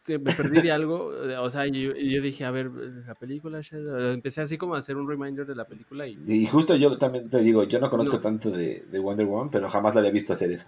me 0.07 0.33
perdí 0.33 0.61
de 0.61 0.71
algo, 0.71 1.11
o 1.41 1.49
sea, 1.49 1.67
y 1.67 1.81
yo, 1.81 2.21
dije, 2.21 2.45
a 2.45 2.51
ver, 2.51 2.71
la 2.71 3.15
película, 3.15 3.61
empecé 4.13 4.41
así 4.41 4.57
como 4.57 4.75
a 4.75 4.79
hacer 4.79 4.97
un 4.97 5.07
reminder 5.07 5.45
de 5.45 5.55
la 5.55 5.65
película 5.65 6.07
y... 6.07 6.17
Y 6.25 6.47
justo 6.47 6.75
yo 6.75 6.97
también 6.97 7.29
te 7.29 7.39
digo, 7.39 7.63
yo 7.63 7.79
no 7.79 7.89
conozco 7.89 8.19
tanto 8.19 8.49
de, 8.49 8.83
Wonder 8.99 9.25
Woman, 9.25 9.49
pero 9.49 9.69
jamás 9.69 9.93
la 9.93 10.01
había 10.01 10.11
visto 10.11 10.33
hacer 10.33 10.51
eso. 10.51 10.67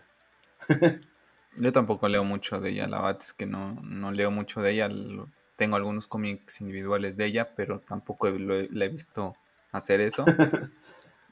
yo 1.58 1.72
tampoco 1.72 2.08
leo 2.08 2.24
mucho 2.24 2.60
de 2.60 2.70
ella, 2.70 2.88
la 2.88 2.98
verdad 3.02 3.22
es 3.22 3.34
que 3.34 3.46
no, 3.46 3.76
no 3.82 4.12
leo 4.12 4.32
mucho 4.32 4.62
de 4.62 4.72
ella, 4.72 4.90
tengo 5.56 5.76
algunos 5.76 6.08
cómics 6.08 6.62
individuales 6.62 7.18
de 7.18 7.26
ella, 7.26 7.56
pero 7.56 7.80
tampoco 7.80 8.30
la 8.30 8.86
he 8.86 8.90
visto 8.90 9.36
hacer 9.72 10.02
eso. 10.02 10.26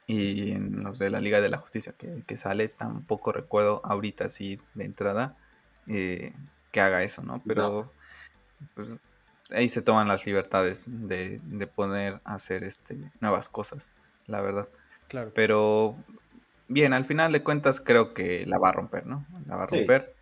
y 0.10 0.54
en 0.54 0.84
los 0.84 0.98
de 0.98 1.12
la 1.12 1.22
Liga 1.22 1.40
de 1.40 1.50
la 1.50 1.60
Justicia 1.60 1.94
que, 1.94 2.36
sale, 2.36 2.68
tampoco 2.68 3.32
recuerdo 3.32 3.80
ahorita 3.86 4.26
así 4.26 4.60
de 4.74 4.86
entrada 4.86 5.38
eh, 5.86 6.34
que 6.72 6.82
haga 6.82 7.04
eso, 7.04 7.22
¿no? 7.22 7.44
Pero 7.46 7.94
pues 8.74 9.00
ahí 9.52 9.70
se 9.70 9.84
toman 9.84 10.08
las 10.08 10.26
libertades 10.26 10.86
de, 10.88 11.40
de 11.44 11.68
poder 11.68 12.22
hacer 12.24 12.64
este 12.64 12.98
nuevas 13.20 13.50
cosas, 13.50 13.92
la 14.26 14.42
verdad. 14.42 14.68
Claro. 15.10 15.32
Pero 15.36 15.96
bien, 16.68 16.94
al 16.94 17.06
final 17.06 17.32
de 17.32 17.44
cuentas 17.44 17.80
creo 17.80 18.16
que 18.16 18.48
la 18.48 18.58
va 18.58 18.70
a 18.70 18.74
romper, 18.74 19.06
¿no? 19.06 19.28
La 19.46 19.58
va 19.58 19.66
a 19.66 19.68
romper. 19.68 20.16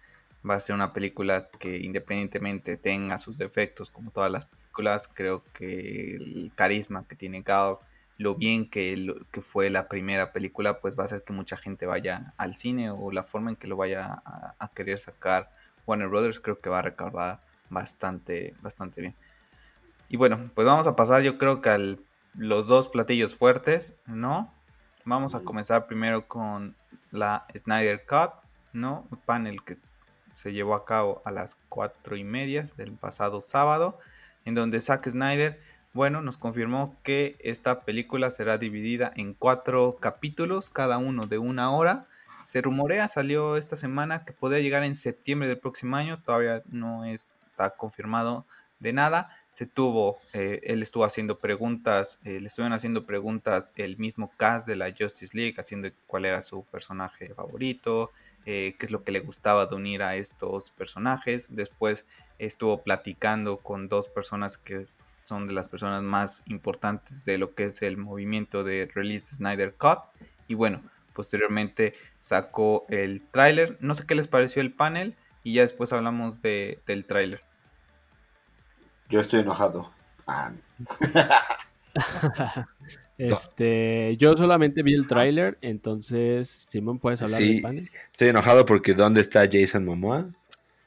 Va 0.48 0.56
a 0.56 0.60
ser 0.60 0.76
una 0.76 0.92
película 0.92 1.48
que 1.60 1.78
independientemente 1.78 2.76
tenga 2.76 3.18
sus 3.20 3.38
defectos, 3.38 3.90
como 3.90 4.12
todas 4.12 4.32
las 4.32 4.48
películas, 4.48 5.08
creo 5.08 5.46
que 5.54 6.16
el 6.16 6.52
carisma 6.56 7.06
que 7.08 7.16
tiene 7.16 7.42
Gal 7.42 7.78
lo 8.18 8.36
bien 8.36 8.70
que, 8.70 9.16
que 9.32 9.42
fue 9.42 9.70
la 9.70 9.88
primera 9.88 10.32
película, 10.32 10.80
pues 10.80 10.98
va 10.98 11.04
a 11.04 11.06
hacer 11.06 11.24
que 11.24 11.34
mucha 11.34 11.56
gente 11.56 11.86
vaya 11.86 12.34
al 12.38 12.56
cine 12.56 12.90
o 12.90 13.12
la 13.12 13.24
forma 13.24 13.52
en 13.52 13.56
que 13.56 13.68
lo 13.68 13.78
vaya 13.78 14.22
a, 14.26 14.72
querer 14.74 15.00
sacar 15.00 15.52
Warner 15.86 16.08
Brothers, 16.08 16.40
creo 16.40 16.60
que 16.60 16.70
va 16.70 16.80
a 16.80 16.82
recordar 16.82 17.40
bastante, 17.70 18.56
bastante 18.62 19.02
bien. 19.02 19.16
Y 20.10 20.18
bueno, 20.18 20.50
pues 20.56 20.66
vamos 20.66 20.88
a 20.88 20.96
pasar 20.96 21.22
yo 21.22 21.38
creo 21.38 21.62
que 21.62 21.70
a 21.70 21.80
los 22.36 22.68
dos 22.68 22.88
platillos 22.88 23.36
fuertes, 23.36 23.98
¿no? 24.06 24.52
Vamos 25.06 25.36
a 25.36 25.42
comenzar 25.42 25.88
primero 25.88 26.28
con 26.28 26.76
la 27.12 27.46
Snyder 27.56 28.06
Cut, 28.06 28.32
¿no? 28.74 29.08
Un 29.12 29.18
panel 29.20 29.64
que 29.64 29.78
se 30.34 30.54
llevó 30.54 30.76
a 30.76 30.86
cabo 30.86 31.22
a 31.26 31.32
las 31.32 31.60
cuatro 31.70 32.16
y 32.16 32.24
media 32.24 32.66
del 32.78 32.92
pasado 32.94 33.42
sábado, 33.42 34.00
en 34.46 34.56
donde 34.56 34.82
Zack 34.82 35.10
Snyder 35.10 35.60
bueno, 35.94 36.22
nos 36.22 36.38
confirmó 36.38 36.96
que 37.04 37.38
esta 37.40 37.82
película 37.82 38.30
será 38.32 38.58
dividida 38.58 39.12
en 39.16 39.34
cuatro 39.34 39.98
capítulos, 40.00 40.70
cada 40.70 40.98
uno 40.98 41.26
de 41.26 41.38
una 41.38 41.72
hora. 41.72 42.08
Se 42.44 42.62
rumorea, 42.62 43.08
salió 43.08 43.58
esta 43.58 43.76
semana 43.76 44.24
que 44.24 44.34
podría 44.34 44.62
llegar 44.62 44.84
en 44.84 44.96
septiembre 44.96 45.48
del 45.48 45.60
próximo 45.60 45.96
año, 45.96 46.22
todavía 46.24 46.62
no 46.68 47.06
está 47.06 47.72
confirmado 47.72 48.46
de 48.80 48.94
nada. 48.94 49.30
Se 49.52 49.66
tuvo, 49.66 50.20
eh, 50.34 50.60
él 50.64 50.84
estuvo 50.84 51.04
haciendo 51.04 51.40
preguntas, 51.40 52.20
eh, 52.24 52.40
le 52.40 52.48
estuvieron 52.48 52.74
haciendo 52.74 53.06
preguntas 53.06 53.74
el 53.76 53.98
mismo 53.98 54.32
cast 54.38 54.68
de 54.68 54.76
la 54.76 54.94
Justice 54.98 55.36
League, 55.36 55.56
haciendo 55.58 55.90
cuál 56.06 56.26
era 56.26 56.42
su 56.42 56.64
personaje 56.66 57.34
favorito, 57.34 58.12
eh, 58.46 58.76
qué 58.78 58.86
es 58.86 58.92
lo 58.92 59.04
que 59.04 59.12
le 59.12 59.20
gustaba 59.20 59.66
de 59.66 59.76
unir 59.76 60.04
a 60.04 60.16
estos 60.16 60.70
personajes. 60.70 61.56
Después 61.56 62.06
estuvo 62.38 62.84
platicando 62.84 63.58
con 63.58 63.90
dos 63.90 64.10
personas 64.10 64.58
que 64.60 64.84
son 65.28 65.46
de 65.46 65.54
las 65.54 65.68
personas 65.68 66.04
más 66.04 66.42
importantes 66.46 67.26
de 67.26 67.38
lo 67.38 67.54
que 67.54 67.66
es 67.66 67.82
el 67.82 67.98
movimiento 67.98 68.64
de 68.64 68.90
release 68.94 69.26
de 69.30 69.36
Snyder 69.36 69.74
Cut. 69.74 70.00
Y 70.48 70.54
bueno, 70.54 70.82
posteriormente 71.14 71.96
sacó 72.22 72.86
el 72.88 73.22
tráiler. 73.22 73.78
No 73.82 73.94
sé 73.94 74.06
qué 74.08 74.16
les 74.16 74.30
pareció 74.30 74.62
el 74.62 74.72
panel 74.72 75.16
y 75.44 75.56
ya 75.56 75.64
después 75.64 75.92
hablamos 75.92 76.42
de, 76.42 76.80
del 76.88 77.04
tráiler. 77.04 77.42
Yo 79.10 79.20
estoy 79.20 79.42
enojado. 79.42 79.92
Ah. 80.26 80.54
este, 83.18 84.16
yo 84.18 84.38
solamente 84.38 84.82
vi 84.82 84.94
el 84.94 85.08
tráiler, 85.08 85.58
entonces 85.62 86.48
Simón, 86.48 87.00
¿puedes 87.00 87.22
hablar 87.22 87.42
del 87.42 87.62
panel? 87.62 87.90
Estoy 88.12 88.30
enojado 88.30 88.66
porque 88.66 88.94
¿dónde 88.94 89.20
está 89.20 89.48
Jason 89.52 89.84
Momoa? 89.84 90.30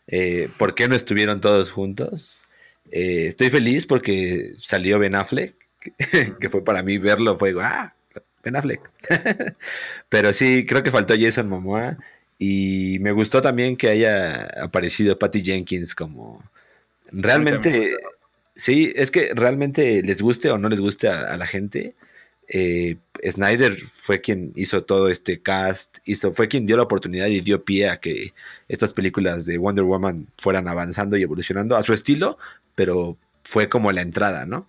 Eh, 0.07 0.49
¿Por 0.57 0.75
qué 0.75 0.89
no 0.89 0.95
estuvieron 0.95 1.43
todos 1.43 1.71
juntos? 1.71 2.47
Eh, 2.91 3.27
estoy 3.29 3.51
feliz 3.51 3.87
porque 3.87 4.55
salió 4.63 4.99
Ben 4.99 5.15
Affleck, 5.15 5.55
que, 6.41 6.49
fue 6.49 6.65
para 6.65 6.83
mí 6.83 6.99
verlo, 6.99 7.37
fue, 7.37 7.55
ah, 7.61 7.95
Ben 8.43 8.57
Affleck. 8.57 8.91
Pero 10.09 10.33
sí, 10.33 10.67
creo 10.67 10.83
que 10.83 10.91
faltó 10.91 11.15
Jason 11.19 11.49
Momoa 11.49 11.99
y 12.39 12.99
me 13.01 13.13
gustó 13.13 13.43
también 13.43 13.77
que 13.77 13.89
haya 13.89 14.45
aparecido 14.63 15.19
Patty 15.19 15.43
Jenkins 15.43 15.95
como... 15.95 16.43
Realmente, 17.13 17.97
sí, 18.55 18.93
es 18.95 19.11
que 19.11 19.33
realmente 19.35 20.03
les 20.03 20.23
guste 20.23 20.49
o 20.51 20.59
no 20.59 20.69
les 20.69 20.79
guste 20.79 21.09
a 21.09 21.37
la 21.37 21.47
gente, 21.47 21.95
eh, 22.53 22.97
Snyder 23.29 23.75
fue 23.75 24.21
quien 24.21 24.53
hizo 24.57 24.85
todo 24.85 25.09
este 25.09 25.41
cast, 25.41 25.99
hizo, 26.05 26.33
fue 26.33 26.49
quien 26.49 26.67
dio 26.67 26.77
la 26.77 26.85
oportunidad 26.85 27.27
y 27.27 27.41
dio 27.41 27.65
pie 27.65 27.89
a 27.89 28.01
que 28.01 28.33
estas 28.69 28.93
películas 28.93 29.47
de 29.47 29.59
Wonder 29.59 29.85
Woman 29.85 30.29
fueran 30.39 30.69
avanzando 30.69 31.17
y 31.17 31.23
evolucionando 31.23 31.77
a 31.77 31.83
su 31.83 31.93
estilo, 31.93 32.39
pero 32.75 33.17
fue 33.45 33.69
como 33.69 33.93
la 33.93 34.03
entrada, 34.03 34.47
¿no? 34.47 34.67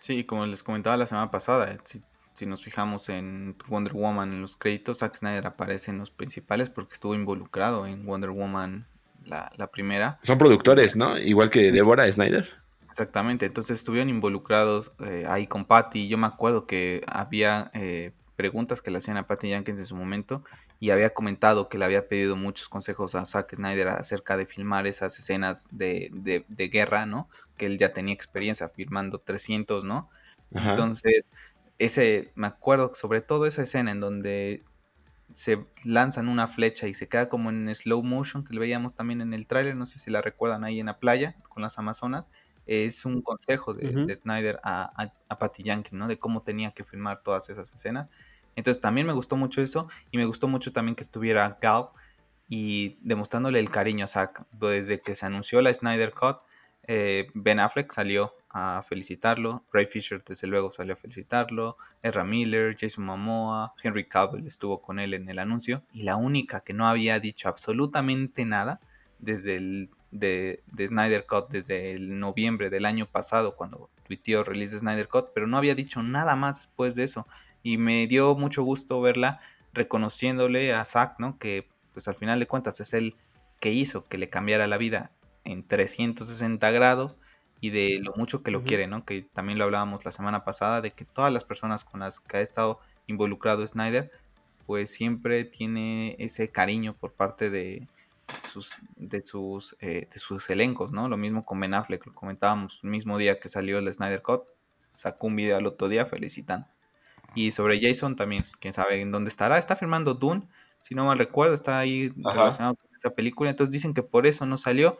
Sí, 0.00 0.24
como 0.24 0.46
les 0.46 0.62
comentaba 0.62 0.96
la 0.96 1.06
semana 1.06 1.30
pasada, 1.30 1.78
si, 1.84 2.02
nos 2.46 2.64
fijamos 2.64 3.08
en 3.08 3.54
Wonder 3.68 3.92
Woman 3.92 4.32
en 4.32 4.40
los 4.40 4.56
créditos, 4.56 4.98
Zack 4.98 5.18
Snyder 5.18 5.46
aparece 5.46 5.92
en 5.92 5.98
los 5.98 6.10
principales 6.10 6.70
porque 6.70 6.94
estuvo 6.94 7.14
involucrado 7.14 7.86
en 7.86 8.04
Wonder 8.04 8.30
Woman 8.30 8.86
la, 9.24 9.52
la 9.56 9.68
primera. 9.68 10.18
Son 10.24 10.38
productores, 10.38 10.96
¿no? 10.96 11.16
Igual 11.18 11.50
que 11.50 11.70
Deborah 11.70 12.10
Snyder. 12.10 12.61
Exactamente, 12.92 13.46
entonces 13.46 13.78
estuvieron 13.78 14.10
involucrados 14.10 14.92
eh, 15.00 15.24
ahí 15.26 15.46
con 15.46 15.64
Patty. 15.64 16.08
Yo 16.08 16.18
me 16.18 16.26
acuerdo 16.26 16.66
que 16.66 17.02
había 17.06 17.70
eh, 17.72 18.12
preguntas 18.36 18.82
que 18.82 18.90
le 18.90 18.98
hacían 18.98 19.16
a 19.16 19.26
Patty 19.26 19.48
Jenkins 19.48 19.78
en 19.78 19.86
su 19.86 19.96
momento 19.96 20.44
y 20.78 20.90
había 20.90 21.14
comentado 21.14 21.70
que 21.70 21.78
le 21.78 21.86
había 21.86 22.06
pedido 22.06 22.36
muchos 22.36 22.68
consejos 22.68 23.14
a 23.14 23.24
Zack 23.24 23.54
Snyder 23.54 23.88
acerca 23.88 24.36
de 24.36 24.44
filmar 24.44 24.86
esas 24.86 25.18
escenas 25.18 25.68
de, 25.70 26.10
de, 26.12 26.68
guerra, 26.68 27.06
¿no? 27.06 27.30
Que 27.56 27.64
él 27.64 27.78
ya 27.78 27.94
tenía 27.94 28.12
experiencia 28.12 28.68
filmando 28.68 29.18
300, 29.18 29.84
¿no? 29.84 30.10
Entonces, 30.50 31.24
ese, 31.78 32.30
me 32.34 32.46
acuerdo 32.46 32.90
sobre 32.94 33.22
todo 33.22 33.46
esa 33.46 33.62
escena 33.62 33.90
en 33.90 34.00
donde 34.00 34.64
se 35.32 35.64
lanzan 35.84 36.28
una 36.28 36.46
flecha 36.46 36.88
y 36.88 36.94
se 36.94 37.08
queda 37.08 37.30
como 37.30 37.48
en 37.48 37.74
slow 37.74 38.02
motion, 38.02 38.44
que 38.44 38.52
lo 38.52 38.60
veíamos 38.60 38.94
también 38.94 39.22
en 39.22 39.32
el 39.32 39.46
tráiler, 39.46 39.76
no 39.76 39.86
sé 39.86 39.98
si 39.98 40.10
la 40.10 40.20
recuerdan 40.20 40.62
ahí 40.62 40.78
en 40.78 40.86
la 40.86 40.98
playa 40.98 41.36
con 41.48 41.62
las 41.62 41.78
Amazonas 41.78 42.28
es 42.66 43.04
un 43.04 43.22
consejo 43.22 43.74
de, 43.74 44.14
Snyder 44.14 44.60
a, 44.62 45.08
a, 45.28 45.38
Patty 45.38 45.62
Jenkins, 45.64 45.94
¿no? 45.94 46.06
De 46.08 46.18
cómo 46.18 46.42
tenía 46.42 46.72
que 46.72 46.84
filmar 46.84 47.22
todas 47.22 47.50
esas 47.50 47.72
escenas. 47.72 48.08
Entonces 48.56 48.80
también 48.80 49.06
me 49.06 49.12
gustó 49.12 49.36
mucho 49.36 49.62
eso 49.62 49.88
y 50.10 50.18
me 50.18 50.26
gustó 50.26 50.48
mucho 50.48 50.72
también 50.72 50.94
que 50.94 51.02
estuviera 51.02 51.58
Gal 51.60 51.88
y 52.48 52.98
demostrándole 53.00 53.58
el 53.58 53.70
cariño 53.70 54.04
a 54.04 54.08
Zack. 54.08 54.44
Desde 54.52 55.00
que 55.00 55.14
se 55.14 55.26
anunció 55.26 55.60
la 55.62 55.72
Snyder 55.72 56.12
Cut, 56.12 56.38
eh, 56.86 57.28
Ben 57.34 57.60
Affleck 57.60 57.92
salió 57.92 58.34
a 58.50 58.82
felicitarlo, 58.82 59.64
Ray 59.72 59.86
Fisher 59.86 60.22
desde 60.22 60.46
luego 60.46 60.70
salió 60.70 60.92
a 60.92 60.96
felicitarlo, 60.96 61.78
Ezra 62.02 62.24
Miller, 62.24 62.76
Jason 62.78 63.04
Momoa, 63.04 63.72
Henry 63.82 64.06
Cavill 64.06 64.46
estuvo 64.46 64.82
con 64.82 64.98
él 64.98 65.14
en 65.14 65.28
el 65.28 65.38
anuncio 65.38 65.84
y 65.92 66.02
la 66.02 66.16
única 66.16 66.60
que 66.60 66.74
no 66.74 66.86
había 66.86 67.18
dicho 67.18 67.48
absolutamente 67.48 68.44
nada 68.44 68.80
desde 69.18 69.56
el 69.56 69.90
de, 70.12 70.62
Snyder 70.76 71.26
Cut 71.26 71.48
desde 71.48 71.92
el 71.92 72.20
noviembre 72.20 72.70
del 72.70 72.86
año 72.86 73.06
pasado 73.06 73.56
cuando 73.56 73.90
tuiteó 74.06 74.44
release 74.44 74.74
de 74.74 74.80
Snyder 74.80 75.08
Cut, 75.08 75.30
pero 75.34 75.46
no 75.48 75.56
había 75.56 75.74
dicho 75.74 76.02
nada 76.02 76.36
más 76.36 76.58
después 76.58 76.94
de 76.94 77.04
eso. 77.04 77.26
Y 77.64 77.78
me 77.78 78.06
dio 78.06 78.34
mucho 78.34 78.62
gusto 78.62 79.00
verla 79.00 79.40
reconociéndole 79.72 80.74
a 80.74 80.84
Zack, 80.84 81.18
¿no? 81.18 81.38
Que 81.38 81.68
pues 81.92 82.06
al 82.08 82.14
final 82.14 82.38
de 82.38 82.46
cuentas 82.46 82.80
es 82.80 82.94
el 82.94 83.16
que 83.60 83.72
hizo 83.72 84.06
que 84.08 84.18
le 84.18 84.28
cambiara 84.28 84.66
la 84.66 84.78
vida 84.78 85.10
en 85.44 85.66
360 85.66 86.70
grados 86.70 87.18
y 87.60 87.70
de 87.70 88.00
lo 88.00 88.12
mucho 88.16 88.42
que 88.42 88.50
lo 88.50 88.62
quiere, 88.62 88.86
¿no? 88.86 89.04
Que 89.04 89.22
también 89.22 89.58
lo 89.58 89.64
hablábamos 89.64 90.04
la 90.04 90.12
semana 90.12 90.44
pasada 90.44 90.80
de 90.80 90.90
que 90.90 91.04
todas 91.04 91.32
las 91.32 91.44
personas 91.44 91.84
con 91.84 92.00
las 92.00 92.20
que 92.20 92.38
ha 92.38 92.40
estado 92.40 92.80
involucrado 93.06 93.66
Snyder, 93.66 94.10
pues 94.66 94.90
siempre 94.90 95.44
tiene 95.44 96.16
ese 96.18 96.50
cariño 96.50 96.94
por 96.94 97.12
parte 97.12 97.50
de, 97.50 97.86
sus, 98.32 98.76
de, 98.96 99.24
sus, 99.24 99.76
eh, 99.80 100.08
de 100.12 100.18
sus 100.18 100.48
elencos, 100.50 100.92
¿no? 100.92 101.08
Lo 101.08 101.16
mismo 101.16 101.44
con 101.44 101.60
Ben 101.60 101.74
Affleck, 101.74 102.06
lo 102.06 102.14
comentábamos 102.14 102.80
el 102.82 102.90
mismo 102.90 103.18
día 103.18 103.38
que 103.38 103.48
salió 103.48 103.78
el 103.78 103.92
Snyder 103.92 104.22
Cut, 104.22 104.42
sacó 104.94 105.28
un 105.28 105.36
video 105.36 105.56
al 105.56 105.66
otro 105.66 105.88
día 105.88 106.06
felicitando. 106.06 106.66
Y 107.34 107.52
sobre 107.52 107.80
Jason 107.80 108.16
también, 108.16 108.44
quién 108.60 108.72
sabe 108.72 109.00
en 109.00 109.10
dónde 109.10 109.28
estará, 109.28 109.58
está 109.58 109.76
firmando 109.76 110.14
Dune, 110.14 110.46
si 110.80 110.94
no 110.94 111.06
mal 111.06 111.18
recuerdo, 111.18 111.54
está 111.54 111.78
ahí 111.78 112.12
relacionado 112.16 112.74
con 112.74 112.94
esa 112.94 113.10
película, 113.10 113.50
entonces 113.50 113.72
dicen 113.72 113.94
que 113.94 114.02
por 114.02 114.26
eso 114.26 114.44
no 114.46 114.58
salió, 114.58 114.98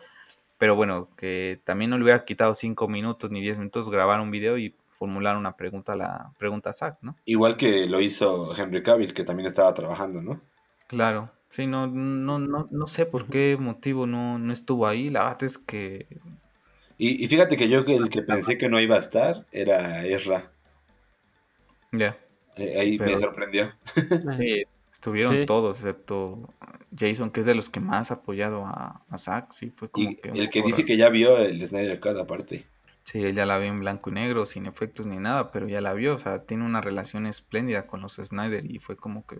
pero 0.56 0.76
bueno, 0.76 1.08
que 1.16 1.60
también 1.64 1.90
no 1.90 1.98
le 1.98 2.04
hubiera 2.04 2.24
quitado 2.24 2.54
cinco 2.54 2.88
minutos 2.88 3.30
ni 3.30 3.40
diez 3.40 3.58
minutos 3.58 3.90
grabar 3.90 4.20
un 4.20 4.30
video 4.30 4.58
y 4.58 4.74
formular 4.90 5.36
una 5.36 5.56
pregunta 5.56 5.94
a 5.94 5.96
la 5.96 6.32
pregunta 6.38 6.70
a 6.70 6.72
Zack, 6.72 6.98
¿no? 7.02 7.16
Igual 7.24 7.56
que 7.56 7.86
lo 7.86 8.00
hizo 8.00 8.56
Henry 8.56 8.84
Cavill, 8.84 9.12
que 9.12 9.24
también 9.24 9.48
estaba 9.48 9.74
trabajando, 9.74 10.22
¿no? 10.22 10.40
Claro, 10.86 11.32
Sí, 11.52 11.66
no, 11.66 11.86
no, 11.86 12.38
no, 12.38 12.66
no 12.70 12.86
sé 12.86 13.04
por 13.04 13.26
qué 13.26 13.58
motivo 13.60 14.06
no, 14.06 14.38
no 14.38 14.54
estuvo 14.54 14.86
ahí. 14.86 15.10
La 15.10 15.24
verdad 15.24 15.44
es 15.44 15.58
que. 15.58 16.06
Y, 16.96 17.28
fíjate 17.28 17.58
que 17.58 17.68
yo 17.68 17.80
el 17.80 18.08
que 18.08 18.22
pensé 18.22 18.56
que 18.56 18.70
no 18.70 18.80
iba 18.80 18.96
a 18.96 19.00
estar 19.00 19.44
era 19.52 20.06
Ezra. 20.06 20.50
Ya. 21.92 22.16
Eh, 22.56 22.80
ahí 22.80 22.98
me 22.98 23.20
sorprendió. 23.20 23.70
Sí, 24.38 24.64
estuvieron 24.90 25.44
todos, 25.44 25.76
excepto 25.76 26.48
Jason, 26.96 27.30
que 27.30 27.40
es 27.40 27.46
de 27.46 27.54
los 27.54 27.68
que 27.68 27.80
más 27.80 28.10
ha 28.10 28.14
apoyado 28.14 28.64
a, 28.64 29.02
a 29.10 29.18
Zack. 29.18 29.52
Sí, 29.52 29.70
fue 29.76 29.90
como 29.90 30.16
que. 30.16 30.30
El 30.30 30.48
que 30.48 30.62
dice 30.62 30.86
que 30.86 30.96
ya 30.96 31.10
vio 31.10 31.36
el 31.36 31.68
Snyder 31.68 32.00
Cut, 32.00 32.16
aparte. 32.16 32.64
Sí, 33.04 33.22
él 33.22 33.34
ya 33.34 33.44
la 33.44 33.58
vio 33.58 33.68
en 33.68 33.80
blanco 33.80 34.08
y 34.08 34.14
negro, 34.14 34.46
sin 34.46 34.64
efectos 34.64 35.06
ni 35.06 35.18
nada, 35.18 35.52
pero 35.52 35.68
ya 35.68 35.82
la 35.82 35.92
vio, 35.92 36.14
o 36.14 36.18
sea, 36.18 36.44
tiene 36.44 36.64
una 36.64 36.80
relación 36.80 37.26
espléndida 37.26 37.86
con 37.86 38.00
los 38.00 38.14
Snyder 38.14 38.64
y 38.70 38.78
fue 38.78 38.96
como 38.96 39.26
que, 39.26 39.36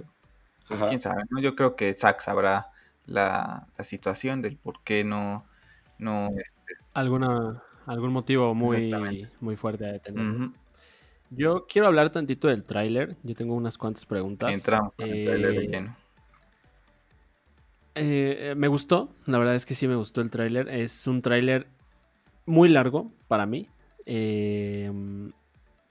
pues 0.79 0.89
quién 0.89 1.01
sabe, 1.01 1.23
¿no? 1.31 1.41
Yo 1.41 1.55
creo 1.55 1.77
que 1.77 1.93
Zack 1.95 2.21
sabrá 2.21 2.71
la, 3.07 3.67
situación 3.81 4.43
del 4.43 4.57
por 4.57 4.83
qué 4.83 5.05
no, 5.05 5.45
no... 5.99 6.29
Este... 6.37 6.75
Alguna, 6.95 7.63
algún 7.87 8.13
motivo 8.13 8.55
muy, 8.55 9.29
muy 9.41 9.57
fuerte 9.57 9.85
de 9.85 9.99
tener. 9.99 10.51
Yo 11.31 11.67
quiero 11.67 11.89
hablar 11.89 12.11
tantito 12.11 12.49
del 12.49 12.65
tráiler, 12.65 13.17
yo 13.23 13.35
tengo 13.35 13.55
unas 13.55 13.79
cuantas 13.79 14.05
preguntas. 14.05 14.53
Entramos 14.53 14.93
el 14.99 15.25
tráiler 15.25 15.53
de 15.53 15.65
eh, 15.65 15.69
lleno. 15.69 15.97
Eh, 17.95 18.55
me 18.57 18.69
gustó, 18.69 19.15
la 19.27 19.39
verdad 19.39 19.55
es 19.55 19.65
que 19.65 19.75
sí 19.75 19.89
me 19.89 19.97
gustó 19.97 20.21
el 20.21 20.31
tráiler. 20.31 20.69
Es 20.69 21.07
un 21.07 21.23
tráiler 21.23 21.67
muy 22.45 22.69
largo 22.69 23.11
para 23.29 23.47
mí. 23.47 23.69
Em, 24.05 25.33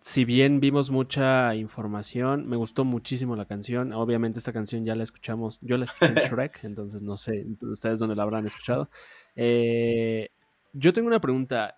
si 0.02 0.26
bien 0.26 0.60
vimos 0.60 0.90
mucha 0.90 1.54
información, 1.54 2.50
me 2.50 2.58
gustó 2.58 2.84
muchísimo 2.84 3.36
la 3.36 3.46
canción. 3.46 3.94
Obviamente 3.94 4.40
esta 4.40 4.52
canción 4.52 4.84
ya 4.84 4.96
la 4.96 5.04
escuchamos, 5.04 5.60
yo 5.62 5.78
la 5.78 5.86
escuché 5.86 6.08
en 6.08 6.16
Shrek, 6.30 6.64
entonces 6.64 7.04
no 7.04 7.18
sé 7.18 7.46
ustedes 7.62 8.00
dónde 8.00 8.16
la 8.16 8.24
habrán 8.24 8.48
escuchado. 8.48 8.90
Eh, 9.36 10.30
yo 10.74 10.92
tengo 10.92 11.08
una 11.08 11.22
pregunta, 11.22 11.78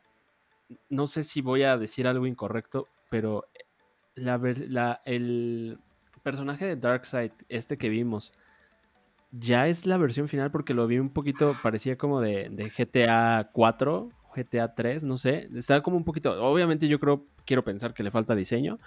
no 0.90 1.06
sé 1.08 1.24
si 1.24 1.42
voy 1.42 1.64
a 1.64 1.78
decir 1.78 2.08
algo 2.08 2.26
incorrecto, 2.26 2.88
pero 3.10 3.46
la, 4.16 4.40
la, 4.70 5.02
el 5.04 5.80
personaje 6.24 6.66
de 6.66 6.76
Darkseid, 6.78 7.32
este 7.50 7.78
que 7.78 7.90
vimos, 7.90 8.32
ya 9.32 9.68
es 9.68 9.86
la 9.86 9.98
versión 9.98 10.30
final 10.30 10.50
porque 10.50 10.74
lo 10.74 10.88
vi 10.88 10.98
un 10.98 11.10
poquito, 11.10 11.56
parecía 11.62 11.98
como 11.98 12.22
de, 12.22 12.48
de 12.50 12.70
GTA 12.70 13.50
4 13.52 14.12
GTA 14.34 14.74
3, 14.74 15.04
no 15.04 15.18
sé. 15.18 15.50
Está 15.56 15.82
como 15.82 15.98
un 15.98 16.04
poquito. 16.04 16.42
Obviamente, 16.44 16.88
yo 16.88 17.00
creo, 17.00 17.26
quiero 17.46 17.64
pensar 17.64 17.94
que 17.94 18.04
le 18.04 18.12
falta 18.12 18.36
diseño. 18.36 18.80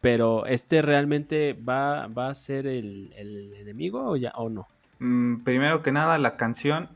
Pero 0.00 0.44
este 0.44 0.82
realmente 0.82 1.54
va, 1.54 2.08
va 2.08 2.28
a 2.28 2.34
ser 2.34 2.66
el, 2.66 3.10
enemigo 3.16 4.10
o 4.10 4.16
ya 4.16 4.32
o 4.36 4.50
no. 4.50 4.68
Mm, 4.98 5.44
primero 5.44 5.82
que 5.82 5.92
nada, 5.92 6.18
la 6.18 6.36
canción. 6.36 6.90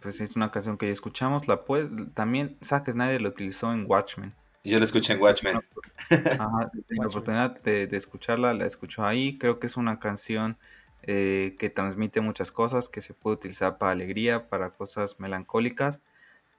pues 0.00 0.20
es 0.22 0.34
una 0.34 0.50
canción 0.50 0.78
que 0.78 0.86
ya 0.86 0.92
escuchamos. 0.92 1.48
La 1.48 1.64
puede, 1.64 2.06
también 2.14 2.56
Zack 2.64 2.90
Snyder 2.90 3.20
lo 3.20 3.28
utilizó 3.28 3.72
en 3.72 3.84
Watchmen. 3.86 4.32
Yo 4.64 4.78
la 4.78 4.84
escuché 4.84 5.12
en 5.12 5.20
Watchmen. 5.20 5.60
Ajá, 6.08 6.70
la 6.88 7.06
oportunidad 7.06 7.60
de, 7.60 7.88
escucharla, 7.92 8.54
la 8.54 8.66
escucho 8.66 9.04
ahí. 9.04 9.36
Creo 9.38 9.58
que 9.58 9.66
es 9.66 9.76
una 9.76 9.98
canción 9.98 10.56
eh, 11.02 11.56
que 11.58 11.68
transmite 11.68 12.20
muchas 12.20 12.52
cosas, 12.52 12.88
que 12.88 13.00
se 13.00 13.12
puede 13.12 13.36
utilizar 13.36 13.78
para 13.78 13.92
alegría, 13.92 14.48
para 14.48 14.70
cosas 14.70 15.18
melancólicas. 15.18 16.00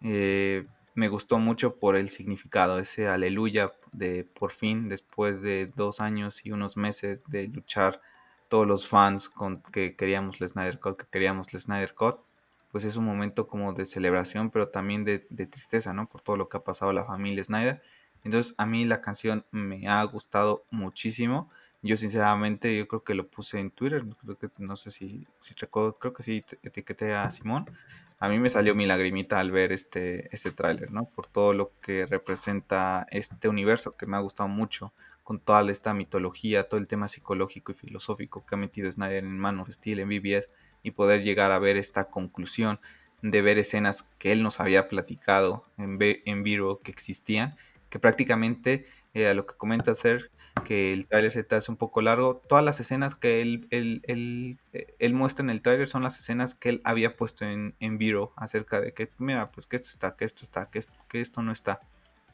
Eh, 0.03 0.67
me 0.95 1.07
gustó 1.07 1.39
mucho 1.39 1.77
por 1.77 1.95
el 1.95 2.09
significado, 2.09 2.77
ese 2.77 3.07
aleluya 3.07 3.71
de 3.93 4.25
por 4.25 4.51
fin, 4.51 4.89
después 4.89 5.41
de 5.41 5.71
dos 5.75 6.01
años 6.01 6.45
y 6.45 6.51
unos 6.51 6.77
meses 6.77 7.23
de 7.27 7.47
luchar 7.47 8.01
todos 8.47 8.67
los 8.67 8.87
fans 8.87 9.29
con 9.29 9.63
que 9.63 9.95
queríamos 9.95 10.39
el 10.41 10.49
Snyder 10.49 10.79
Cut, 10.79 10.97
que 10.97 11.05
queríamos 11.09 11.51
el 11.53 11.59
Snyder 11.59 11.95
Cut, 11.95 12.17
pues 12.71 12.83
es 12.83 12.97
un 12.97 13.05
momento 13.05 13.47
como 13.47 13.73
de 13.73 13.85
celebración, 13.85 14.51
pero 14.51 14.67
también 14.67 15.03
de, 15.05 15.19
tristeza, 15.19 15.93
¿no? 15.93 16.07
Por 16.07 16.21
todo 16.21 16.37
lo 16.37 16.49
que 16.49 16.57
ha 16.57 16.63
pasado 16.63 16.91
a 16.91 16.93
la 16.93 17.05
familia 17.05 17.43
Snyder. 17.43 17.81
Entonces 18.23 18.55
a 18.57 18.65
mí 18.65 18.85
la 18.85 19.01
canción 19.01 19.45
me 19.51 19.87
ha 19.87 20.03
gustado 20.03 20.65
muchísimo. 20.69 21.49
Yo 21.81 21.97
sinceramente, 21.97 22.77
yo 22.77 22.87
creo 22.87 23.03
que 23.03 23.13
lo 23.15 23.27
puse 23.27 23.59
en 23.59 23.71
Twitter, 23.71 24.05
creo 24.21 24.37
que, 24.37 24.49
no 24.57 24.75
sé 24.75 24.91
si, 24.91 25.27
si 25.37 25.53
recuerdo, 25.55 25.97
creo 25.97 26.13
que 26.13 26.23
sí 26.23 26.45
etiqueté 26.63 27.13
a 27.13 27.29
Simón 27.31 27.65
a 28.23 28.29
mí 28.29 28.39
me 28.39 28.49
salió 28.49 28.73
mi 28.73 28.85
lagrimita 28.85 29.41
al 29.41 29.51
ver 29.51 29.73
este, 29.73 30.33
este 30.33 30.53
tráiler, 30.53 30.91
¿no? 30.91 31.09
Por 31.09 31.27
todo 31.27 31.51
lo 31.51 31.73
que 31.81 32.05
representa 32.05 33.05
este 33.11 33.49
universo 33.49 33.97
que 33.97 34.05
me 34.05 34.15
ha 34.15 34.21
gustado 34.21 34.47
mucho, 34.47 34.93
con 35.25 35.41
toda 35.41 35.69
esta 35.69 35.93
mitología, 35.93 36.69
todo 36.69 36.79
el 36.79 36.87
tema 36.87 37.09
psicológico 37.09 37.73
y 37.73 37.75
filosófico 37.75 38.45
que 38.45 38.55
ha 38.55 38.57
metido 38.57 38.89
Snyder 38.89 39.25
en 39.25 39.37
Man 39.37 39.59
of 39.59 39.69
Steel, 39.69 39.99
en 39.99 40.07
BBS, 40.07 40.49
y 40.83 40.91
poder 40.91 41.21
llegar 41.21 41.51
a 41.51 41.59
ver 41.59 41.75
esta 41.75 42.05
conclusión 42.05 42.79
de 43.21 43.41
ver 43.41 43.57
escenas 43.57 44.03
que 44.19 44.31
él 44.31 44.41
nos 44.41 44.61
había 44.61 44.87
platicado 44.87 45.65
en, 45.77 45.97
en 45.99 46.43
que 46.45 46.91
existían, 46.91 47.57
que 47.89 47.99
prácticamente 47.99 48.85
eh, 49.13 49.27
a 49.27 49.33
lo 49.33 49.45
que 49.45 49.55
comenta 49.55 49.95
Ser, 49.95 50.31
que 50.65 50.93
el 50.93 51.07
tráiler 51.07 51.31
se 51.31 51.43
te 51.43 51.55
hace 51.55 51.71
un 51.71 51.77
poco 51.77 52.01
largo. 52.01 52.41
Todas 52.47 52.63
las 52.63 52.79
escenas 52.79 53.15
que 53.15 53.41
él, 53.41 53.67
él, 53.71 55.13
muestra 55.13 55.43
en 55.43 55.49
el 55.49 55.61
tráiler 55.61 55.87
son 55.87 56.03
las 56.03 56.19
escenas 56.19 56.55
que 56.55 56.69
él 56.69 56.81
había 56.83 57.15
puesto 57.15 57.45
en, 57.45 57.75
en 57.79 57.97
Vero 57.97 58.33
acerca 58.35 58.81
de 58.81 58.93
que, 58.93 59.09
mira, 59.17 59.51
pues 59.51 59.67
que 59.67 59.75
esto 59.75 59.89
está, 59.89 60.15
que 60.15 60.25
esto 60.25 60.43
está, 60.43 60.69
que 60.69 60.79
esto, 60.79 60.93
que 61.07 61.21
esto 61.21 61.41
no 61.41 61.51
está, 61.51 61.81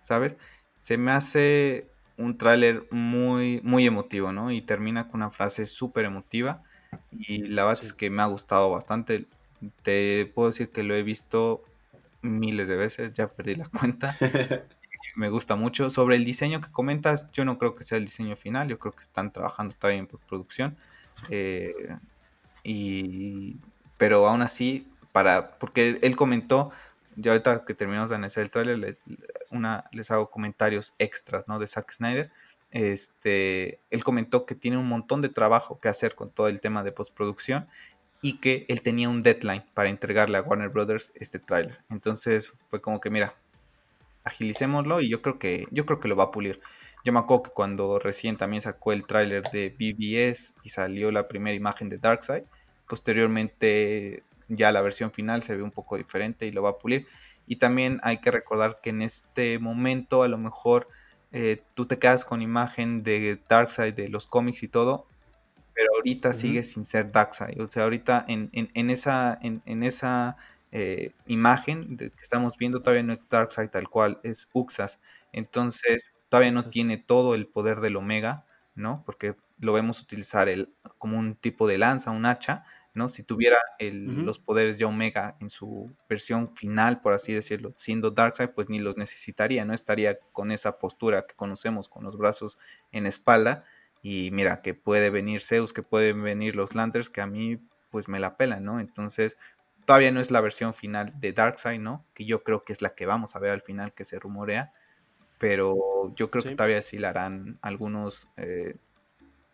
¿sabes? 0.01 0.37
Se 0.79 0.97
me 0.97 1.11
hace 1.11 1.87
un 2.17 2.37
tráiler 2.37 2.87
muy, 2.91 3.61
muy 3.63 3.85
emotivo, 3.85 4.31
¿no? 4.31 4.51
Y 4.51 4.61
termina 4.61 5.07
con 5.07 5.21
una 5.21 5.31
frase 5.31 5.65
súper 5.65 6.05
emotiva 6.05 6.63
y 7.11 7.47
la 7.47 7.65
verdad 7.65 7.83
es 7.83 7.93
que 7.93 8.09
me 8.09 8.21
ha 8.21 8.25
gustado 8.25 8.69
bastante. 8.71 9.27
Te 9.83 10.25
puedo 10.33 10.49
decir 10.49 10.69
que 10.71 10.83
lo 10.83 10.95
he 10.95 11.03
visto 11.03 11.63
miles 12.21 12.67
de 12.67 12.75
veces, 12.75 13.13
ya 13.13 13.27
perdí 13.29 13.55
la 13.55 13.67
cuenta. 13.67 14.17
me 15.19 15.29
gusta 15.29 15.55
mucho. 15.55 15.89
Sobre 15.89 16.15
el 16.15 16.23
diseño 16.23 16.61
que 16.61 16.71
comentas, 16.71 17.29
yo 17.33 17.43
no 17.43 17.57
creo 17.57 17.75
que 17.75 17.83
sea 17.83 17.97
el 17.97 18.05
diseño 18.05 18.37
final, 18.37 18.69
yo 18.69 18.79
creo 18.79 18.93
que 18.93 19.01
están 19.01 19.33
trabajando 19.33 19.75
todavía 19.77 19.99
en 19.99 20.07
postproducción. 20.07 20.77
Eh, 21.29 21.73
y, 22.63 23.57
pero 23.97 24.25
aún 24.27 24.41
así, 24.41 24.87
para, 25.11 25.57
porque 25.59 25.99
él 26.01 26.15
comentó, 26.15 26.71
ya 27.17 27.33
ahorita 27.33 27.65
que 27.65 27.73
terminamos 27.73 28.09
de 28.09 28.15
analizar 28.15 28.43
el 28.43 28.49
tráiler, 28.49 28.97
una, 29.51 29.89
les 29.91 30.09
hago 30.09 30.29
comentarios 30.29 30.93
extras, 30.99 31.49
¿no? 31.49 31.59
De 31.59 31.67
Zack 31.67 31.91
Snyder. 31.91 32.31
Este, 32.71 33.81
él 33.89 34.05
comentó 34.05 34.45
que 34.45 34.55
tiene 34.55 34.77
un 34.77 34.87
montón 34.87 35.21
de 35.21 35.27
trabajo 35.27 35.81
que 35.81 35.89
hacer 35.89 36.15
con 36.15 36.29
todo 36.29 36.47
el 36.47 36.61
tema 36.61 36.81
de 36.81 36.93
postproducción 36.93 37.67
y 38.21 38.37
que 38.37 38.65
él 38.69 38.81
tenía 38.81 39.09
un 39.09 39.21
deadline 39.21 39.65
para 39.73 39.89
entregarle 39.89 40.37
a 40.37 40.41
Warner 40.43 40.69
Brothers 40.69 41.11
este 41.15 41.39
tráiler. 41.39 41.79
Entonces 41.89 42.53
fue 42.69 42.79
como 42.79 43.01
que, 43.01 43.09
mira, 43.09 43.33
agilicémoslo 44.23 45.01
y 45.01 45.09
yo 45.09 45.21
creo 45.21 45.39
que 45.39 45.67
yo 45.71 45.85
creo 45.85 45.99
que 45.99 46.07
lo 46.07 46.15
va 46.15 46.25
a 46.25 46.31
pulir. 46.31 46.61
Yo 47.05 47.13
me 47.13 47.19
acuerdo 47.19 47.43
que 47.43 47.51
cuando 47.51 47.97
recién 47.99 48.37
también 48.37 48.61
sacó 48.61 48.91
el 48.91 49.05
tráiler 49.05 49.43
de 49.51 49.69
BBS 49.69 50.55
y 50.63 50.69
salió 50.69 51.11
la 51.11 51.27
primera 51.27 51.55
imagen 51.55 51.89
de 51.89 51.97
Darkseid, 51.97 52.43
posteriormente 52.87 54.23
ya 54.49 54.71
la 54.71 54.81
versión 54.81 55.11
final 55.11 55.43
se 55.43 55.55
ve 55.55 55.63
un 55.63 55.71
poco 55.71 55.97
diferente 55.97 56.45
y 56.45 56.51
lo 56.51 56.63
va 56.63 56.71
a 56.71 56.77
pulir. 56.77 57.07
Y 57.47 57.55
también 57.55 57.99
hay 58.03 58.19
que 58.19 58.31
recordar 58.31 58.79
que 58.81 58.89
en 58.89 59.01
este 59.01 59.59
momento 59.59 60.23
a 60.23 60.27
lo 60.27 60.37
mejor 60.37 60.87
eh, 61.31 61.61
tú 61.73 61.85
te 61.85 61.99
quedas 61.99 62.25
con 62.25 62.41
imagen 62.41 63.03
de 63.03 63.39
Darkseid 63.47 63.93
de 63.93 64.09
los 64.09 64.27
cómics 64.27 64.63
y 64.63 64.67
todo, 64.67 65.05
pero 65.73 65.95
ahorita 65.95 66.33
sigue 66.33 66.63
sin 66.63 66.83
ser 66.83 67.11
Darkseid. 67.11 67.61
O 67.61 67.69
sea, 67.69 67.83
ahorita 67.83 68.25
en, 68.27 68.49
en, 68.51 68.89
esa, 68.89 69.39
en, 69.41 69.83
esa 69.83 70.35
eh, 70.71 71.13
imagen 71.25 71.97
que 71.97 72.11
estamos 72.21 72.57
viendo 72.57 72.81
todavía 72.81 73.03
no 73.03 73.13
es 73.13 73.27
Darkseid 73.29 73.69
tal 73.69 73.89
cual, 73.89 74.19
es 74.23 74.49
Uxas. 74.53 74.99
Entonces 75.31 76.13
todavía 76.29 76.51
no 76.51 76.69
tiene 76.69 76.97
todo 76.97 77.35
el 77.35 77.47
poder 77.47 77.79
del 77.81 77.97
Omega, 77.97 78.45
¿no? 78.75 79.03
Porque 79.05 79.35
lo 79.59 79.73
vemos 79.73 80.01
utilizar 80.01 80.47
el, 80.47 80.73
como 80.97 81.17
un 81.17 81.35
tipo 81.35 81.67
de 81.67 81.77
lanza, 81.77 82.11
un 82.11 82.25
hacha, 82.25 82.63
¿no? 82.93 83.09
Si 83.09 83.23
tuviera 83.23 83.57
los 83.79 84.39
poderes 84.39 84.77
de 84.77 84.85
Omega 84.85 85.37
en 85.39 85.49
su 85.49 85.91
versión 86.07 86.55
final, 86.55 87.01
por 87.01 87.13
así 87.13 87.33
decirlo, 87.33 87.73
siendo 87.75 88.11
Darkseid, 88.11 88.49
pues 88.49 88.69
ni 88.69 88.79
los 88.79 88.97
necesitaría, 88.97 89.65
no 89.65 89.73
estaría 89.73 90.19
con 90.31 90.51
esa 90.51 90.79
postura 90.79 91.25
que 91.25 91.35
conocemos, 91.35 91.89
con 91.89 92.03
los 92.03 92.17
brazos 92.17 92.57
en 92.91 93.05
espalda. 93.05 93.63
Y 94.01 94.31
mira, 94.31 94.61
que 94.61 94.73
puede 94.73 95.09
venir 95.09 95.41
Zeus, 95.41 95.73
que 95.73 95.83
pueden 95.83 96.23
venir 96.23 96.55
los 96.55 96.73
Lanterns, 96.73 97.09
que 97.09 97.21
a 97.21 97.27
mí 97.27 97.59
pues 97.89 98.07
me 98.07 98.19
la 98.19 98.37
pelan, 98.37 98.63
¿no? 98.63 98.79
Entonces, 98.79 99.37
Todavía 99.89 100.11
no 100.11 100.19
es 100.19 100.29
la 100.29 100.39
versión 100.39 100.75
final 100.75 101.19
de 101.19 101.33
Darkseid, 101.33 101.79
¿no? 101.79 102.05
Que 102.13 102.23
yo 102.23 102.43
creo 102.43 102.63
que 102.63 102.73
es 102.73 102.83
la 102.83 102.93
que 102.93 103.07
vamos 103.07 103.35
a 103.35 103.39
ver 103.39 103.49
al 103.49 103.63
final 103.63 103.91
que 103.91 104.05
se 104.05 104.19
rumorea. 104.19 104.71
Pero 105.39 106.13
yo 106.15 106.29
creo 106.29 106.43
que 106.43 106.55
todavía 106.55 106.83
sí 106.83 106.99
la 106.99 107.09
harán 107.09 107.57
algunos, 107.63 108.29
eh, 108.37 108.75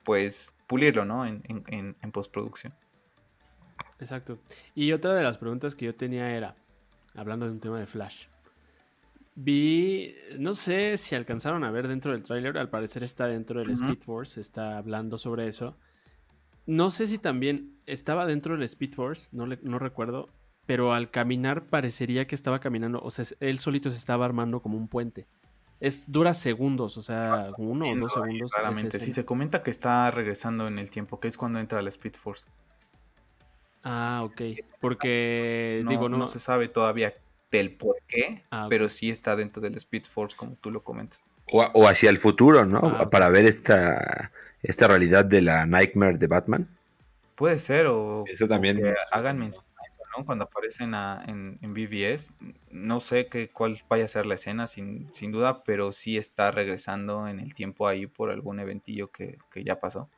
pues, 0.03 0.53
pulirlo, 0.67 1.05
¿no? 1.05 1.25
En, 1.25 1.41
en, 1.47 2.11
postproducción. 2.11 2.73
Exacto. 3.97 4.37
Y 4.73 4.91
otra 4.91 5.13
de 5.13 5.23
las 5.23 5.37
preguntas 5.37 5.73
que 5.73 5.85
yo 5.85 5.95
tenía 5.95 6.29
era, 6.35 6.57
hablando 7.15 7.45
de 7.45 7.53
un 7.53 7.61
tema 7.61 7.79
de 7.79 7.85
Flash. 7.85 8.25
Vi, 9.35 10.17
no 10.37 10.53
sé 10.53 10.97
si 10.97 11.15
alcanzaron 11.15 11.63
a 11.63 11.71
ver 11.71 11.87
dentro 11.87 12.11
del 12.11 12.23
tráiler, 12.23 12.57
al 12.57 12.69
parecer 12.69 13.03
está 13.03 13.27
dentro 13.27 13.61
del 13.61 13.69
Speed 13.69 13.99
Force, 13.99 14.41
está 14.41 14.77
hablando 14.77 15.17
sobre 15.17 15.47
eso. 15.47 15.77
No 16.65 16.91
sé 16.91 17.07
si 17.07 17.17
también 17.17 17.77
estaba 17.85 18.25
dentro 18.25 18.55
del 18.55 18.63
Speed 18.63 18.93
Force, 18.93 19.29
no, 19.31 19.45
no 19.45 19.79
recuerdo, 19.79 20.29
pero 20.65 20.93
al 20.93 21.11
caminar 21.11 21.67
parecería 21.67 22.25
que 22.25 22.35
estaba 22.35 22.59
caminando, 22.59 22.99
o 23.01 23.11
sea, 23.11 23.25
él 23.39 23.59
solito 23.59 23.91
se 23.91 23.97
estaba 23.97 24.25
armando 24.25 24.61
como 24.61 24.77
un 24.77 24.87
puente. 24.87 25.27
Es 25.79 26.11
dura 26.11 26.33
segundos, 26.33 26.97
o 26.97 27.01
sea, 27.01 27.51
uno 27.57 27.91
o 27.91 27.95
dos 27.95 28.13
segundos. 28.13 28.51
Claramente, 28.51 28.97
sí, 28.97 29.11
se 29.11 29.25
comenta 29.25 29.61
que 29.61 29.69
está 29.69 30.09
regresando 30.09 30.67
en 30.67 30.79
el 30.79 30.89
tiempo, 30.89 31.19
que 31.19 31.27
es 31.27 31.37
cuando 31.37 31.59
entra 31.59 31.81
la 31.81 31.89
Speed 31.89 32.15
Force. 32.15 32.47
Ah, 33.83 34.23
ok. 34.23 34.41
Porque, 34.79 35.85
digo, 35.87 36.09
no, 36.09 36.17
no 36.17 36.27
se 36.27 36.39
sabe 36.39 36.69
todavía 36.69 37.13
del 37.51 37.75
por 37.75 37.97
qué, 38.07 38.43
ah, 38.49 38.67
pero 38.69 38.89
sí 38.89 39.11
está 39.11 39.35
dentro 39.35 39.61
del 39.61 39.75
Speed 39.75 40.05
Force, 40.05 40.35
como 40.35 40.55
tú 40.55 40.71
lo 40.71 40.83
comentas. 40.83 41.23
O, 41.51 41.87
hacia 41.87 42.09
el 42.09 42.17
futuro, 42.17 42.65
¿no? 42.65 42.79
Ah, 42.83 43.09
Para 43.09 43.29
ver 43.29 43.45
esta, 43.45 44.31
esta 44.63 44.87
realidad 44.87 45.25
de 45.25 45.41
la 45.41 45.65
Nightmare 45.65 46.17
de 46.17 46.27
Batman. 46.27 46.67
Puede 47.35 47.59
ser, 47.59 47.87
o, 47.87 48.23
Eso 48.27 48.47
también. 48.47 48.81
hagan 49.11 49.39
mención 49.39 49.65
¿no? 50.17 50.25
Cuando 50.25 50.45
aparecen 50.45 50.93
en, 50.93 51.59
en, 51.61 51.73
BBS. 51.73 52.33
No 52.71 52.99
sé 52.99 53.27
qué, 53.27 53.49
cuál 53.49 53.81
vaya 53.89 54.05
a 54.05 54.07
ser 54.07 54.25
la 54.25 54.35
escena, 54.35 54.67
sin, 54.67 55.11
sin 55.11 55.31
duda, 55.31 55.63
pero 55.63 55.91
sí 55.91 56.17
está 56.17 56.51
regresando 56.51 57.27
en 57.27 57.39
el 57.39 57.53
tiempo 57.53 57.87
ahí 57.87 58.07
por 58.07 58.31
algún 58.31 58.59
eventillo 58.59 59.11
que, 59.11 59.37
que 59.51 59.63
ya 59.63 59.79
pasó. 59.79 60.09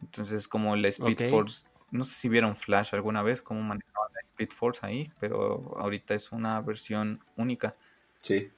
Entonces, 0.00 0.46
como 0.46 0.74
el 0.74 0.84
Speed 0.86 1.30
Force, 1.30 1.66
no 1.90 2.04
sé 2.04 2.14
si 2.14 2.28
vieron 2.28 2.56
Flash 2.56 2.94
alguna 2.94 3.22
vez, 3.22 3.42
cómo 3.42 3.60
manejaban 3.62 4.12
la 4.14 4.20
Speed 4.22 4.50
Force 4.50 4.86
ahí, 4.86 5.10
pero 5.18 5.76
ahorita 5.78 6.14
es 6.14 6.32
una 6.32 6.60
versión 6.60 7.20
única. 7.36 7.74
Sí. 8.22 8.50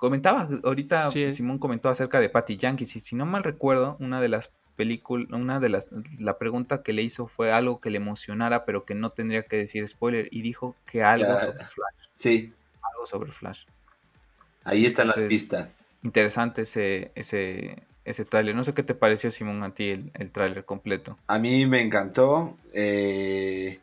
Comentaba, 0.00 0.48
ahorita 0.64 1.10
Simón 1.10 1.58
comentó 1.58 1.90
acerca 1.90 2.20
de 2.20 2.30
Patty 2.30 2.56
Yankees, 2.56 2.96
y 2.96 3.00
si 3.00 3.14
no 3.16 3.26
mal 3.26 3.44
recuerdo, 3.44 3.98
una 4.00 4.18
de 4.22 4.30
las 4.30 4.50
películas, 4.74 5.28
una 5.30 5.60
de 5.60 5.68
las, 5.68 5.90
la 6.18 6.38
pregunta 6.38 6.82
que 6.82 6.94
le 6.94 7.02
hizo 7.02 7.26
fue 7.26 7.52
algo 7.52 7.82
que 7.82 7.90
le 7.90 7.98
emocionara, 7.98 8.64
pero 8.64 8.86
que 8.86 8.94
no 8.94 9.10
tendría 9.10 9.42
que 9.42 9.58
decir 9.58 9.86
spoiler, 9.86 10.28
y 10.30 10.40
dijo 10.40 10.74
que 10.86 11.04
algo 11.04 11.38
sobre 11.38 11.66
Flash. 11.66 12.08
Sí. 12.16 12.52
Algo 12.80 13.04
sobre 13.04 13.30
Flash. 13.30 13.66
Ahí 14.64 14.86
están 14.86 15.08
las 15.08 15.18
pistas. 15.18 15.68
Interesante 16.02 16.62
ese, 16.62 17.12
ese, 17.14 17.82
ese 18.06 18.24
tráiler. 18.24 18.54
No 18.54 18.64
sé 18.64 18.72
qué 18.72 18.82
te 18.82 18.94
pareció, 18.94 19.30
Simón, 19.30 19.62
a 19.62 19.74
ti 19.74 19.90
el, 19.90 20.10
el 20.14 20.30
tráiler 20.30 20.64
completo. 20.64 21.18
A 21.26 21.38
mí 21.38 21.66
me 21.66 21.82
encantó. 21.82 22.56
Eh, 22.72 23.80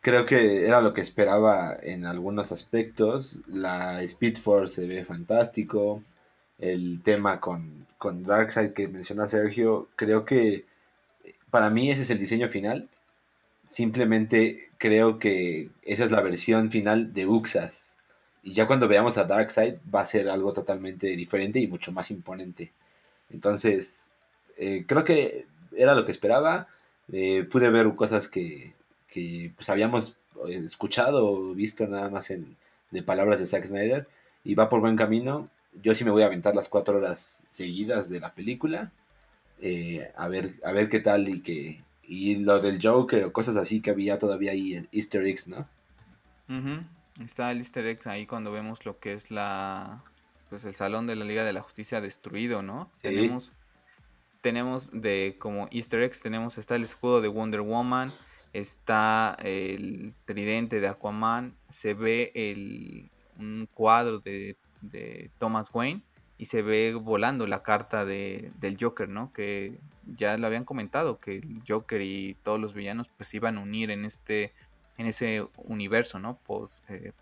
creo 0.00 0.26
que 0.26 0.66
era 0.66 0.80
lo 0.80 0.94
que 0.94 1.00
esperaba 1.00 1.76
en 1.82 2.06
algunos 2.06 2.52
aspectos. 2.52 3.40
La 3.46 4.02
Speed 4.02 4.38
Force 4.38 4.76
se 4.76 4.86
ve 4.86 5.04
fantástico. 5.04 6.02
El 6.58 7.02
tema 7.02 7.40
con, 7.40 7.86
con 7.98 8.24
Darkseid 8.24 8.72
que 8.72 8.88
menciona 8.88 9.28
Sergio, 9.28 9.88
creo 9.96 10.24
que 10.24 10.64
para 11.50 11.70
mí 11.70 11.90
ese 11.90 12.02
es 12.02 12.10
el 12.10 12.18
diseño 12.18 12.48
final. 12.48 12.88
Simplemente 13.64 14.70
creo 14.78 15.18
que 15.18 15.70
esa 15.82 16.04
es 16.04 16.10
la 16.10 16.22
versión 16.22 16.70
final 16.70 17.12
de 17.14 17.26
Uxas. 17.26 17.84
Y 18.42 18.52
ya 18.52 18.66
cuando 18.66 18.88
veamos 18.88 19.18
a 19.18 19.24
Darkseid 19.24 19.74
va 19.94 20.00
a 20.00 20.04
ser 20.06 20.28
algo 20.28 20.52
totalmente 20.52 21.08
diferente 21.08 21.60
y 21.60 21.66
mucho 21.66 21.92
más 21.92 22.10
imponente. 22.10 22.72
Entonces, 23.30 24.10
eh, 24.56 24.84
creo 24.86 25.04
que 25.04 25.46
era 25.76 25.94
lo 25.94 26.06
que 26.06 26.12
esperaba. 26.12 26.68
Eh, 27.12 27.44
pude 27.50 27.70
ver 27.70 27.94
cosas 27.94 28.28
que, 28.28 28.74
que 29.08 29.52
pues, 29.56 29.68
habíamos 29.68 30.16
eh, 30.48 30.62
escuchado 30.64 31.26
o 31.26 31.54
visto 31.54 31.86
nada 31.86 32.08
más 32.10 32.30
en, 32.30 32.56
de 32.90 33.02
palabras 33.02 33.38
de 33.40 33.46
Zack 33.46 33.66
Snyder 33.66 34.08
y 34.44 34.54
va 34.54 34.68
por 34.68 34.80
buen 34.80 34.96
camino. 34.96 35.48
Yo 35.82 35.94
sí 35.94 36.04
me 36.04 36.10
voy 36.10 36.22
a 36.22 36.26
aventar 36.26 36.54
las 36.54 36.68
cuatro 36.68 36.98
horas 36.98 37.42
seguidas 37.50 38.08
de 38.08 38.20
la 38.20 38.34
película 38.34 38.90
a 40.16 40.28
ver 40.28 40.54
a 40.64 40.70
ver 40.70 40.88
qué 40.88 41.00
tal 41.00 41.28
y 41.28 41.40
que 41.40 41.82
y 42.08 42.36
lo 42.36 42.60
del 42.60 42.80
Joker 42.82 43.24
o 43.24 43.32
cosas 43.32 43.56
así 43.56 43.80
que 43.80 43.90
había 43.90 44.18
todavía 44.18 44.52
ahí 44.52 44.74
en 44.74 44.88
Easter 44.92 45.24
eggs, 45.26 45.46
¿no? 45.46 45.68
Está 47.22 47.52
el 47.52 47.58
Easter 47.58 47.86
eggs 47.86 48.06
ahí 48.06 48.26
cuando 48.26 48.50
vemos 48.50 48.86
lo 48.86 48.98
que 48.98 49.12
es 49.12 49.30
la 49.30 50.02
pues 50.48 50.64
el 50.64 50.74
salón 50.74 51.06
de 51.06 51.14
la 51.14 51.26
Liga 51.26 51.44
de 51.44 51.52
la 51.52 51.60
Justicia 51.60 52.00
destruido, 52.00 52.62
¿no? 52.62 52.90
Tenemos 53.02 53.52
tenemos 54.40 54.90
de 54.92 55.36
como 55.38 55.68
Easter 55.70 56.02
eggs 56.02 56.20
tenemos 56.20 56.56
está 56.56 56.76
el 56.76 56.84
escudo 56.84 57.20
de 57.20 57.28
Wonder 57.28 57.60
Woman, 57.60 58.12
está 58.52 59.36
el 59.42 60.14
tridente 60.24 60.80
de 60.80 60.88
Aquaman, 60.88 61.54
se 61.68 61.94
ve 61.94 62.32
el 62.34 63.10
un 63.38 63.68
cuadro 63.72 64.18
de, 64.18 64.56
de 64.80 65.30
Thomas 65.38 65.70
Wayne 65.72 66.02
y 66.38 66.46
se 66.46 66.62
ve 66.62 66.94
volando 66.94 67.46
la 67.46 67.62
carta 67.62 68.04
de, 68.04 68.50
del 68.58 68.76
Joker, 68.80 69.08
¿no? 69.08 69.32
Que 69.32 69.78
ya 70.06 70.36
lo 70.38 70.46
habían 70.46 70.64
comentado 70.64 71.18
que 71.18 71.38
el 71.38 71.62
Joker 71.66 72.00
y 72.00 72.36
todos 72.42 72.60
los 72.60 72.74
villanos 72.74 73.08
pues 73.08 73.34
iban 73.34 73.58
a 73.58 73.60
unir 73.60 73.90
en 73.90 74.04
este 74.04 74.52
en 74.96 75.06
ese 75.06 75.46
universo, 75.56 76.18
¿no? 76.18 76.38
Post, 76.38 76.88
eh, 76.90 77.12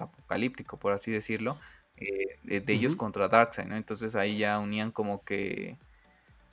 apocalíptico, 0.00 0.76
por 0.76 0.92
así 0.92 1.10
decirlo 1.10 1.58
eh, 1.96 2.60
de, 2.60 2.72
ellos 2.72 2.94
contra 2.94 3.28
Darkseid, 3.28 3.66
¿no? 3.66 3.76
Entonces 3.76 4.14
ahí 4.16 4.36
ya 4.36 4.58
unían 4.58 4.90
como 4.90 5.24
que 5.24 5.78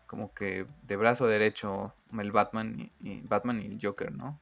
como 0.07 0.34
que 0.34 0.65
de 0.84 0.95
brazo 0.95 1.27
derecho 1.27 1.94
el 2.19 2.32
Batman 2.32 2.91
y, 3.02 3.22
Batman 3.22 3.61
y 3.61 3.65
el 3.65 3.80
Joker, 3.82 4.11
¿no? 4.11 4.40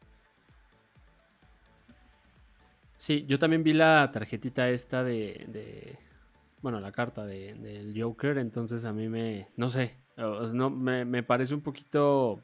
Sí, 2.98 3.26
yo 3.28 3.38
también 3.38 3.64
vi 3.64 3.74
la 3.74 4.10
tarjetita 4.14 4.70
esta 4.70 5.04
de, 5.04 5.98
bueno, 6.62 6.80
la 6.80 6.92
carta 6.92 7.26
de, 7.26 7.54
del 7.56 8.02
Joker, 8.02 8.38
entonces 8.38 8.86
a 8.86 8.94
mí 8.94 9.10
me, 9.10 9.50
no 9.58 9.70
sé, 9.70 9.98
no, 10.16 10.70
me, 10.70 11.24
parece 11.24 11.54
un 11.54 11.62
poquito, 11.62 12.42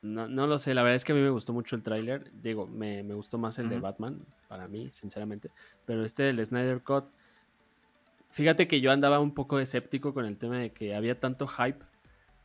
no, 0.00 0.28
no, 0.28 0.46
lo 0.46 0.56
sé, 0.56 0.72
la 0.72 0.82
verdad 0.82 0.96
es 0.96 1.04
que 1.04 1.12
a 1.12 1.14
mí 1.14 1.20
me 1.20 1.28
gustó 1.28 1.52
mucho 1.52 1.76
el 1.76 1.82
tráiler, 1.82 2.30
digo, 2.40 2.66
me, 2.66 3.02
gustó 3.02 3.36
más 3.36 3.58
el 3.58 3.68
de 3.68 3.78
Batman, 3.80 4.24
para 4.48 4.66
mí, 4.66 4.90
sinceramente, 4.92 5.50
pero 5.84 6.04
este 6.04 6.22
del 6.22 6.44
Snyder 6.46 6.82
Cut, 6.82 7.04
Fíjate 8.38 8.68
que 8.68 8.80
yo 8.80 8.92
andaba 8.92 9.18
un 9.18 9.34
poco 9.34 9.58
escéptico 9.58 10.14
con 10.14 10.24
el 10.24 10.36
tema 10.36 10.58
de 10.58 10.70
que 10.70 10.94
había 10.94 11.18
tanto 11.18 11.48
hype 11.48 11.84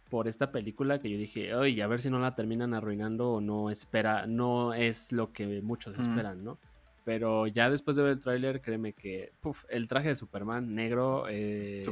por 0.10 0.28
esta 0.28 0.52
película 0.52 1.00
que 1.00 1.08
yo 1.08 1.20
dije, 1.20 1.54
oye, 1.54 1.84
a 1.84 1.86
ver 1.86 2.02
si 2.02 2.10
no 2.10 2.18
la 2.18 2.34
terminan 2.34 2.74
arruinando 2.74 3.30
o 3.34 3.42
no 3.42 3.70
espera, 3.70 4.26
no 4.26 4.74
es 4.74 5.12
lo 5.12 5.32
que 5.32 5.62
muchos 5.62 5.96
esperan, 6.00 6.44
¿no? 6.44 6.58
Pero 7.06 7.46
ya 7.46 7.70
después 7.70 7.96
de 7.96 8.02
ver 8.02 8.14
el 8.14 8.20
tráiler, 8.20 8.62
créeme 8.62 8.94
que 8.94 9.34
el 9.70 9.88
traje 9.88 10.08
de 10.08 10.16
Superman 10.16 10.74
negro, 10.74 11.26
eh, 11.30 11.86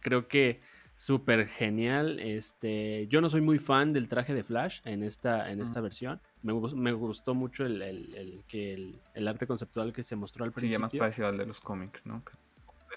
creo 0.00 0.26
que 0.26 0.62
súper 0.96 1.48
genial. 1.48 2.18
Este, 2.18 3.08
yo 3.08 3.20
no 3.20 3.28
soy 3.28 3.42
muy 3.42 3.58
fan 3.58 3.92
del 3.92 4.08
traje 4.08 4.32
de 4.32 4.42
Flash 4.42 4.80
en 4.86 5.02
esta, 5.02 5.50
en 5.50 5.60
esta 5.60 5.82
versión. 5.82 6.18
Me, 6.42 6.54
me, 6.54 6.92
gustó 6.92 7.34
mucho 7.34 7.66
el, 7.66 7.82
el, 7.82 8.42
el, 8.54 8.96
el, 9.12 9.28
arte 9.28 9.46
conceptual 9.46 9.92
que 9.92 10.02
se 10.02 10.16
mostró 10.16 10.46
al 10.46 10.52
principio. 10.52 10.88
Sí, 10.88 10.94
más 10.94 10.94
parecido 10.94 11.28
al 11.28 11.36
de 11.36 11.44
los 11.44 11.60
cómics, 11.60 12.06
¿no? 12.06 12.22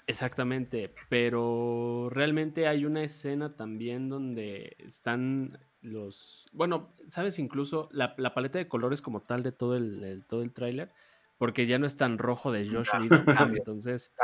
Exactamente, 0.06 0.94
pero 1.08 2.08
realmente 2.10 2.68
hay 2.68 2.84
una 2.84 3.02
escena 3.02 3.56
también 3.56 4.08
donde 4.08 4.76
están 4.78 5.58
los... 5.80 6.46
Bueno, 6.52 6.94
sabes 7.08 7.38
incluso 7.38 7.88
la, 7.90 8.14
paleta 8.14 8.58
de 8.58 8.68
colores 8.68 9.02
como 9.02 9.22
tal 9.22 9.42
de 9.42 9.52
todo 9.52 9.76
el, 9.76 10.24
todo 10.28 10.42
el 10.42 10.52
tráiler, 10.52 10.92
porque 11.38 11.66
ya 11.66 11.78
no 11.78 11.86
es 11.86 11.96
tan 11.96 12.18
rojo 12.18 12.52
de 12.52 12.68
Josh 12.68 12.88
Whedon, 12.98 13.56
entonces 13.56 14.14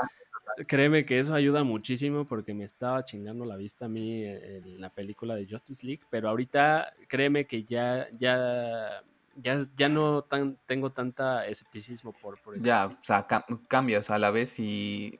créeme 0.68 1.04
que 1.04 1.18
eso 1.18 1.34
ayuda 1.34 1.64
muchísimo 1.64 2.26
porque 2.26 2.54
me 2.54 2.64
estaba 2.64 3.04
chingando 3.04 3.44
la 3.44 3.56
vista 3.56 3.86
a 3.86 3.88
mí 3.88 4.24
en 4.24 4.80
la 4.80 4.90
película 4.90 5.34
de 5.34 5.48
Justice 5.48 5.84
League, 5.84 6.02
pero 6.10 6.28
ahorita 6.28 6.94
créeme 7.08 7.46
que 7.46 7.64
ya, 7.64 8.08
ya 8.18 9.02
ya, 9.36 9.62
ya 9.76 9.88
no 9.88 10.22
tan, 10.22 10.58
tengo 10.66 10.90
tanta 10.90 11.46
escepticismo 11.46 12.12
por, 12.12 12.40
por 12.40 12.56
eso. 12.56 12.66
Ya, 12.66 12.86
o 12.86 12.96
sea, 13.00 13.26
sea, 13.28 14.16
a 14.16 14.18
la 14.18 14.30
vez 14.30 14.58
y, 14.58 15.18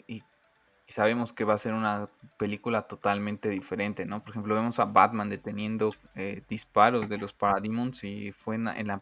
sabemos 0.88 1.32
que 1.32 1.44
va 1.44 1.54
a 1.54 1.58
ser 1.58 1.74
una 1.74 2.08
película 2.36 2.82
totalmente 2.82 3.48
diferente, 3.48 4.04
¿no? 4.04 4.22
Por 4.22 4.30
ejemplo, 4.30 4.54
vemos 4.54 4.78
a 4.78 4.84
Batman 4.84 5.28
deteniendo 5.28 5.94
eh, 6.14 6.42
disparos 6.48 7.08
de 7.08 7.18
los 7.18 7.32
Parademons 7.32 8.04
y 8.04 8.32
fue 8.32 8.56
en, 8.56 8.64
la 8.86 9.00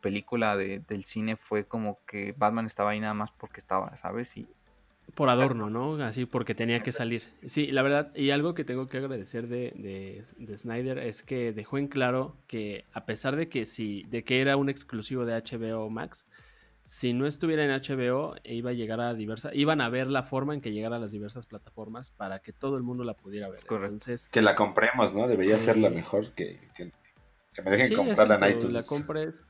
película 0.00 0.56
del 0.56 1.04
cine 1.04 1.36
fue 1.36 1.64
como 1.64 1.98
que 2.06 2.34
Batman 2.36 2.66
estaba 2.66 2.90
ahí 2.90 3.00
nada 3.00 3.14
más 3.14 3.30
porque 3.30 3.60
estaba, 3.60 3.96
¿sabes? 3.96 4.36
Y 4.36 4.46
por 5.14 5.28
adorno, 5.28 5.68
¿no? 5.68 6.02
Así 6.02 6.24
porque 6.24 6.54
tenía 6.54 6.82
que 6.82 6.92
salir. 6.92 7.24
Sí, 7.46 7.66
la 7.66 7.82
verdad, 7.82 8.14
y 8.14 8.30
algo 8.30 8.54
que 8.54 8.64
tengo 8.64 8.88
que 8.88 8.96
agradecer 8.96 9.46
de, 9.46 9.72
de, 9.76 10.24
de, 10.38 10.58
Snyder 10.58 10.98
es 10.98 11.22
que 11.22 11.52
dejó 11.52 11.76
en 11.76 11.88
claro 11.88 12.34
que 12.46 12.86
a 12.94 13.04
pesar 13.04 13.36
de 13.36 13.48
que 13.48 13.66
sí, 13.66 14.06
de 14.10 14.24
que 14.24 14.40
era 14.40 14.56
un 14.56 14.70
exclusivo 14.70 15.26
de 15.26 15.34
HBO 15.34 15.90
Max, 15.90 16.26
si 16.92 17.14
no 17.14 17.26
estuviera 17.26 17.64
en 17.64 17.70
HBO, 17.70 18.34
iba 18.44 18.68
a 18.68 18.72
llegar 18.74 19.00
a 19.00 19.14
diversas, 19.14 19.54
iban 19.54 19.80
a 19.80 19.88
ver 19.88 20.08
la 20.08 20.22
forma 20.22 20.52
en 20.52 20.60
que 20.60 20.72
llegara 20.72 20.96
a 20.96 20.98
las 20.98 21.10
diversas 21.10 21.46
plataformas 21.46 22.10
para 22.10 22.40
que 22.40 22.52
todo 22.52 22.76
el 22.76 22.82
mundo 22.82 23.02
la 23.02 23.14
pudiera 23.14 23.48
ver. 23.48 23.60
Entonces, 23.62 24.28
que 24.28 24.42
la 24.42 24.54
compremos, 24.54 25.14
¿no? 25.14 25.26
Debería 25.26 25.58
ser 25.58 25.78
la 25.78 25.88
mejor 25.88 26.32
que, 26.32 26.60
que, 26.76 26.92
me 27.62 27.70
dejen 27.70 27.96
comprarla 27.96 28.46
en 28.46 28.58
iTunes. 28.58 28.72
La 28.74 28.82
compres 28.82 29.42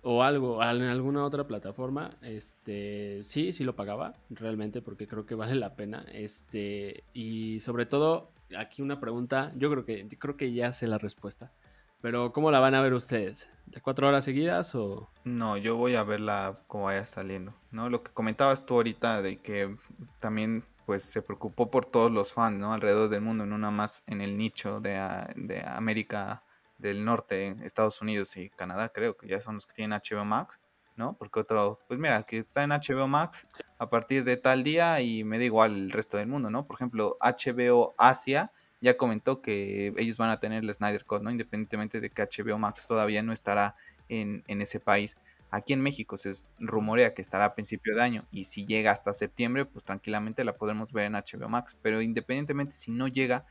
o 0.00 0.22
algo 0.22 0.62
en 0.62 0.84
alguna 0.84 1.26
otra 1.26 1.46
plataforma, 1.46 2.16
este 2.22 3.22
sí, 3.22 3.52
sí 3.52 3.62
lo 3.62 3.76
pagaba 3.76 4.14
realmente 4.30 4.80
porque 4.80 5.06
creo 5.06 5.26
que 5.26 5.34
vale 5.34 5.56
la 5.56 5.74
pena. 5.74 6.06
Este 6.10 7.04
y 7.12 7.60
sobre 7.60 7.84
todo 7.84 8.30
aquí 8.56 8.80
una 8.80 8.98
pregunta, 8.98 9.52
yo 9.56 9.70
creo 9.70 9.84
que 9.84 10.08
creo 10.18 10.38
que 10.38 10.54
ya 10.54 10.72
sé 10.72 10.86
la 10.86 10.96
respuesta. 10.96 11.52
Pero 12.02 12.32
¿cómo 12.32 12.50
la 12.50 12.60
van 12.60 12.74
a 12.74 12.80
ver 12.80 12.94
ustedes? 12.94 13.48
¿De 13.66 13.80
cuatro 13.80 14.08
horas 14.08 14.24
seguidas 14.24 14.74
o...? 14.74 15.10
No, 15.24 15.56
yo 15.56 15.76
voy 15.76 15.94
a 15.94 16.02
verla 16.02 16.60
como 16.66 16.84
vaya 16.84 17.04
saliendo, 17.04 17.54
¿no? 17.70 17.90
Lo 17.90 18.02
que 18.02 18.10
comentabas 18.12 18.64
tú 18.64 18.74
ahorita 18.74 19.22
de 19.22 19.38
que 19.38 19.76
también 20.18 20.64
pues 20.86 21.04
se 21.04 21.22
preocupó 21.22 21.70
por 21.70 21.86
todos 21.86 22.10
los 22.10 22.32
fans, 22.32 22.58
¿no? 22.58 22.72
Alrededor 22.72 23.10
del 23.10 23.20
mundo, 23.20 23.46
no 23.46 23.58
nada 23.58 23.70
más 23.70 24.02
en 24.06 24.22
el 24.22 24.38
nicho 24.38 24.80
de, 24.80 24.92
de 25.36 25.62
América 25.64 26.42
del 26.78 27.04
Norte, 27.04 27.56
Estados 27.62 28.00
Unidos 28.00 28.36
y 28.36 28.48
Canadá, 28.50 28.88
creo 28.88 29.16
que 29.16 29.28
ya 29.28 29.40
son 29.40 29.56
los 29.56 29.66
que 29.66 29.74
tienen 29.74 30.00
HBO 30.00 30.24
Max. 30.24 30.58
¿no? 30.96 31.16
Porque 31.16 31.40
otro, 31.40 31.78
pues 31.88 31.98
mira, 31.98 32.22
que 32.24 32.38
está 32.38 32.62
en 32.62 32.70
HBO 32.70 33.08
Max 33.08 33.48
a 33.78 33.88
partir 33.88 34.22
de 34.22 34.36
tal 34.36 34.62
día 34.62 35.00
y 35.00 35.24
me 35.24 35.38
da 35.38 35.44
igual 35.44 35.74
el 35.74 35.90
resto 35.90 36.18
del 36.18 36.26
mundo, 36.26 36.50
¿no? 36.50 36.66
Por 36.66 36.76
ejemplo, 36.76 37.16
HBO 37.22 37.94
Asia 37.96 38.52
ya 38.80 38.96
comentó 38.96 39.42
que 39.42 39.92
ellos 39.96 40.18
van 40.18 40.30
a 40.30 40.40
tener 40.40 40.64
el 40.64 40.72
Snyder 40.72 41.04
Cut, 41.04 41.22
¿no? 41.22 41.30
Independientemente 41.30 42.00
de 42.00 42.10
que 42.10 42.22
HBO 42.22 42.58
Max 42.58 42.86
todavía 42.86 43.22
no 43.22 43.32
estará 43.32 43.76
en, 44.08 44.42
en 44.48 44.62
ese 44.62 44.80
país. 44.80 45.16
Aquí 45.50 45.72
en 45.72 45.82
México 45.82 46.16
se 46.16 46.32
rumorea 46.60 47.12
que 47.12 47.22
estará 47.22 47.44
a 47.44 47.54
principio 47.54 47.94
de 47.94 48.02
año 48.02 48.24
y 48.30 48.44
si 48.44 48.66
llega 48.66 48.92
hasta 48.92 49.12
septiembre, 49.12 49.64
pues 49.66 49.84
tranquilamente 49.84 50.44
la 50.44 50.54
podremos 50.54 50.92
ver 50.92 51.06
en 51.06 51.14
HBO 51.14 51.48
Max. 51.48 51.76
Pero 51.82 52.00
independientemente 52.00 52.76
si 52.76 52.92
no 52.92 53.08
llega, 53.08 53.44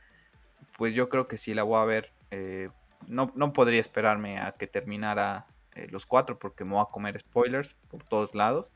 pues 0.78 0.94
yo 0.94 1.08
creo 1.10 1.28
que 1.28 1.36
sí 1.36 1.52
la 1.52 1.62
voy 1.62 1.78
a 1.78 1.84
ver. 1.84 2.12
Eh, 2.30 2.70
no, 3.06 3.32
no, 3.34 3.52
podría 3.52 3.80
esperarme 3.80 4.38
a 4.38 4.52
que 4.52 4.66
terminara 4.66 5.46
eh, 5.74 5.88
los 5.90 6.06
cuatro 6.06 6.38
porque 6.38 6.64
me 6.64 6.72
voy 6.72 6.82
a 6.82 6.90
comer 6.90 7.18
spoilers 7.18 7.74
por 7.90 8.02
todos 8.02 8.34
lados. 8.34 8.72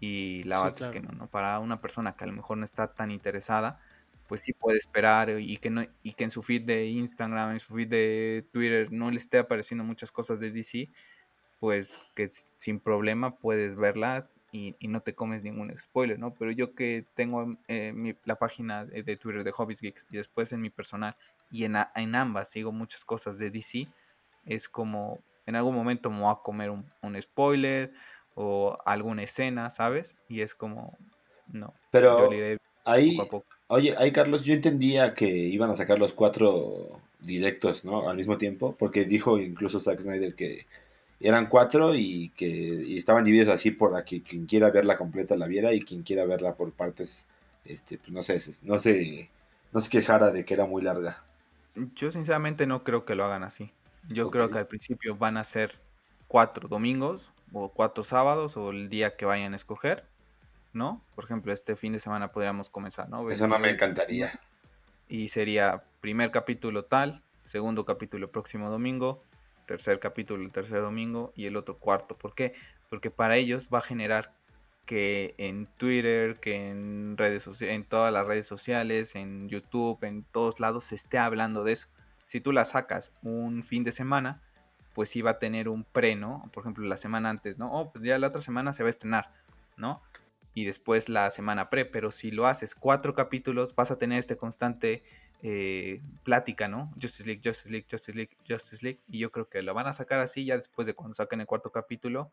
Y 0.00 0.42
la 0.44 0.62
verdad 0.62 0.82
es 0.82 0.88
que 0.88 1.00
no, 1.00 1.10
no, 1.12 1.26
para 1.26 1.58
una 1.58 1.80
persona 1.80 2.16
que 2.16 2.24
a 2.24 2.26
lo 2.26 2.32
mejor 2.34 2.58
no 2.58 2.64
está 2.64 2.92
tan 2.94 3.10
interesada, 3.10 3.80
pues 4.28 4.42
sí 4.42 4.52
puede 4.52 4.78
esperar 4.78 5.30
y 5.40 5.56
que, 5.56 5.70
no, 5.70 5.86
y 6.02 6.12
que 6.12 6.24
en 6.24 6.30
su 6.30 6.42
feed 6.42 6.62
de 6.62 6.86
Instagram, 6.86 7.52
en 7.52 7.60
su 7.60 7.74
feed 7.74 7.88
de 7.88 8.44
Twitter 8.52 8.92
no 8.92 9.10
le 9.10 9.16
esté 9.16 9.38
apareciendo 9.38 9.82
muchas 9.82 10.12
cosas 10.12 10.38
de 10.38 10.50
DC 10.50 10.90
pues 11.60 12.00
que 12.14 12.28
sin 12.56 12.78
problema 12.78 13.36
puedes 13.36 13.74
verlas 13.74 14.40
y, 14.52 14.76
no 14.80 15.00
te 15.00 15.14
comes 15.14 15.42
ningún 15.42 15.76
spoiler, 15.78 16.18
¿no? 16.18 16.32
Pero 16.34 16.52
yo 16.52 16.74
que 16.74 17.04
tengo 17.14 17.56
eh, 17.66 18.14
la 18.24 18.36
página 18.36 18.84
de, 18.84 19.16
Twitter 19.16 19.42
de 19.42 19.50
Hobbies 19.50 19.80
Geeks 19.80 20.06
y 20.10 20.18
después 20.18 20.52
en 20.52 20.60
mi 20.60 20.70
personal 20.70 21.16
y 21.50 21.64
en, 21.64 21.76
en, 21.96 22.14
ambas 22.14 22.50
sigo 22.50 22.70
muchas 22.70 23.04
cosas 23.04 23.38
de 23.38 23.50
DC, 23.50 23.88
es 24.46 24.68
como 24.68 25.18
en 25.46 25.56
algún 25.56 25.74
momento 25.74 26.10
me 26.10 26.20
voy 26.20 26.32
a 26.32 26.42
comer 26.42 26.70
un, 26.70 27.20
spoiler 27.20 27.92
o 28.34 28.78
alguna 28.84 29.24
escena, 29.24 29.68
¿sabes? 29.70 30.16
Y 30.28 30.42
es 30.42 30.54
como, 30.54 30.96
no. 31.48 31.74
Pero 31.90 32.30
ahí, 32.84 33.18
oye, 33.68 33.94
ahí 33.96 34.12
Carlos, 34.12 34.42
yo 34.44 34.54
entendía 34.54 35.14
que 35.14 35.28
iban 35.28 35.70
a 35.70 35.76
sacar 35.76 35.98
los 35.98 36.12
cuatro 36.12 37.00
directos, 37.20 37.84
¿no? 37.84 38.08
Al 38.08 38.16
mismo 38.16 38.38
tiempo, 38.38 38.74
porque 38.78 39.04
dijo 39.04 39.38
incluso 39.38 39.80
Zack 39.80 40.00
Snyder 40.00 40.34
que 40.34 40.66
eran 41.20 41.48
cuatro 41.48 41.94
y 41.94 42.30
que 42.36 42.96
estaban 42.96 43.24
divididos 43.24 43.54
así 43.54 43.70
por 43.70 43.96
aquí 43.96 44.20
quien 44.20 44.46
quiera 44.46 44.70
verla 44.70 44.96
completa 44.96 45.36
la 45.36 45.46
viera 45.46 45.72
y 45.72 45.80
quien 45.80 46.02
quiera 46.02 46.24
verla 46.24 46.54
por 46.54 46.70
partes 46.70 47.26
este 47.64 47.98
pues 47.98 48.12
no 48.12 48.22
sé 48.22 48.40
no 48.62 48.78
sé 48.78 49.28
no 49.72 49.80
se 49.80 49.90
quejara 49.90 50.30
de 50.30 50.44
que 50.44 50.54
era 50.54 50.66
muy 50.66 50.82
larga. 50.82 51.22
Yo 51.94 52.10
sinceramente 52.10 52.66
no 52.66 52.84
creo 52.84 53.04
que 53.04 53.14
lo 53.14 53.24
hagan 53.24 53.42
así. 53.42 53.70
Yo 54.08 54.30
creo 54.30 54.50
que 54.50 54.58
al 54.58 54.66
principio 54.66 55.16
van 55.16 55.36
a 55.36 55.44
ser 55.44 55.78
cuatro 56.28 56.68
domingos 56.68 57.30
o 57.52 57.68
cuatro 57.68 58.04
sábados 58.04 58.56
o 58.56 58.70
el 58.70 58.88
día 58.88 59.16
que 59.16 59.26
vayan 59.26 59.52
a 59.52 59.56
escoger 59.56 60.04
no 60.72 61.02
por 61.14 61.24
ejemplo 61.24 61.52
este 61.52 61.76
fin 61.76 61.92
de 61.92 62.00
semana 62.00 62.32
podríamos 62.32 62.70
comenzar 62.70 63.08
no 63.08 63.30
eso 63.30 63.46
no 63.46 63.58
me 63.58 63.70
encantaría 63.70 64.38
y 65.08 65.28
sería 65.28 65.82
primer 66.00 66.30
capítulo 66.30 66.84
tal 66.84 67.22
segundo 67.44 67.84
capítulo 67.84 68.30
próximo 68.30 68.70
domingo 68.70 69.22
tercer 69.68 70.00
capítulo 70.00 70.42
el 70.42 70.50
tercer 70.50 70.80
domingo 70.80 71.32
y 71.36 71.46
el 71.46 71.56
otro 71.56 71.76
cuarto. 71.76 72.16
¿Por 72.16 72.34
qué? 72.34 72.54
Porque 72.88 73.10
para 73.10 73.36
ellos 73.36 73.68
va 73.72 73.78
a 73.78 73.82
generar 73.82 74.32
que 74.86 75.34
en 75.36 75.66
Twitter, 75.66 76.40
que 76.40 76.70
en 76.70 77.16
redes 77.18 77.42
sociales, 77.42 77.76
en 77.76 77.84
todas 77.84 78.10
las 78.10 78.26
redes 78.26 78.46
sociales, 78.46 79.14
en 79.14 79.48
YouTube, 79.48 80.02
en 80.02 80.24
todos 80.24 80.58
lados 80.58 80.84
se 80.84 80.94
esté 80.94 81.18
hablando 81.18 81.62
de 81.62 81.72
eso. 81.72 81.88
Si 82.26 82.40
tú 82.40 82.50
la 82.50 82.64
sacas 82.64 83.12
un 83.22 83.62
fin 83.62 83.84
de 83.84 83.92
semana, 83.92 84.40
pues 84.94 85.10
sí 85.10 85.20
va 85.20 85.32
a 85.32 85.38
tener 85.38 85.68
un 85.68 85.84
pre, 85.84 86.16
¿no? 86.16 86.50
Por 86.54 86.62
ejemplo, 86.62 86.86
la 86.86 86.96
semana 86.96 87.28
antes, 87.28 87.58
¿no? 87.58 87.70
Oh, 87.70 87.92
pues 87.92 88.02
ya 88.02 88.18
la 88.18 88.28
otra 88.28 88.40
semana 88.40 88.72
se 88.72 88.82
va 88.82 88.86
a 88.86 88.90
estrenar, 88.90 89.30
¿no? 89.76 90.00
Y 90.58 90.64
después 90.64 91.08
la 91.08 91.30
semana 91.30 91.70
pre, 91.70 91.84
pero 91.84 92.10
si 92.10 92.32
lo 92.32 92.48
haces 92.48 92.74
cuatro 92.74 93.14
capítulos, 93.14 93.76
vas 93.76 93.92
a 93.92 93.96
tener 93.96 94.18
este 94.18 94.36
constante 94.36 95.04
eh, 95.40 96.02
plática, 96.24 96.66
¿no? 96.66 96.90
Justice 97.00 97.24
League, 97.24 97.40
Justice 97.44 97.70
League, 97.70 97.86
Justice 97.88 98.12
League, 98.12 98.36
Justice 98.48 98.84
League. 98.84 99.00
Y 99.06 99.20
yo 99.20 99.30
creo 99.30 99.48
que 99.48 99.62
lo 99.62 99.72
van 99.72 99.86
a 99.86 99.92
sacar 99.92 100.18
así 100.18 100.44
ya 100.44 100.56
después 100.56 100.84
de 100.88 100.94
cuando 100.94 101.14
saquen 101.14 101.40
el 101.40 101.46
cuarto 101.46 101.70
capítulo. 101.70 102.32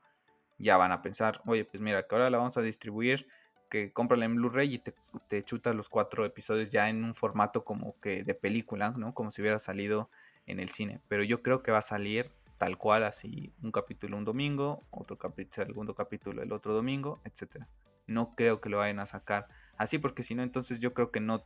Ya 0.58 0.76
van 0.76 0.92
a 0.92 1.04
pensar, 1.04 1.40
oye, 1.46 1.66
pues 1.66 1.80
mira, 1.84 2.02
que 2.08 2.16
ahora 2.16 2.32
la 2.32 2.40
vamos 2.40 2.58
a 2.58 2.64
distribuir, 2.64 3.28
que 3.70 3.94
cómprala 3.94 4.26
en 4.26 4.38
Blu-ray 4.38 4.74
y 4.74 4.80
te, 4.80 5.44
chutas 5.44 5.76
los 5.76 5.88
cuatro 5.88 6.26
episodios 6.26 6.72
ya 6.72 6.90
en 6.90 7.04
un 7.04 7.14
formato 7.14 7.64
como 7.64 7.96
que 8.00 8.24
de 8.24 8.34
película, 8.34 8.90
¿no? 8.98 9.14
Como 9.14 9.30
si 9.30 9.44
hubiera 9.44 9.60
salido 9.60 10.10
en 10.48 10.60
el 10.60 10.70
cine. 10.70 11.00
Pero 11.10 11.22
yo 11.22 11.44
creo 11.44 11.62
que 11.62 11.72
va 11.72 11.78
a 11.78 11.84
salir 11.84 12.32
tal 12.58 12.80
cual, 12.80 13.04
así 13.04 13.54
un 13.62 13.72
capítulo 13.72 14.18
un 14.18 14.26
domingo, 14.26 14.82
otro 14.90 15.16
capítulo, 15.16 15.68
segundo 15.68 15.94
capítulo 15.94 16.42
el 16.42 16.52
otro 16.52 16.74
domingo, 16.74 17.20
etcétera. 17.24 17.68
No 18.08 18.36
creo 18.36 18.62
que 18.62 18.70
lo 18.70 18.78
vayan 18.78 19.00
a 19.00 19.06
sacar 19.06 19.48
así, 19.78 19.98
porque 19.98 20.24
si 20.24 20.36
no, 20.36 20.44
entonces 20.44 20.80
yo 20.80 20.94
creo 20.94 21.12
que 21.12 21.20
no 21.20 21.44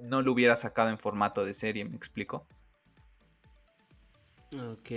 no 0.00 0.22
lo 0.22 0.32
hubiera 0.32 0.56
sacado 0.56 0.90
en 0.90 0.98
formato 0.98 1.44
de 1.44 1.54
serie, 1.54 1.84
¿me 1.84 1.96
explico? 1.96 2.46
Ok. 4.54 4.90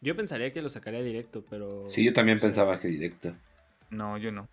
Yo 0.00 0.14
pensaría 0.14 0.52
que 0.52 0.62
lo 0.62 0.70
sacaría 0.70 1.02
directo, 1.02 1.44
pero... 1.48 1.90
Sí, 1.90 2.04
yo 2.04 2.12
también 2.12 2.38
pensaba 2.38 2.78
que 2.78 2.88
directo. 2.88 3.34
No, 3.90 4.16
yo 4.18 4.30
no. 4.30 4.48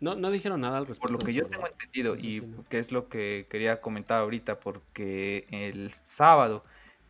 No, 0.00 0.16
no 0.16 0.30
dijeron 0.30 0.60
nada 0.60 0.78
al 0.78 0.86
respecto. 0.86 1.12
Por 1.14 1.22
lo 1.22 1.26
que 1.26 1.32
yo 1.32 1.46
tengo 1.46 1.66
entendido 1.66 2.16
y 2.16 2.42
que 2.68 2.78
es 2.78 2.92
lo 2.92 3.08
que 3.08 3.46
quería 3.48 3.80
comentar 3.80 4.20
ahorita, 4.20 4.60
porque 4.60 5.46
el 5.50 5.92
sábado 5.92 6.64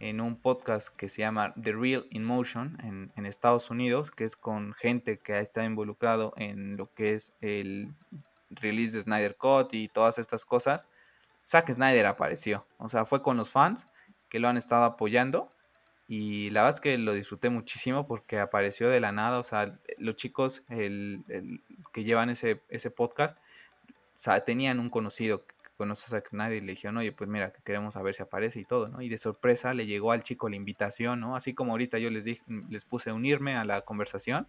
en 0.05 0.21
un 0.21 0.37
podcast 0.37 0.89
que 0.89 1.09
se 1.09 1.23
llama 1.23 1.55
The 1.55 1.73
Real 1.73 2.07
in 2.11 2.25
Motion 2.25 3.11
en, 3.17 3.25
Estados 3.25 3.71
Unidos, 3.71 4.11
que 4.11 4.25
es 4.25 4.37
con 4.37 4.75
gente 4.75 5.19
que 5.19 5.33
ha 5.33 5.41
estado 5.41 5.67
involucrado 5.67 6.35
en 6.37 6.77
lo 6.77 6.93
que 6.93 7.15
es 7.15 7.33
el 7.41 7.95
release 8.51 8.95
de 8.95 9.03
Snyder 9.03 9.35
Cut 9.35 9.73
y 9.73 9.89
todas 9.89 10.19
estas 10.19 10.45
cosas, 10.45 10.87
Zack 11.49 11.73
Snyder 11.73 12.05
apareció. 12.05 12.67
O 12.77 12.91
sea, 12.91 13.07
fue 13.07 13.23
con 13.23 13.39
los 13.39 13.51
fans 13.51 13.89
que 14.29 14.41
lo 14.41 14.49
han 14.49 14.59
estado 14.59 14.85
apoyando. 14.85 15.51
Y 16.07 16.51
la 16.51 16.61
verdad 16.65 16.75
es 16.75 16.81
que 16.83 16.99
lo 16.99 17.15
disfruté 17.15 17.49
muchísimo 17.49 18.07
porque 18.07 18.39
apareció 18.39 18.91
de 18.91 19.01
la 19.01 19.11
nada. 19.11 19.39
O 19.39 19.43
sea, 19.43 19.79
los 19.97 20.17
chicos 20.17 20.65
el, 20.69 21.25
que 21.95 22.05
llevan 22.05 22.29
ese, 22.29 22.61
ese 22.69 22.91
podcast 22.91 23.39
tenían 24.45 24.81
un 24.81 24.91
conocido 24.91 25.47
que 25.75 25.79
conoce 25.79 26.07
a 26.07 26.09
Zack 26.11 26.31
Snyder 26.31 26.55
y 26.55 26.61
le 26.61 26.73
dijeron, 26.73 26.97
oye, 26.97 27.13
pues 27.13 27.29
mira, 27.29 27.53
que 27.53 27.63
queremos 27.63 27.95
saber 27.95 28.15
si 28.15 28.23
aparece 28.23 28.61
y 28.61 28.65
todo, 28.65 28.89
¿no? 28.89 29.03
Y 29.03 29.09
de 29.09 29.19
sorpresa 29.19 29.75
le 29.75 29.87
llegó 29.87 30.13
al 30.13 30.23
chico 30.23 30.49
la 30.49 30.57
invitación, 30.57 31.21
¿no? 31.21 31.37
Así 31.37 31.55
como 31.55 31.73
ahorita 31.73 31.99
yo 31.99 32.11
les 32.11 32.25
dije, 32.25 32.43
les 32.69 32.85
puse 32.85 33.11
a 33.11 33.15
unirme 33.15 33.57
a 33.57 33.65
la 33.65 33.83
conversación, 33.83 34.49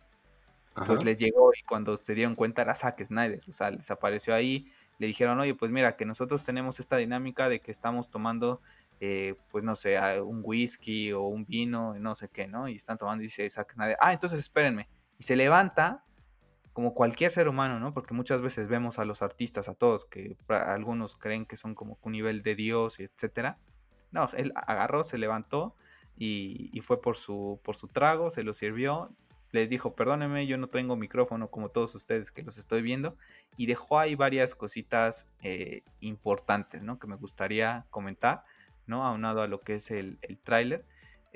pues 0.88 1.04
les 1.04 1.18
llegó 1.18 1.52
y 1.54 1.64
cuando 1.64 1.96
se 1.96 2.14
dieron 2.16 2.36
cuenta 2.36 2.62
era 2.62 2.76
Zack 2.76 3.04
Snyder. 3.04 3.42
O 3.48 3.52
sea, 3.52 3.72
les 3.72 3.90
apareció 3.92 4.34
ahí 4.34 4.70
le 4.98 5.08
dijeron, 5.08 5.40
oye, 5.40 5.54
pues 5.56 5.72
mira, 5.72 5.96
que 5.96 6.06
nosotros 6.06 6.44
tenemos 6.44 6.80
esta 6.80 6.98
dinámica 6.98 7.50
de 7.50 7.60
que 7.60 7.72
estamos 7.72 8.10
tomando, 8.10 8.62
eh, 9.00 9.36
pues 9.52 9.64
no 9.64 9.76
sé, 9.76 10.00
un 10.22 10.42
whisky 10.44 11.12
o 11.12 11.24
un 11.24 11.46
vino, 11.46 11.96
no 12.00 12.16
sé 12.16 12.30
qué, 12.30 12.48
¿no? 12.48 12.70
Y 12.70 12.76
están 12.76 12.98
tomando 12.98 13.22
y 13.22 13.28
dice 13.28 13.50
Zack 13.50 13.74
Snyder, 13.74 13.98
ah, 14.00 14.14
entonces 14.14 14.40
espérenme. 14.40 14.88
Y 15.18 15.24
se 15.24 15.36
levanta 15.36 16.04
como 16.76 16.94
cualquier 16.94 17.32
ser 17.32 17.48
humano, 17.48 17.80
¿no? 17.80 17.94
Porque 17.94 18.14
muchas 18.14 18.42
veces 18.42 18.68
vemos 18.68 19.00
a 19.00 19.06
los 19.06 19.22
artistas, 19.22 19.70
a 19.70 19.76
todos, 19.76 20.04
que 20.04 20.36
algunos 20.50 21.16
creen 21.16 21.46
que 21.46 21.56
son 21.56 21.74
como 21.74 21.98
un 22.02 22.12
nivel 22.12 22.44
de 22.44 22.54
Dios, 22.54 23.00
etcétera. 23.00 23.60
No, 24.12 24.28
él 24.36 24.52
agarró, 24.58 25.06
se 25.06 25.18
levantó 25.18 25.74
y, 26.18 26.70
y, 26.74 26.82
fue 26.82 27.02
por 27.02 27.16
su, 27.16 27.62
por 27.64 27.78
su 27.78 27.88
trago, 27.88 28.30
se 28.30 28.44
lo 28.44 28.54
sirvió, 28.54 29.10
les 29.54 29.70
dijo, 29.70 29.96
perdónenme, 29.96 30.48
yo 30.48 30.58
no 30.58 30.68
tengo 30.68 30.98
micrófono 30.98 31.50
como 31.50 31.70
todos 31.70 31.96
ustedes 31.96 32.30
que 32.30 32.44
los 32.44 32.58
estoy 32.58 32.82
viendo, 32.82 33.16
y 33.56 33.68
dejó 33.68 33.98
ahí 33.98 34.16
varias 34.16 34.54
cositas 34.54 35.30
eh, 35.44 35.82
importantes, 36.02 36.82
¿no? 36.82 37.00
Que 37.00 37.08
me 37.08 37.16
gustaría 37.16 37.86
comentar, 37.90 38.44
¿no? 38.86 39.06
Aunado 39.06 39.42
a 39.42 39.48
lo 39.48 39.62
que 39.62 39.76
es 39.76 39.92
el, 39.92 40.20
el 40.24 40.38
tráiler. 40.40 40.84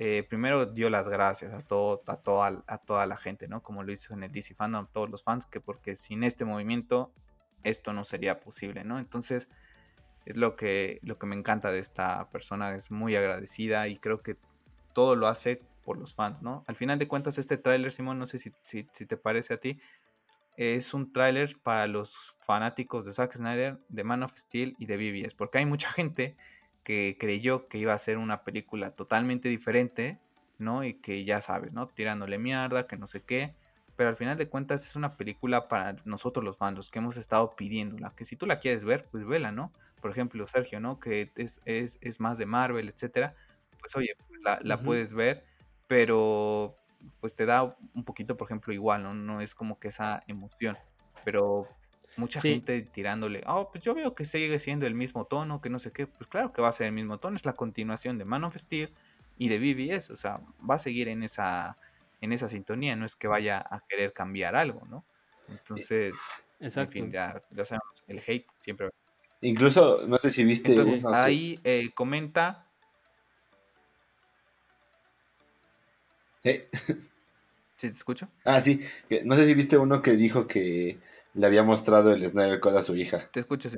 Eh, 0.02 0.24
primero 0.24 0.66
dio 0.66 0.90
las 0.90 1.10
gracias 1.10 1.54
a, 1.54 1.62
todo, 1.62 2.02
a, 2.08 2.16
toda, 2.16 2.64
a 2.68 2.78
toda 2.78 3.06
la 3.06 3.18
gente, 3.18 3.50
¿no? 3.50 3.62
Como 3.62 3.84
lo 3.84 3.92
hizo 3.92 4.14
en 4.14 4.24
el 4.24 4.32
DC 4.32 4.56
Fandom, 4.56 4.88
todos 4.94 5.10
los 5.10 5.24
fans, 5.24 5.46
que 5.46 5.60
porque 5.60 5.94
sin 5.94 6.24
este 6.24 6.46
movimiento 6.46 7.12
esto 7.64 7.92
no 7.92 8.06
sería 8.06 8.40
posible, 8.40 8.86
¿no? 8.86 8.98
Entonces 8.98 9.50
es 10.26 10.38
lo 10.38 10.56
que, 10.56 11.00
lo 11.04 11.20
que 11.20 11.28
me 11.28 11.36
encanta 11.36 11.70
de 11.70 11.80
esta 11.80 12.30
persona, 12.30 12.74
es 12.76 12.92
muy 12.92 13.18
agradecida 13.18 13.90
y 13.90 13.98
creo 13.98 14.22
que 14.22 14.38
todo 14.94 15.18
lo 15.18 15.28
hace 15.28 15.62
por 15.84 15.98
los 15.98 16.16
fans, 16.16 16.42
¿no? 16.42 16.64
Al 16.68 16.78
final 16.78 16.98
de 16.98 17.10
cuentas, 17.10 17.38
este 17.38 17.58
tráiler, 17.58 17.92
Simón, 17.92 18.20
no 18.20 18.26
sé 18.26 18.40
si, 18.40 18.54
si, 18.64 18.86
te 18.86 19.18
parece 19.18 19.56
a 19.56 19.58
ti, 19.58 19.82
es 20.56 20.94
un 20.94 21.12
tráiler 21.12 21.58
para 21.62 21.88
los 21.88 22.38
fanáticos 22.40 23.06
de 23.06 23.12
Zack 23.12 23.36
Snyder, 23.36 23.78
de 23.90 24.06
Man 24.06 24.24
of 24.24 24.32
Steel 24.38 24.78
y 24.80 24.86
de 24.86 24.96
BBS, 24.96 25.36
porque 25.36 25.58
hay 25.58 25.66
mucha 25.66 25.92
gente 25.92 26.38
que 26.84 27.18
creyó 27.20 27.68
que 27.68 27.78
iba 27.78 27.94
a 27.94 28.00
ser 28.00 28.18
una 28.18 28.44
película 28.44 28.92
totalmente 28.92 29.50
diferente, 29.50 30.20
¿no? 30.58 30.84
Y 30.84 30.96
que 30.96 31.26
ya 31.26 31.42
sabes, 31.42 31.72
¿no? 31.74 31.88
Tirándole 31.88 32.38
mierda, 32.38 32.88
que 32.88 32.98
no 32.98 33.08
sé 33.08 33.22
qué. 33.24 33.56
Pero 33.96 34.10
al 34.10 34.16
final 34.16 34.38
de 34.38 34.48
cuentas 34.50 34.86
es 34.88 34.96
una 34.96 35.18
película 35.18 35.68
para 35.68 35.98
nosotros 36.06 36.44
los 36.46 36.58
fans, 36.58 36.78
los 36.78 36.90
que 36.90 37.00
hemos 37.00 37.18
estado 37.18 37.56
pidiéndola. 37.56 38.14
Que 38.16 38.26
si 38.26 38.36
tú 38.36 38.46
la 38.46 38.60
quieres 38.60 38.86
ver, 38.86 39.06
pues 39.12 39.26
vela, 39.26 39.52
¿no? 39.52 39.74
Por 40.02 40.12
ejemplo, 40.12 40.48
Sergio, 40.48 40.80
¿no? 40.80 41.00
Que 41.00 41.32
es, 41.36 41.62
es, 41.66 41.98
es 42.02 42.20
más 42.20 42.38
de 42.38 42.46
Marvel, 42.46 42.90
etcétera. 42.90 43.36
Pues 43.80 43.96
oye, 43.96 44.16
la, 44.44 44.60
la 44.64 44.82
puedes 44.82 45.14
ver 45.14 45.44
pero 45.90 46.76
pues 47.20 47.36
te 47.36 47.48
da 47.48 47.76
un 47.96 48.06
poquito, 48.06 48.38
por 48.38 48.48
ejemplo, 48.48 48.72
igual, 48.72 49.02
¿no? 49.02 49.16
No 49.16 49.42
es 49.42 49.56
como 49.56 49.80
que 49.80 49.88
esa 49.88 50.24
emoción, 50.28 50.78
pero 51.26 51.68
mucha 52.20 52.42
gente 52.42 52.82
tirándole, 52.82 53.44
oh, 53.48 53.72
pues 53.72 53.84
yo 53.84 53.96
veo 53.96 54.14
que 54.14 54.26
sigue 54.26 54.60
siendo 54.60 54.86
el 54.86 54.94
mismo 54.94 55.26
tono, 55.26 55.62
que 55.62 55.70
no 55.70 55.80
sé 55.80 55.92
qué, 55.92 56.06
pues 56.06 56.30
claro 56.30 56.54
que 56.54 56.62
va 56.62 56.70
a 56.70 56.74
ser 56.74 56.88
el 56.88 56.94
mismo 56.94 57.18
tono, 57.18 57.36
es 57.36 57.46
la 57.46 57.54
continuación 57.54 58.18
de 58.18 58.26
Man 58.26 58.44
of 58.44 58.56
Steel 58.56 58.92
y 59.38 59.50
de 59.50 59.58
BBS, 59.58 60.12
o 60.12 60.16
sea, 60.16 60.42
va 60.70 60.76
a 60.76 60.80
seguir 60.80 61.08
en 61.08 61.24
esa, 61.24 61.78
en 62.22 62.34
esa 62.34 62.50
sintonía, 62.50 62.96
no 62.96 63.06
es 63.06 63.16
que 63.16 63.28
vaya 63.28 63.58
a 63.58 63.82
querer 63.88 64.14
cambiar 64.14 64.56
algo, 64.56 64.86
¿no? 64.90 65.06
Entonces, 65.48 66.16
en 66.60 66.90
fin, 66.90 67.12
ya, 67.12 67.42
sabemos, 67.64 68.04
el 68.08 68.22
hate 68.26 68.46
siempre 68.60 68.90
Incluso, 69.42 70.06
no 70.06 70.18
sé 70.18 70.32
si 70.32 70.44
viste. 70.44 70.72
Entonces, 70.72 71.06
ahí 71.06 71.60
eh, 71.64 71.92
comenta. 71.94 72.68
¿Eh? 76.44 76.68
¿Sí 77.78 77.88
te 77.90 77.96
escucho? 77.96 78.28
Ah, 78.44 78.60
sí. 78.60 78.82
No 79.24 79.38
sé 79.38 79.46
si 79.46 79.54
viste 79.54 79.78
uno 79.78 80.02
que 80.02 80.12
dijo 80.12 80.48
que 80.48 81.00
le 81.34 81.46
había 81.46 81.64
mostrado 81.64 82.12
el 82.12 82.28
Snyder 82.28 82.60
Code 82.60 82.80
a 82.80 82.84
su 82.84 82.96
hija. 82.96 83.30
Te 83.32 83.40
escucho, 83.40 83.70
sí. 83.70 83.78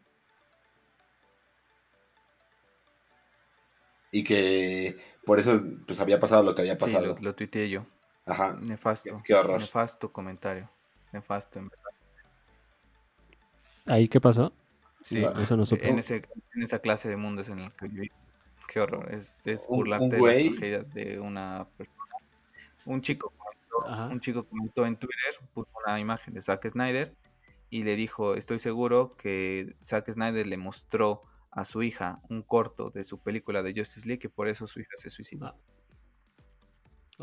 Y 4.11 4.23
que 4.23 4.97
por 5.25 5.39
eso 5.39 5.61
pues 5.85 5.99
había 5.99 6.19
pasado 6.19 6.43
lo 6.43 6.53
que 6.53 6.61
había 6.61 6.77
pasado. 6.77 7.15
Sí, 7.17 7.23
lo, 7.23 7.35
tuiteé 7.35 7.69
yo. 7.69 7.85
Ajá. 8.25 8.57
Nefasto. 8.61 9.21
Qué, 9.25 9.33
horror. 9.33 9.59
Nefasto 9.59 10.11
comentario. 10.11 10.69
Nefasto, 11.13 11.59
en 11.59 11.69
verdad. 11.69 11.91
¿Ahí 13.87 14.07
qué 14.07 14.19
pasó? 14.19 14.53
Sí, 15.01 15.23
eso 15.37 15.57
no 15.57 15.63
en, 15.71 15.97
ese, 15.97 16.21
en 16.53 16.63
esa 16.63 16.79
clase 16.79 17.09
de 17.09 17.17
mundos 17.17 17.49
en 17.49 17.59
el 17.59 17.71
que 17.73 17.87
viví. 17.87 18.11
Qué 18.67 18.79
horror. 18.79 19.11
Es, 19.11 19.47
es 19.47 19.65
burlarte 19.67 20.15
de 20.15 20.21
las 20.21 20.37
tragedias 20.37 20.93
de 20.93 21.19
una 21.19 21.67
persona. 21.77 21.97
Un 22.85 23.01
chico, 23.01 23.33
un 24.09 24.19
chico 24.19 24.43
comentó 24.43 24.85
en 24.85 24.95
Twitter, 24.97 25.35
puso 25.53 25.69
una 25.85 25.99
imagen 25.99 26.33
de 26.33 26.41
Zack 26.41 26.67
Snyder 26.69 27.15
y 27.71 27.83
le 27.83 27.95
dijo, 27.95 28.35
estoy 28.35 28.59
seguro 28.59 29.15
que 29.17 29.75
Zack 29.83 30.11
Snyder 30.11 30.45
le 30.45 30.57
mostró 30.57 31.23
a 31.49 31.65
su 31.65 31.81
hija 31.81 32.21
un 32.29 32.43
corto 32.43 32.91
de 32.91 33.03
su 33.03 33.19
película 33.19 33.63
de 33.63 33.73
Justice 33.73 34.07
League 34.07 34.21
y 34.25 34.27
por 34.27 34.47
eso 34.47 34.67
su 34.67 34.81
hija 34.81 34.91
se 34.97 35.09
suicidó. 35.09 35.55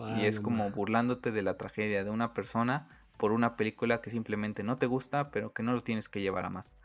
Ah. 0.01 0.17
y 0.21 0.27
es 0.27 0.39
como 0.39 0.71
burlándote 0.71 1.33
de 1.33 1.43
la 1.43 1.57
tragedia 1.57 2.05
de 2.05 2.11
una 2.11 2.33
persona 2.33 2.89
por 3.17 3.33
una 3.33 3.57
película 3.57 4.01
que 4.01 4.11
simplemente 4.11 4.63
no 4.63 4.79
te 4.79 4.87
gusta, 4.87 5.31
pero 5.31 5.53
que 5.53 5.65
no 5.65 5.73
lo 5.73 5.83
tienes 5.83 6.09
que 6.09 6.21
llevar 6.21 6.45
a 6.45 6.51
más. 6.51 6.77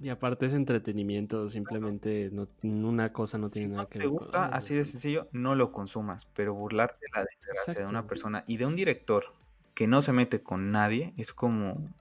Y 0.00 0.08
aparte 0.08 0.46
es 0.46 0.52
entretenimiento, 0.52 1.48
simplemente 1.48 2.30
no, 2.32 2.48
una 2.62 3.12
cosa 3.12 3.38
no 3.38 3.48
tiene 3.48 3.68
nada 3.68 3.86
que 3.86 4.00
ver. 4.00 4.08
Si 4.08 4.12
te 4.12 4.18
gusta, 4.18 4.46
así 4.46 4.74
de 4.74 4.84
sencillo, 4.84 5.28
no 5.30 5.54
lo 5.54 5.70
consumas, 5.70 6.26
pero 6.34 6.52
burlarte 6.52 6.98
de 7.00 7.20
la 7.20 7.24
desgracia 7.24 7.84
de 7.84 7.88
una 7.88 8.08
persona 8.08 8.42
y 8.48 8.56
de 8.56 8.66
un 8.66 8.74
director 8.74 9.26
que 9.74 9.86
no 9.86 10.02
se 10.02 10.12
mete 10.12 10.42
con 10.42 10.72
nadie 10.72 11.14
es 11.16 11.32
como 11.32 11.94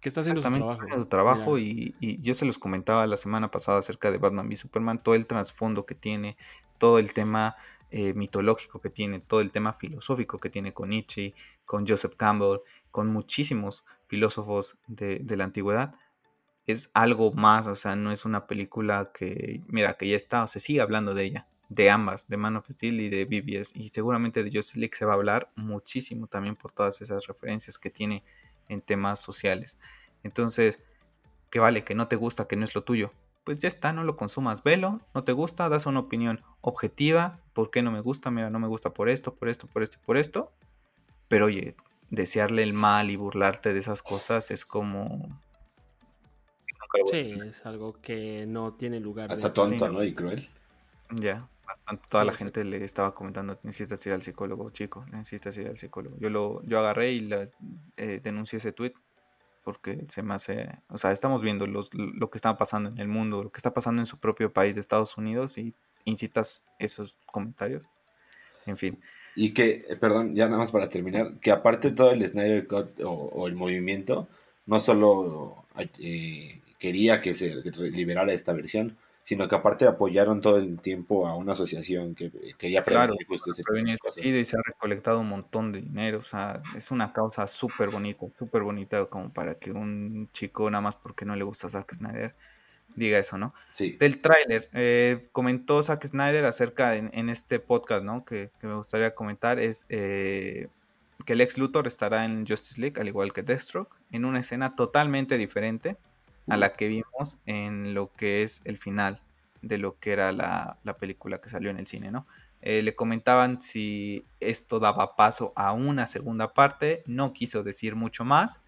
que 0.00 0.08
está 0.08 0.22
haciendo 0.22 0.42
su 0.42 0.48
trabajo. 0.48 0.88
Su 0.88 1.06
trabajo 1.06 1.58
y, 1.58 1.94
yo 2.20 2.34
se 2.34 2.44
los 2.44 2.58
comentaba 2.58 3.06
la 3.06 3.16
semana 3.16 3.50
pasada 3.50 3.78
acerca 3.78 4.10
de 4.10 4.18
Batman 4.18 4.48
v 4.48 4.56
Superman, 4.56 5.02
todo 5.02 5.14
el 5.14 5.26
trasfondo 5.26 5.86
que 5.86 5.94
tiene, 5.94 6.36
todo 6.78 6.98
el 6.98 7.12
tema 7.12 7.56
eh, 7.90 8.14
mitológico 8.14 8.80
que 8.80 8.88
tiene, 8.88 9.20
todo 9.20 9.40
el 9.40 9.50
tema 9.50 9.74
filosófico 9.74 10.38
que 10.38 10.48
tiene 10.48 10.72
con 10.72 10.90
Nietzsche, 10.90 11.34
con 11.64 11.86
Joseph 11.86 12.14
Campbell, 12.16 12.60
con 12.90 13.08
muchísimos 13.08 13.84
filósofos 14.06 14.78
de, 14.86 15.22
la 15.36 15.44
antigüedad. 15.44 15.94
Es 16.66 16.90
algo 16.94 17.32
más, 17.32 17.66
o 17.66 17.76
sea, 17.76 17.96
no 17.96 18.12
es 18.12 18.24
una 18.24 18.46
película 18.46 19.10
que, 19.12 19.62
mira, 19.66 19.94
que 19.94 20.08
ya 20.08 20.16
está, 20.16 20.42
o 20.42 20.46
se 20.46 20.60
sigue 20.60 20.80
hablando 20.80 21.14
de 21.14 21.24
ella, 21.24 21.48
de 21.68 21.90
ambas, 21.90 22.28
de 22.28 22.36
Man 22.36 22.56
of 22.56 22.68
Steel 22.70 23.00
y 23.00 23.08
de 23.08 23.24
BBS, 23.24 23.72
y 23.74 23.88
seguramente 23.90 24.42
de 24.42 24.50
Justice 24.50 24.78
League 24.78 24.96
se 24.96 25.04
va 25.04 25.12
a 25.12 25.16
hablar 25.16 25.50
muchísimo 25.56 26.26
también 26.26 26.56
por 26.56 26.72
todas 26.72 27.00
esas 27.02 27.26
referencias 27.26 27.78
que 27.78 27.90
tiene 27.90 28.24
en 28.70 28.80
temas 28.80 29.20
sociales. 29.20 29.76
Entonces, 30.22 30.80
que 31.50 31.58
vale, 31.58 31.84
que 31.84 31.94
no 31.94 32.08
te 32.08 32.16
gusta, 32.16 32.46
que 32.46 32.56
no 32.56 32.64
es 32.64 32.74
lo 32.74 32.84
tuyo. 32.84 33.12
Pues 33.44 33.58
ya 33.58 33.68
está, 33.68 33.92
no 33.92 34.04
lo 34.04 34.16
consumas, 34.16 34.62
velo, 34.62 35.00
no 35.14 35.24
te 35.24 35.32
gusta, 35.32 35.68
das 35.68 35.86
una 35.86 36.00
opinión 36.00 36.42
objetiva, 36.60 37.40
¿por 37.52 37.70
qué 37.70 37.82
no 37.82 37.90
me 37.90 38.00
gusta? 38.00 38.30
Mira, 38.30 38.50
no 38.50 38.58
me 38.58 38.68
gusta 38.68 38.90
por 38.90 39.08
esto, 39.08 39.34
por 39.34 39.48
esto, 39.48 39.66
por 39.66 39.82
esto 39.82 39.98
y 40.00 40.06
por 40.06 40.16
esto. 40.16 40.52
Pero 41.28 41.46
oye, 41.46 41.74
desearle 42.10 42.62
el 42.62 42.72
mal 42.72 43.10
y 43.10 43.16
burlarte 43.16 43.72
de 43.72 43.78
esas 43.78 44.02
cosas 44.02 44.50
es 44.50 44.64
como... 44.64 45.40
Sí, 47.10 47.38
es 47.46 47.64
algo 47.66 48.00
que 48.00 48.46
no 48.46 48.74
tiene 48.74 48.98
lugar. 48.98 49.30
Hasta 49.32 49.52
tonto, 49.52 49.88
¿no? 49.88 50.02
Y 50.02 50.12
cruel. 50.12 50.48
Ya 51.10 51.48
toda 52.08 52.24
la 52.24 52.32
gente 52.32 52.64
le 52.64 52.84
estaba 52.84 53.14
comentando, 53.14 53.58
necesitas 53.62 54.04
ir 54.06 54.12
al 54.12 54.22
psicólogo, 54.22 54.70
chico, 54.70 55.04
necesitas 55.10 55.56
ir 55.58 55.68
al 55.68 55.76
psicólogo. 55.76 56.16
Yo 56.18 56.30
lo, 56.30 56.62
yo 56.64 56.78
agarré 56.78 57.12
y 57.12 57.30
eh, 57.96 58.20
denuncié 58.22 58.58
ese 58.58 58.72
tweet 58.72 58.94
porque 59.64 60.04
se 60.08 60.22
me 60.22 60.34
hace, 60.34 60.70
o 60.88 60.98
sea, 60.98 61.12
estamos 61.12 61.42
viendo 61.42 61.66
los, 61.66 61.92
lo 61.92 62.30
que 62.30 62.38
está 62.38 62.56
pasando 62.56 62.90
en 62.90 62.98
el 62.98 63.08
mundo, 63.08 63.44
lo 63.44 63.52
que 63.52 63.58
está 63.58 63.74
pasando 63.74 64.02
en 64.02 64.06
su 64.06 64.18
propio 64.18 64.52
país 64.52 64.74
de 64.74 64.80
Estados 64.80 65.16
Unidos 65.16 65.58
y 65.58 65.74
incitas 66.04 66.62
esos 66.78 67.18
comentarios. 67.26 67.88
En 68.66 68.76
fin. 68.76 68.98
Y 69.36 69.52
que, 69.52 69.84
eh, 69.88 69.96
perdón, 69.96 70.34
ya 70.34 70.46
nada 70.46 70.58
más 70.58 70.70
para 70.70 70.88
terminar, 70.88 71.34
que 71.40 71.50
aparte 71.50 71.92
todo 71.92 72.10
el 72.10 72.26
Snyder 72.26 72.66
Cut 72.66 73.00
o, 73.04 73.46
el 73.46 73.54
movimiento, 73.54 74.28
no 74.66 74.80
solo 74.80 75.64
eh, 75.98 76.60
quería 76.78 77.20
que 77.20 77.34
se 77.34 77.54
liberara 77.90 78.32
esta 78.32 78.52
versión, 78.52 78.96
sino 79.30 79.48
que 79.48 79.54
aparte 79.54 79.86
apoyaron 79.86 80.40
todo 80.40 80.56
el 80.56 80.80
tiempo 80.80 81.24
a 81.28 81.36
una 81.36 81.52
asociación 81.52 82.16
que 82.16 82.32
quería 82.58 82.82
prevenir 82.82 83.28
justo 83.28 83.52
ese 83.52 84.28
y 84.28 84.44
se 84.44 84.56
ha 84.56 84.60
recolectado 84.66 85.20
un 85.20 85.28
montón 85.28 85.70
de 85.70 85.82
dinero, 85.82 86.18
o 86.18 86.22
sea, 86.22 86.60
es 86.76 86.90
una 86.90 87.12
causa 87.12 87.46
súper 87.46 87.90
bonita, 87.90 88.26
súper 88.36 88.62
bonita 88.62 89.06
como 89.06 89.32
para 89.32 89.54
que 89.54 89.70
un 89.70 90.28
chico 90.32 90.68
nada 90.68 90.82
más 90.82 90.96
porque 90.96 91.24
no 91.24 91.36
le 91.36 91.44
gusta 91.44 91.68
Zack 91.68 91.94
Snyder 91.94 92.34
diga 92.96 93.20
eso, 93.20 93.38
¿no? 93.38 93.54
Sí. 93.70 93.96
Del 94.00 94.20
tráiler, 94.20 94.68
eh, 94.72 95.28
comentó 95.30 95.80
Zack 95.80 96.08
Snyder 96.08 96.44
acerca 96.44 96.96
en, 96.96 97.28
este 97.28 97.60
podcast, 97.60 98.02
¿no? 98.02 98.24
Que, 98.24 98.50
me 98.62 98.74
gustaría 98.74 99.14
comentar 99.14 99.60
es 99.60 99.86
eh, 99.90 100.66
que 101.24 101.34
el 101.34 101.40
ex 101.40 101.56
Luthor 101.56 101.86
estará 101.86 102.24
en 102.24 102.48
Justice 102.48 102.80
League, 102.80 103.00
al 103.00 103.06
igual 103.06 103.32
que 103.32 103.44
Deathstroke, 103.44 103.94
en 104.10 104.24
una 104.24 104.40
escena 104.40 104.74
totalmente 104.74 105.38
diferente 105.38 105.96
a 106.50 106.56
la 106.56 106.72
que 106.72 106.88
vimos 106.88 107.38
en 107.46 107.94
lo 107.94 108.12
que 108.14 108.42
es 108.42 108.60
el 108.64 108.76
final 108.76 109.20
de 109.62 109.78
lo 109.78 109.98
que 109.98 110.12
era 110.12 110.32
la, 110.32 110.78
película 110.98 111.40
que 111.40 111.48
salió 111.48 111.70
en 111.70 111.78
el 111.78 111.86
cine, 111.86 112.10
¿no? 112.10 112.26
Eh, 112.62 112.82
le 112.82 112.94
comentaban 112.94 113.60
si 113.60 114.24
esto 114.40 114.80
daba 114.80 115.16
paso 115.16 115.52
a 115.56 115.72
una 115.72 116.06
segunda 116.06 116.52
parte, 116.52 117.02
no 117.06 117.32
quiso 117.32 117.62
decir 117.62 117.94
mucho 117.94 118.24
más, 118.24 118.60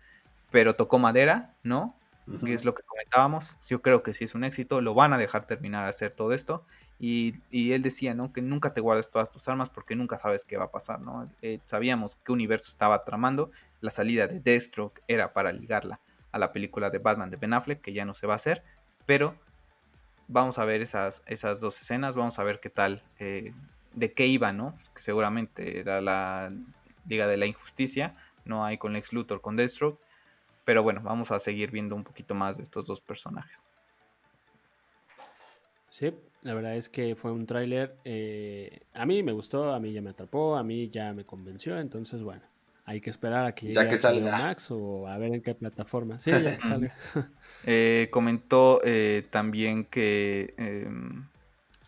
pero 0.50 0.76
tocó 0.76 0.98
madera, 0.98 1.54
¿no? 1.62 1.94
Que 2.44 2.54
es 2.54 2.64
lo 2.64 2.72
que 2.74 2.84
comentábamos, 2.84 3.58
yo 3.68 3.82
creo 3.82 4.02
que 4.02 4.14
si 4.14 4.24
es 4.24 4.34
un 4.34 4.44
éxito, 4.44 4.80
lo 4.80 4.94
van 4.94 5.12
a 5.12 5.18
dejar 5.18 5.46
terminar 5.46 5.84
a 5.84 5.88
hacer 5.88 6.12
todo 6.12 6.32
esto, 6.32 6.64
y, 6.98 7.34
él 7.50 7.82
decía, 7.82 8.14
¿no? 8.14 8.32
Que 8.32 8.42
nunca 8.42 8.72
te 8.72 8.80
guardes 8.80 9.10
todas 9.10 9.28
tus 9.28 9.48
armas 9.48 9.70
porque 9.70 9.96
nunca 9.96 10.18
sabes 10.18 10.44
qué 10.44 10.56
va 10.56 10.66
a 10.66 10.70
pasar, 10.70 11.00
¿no? 11.00 11.28
Eh, 11.42 11.58
sabíamos 11.64 12.16
qué 12.24 12.30
universo 12.30 12.70
estaba 12.70 13.04
tramando, 13.04 13.50
la 13.80 13.90
salida 13.90 14.28
de 14.28 14.38
Deathstroke 14.38 15.02
era 15.08 15.32
para 15.32 15.50
ligarla 15.52 15.98
a 16.32 16.38
la 16.38 16.52
película 16.52 16.90
de 16.90 16.98
Batman 16.98 17.30
de 17.30 17.36
Ben 17.36 17.52
Affleck, 17.52 17.80
que 17.80 17.92
ya 17.92 18.04
no 18.04 18.14
se 18.14 18.26
va 18.26 18.34
a 18.34 18.36
hacer, 18.36 18.64
pero 19.06 19.36
vamos 20.28 20.58
a 20.58 20.64
ver 20.64 20.80
esas, 20.80 21.22
esas 21.26 21.60
dos 21.60 21.80
escenas, 21.80 22.14
vamos 22.14 22.38
a 22.38 22.42
ver 22.42 22.58
qué 22.60 22.70
tal, 22.70 23.02
eh, 23.18 23.52
de 23.92 24.12
qué 24.12 24.26
iba, 24.26 24.52
¿no? 24.52 24.74
Que 24.94 25.02
seguramente 25.02 25.78
era 25.78 26.00
la 26.00 26.52
Liga 27.06 27.26
de 27.26 27.36
la 27.36 27.46
Injusticia, 27.46 28.16
no 28.44 28.64
hay 28.64 28.78
con 28.78 28.92
Lex 28.92 29.12
Luthor, 29.12 29.40
con 29.40 29.56
Deathstroke, 29.56 30.00
pero 30.64 30.82
bueno, 30.82 31.00
vamos 31.02 31.30
a 31.30 31.38
seguir 31.38 31.70
viendo 31.70 31.94
un 31.94 32.04
poquito 32.04 32.34
más 32.34 32.56
de 32.56 32.62
estos 32.62 32.86
dos 32.86 33.00
personajes. 33.00 33.64
Sí, 35.90 36.14
la 36.40 36.54
verdad 36.54 36.76
es 36.76 36.88
que 36.88 37.14
fue 37.14 37.32
un 37.32 37.44
tráiler, 37.44 37.96
eh, 38.04 38.80
a 38.94 39.04
mí 39.04 39.22
me 39.22 39.32
gustó, 39.32 39.74
a 39.74 39.80
mí 39.80 39.92
ya 39.92 40.00
me 40.00 40.10
atrapó, 40.10 40.56
a 40.56 40.64
mí 40.64 40.88
ya 40.88 41.12
me 41.12 41.26
convenció, 41.26 41.78
entonces 41.78 42.22
bueno, 42.22 42.42
hay 42.84 43.00
que 43.00 43.10
esperar 43.10 43.46
a 43.46 43.54
que 43.54 43.66
llegue 43.66 43.96
ya 43.96 44.12
que 44.12 44.20
Max 44.20 44.70
o 44.70 45.06
a 45.06 45.16
ver 45.18 45.34
en 45.34 45.42
qué 45.42 45.54
plataforma. 45.54 46.20
Sí, 46.20 46.30
ya 46.30 46.56
que 46.56 46.62
salga. 46.62 46.94
Eh, 47.64 48.08
comentó 48.10 48.80
eh, 48.82 49.24
también 49.30 49.84
que, 49.84 50.52
em, 50.56 51.28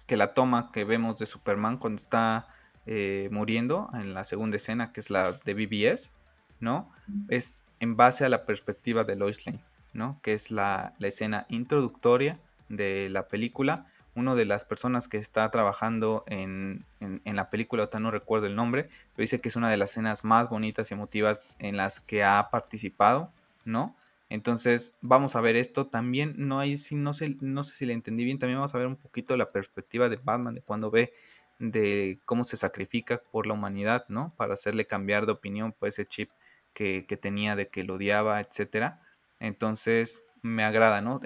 que 0.06 0.16
la 0.16 0.32
toma 0.32 0.70
que 0.72 0.84
vemos 0.84 1.18
de 1.18 1.26
Superman 1.26 1.78
cuando 1.78 2.00
está 2.00 2.46
eh, 2.86 3.28
muriendo 3.32 3.90
en 3.92 4.14
la 4.14 4.22
segunda 4.22 4.56
escena, 4.56 4.92
que 4.92 5.00
es 5.00 5.10
la 5.10 5.32
de 5.32 5.54
BBS, 5.54 6.12
¿no? 6.60 6.92
Es 7.28 7.64
en 7.80 7.96
base 7.96 8.24
a 8.24 8.28
la 8.28 8.46
perspectiva 8.46 9.02
de 9.02 9.16
Lois 9.16 9.44
Lane, 9.46 9.64
¿no? 9.92 10.20
Que 10.22 10.34
es 10.34 10.52
la, 10.52 10.94
la 11.00 11.08
escena 11.08 11.46
introductoria 11.48 12.38
de 12.68 13.08
la 13.10 13.26
película 13.26 13.86
una 14.14 14.34
de 14.34 14.44
las 14.44 14.64
personas 14.64 15.08
que 15.08 15.16
está 15.16 15.50
trabajando 15.50 16.24
en, 16.26 16.84
la 17.24 17.50
película, 17.50 17.88
no 17.98 18.10
recuerdo 18.10 18.46
el 18.46 18.56
nombre, 18.56 18.84
pero 19.14 19.22
dice 19.22 19.40
que 19.40 19.48
es 19.48 19.56
una 19.56 19.70
de 19.70 19.76
las 19.76 19.92
escenas 19.92 20.24
más 20.24 20.48
bonitas 20.48 20.90
y 20.90 20.94
emotivas 20.94 21.46
en 21.58 21.76
las 21.76 22.00
que 22.00 22.24
ha 22.24 22.48
participado, 22.50 23.30
¿no? 23.64 23.96
Entonces 24.30 24.96
vamos 25.00 25.36
a 25.36 25.40
ver 25.40 25.56
esto 25.56 25.86
también, 25.86 26.34
no 26.36 26.58
hay, 26.58 26.76
no 26.92 27.12
sé, 27.12 27.36
no 27.40 27.62
sé 27.62 27.72
si 27.72 27.86
le 27.86 27.92
entendí 27.92 28.24
bien, 28.24 28.38
también 28.38 28.58
vamos 28.58 28.74
a 28.74 28.78
ver 28.78 28.86
un 28.86 28.96
poquito 28.96 29.36
la 29.36 29.50
perspectiva 29.52 30.08
de 30.08 30.16
Batman, 30.16 30.54
de 30.54 30.62
cuando 30.62 30.90
ve 30.90 31.12
de 31.58 32.18
cómo 32.24 32.44
se 32.44 32.56
sacrifica 32.56 33.22
por 33.30 33.46
la 33.46 33.54
humanidad, 33.54 34.06
¿no? 34.08 34.32
Para 34.36 34.54
hacerle 34.54 34.86
cambiar 34.86 35.26
de 35.26 35.32
opinión, 35.32 35.72
pues 35.78 35.94
ese 35.94 36.06
chip 36.06 36.30
que, 36.72 37.04
tenía 37.20 37.56
de 37.56 37.68
que 37.68 37.84
lo 37.84 37.94
odiaba, 37.94 38.40
etcétera. 38.40 39.00
Entonces, 39.38 40.24
me 40.42 40.64
agrada, 40.64 41.00
¿no? 41.00 41.20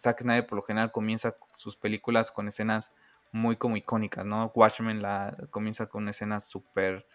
Zack 0.00 0.22
Snyder 0.22 0.46
por 0.46 0.56
lo 0.56 0.62
general 0.62 0.92
comienza 0.92 1.36
sus 1.56 1.76
películas 1.76 2.30
con 2.30 2.48
escenas 2.48 2.92
muy 3.32 3.56
como 3.56 3.76
icónicas, 3.76 4.24
¿no? 4.24 4.52
Watchmen 4.54 5.02
la 5.02 5.36
comienza 5.50 5.86
con 5.86 6.02
una 6.02 6.12
escena 6.12 6.40
súper 6.40 7.06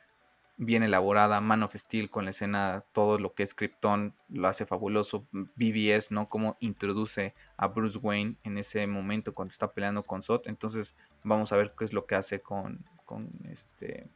bien 0.58 0.84
elaborada, 0.84 1.40
Man 1.40 1.64
of 1.64 1.74
Steel 1.74 2.10
con 2.10 2.26
la 2.26 2.32
escena, 2.32 2.84
todo 2.92 3.18
lo 3.18 3.30
que 3.30 3.44
es 3.44 3.54
Krypton 3.54 4.14
lo 4.28 4.50
hace 4.50 4.66
fabuloso, 4.66 5.26
BBS, 5.32 6.12
¿no? 6.12 6.28
Cómo 6.28 6.58
introduce 6.60 7.34
a 7.56 7.68
Bruce 7.68 7.98
Wayne 7.98 8.36
en 8.44 8.58
ese 8.58 8.86
momento 8.86 9.34
cuando 9.34 9.54
está 9.54 9.72
peleando 9.72 10.04
con 10.04 10.22
Zod, 10.22 10.48
entonces 10.48 10.98
vamos 11.24 11.54
a 11.54 11.56
ver 11.56 11.74
qué 11.78 11.86
es 11.86 11.94
lo 11.94 12.06
que 12.06 12.16
hace 12.16 12.42
con, 12.42 12.86
con 13.06 13.30
este 13.50 14.10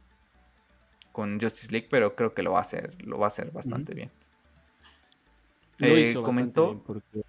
con 1.13 1.39
Justice 1.39 1.71
League, 1.71 1.87
pero 1.89 2.15
creo 2.15 2.33
que 2.33 2.43
lo 2.43 2.51
va 2.51 2.57
a 2.57 2.63
hacer, 2.63 3.01
lo 3.01 3.19
va 3.19 3.27
a 3.27 3.29
hacer 3.29 3.51
bastante 3.51 3.93
bien. 3.93 4.11
Eh, 5.79 6.13
comentó 6.21 6.81
porque 6.85 7.23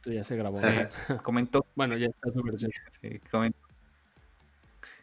esto 0.00 0.12
ya 0.12 0.24
se 0.24 0.36
grabó. 0.36 0.58
comentó. 1.22 1.66
bueno, 1.76 1.96
ya 1.96 2.06
está 2.06 2.32
su 2.32 2.42
versión. 2.42 2.70
comentó 3.30 3.58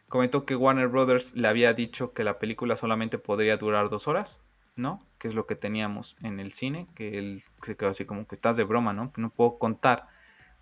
comentó 0.08 0.44
que 0.44 0.56
Warner 0.56 0.88
Brothers 0.88 1.36
le 1.36 1.48
había 1.48 1.74
dicho 1.74 2.12
que 2.12 2.24
la 2.24 2.38
película 2.38 2.76
solamente 2.76 3.18
podría 3.18 3.58
durar 3.58 3.90
dos 3.90 4.08
horas, 4.08 4.40
¿no? 4.74 5.04
Que 5.18 5.28
es 5.28 5.34
lo 5.34 5.46
que 5.46 5.54
teníamos 5.54 6.16
en 6.22 6.40
el 6.40 6.52
cine, 6.52 6.88
que 6.94 7.18
él 7.18 7.42
se 7.62 7.76
quedó 7.76 7.90
así 7.90 8.06
como 8.06 8.26
que 8.26 8.34
estás 8.34 8.56
de 8.56 8.64
broma, 8.64 8.92
¿no? 8.92 9.12
No 9.16 9.30
puedo 9.30 9.58
contar 9.58 10.06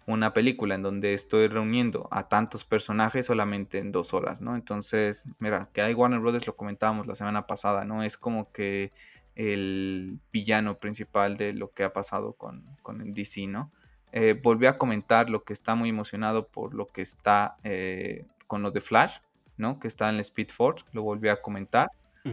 una 0.05 0.35
película 0.35 0.75
en 0.75 0.83
donde 0.83 1.15
estoy 1.15 1.49
reuniendo 1.49 2.09
a 2.11 2.29
tantos 2.29 2.65
personajes 2.65 3.27
solamente 3.27 3.79
en 3.79 3.93
dos 3.93 4.15
horas, 4.15 4.41
¿no? 4.41 4.57
Entonces, 4.57 5.27
mira, 5.39 5.69
que 5.73 5.81
hay 5.81 5.95
Warner 5.95 6.21
Brothers 6.21 6.47
lo 6.47 6.57
comentábamos 6.57 7.07
la 7.07 7.15
semana 7.15 7.47
pasada, 7.47 7.85
¿no? 7.85 8.03
Es 8.03 8.17
como 8.17 8.53
que 8.53 8.93
el 9.37 10.19
villano 10.33 10.79
principal 10.79 11.37
de 11.37 11.53
lo 11.53 11.73
que 11.73 11.85
ha 11.85 11.93
pasado 11.93 12.33
con, 12.33 12.65
con 12.83 13.01
el 13.01 13.15
DC, 13.15 13.47
¿no? 13.47 13.71
Eh, 14.19 14.33
volvió 14.33 14.71
a 14.71 14.79
comentar 14.79 15.29
lo 15.29 15.45
que 15.45 15.53
está 15.53 15.75
muy 15.75 15.91
emocionado 15.91 16.49
por 16.49 16.73
lo 16.73 16.87
que 16.87 17.03
está 17.03 17.59
eh, 17.65 18.25
con 18.47 18.63
lo 18.63 18.71
de 18.71 18.81
Flash, 18.81 19.19
¿no? 19.59 19.79
Que 19.79 19.89
está 19.89 20.09
en 20.09 20.15
el 20.15 20.23
Speed 20.23 20.49
Force, 20.49 20.87
lo 20.93 21.03
volví 21.03 21.29
a 21.29 21.43
comentar 21.43 21.91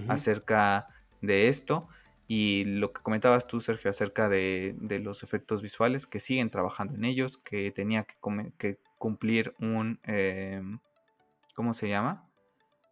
acerca 0.07 0.87
de 1.19 1.49
esto. 1.49 1.89
Y 2.25 2.63
lo 2.63 2.93
que 2.93 3.01
comentabas 3.01 3.47
tú, 3.47 3.59
Sergio, 3.59 3.91
acerca 3.91 4.29
de, 4.29 4.77
los 5.03 5.23
efectos 5.23 5.61
visuales, 5.61 6.07
que 6.07 6.19
siguen 6.19 6.49
trabajando 6.49 6.95
en 6.95 7.03
ellos, 7.03 7.37
que 7.37 7.69
tenía 7.71 8.05
que, 8.05 8.77
cumplir 8.97 9.53
un, 9.59 9.99
em, 10.03 10.79
¿cómo 11.53 11.73
se 11.73 11.89
llama? 11.89 12.25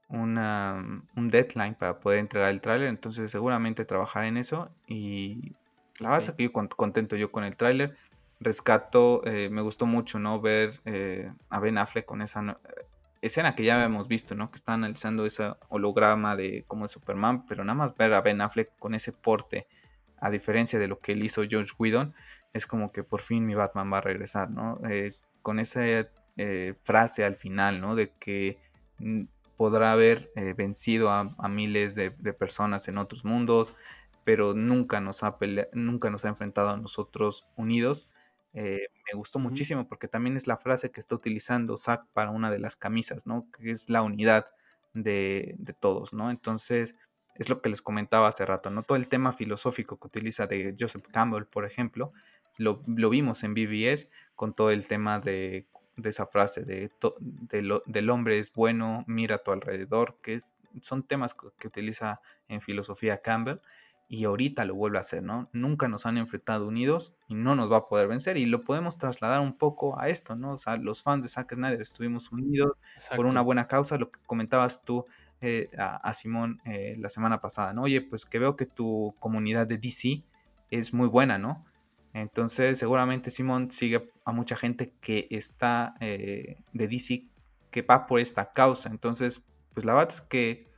Una, 0.09 1.01
un 1.15 1.30
deadline 1.30 1.76
para 1.76 2.01
poder 2.01 2.19
entregar 2.19 2.49
el 2.49 2.59
tráiler, 2.59 2.89
entonces 2.89 3.31
seguramente 3.31 3.85
trabajar 3.85 4.26
en 4.26 4.35
eso 4.35 4.69
y 4.85 5.53
la 6.01 6.09
verdad 6.09 6.30
es 6.30 6.35
que 6.35 6.43
yo 6.43 6.51
contento 6.51 7.15
yo 7.15 7.31
con 7.31 7.45
el 7.45 7.55
tráiler, 7.55 7.95
rescato, 8.41 9.22
eh, 9.26 9.49
me 9.49 9.61
gustó 9.61 9.85
mucho, 9.85 10.19
¿no? 10.19 10.41
Ver 10.41 10.81
eh, 10.85 11.31
a 11.49 11.59
Ben 11.59 11.77
Affleck 11.77 12.05
con 12.05 12.22
esa 12.22 12.59
escena 13.22 13.55
que 13.55 13.63
ya 13.63 13.84
hemos 13.84 14.07
visto, 14.07 14.34
¿no? 14.34 14.49
Que 14.49 14.57
está 14.57 14.73
analizando 14.73 15.26
ese 15.26 15.53
holograma 15.69 16.35
de 16.35 16.65
como 16.68 16.85
es 16.85 16.91
Superman, 16.91 17.45
pero 17.45 17.63
nada 17.63 17.76
más 17.76 17.95
ver 17.95 18.13
a 18.13 18.22
Ben 18.22 18.41
Affleck 18.41 18.72
con 18.80 18.95
ese 18.95 19.13
porte, 19.13 19.68
a 20.18 20.31
diferencia 20.31 20.80
de 20.80 20.88
lo 20.88 20.99
que 20.99 21.11
él 21.11 21.23
hizo 21.23 21.43
George 21.47 21.72
Whedon, 21.77 22.15
es 22.51 22.65
como 22.65 22.91
que 22.91 23.03
por 23.03 23.22
fin 23.22 23.45
mi 23.45 23.53
Batman 23.53 23.93
va 23.93 23.99
a 23.99 24.01
regresar, 24.01 24.49
¿no? 24.49 24.80
Eh, 24.89 25.13
con 25.43 25.59
esa 25.59 25.84
eh, 26.38 26.73
frase 26.84 27.23
al 27.23 27.35
final, 27.35 27.80
¿no? 27.80 27.95
De 27.95 28.11
que 28.19 28.57
mm, 28.97 29.23
podrá 29.55 29.91
haber 29.91 30.31
vencido 30.57 31.11
a, 31.11 31.47
miles 31.47 31.93
de, 31.93 32.09
personas 32.34 32.88
en 32.88 32.97
otros 32.97 33.23
mundos, 33.23 33.76
pero 34.23 34.55
nunca 34.55 34.99
nos 34.99 35.22
ha 35.22 35.38
nunca 35.73 36.09
nos 36.09 36.26
ha 36.26 36.30
enfrentado 36.30 36.72
a 36.72 36.77
nosotros 36.77 37.45
unidos 37.55 38.09
eh, 38.53 38.87
me 39.11 39.17
gustó 39.17 39.39
muchísimo 39.39 39.87
porque 39.87 40.07
también 40.07 40.35
es 40.35 40.47
la 40.47 40.57
frase 40.57 40.91
que 40.91 40.99
está 40.99 41.15
utilizando 41.15 41.77
Zack 41.77 42.05
para 42.13 42.31
una 42.31 42.51
de 42.51 42.59
las 42.59 42.75
camisas, 42.75 43.25
¿no? 43.25 43.47
Que 43.51 43.71
es 43.71 43.89
la 43.89 44.01
unidad 44.01 44.47
de, 44.93 45.55
todos, 45.79 46.13
¿no? 46.13 46.31
Entonces, 46.31 46.95
es 47.35 47.49
lo 47.49 47.61
que 47.61 47.69
les 47.69 47.81
comentaba 47.81 48.27
hace 48.27 48.45
rato, 48.45 48.69
¿no? 48.69 48.83
Todo 48.83 48.97
el 48.97 49.07
tema 49.07 49.31
filosófico 49.31 49.97
que 49.97 50.07
utiliza 50.07 50.47
de 50.47 50.75
Joseph 50.77 51.05
Campbell, 51.11 51.45
por 51.45 51.65
ejemplo, 51.65 52.11
lo, 52.57 52.83
vimos 52.85 53.43
en 53.43 53.53
BBS 53.53 54.09
con 54.35 54.53
todo 54.53 54.71
el 54.71 54.85
tema 54.85 55.19
de, 55.19 55.67
esa 56.03 56.27
frase 56.27 56.63
de, 56.63 56.91
del 57.85 58.09
hombre 58.09 58.39
es 58.39 58.51
bueno, 58.53 59.05
mira 59.07 59.35
a 59.35 59.43
tu 59.43 59.51
alrededor, 59.51 60.17
que 60.21 60.41
son 60.81 61.03
temas 61.03 61.33
que 61.33 61.67
utiliza 61.67 62.21
en 62.47 62.61
filosofía 62.61 63.21
Campbell 63.21 63.61
y 64.11 64.25
ahorita 64.25 64.65
lo 64.65 64.75
vuelve 64.75 64.97
a 64.97 65.01
hacer, 65.01 65.23
¿no? 65.23 65.47
Nunca 65.53 65.88
nos 65.88 66.05
han 66.05 66.17
enfrentado 66.17 66.67
unidos 66.67 67.15
y 67.29 67.33
no 67.33 67.55
nos 67.55 67.71
va 67.71 67.77
a 67.77 67.88
poder 67.88 68.09
vencer 68.09 68.35
y 68.35 68.45
lo 68.45 68.61
podemos 68.61 68.97
trasladar 68.97 69.39
un 69.39 69.57
poco 69.57 69.97
a 69.97 70.09
esto, 70.09 70.35
¿no? 70.35 70.51
O 70.51 70.57
sea, 70.57 70.75
los 70.75 71.01
fans 71.01 71.23
de 71.23 71.29
Zack 71.29 71.55
Snyder 71.55 71.81
estuvimos 71.81 72.29
unidos 72.29 72.73
por 73.15 73.25
una 73.25 73.39
buena 73.39 73.69
causa, 73.69 73.97
lo 73.97 74.11
que 74.11 74.19
comentabas 74.25 74.83
tú 74.83 75.05
eh, 75.39 75.69
a, 75.77 76.13
Simón 76.13 76.59
eh, 76.65 76.97
la 76.99 77.07
semana 77.07 77.39
pasada, 77.39 77.71
¿no? 77.71 77.83
Oye, 77.83 78.01
pues 78.01 78.25
que 78.25 78.38
veo 78.38 78.57
que 78.57 78.65
tu 78.65 79.15
comunidad 79.17 79.65
de 79.65 79.77
DC 79.77 80.25
es 80.71 80.93
muy 80.93 81.07
buena, 81.07 81.38
¿no? 81.38 81.63
Entonces, 82.11 82.79
seguramente 82.79 83.31
Simón 83.31 83.71
sigue 83.71 84.11
a 84.25 84.33
mucha 84.33 84.57
gente 84.57 84.93
que 84.99 85.29
está 85.31 85.95
eh, 86.01 86.57
de 86.73 86.88
DC 86.89 87.27
que 87.71 87.81
va 87.81 88.07
por 88.07 88.19
esta 88.19 88.51
causa. 88.51 88.89
Entonces, 88.89 89.39
pues 89.73 89.85
la 89.85 89.93
verdad 89.93 90.15
es 90.15 90.21
que 90.21 90.70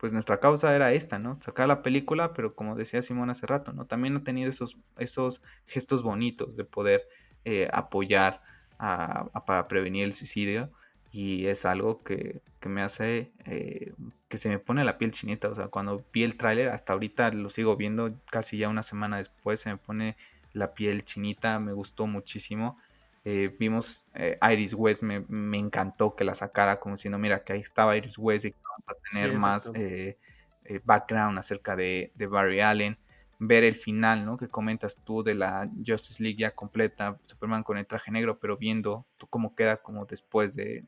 pues 0.00 0.14
nuestra 0.14 0.40
causa 0.40 0.74
era 0.74 0.92
esta, 0.94 1.18
¿no? 1.18 1.38
Sacar 1.42 1.68
la 1.68 1.82
película, 1.82 2.32
pero 2.32 2.54
como 2.54 2.74
decía 2.74 3.02
Simón 3.02 3.28
hace 3.28 3.46
rato, 3.46 3.74
¿no? 3.74 3.84
También 3.84 4.16
ha 4.16 4.24
tenido 4.24 4.48
esos, 4.48 4.78
esos 4.96 5.42
gestos 5.66 6.02
bonitos 6.02 6.56
de 6.56 6.64
poder 6.64 7.06
eh, 7.44 7.68
apoyar 7.70 8.40
para 8.78 9.68
prevenir 9.68 10.04
el 10.04 10.14
suicidio 10.14 10.70
y 11.12 11.46
es 11.48 11.66
algo 11.66 12.02
que, 12.02 12.40
me 12.64 12.80
hace 12.80 13.30
eh, 13.44 13.92
que 14.28 14.38
se 14.38 14.48
me 14.48 14.58
pone 14.58 14.84
la 14.84 14.96
piel 14.96 15.10
chinita, 15.10 15.50
o 15.50 15.54
sea, 15.54 15.68
cuando 15.68 16.02
vi 16.14 16.22
el 16.22 16.38
tráiler, 16.38 16.70
hasta 16.70 16.94
ahorita 16.94 17.30
lo 17.32 17.50
sigo 17.50 17.76
viendo, 17.76 18.10
casi 18.30 18.56
ya 18.56 18.70
una 18.70 18.82
semana 18.82 19.18
después 19.18 19.60
se 19.60 19.68
me 19.68 19.76
pone 19.76 20.16
la 20.54 20.72
piel 20.72 21.04
chinita, 21.04 21.58
me 21.58 21.72
gustó 21.72 22.06
muchísimo. 22.06 22.78
Eh, 23.24 23.54
vimos 23.58 24.06
Iris 24.50 24.72
West, 24.72 25.02
me, 25.02 25.20
me, 25.28 25.58
encantó 25.58 26.16
que 26.16 26.24
la 26.24 26.34
sacara 26.34 26.80
como 26.80 26.94
diciendo, 26.94 27.18
mira, 27.18 27.44
que 27.44 27.52
ahí 27.52 27.60
estaba 27.60 27.96
Iris 27.96 28.16
West 28.16 28.46
y 28.46 28.54
a 28.86 28.94
tener 29.10 29.38
más 29.38 29.70
eh, 29.74 30.18
eh, 30.64 30.80
background 30.84 31.38
acerca 31.38 31.76
de, 31.76 32.12
Barry 32.16 32.60
Allen, 32.60 32.98
ver 33.38 33.64
el 33.64 33.74
final, 33.74 34.24
¿no? 34.24 34.36
Que 34.36 34.48
comentas 34.48 35.02
tú 35.04 35.22
de 35.22 35.34
la 35.34 35.70
Justice 35.86 36.22
League 36.22 36.38
ya 36.38 36.52
completa, 36.52 37.18
Superman 37.24 37.62
con 37.62 37.78
el 37.78 37.86
traje 37.86 38.10
negro, 38.10 38.38
pero 38.38 38.56
viendo 38.56 39.04
cómo 39.30 39.54
queda 39.54 39.78
como 39.78 40.04
después 40.04 40.54
de, 40.54 40.84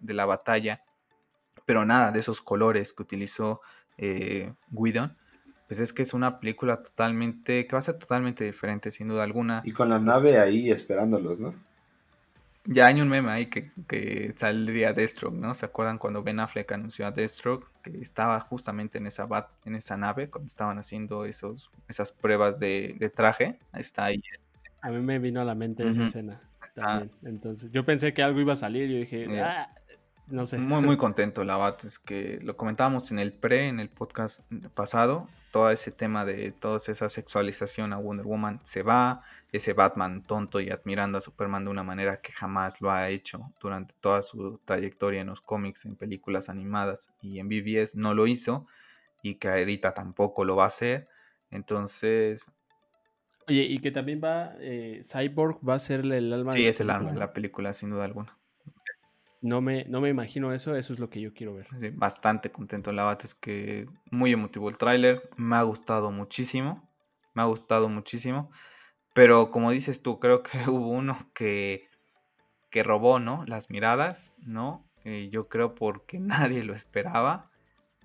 la 0.00 0.26
batalla, 0.26 0.82
pero 1.64 1.84
nada 1.84 2.12
de 2.12 2.20
esos 2.20 2.40
colores 2.40 2.92
que 2.92 3.02
utilizó 3.02 3.60
eh, 3.96 4.52
Guidon, 4.68 5.16
pues 5.66 5.80
es 5.80 5.92
que 5.92 6.02
es 6.02 6.12
una 6.12 6.40
película 6.40 6.82
totalmente, 6.82 7.66
que 7.66 7.72
va 7.72 7.78
a 7.78 7.82
ser 7.82 7.98
totalmente 7.98 8.44
diferente, 8.44 8.90
sin 8.90 9.08
duda 9.08 9.24
alguna. 9.24 9.62
Y 9.64 9.72
con 9.72 9.88
la 9.88 9.98
nave 9.98 10.38
ahí 10.38 10.70
esperándolos, 10.70 11.40
¿no? 11.40 11.54
Ya 12.66 12.86
hay 12.86 13.00
un 13.00 13.08
meme 13.08 13.30
ahí 13.30 13.46
que, 13.46 13.70
que, 13.86 14.32
saldría 14.36 14.94
Deathstroke, 14.94 15.34
¿no? 15.34 15.54
¿Se 15.54 15.66
acuerdan 15.66 15.98
cuando 15.98 16.22
Ben 16.22 16.40
Affleck 16.40 16.72
anunció 16.72 17.06
a 17.06 17.10
Deathstroke? 17.10 17.70
Que 17.82 17.98
estaba 18.00 18.40
justamente 18.40 18.96
en 18.96 19.06
esa, 19.06 19.26
bat, 19.26 19.50
en 19.66 19.74
esa 19.74 19.98
nave 19.98 20.30
cuando 20.30 20.46
estaban 20.46 20.78
haciendo 20.78 21.26
esos, 21.26 21.70
esas 21.88 22.10
pruebas 22.10 22.58
de, 22.58 23.12
traje. 23.14 23.58
Está 23.74 24.06
ahí. 24.06 24.22
A 24.80 24.90
mí 24.90 25.00
me 25.00 25.18
vino 25.18 25.42
a 25.42 25.44
la 25.44 25.54
mente 25.54 25.88
esa 25.88 26.04
escena. 26.04 26.40
Entonces, 27.22 27.70
yo 27.70 27.84
pensé 27.84 28.14
que 28.14 28.22
algo 28.22 28.40
iba 28.40 28.54
a 28.54 28.56
salir. 28.56 28.88
Yo 28.88 28.96
dije, 28.96 29.40
ah, 29.40 29.68
no 30.26 30.46
sé. 30.46 30.58
Muy, 30.58 30.80
muy 30.80 30.96
contento 30.96 31.44
la 31.44 31.56
bat. 31.56 31.84
Es 31.84 31.98
que 31.98 32.38
lo 32.42 32.56
comentábamos 32.56 33.10
en 33.10 33.18
el 33.18 33.32
pre, 33.32 33.68
en 33.68 33.80
el 33.80 33.90
podcast 33.90 34.40
pasado. 34.74 35.28
Todo 35.50 35.70
ese 35.70 35.90
tema 35.90 36.24
de 36.24 36.50
toda 36.50 36.78
esa 36.78 37.08
sexualización 37.08 37.92
a 37.92 37.98
Wonder 37.98 38.26
Woman 38.26 38.60
se 38.62 38.82
va 38.82 39.22
ese 39.56 39.72
Batman 39.72 40.24
tonto 40.26 40.60
y 40.60 40.70
admirando 40.70 41.16
a 41.16 41.20
Superman 41.20 41.64
de 41.64 41.70
una 41.70 41.84
manera 41.84 42.20
que 42.20 42.32
jamás 42.32 42.80
lo 42.80 42.90
ha 42.90 43.08
hecho 43.08 43.52
durante 43.60 43.94
toda 44.00 44.20
su 44.22 44.60
trayectoria 44.64 45.20
en 45.20 45.28
los 45.28 45.40
cómics, 45.40 45.84
en 45.84 45.94
películas 45.94 46.48
animadas 46.48 47.12
y 47.22 47.38
en 47.38 47.48
BBS 47.48 47.96
no 47.96 48.14
lo 48.14 48.26
hizo 48.26 48.66
y 49.22 49.36
que 49.36 49.48
ahorita 49.48 49.94
tampoco 49.94 50.44
lo 50.44 50.56
va 50.56 50.64
a 50.64 50.66
hacer. 50.66 51.08
Entonces... 51.52 52.50
Oye, 53.46 53.62
y 53.62 53.78
que 53.78 53.92
también 53.92 54.20
va, 54.22 54.56
eh, 54.58 55.02
Cyborg 55.04 55.60
va 55.66 55.74
a 55.74 55.78
ser 55.78 56.00
el 56.00 56.32
alma. 56.32 56.52
Sí, 56.52 56.66
es 56.66 56.80
el 56.80 56.90
alma 56.90 57.12
de 57.12 57.18
la 57.20 57.32
película, 57.32 57.74
sin 57.74 57.90
duda 57.90 58.06
alguna. 58.06 58.36
No 59.40 59.60
me, 59.60 59.84
no 59.84 60.00
me 60.00 60.08
imagino 60.08 60.52
eso, 60.52 60.74
eso 60.74 60.92
es 60.94 60.98
lo 60.98 61.10
que 61.10 61.20
yo 61.20 61.32
quiero 61.32 61.54
ver. 61.54 61.68
Sí, 61.78 61.90
bastante 61.90 62.50
contento 62.50 62.90
en 62.90 62.96
la 62.96 63.04
bata, 63.04 63.24
es 63.24 63.34
que 63.34 63.86
muy 64.10 64.32
emotivo 64.32 64.68
el 64.68 64.78
tráiler, 64.78 65.30
me 65.36 65.54
ha 65.54 65.62
gustado 65.62 66.10
muchísimo, 66.10 66.90
me 67.34 67.42
ha 67.42 67.44
gustado 67.44 67.88
muchísimo. 67.88 68.50
Pero 69.14 69.50
como 69.50 69.70
dices 69.70 70.02
tú, 70.02 70.20
creo 70.20 70.42
que 70.42 70.58
hubo 70.68 70.88
uno 70.88 71.30
que, 71.34 71.88
que 72.70 72.82
robó, 72.82 73.18
¿no? 73.18 73.44
Las 73.46 73.70
miradas, 73.70 74.34
¿no? 74.38 74.84
eh, 75.04 75.28
yo 75.30 75.48
creo 75.48 75.74
porque 75.74 76.18
nadie 76.20 76.64
lo 76.64 76.74
esperaba 76.74 77.50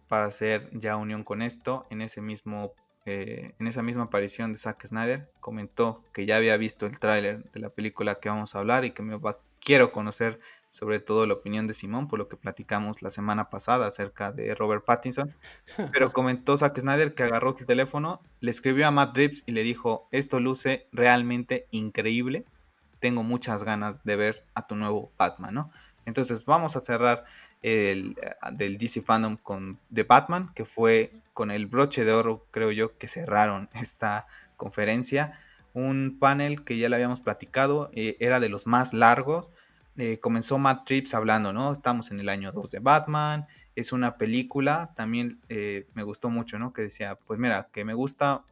para 0.08 0.26
hacer 0.26 0.70
ya 0.74 0.96
unión 0.98 1.24
con 1.24 1.42
esto. 1.42 1.88
En 1.90 2.02
ese 2.02 2.22
mismo 2.22 2.74
eh, 3.06 3.56
en 3.60 3.68
esa 3.68 3.82
misma 3.82 4.04
aparición 4.04 4.52
de 4.52 4.60
Zack 4.60 4.86
Snyder 4.86 5.32
comentó 5.40 6.04
que 6.14 6.26
ya 6.26 6.36
había 6.36 6.58
visto 6.58 6.86
el 6.86 7.00
tráiler 7.00 7.50
de 7.52 7.60
la 7.60 7.70
película 7.70 8.20
que 8.20 8.30
vamos 8.30 8.54
a 8.54 8.60
hablar 8.60 8.86
y 8.86 8.92
que 8.92 9.02
me 9.02 9.20
quiero 9.60 9.92
conocer 9.92 10.40
sobre 10.70 11.00
todo 11.00 11.26
la 11.26 11.34
opinión 11.34 11.68
de 11.68 11.74
Simón 11.74 12.08
por 12.08 12.20
lo 12.20 12.28
que 12.28 12.38
platicamos 12.38 13.02
la 13.02 13.10
semana 13.10 13.50
pasada 13.50 13.88
acerca 13.88 14.32
de 14.32 14.54
Robert 14.56 14.86
Pattinson. 14.86 15.34
Pero 15.94 16.14
comentó 16.14 16.58
Zack 16.58 16.80
Snyder 16.80 17.14
que 17.14 17.24
agarró 17.24 17.56
el 17.58 17.66
teléfono, 17.66 18.22
le 18.40 18.52
escribió 18.52 18.88
a 18.88 18.92
Matt 18.92 19.16
Reeves 19.16 19.44
y 19.46 19.52
le 19.52 19.64
dijo, 19.64 20.08
esto 20.12 20.40
luce 20.40 20.88
realmente 20.92 21.68
increíble, 21.72 22.46
tengo 23.00 23.24
muchas 23.24 23.64
ganas 23.64 24.04
de 24.04 24.16
ver 24.16 24.44
a 24.54 24.68
tu 24.68 24.76
nuevo 24.76 25.12
Batman, 25.18 25.54
¿no? 25.54 25.72
Entonces 26.06 26.46
vamos 26.46 26.76
a 26.76 26.82
cerrar 26.82 27.26
el, 27.62 28.16
del 28.54 28.78
DC 28.78 29.02
Fandom 29.02 29.38
con 29.38 29.80
The 29.94 30.04
Batman, 30.04 30.52
que 30.54 30.66
fue 30.66 31.12
con 31.34 31.52
el 31.52 31.68
broche 31.68 32.06
de 32.06 32.12
oro, 32.12 32.46
creo 32.52 32.72
yo, 32.72 32.98
que 32.98 33.08
cerraron 33.08 33.70
esta 33.74 34.28
conferencia. 34.58 35.40
Un 35.74 36.18
panel 36.20 36.64
que 36.64 36.78
ya 36.78 36.90
le 36.90 36.96
habíamos 36.96 37.22
platicado, 37.22 37.90
eh, 37.94 38.18
era 38.20 38.40
de 38.40 38.50
los 38.50 38.66
más 38.66 38.94
largos. 38.94 39.52
Eh, 40.00 40.20
comenzó 40.20 40.58
Matt 40.58 40.86
Trips 40.86 41.14
hablando, 41.14 41.54
¿no? 41.54 41.72
Estamos 41.72 42.10
en 42.12 42.20
el 42.20 42.30
año 42.30 42.52
2 42.52 42.72
de 42.72 42.80
Batman, 42.80 43.48
es 43.76 43.92
una 43.92 44.18
película, 44.18 44.94
también 44.96 45.40
me 45.48 46.04
gustó 46.04 46.30
mucho, 46.30 46.58
¿no? 46.58 46.74
Que 46.74 46.84
decía, 46.84 47.16
pues 47.16 47.40
mira, 47.40 47.70
que 47.72 47.86
me 47.86 47.94
gusta, 47.94 48.44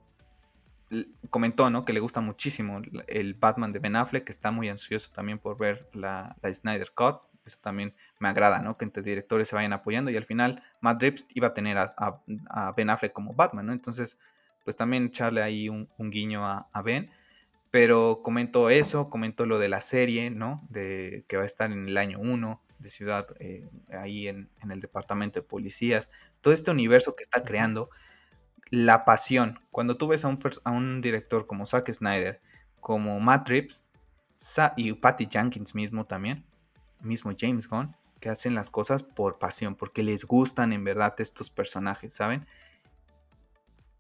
comentó, 1.30 1.69
¿no? 1.69 1.86
Que 1.86 1.94
le 1.94 1.99
gusta 1.99 2.22
muchísimo 2.22 2.82
el 3.07 3.34
Batman 3.34 3.72
de 3.74 3.80
Ben 3.80 3.95
Affleck, 3.95 4.26
que 4.26 4.32
está 4.32 4.52
muy 4.52 4.69
ansioso 4.69 5.11
también 5.14 5.40
por 5.40 5.57
ver 5.57 5.90
la, 5.94 6.36
Snyder 6.44 6.91
Cut, 6.94 7.22
eso 7.45 7.60
también 7.61 7.94
me 8.19 8.28
agrada, 8.28 8.61
¿no? 8.61 8.78
Que 8.78 8.86
entre 8.86 9.03
directores 9.03 9.48
se 9.48 9.56
vayan 9.56 9.74
apoyando 9.74 10.11
y 10.11 10.18
al 10.18 10.26
final 10.26 10.64
Matt 10.82 11.02
iba 11.34 11.48
a 11.48 11.53
tener 11.53 11.78
a, 11.78 12.74
Ben 12.76 12.90
Affleck 12.90 13.14
como 13.14 13.34
Batman, 13.34 13.68
¿no? 13.68 13.74
Entonces, 13.74 14.18
pues 14.64 14.76
también 14.76 15.06
echarle 15.06 15.41
ahí 15.41 15.69
un, 15.69 15.88
guiño 15.98 16.45
a, 16.45 16.82
Ben. 16.84 17.10
Pero 17.72 18.22
comentó 18.23 18.69
eso, 18.69 19.10
comentó 19.10 19.45
lo 19.45 19.60
de 19.60 19.69
la 19.69 19.81
serie, 19.81 20.30
¿no? 20.30 20.65
De 20.69 21.26
que 21.27 21.38
va 21.38 21.44
a 21.44 21.48
estar 21.48 21.72
en 21.72 21.88
el 21.88 21.98
año 21.98 22.19
1 22.19 22.61
de 22.80 22.89
ciudad, 22.89 23.27
eh, 23.39 23.68
ahí 23.91 24.27
en, 24.27 24.49
el 24.69 24.80
departamento 24.80 25.39
de 25.39 25.48
policías. 25.48 26.10
Todo 26.41 26.53
este 26.53 26.72
universo 26.72 27.15
que 27.15 27.23
está 27.23 27.44
creando, 27.44 27.89
la 28.69 29.06
pasión. 29.06 29.60
Cuando 29.72 29.98
tú 29.98 30.07
ves 30.07 30.26
a 30.26 30.30
un, 30.30 30.39
a 30.64 30.72
un 30.72 31.02
director 31.02 31.48
como 31.48 31.65
Zack 31.65 31.91
Snyder, 31.91 32.41
como 32.80 33.19
Matt 33.19 33.49
Reeves, 33.49 33.84
y 34.76 34.94
Patty 34.94 35.27
Jenkins 35.31 35.73
mismo 35.73 36.06
también, 36.06 36.45
mismo 37.02 37.31
James 37.38 37.68
Gunn, 37.68 37.95
que 38.19 38.30
hacen 38.30 38.56
las 38.56 38.69
cosas 38.69 39.03
por 39.03 39.38
pasión, 39.39 39.76
porque 39.76 40.03
les 40.03 40.26
gustan 40.26 40.73
en 40.73 40.84
verdad 40.84 41.15
estos 41.19 41.49
personajes, 41.49 42.14
¿saben? 42.14 42.45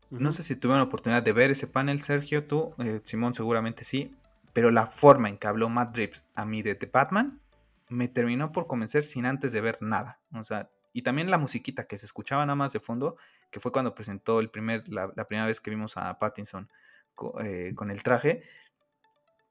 No 0.09 0.31
sé 0.31 0.43
si 0.43 0.55
tuvieron 0.55 0.79
la 0.79 0.85
oportunidad 0.85 1.23
de 1.23 1.33
ver 1.33 1.51
ese 1.51 1.67
panel, 1.67 2.01
Sergio, 2.01 2.45
tú, 2.45 2.73
eh, 2.79 3.01
Simón 3.03 3.33
seguramente 3.33 3.83
sí, 3.83 4.15
pero 4.53 4.71
la 4.71 4.87
forma 4.87 5.29
en 5.29 5.37
que 5.37 5.47
habló 5.47 5.69
Matt 5.69 5.95
Reeves 5.95 6.23
a 6.35 6.45
mí 6.45 6.61
de 6.61 6.75
The 6.75 6.89
Batman 6.91 7.39
me 7.89 8.07
terminó 8.07 8.51
por 8.51 8.67
convencer 8.67 9.03
sin 9.03 9.25
antes 9.25 9.51
de 9.51 9.61
ver 9.61 9.77
nada. 9.81 10.19
O 10.33 10.43
sea, 10.43 10.69
y 10.93 11.01
también 11.01 11.29
la 11.29 11.37
musiquita 11.37 11.85
que 11.85 11.97
se 11.97 12.05
escuchaba 12.05 12.45
nada 12.45 12.55
más 12.55 12.73
de 12.73 12.79
fondo, 12.79 13.17
que 13.51 13.59
fue 13.59 13.71
cuando 13.71 13.95
presentó 13.95 14.39
el 14.39 14.49
primer, 14.49 14.87
la, 14.89 15.11
primera 15.25 15.45
vez 15.45 15.61
que 15.61 15.69
vimos 15.69 15.97
a 15.97 16.17
Pattinson 16.19 16.69
eh, 17.41 17.73
con 17.75 17.91
el 17.91 18.01
traje, 18.01 18.43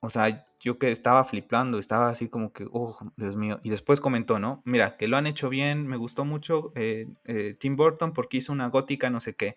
o 0.01 0.11
sea, 0.11 0.47
yo 0.61 0.79
que 0.79 0.91
estaba 0.93 1.25
flipando, 1.25 1.79
estaba 1.79 2.09
así 2.09 2.29
como 2.29 2.53
que, 2.53 2.67
oh, 2.71 2.97
Dios 3.17 3.37
mío. 3.37 3.61
Y 3.63 3.71
después 3.71 4.01
comentó, 4.01 4.39
¿no? 4.39 4.63
Mira, 4.65 4.97
que 4.97 5.09
lo 5.09 5.17
han 5.17 5.27
hecho 5.27 5.49
bien, 5.49 5.87
me 5.87 5.97
gustó 5.97 6.25
mucho 6.25 6.73
eh, 6.75 7.07
Tim 7.59 7.77
Burton 7.77 8.13
porque 8.13 8.37
hizo 8.37 8.53
una 8.53 8.69
gótica, 8.69 9.11
no 9.11 9.21
sé 9.21 9.35
qué. 9.35 9.57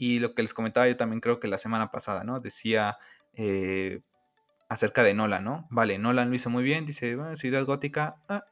Y 0.00 0.18
lo 0.18 0.34
que 0.34 0.40
les 0.40 0.54
comentaba 0.54 0.88
yo 0.88 0.96
también 0.96 1.20
creo 1.20 1.40
que 1.40 1.46
la 1.46 1.58
semana 1.58 1.90
pasada, 1.90 2.24
¿no? 2.24 2.38
Decía 2.38 2.96
eh, 3.34 4.00
acerca 4.70 5.02
de 5.02 5.12
Nolan, 5.12 5.44
¿no? 5.44 5.68
Vale, 5.68 5.98
Nolan 5.98 6.30
lo 6.30 6.36
hizo 6.36 6.48
muy 6.48 6.64
bien, 6.64 6.86
dice, 6.86 7.16
bueno, 7.16 7.36
Ciudad 7.36 7.66
Gótica, 7.66 8.16
ah, 8.26 8.44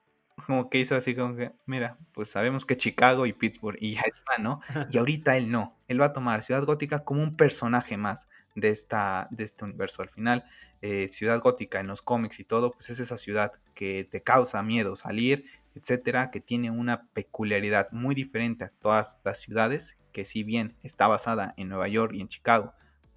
como 0.46 0.68
que 0.68 0.78
hizo 0.78 0.94
así 0.94 1.14
como 1.14 1.36
que, 1.36 1.52
mira, 1.64 1.96
pues 2.12 2.30
sabemos 2.30 2.66
que 2.66 2.76
Chicago 2.76 3.24
y 3.24 3.32
Pittsburgh 3.32 3.78
y 3.80 3.94
ya 3.94 4.02
está, 4.02 4.36
¿no? 4.42 4.60
Y 4.90 4.98
ahorita 4.98 5.38
él 5.38 5.50
no, 5.50 5.74
él 5.88 5.98
va 5.98 6.06
a 6.06 6.12
tomar 6.12 6.42
Ciudad 6.42 6.62
Gótica 6.64 7.02
como 7.02 7.22
un 7.22 7.34
personaje 7.34 7.96
más 7.96 8.28
de, 8.54 8.68
esta, 8.68 9.26
de 9.30 9.44
este 9.44 9.64
universo 9.64 10.02
al 10.02 10.10
final. 10.10 10.44
Eh, 10.80 11.08
ciudad 11.08 11.40
gótica 11.40 11.80
en 11.80 11.88
los 11.88 12.02
cómics 12.02 12.38
y 12.38 12.44
todo, 12.44 12.70
pues 12.70 12.90
es 12.90 13.00
esa 13.00 13.16
ciudad 13.16 13.52
que 13.74 14.06
te 14.08 14.22
causa 14.22 14.62
miedo 14.62 14.94
salir, 14.94 15.44
etcétera, 15.78 16.30
que 16.30 16.40
tiene 16.40 16.70
una 16.70 17.06
peculiaridad 17.12 17.90
muy 17.92 18.14
diferente 18.14 18.64
a 18.64 18.72
todas 18.80 19.18
las 19.24 19.40
ciudades, 19.40 19.96
que 20.12 20.24
si 20.24 20.42
bien 20.42 20.76
está 20.82 21.06
basada 21.06 21.54
en 21.56 21.68
Nueva 21.68 21.88
York 21.88 22.12
y 22.14 22.20
en 22.20 22.28
Chicago, 22.28 22.74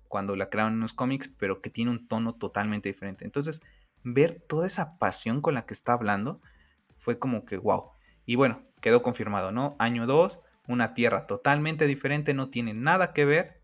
cuando 0.07 0.35
la 0.35 0.49
crearon 0.49 0.73
en 0.73 0.79
los 0.81 0.93
cómics, 0.93 1.29
pero 1.37 1.61
que 1.61 1.69
tiene 1.69 1.91
un 1.91 2.07
tono 2.07 2.33
totalmente 2.33 2.89
diferente. 2.89 3.25
Entonces, 3.25 3.61
ver 4.03 4.35
toda 4.35 4.67
esa 4.67 4.97
pasión 4.97 5.41
con 5.41 5.53
la 5.53 5.65
que 5.65 5.73
está 5.73 5.93
hablando 5.93 6.41
fue 6.97 7.17
como 7.17 7.45
que 7.45 7.57
wow. 7.57 7.91
Y 8.25 8.35
bueno, 8.35 8.61
quedó 8.81 9.01
confirmado, 9.01 9.51
¿no? 9.51 9.75
Año 9.79 10.05
2, 10.05 10.39
una 10.67 10.93
tierra 10.93 11.27
totalmente 11.27 11.87
diferente, 11.87 12.33
no 12.33 12.49
tiene 12.49 12.73
nada 12.73 13.13
que 13.13 13.25
ver 13.25 13.61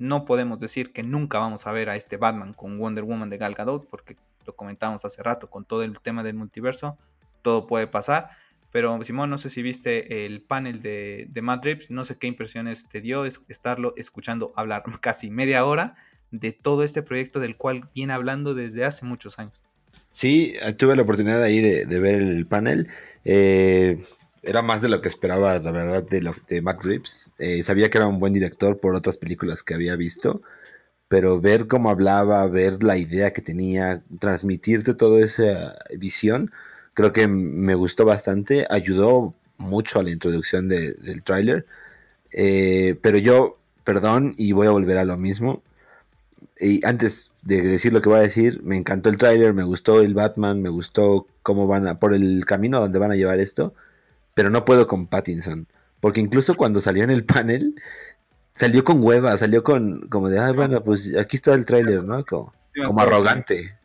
no 0.00 0.24
podemos 0.24 0.58
decir 0.58 0.94
que 0.94 1.02
nunca 1.02 1.38
vamos 1.38 1.66
a 1.66 1.72
ver 1.72 1.90
a 1.90 1.94
este 1.94 2.16
Batman 2.16 2.54
con 2.54 2.78
Wonder 2.78 3.04
Woman 3.04 3.28
de 3.28 3.36
Gal 3.36 3.54
Gadot, 3.54 3.86
porque 3.86 4.16
lo 4.46 4.56
comentamos 4.56 5.04
hace 5.04 5.22
rato 5.22 5.50
con 5.50 5.66
todo 5.66 5.82
el 5.82 6.00
tema 6.00 6.22
del 6.22 6.34
multiverso, 6.34 6.96
todo 7.42 7.66
puede 7.66 7.86
pasar. 7.86 8.30
Pero 8.72 9.02
Simón, 9.02 9.30
no 9.30 9.38
sé 9.38 9.50
si 9.50 9.62
viste 9.62 10.26
el 10.26 10.42
panel 10.42 10.80
de, 10.80 11.26
de 11.28 11.42
Matt 11.42 11.64
no 11.88 12.04
sé 12.04 12.18
qué 12.18 12.28
impresiones 12.28 12.88
te 12.88 13.00
dio 13.00 13.24
estarlo 13.24 13.94
escuchando 13.96 14.52
hablar 14.54 14.84
casi 15.00 15.30
media 15.30 15.64
hora 15.64 15.96
de 16.30 16.52
todo 16.52 16.84
este 16.84 17.02
proyecto 17.02 17.40
del 17.40 17.56
cual 17.56 17.88
viene 17.94 18.12
hablando 18.12 18.54
desde 18.54 18.84
hace 18.84 19.04
muchos 19.04 19.38
años. 19.38 19.60
Sí, 20.12 20.54
tuve 20.76 20.96
la 20.96 21.02
oportunidad 21.02 21.42
ahí 21.42 21.60
de, 21.60 21.86
de 21.86 22.00
ver 22.00 22.20
el 22.20 22.46
panel. 22.46 22.88
Eh, 23.24 23.98
era 24.42 24.62
más 24.62 24.80
de 24.82 24.88
lo 24.88 25.00
que 25.00 25.08
esperaba, 25.08 25.58
la 25.58 25.70
verdad, 25.70 26.02
de, 26.02 26.22
lo, 26.22 26.34
de 26.48 26.62
Matt 26.62 26.84
Reeves. 26.84 27.32
Eh, 27.38 27.62
sabía 27.62 27.90
que 27.90 27.98
era 27.98 28.06
un 28.06 28.18
buen 28.18 28.32
director 28.32 28.78
por 28.80 28.94
otras 28.94 29.16
películas 29.16 29.62
que 29.62 29.74
había 29.74 29.96
visto, 29.96 30.42
pero 31.08 31.40
ver 31.40 31.66
cómo 31.66 31.90
hablaba, 31.90 32.46
ver 32.46 32.82
la 32.82 32.96
idea 32.96 33.32
que 33.32 33.42
tenía, 33.42 34.02
transmitirte 34.18 34.94
toda 34.94 35.20
esa 35.24 35.76
visión, 35.98 36.50
creo 36.94 37.12
que 37.12 37.26
me 37.28 37.74
gustó 37.74 38.04
bastante. 38.04 38.66
Ayudó 38.70 39.34
mucho 39.56 40.00
a 40.00 40.02
la 40.02 40.10
introducción 40.10 40.68
del 40.68 41.22
tráiler. 41.24 41.66
Eh, 42.32 42.98
pero 43.02 43.18
yo, 43.18 43.58
perdón, 43.84 44.34
y 44.36 44.52
voy 44.52 44.66
a 44.66 44.70
volver 44.70 44.98
a 44.98 45.04
lo 45.04 45.16
mismo. 45.16 45.62
Y 46.58 46.84
antes 46.86 47.32
de 47.42 47.62
decir 47.62 47.92
lo 47.92 48.02
que 48.02 48.08
voy 48.08 48.18
a 48.18 48.22
decir, 48.22 48.60
me 48.62 48.76
encantó 48.76 49.08
el 49.08 49.16
tráiler, 49.16 49.54
me 49.54 49.64
gustó 49.64 50.02
el 50.02 50.14
Batman, 50.14 50.60
me 50.60 50.68
gustó 50.68 51.26
cómo 51.42 51.66
van 51.66 51.86
a, 51.88 51.98
por 51.98 52.14
el 52.14 52.44
camino 52.44 52.80
donde 52.80 52.98
van 52.98 53.12
a 53.12 53.16
llevar 53.16 53.40
esto 53.40 53.74
pero 54.34 54.50
no 54.50 54.64
puedo 54.64 54.86
con 54.86 55.06
Pattinson. 55.06 55.66
Porque 56.00 56.20
incluso 56.20 56.54
cuando 56.54 56.80
salió 56.80 57.04
en 57.04 57.10
el 57.10 57.24
panel, 57.24 57.74
salió 58.54 58.84
con 58.84 59.02
hueva, 59.02 59.36
salió 59.36 59.62
con 59.62 60.08
como 60.08 60.28
de, 60.28 60.38
ah, 60.38 60.52
bueno, 60.52 60.82
pues 60.82 61.14
aquí 61.18 61.36
está 61.36 61.54
el 61.54 61.66
tráiler, 61.66 62.02
¿no? 62.04 62.24
Como, 62.24 62.52
arrogante. 62.96 63.78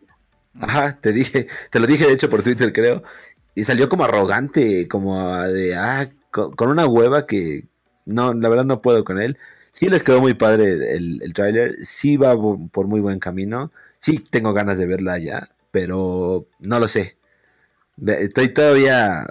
Ajá, 0.59 0.99
te 1.01 1.11
dije, 1.13 1.47
te 1.71 1.79
lo 1.79 1.87
dije 1.87 2.05
de 2.07 2.13
hecho 2.13 2.29
por 2.29 2.43
Twitter, 2.43 2.71
creo. 2.73 3.03
Y 3.55 3.63
salió 3.63 3.89
como 3.89 4.05
arrogante, 4.05 4.87
como 4.87 5.37
de, 5.43 5.75
ah, 5.75 6.09
con, 6.31 6.69
una 6.69 6.85
hueva 6.87 7.25
que 7.27 7.65
no, 8.05 8.33
la 8.33 8.49
verdad 8.49 8.65
no 8.65 8.81
puedo 8.81 9.03
con 9.03 9.21
él. 9.21 9.37
Sí 9.71 9.89
les 9.89 10.03
quedó 10.03 10.21
muy 10.21 10.33
padre 10.33 10.95
el, 10.95 11.21
el 11.21 11.33
tráiler, 11.33 11.75
sí 11.77 12.17
va 12.17 12.35
por 12.71 12.87
muy 12.87 13.01
buen 13.01 13.19
camino, 13.19 13.71
sí 13.99 14.19
tengo 14.19 14.53
ganas 14.53 14.77
de 14.77 14.87
verla 14.87 15.19
ya, 15.19 15.49
pero 15.71 16.47
no 16.59 16.79
lo 16.79 16.87
sé. 16.87 17.17
Estoy 17.97 18.49
todavía 18.49 19.27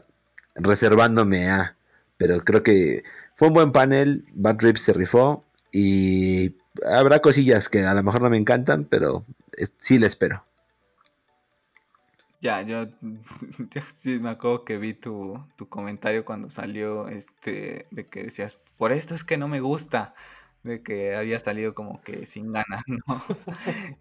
reservándome 0.55 1.49
a. 1.51 1.77
Pero 2.17 2.41
creo 2.41 2.63
que 2.63 3.05
fue 3.35 3.49
un 3.49 3.55
buen 3.55 3.73
panel. 3.73 4.25
Bad 4.35 4.61
Rip 4.61 4.77
se 4.77 4.93
rifó. 4.93 5.45
Y 5.73 6.57
habrá 6.87 7.21
cosillas 7.21 7.69
que 7.69 7.81
a 7.85 7.95
lo 7.95 8.03
mejor 8.03 8.23
no 8.23 8.31
me 8.31 8.37
encantan, 8.37 8.85
pero 8.85 9.23
sí 9.79 9.99
le 9.99 10.07
espero. 10.07 10.45
Ya, 12.45 12.61
yo, 12.63 12.87
sí 13.95 14.21
me 14.21 14.29
acuerdo 14.29 14.65
que 14.67 14.77
vi 14.77 14.93
tu, 14.93 15.43
tu, 15.57 15.67
comentario 15.67 16.27
cuando 16.27 16.51
salió 16.51 17.09
este 17.09 17.87
de 17.91 18.07
que 18.07 18.25
decías, 18.25 18.59
por 18.77 18.93
esto 18.93 19.15
es 19.15 19.25
que 19.25 19.39
no 19.39 19.49
me 19.49 19.61
gusta. 19.61 20.15
de 20.63 20.83
que 20.83 21.15
había 21.17 21.39
salido 21.39 21.75
como 21.75 22.03
que 22.03 22.27
sin 22.27 22.53
ganas, 22.53 22.83
¿no? 23.07 23.23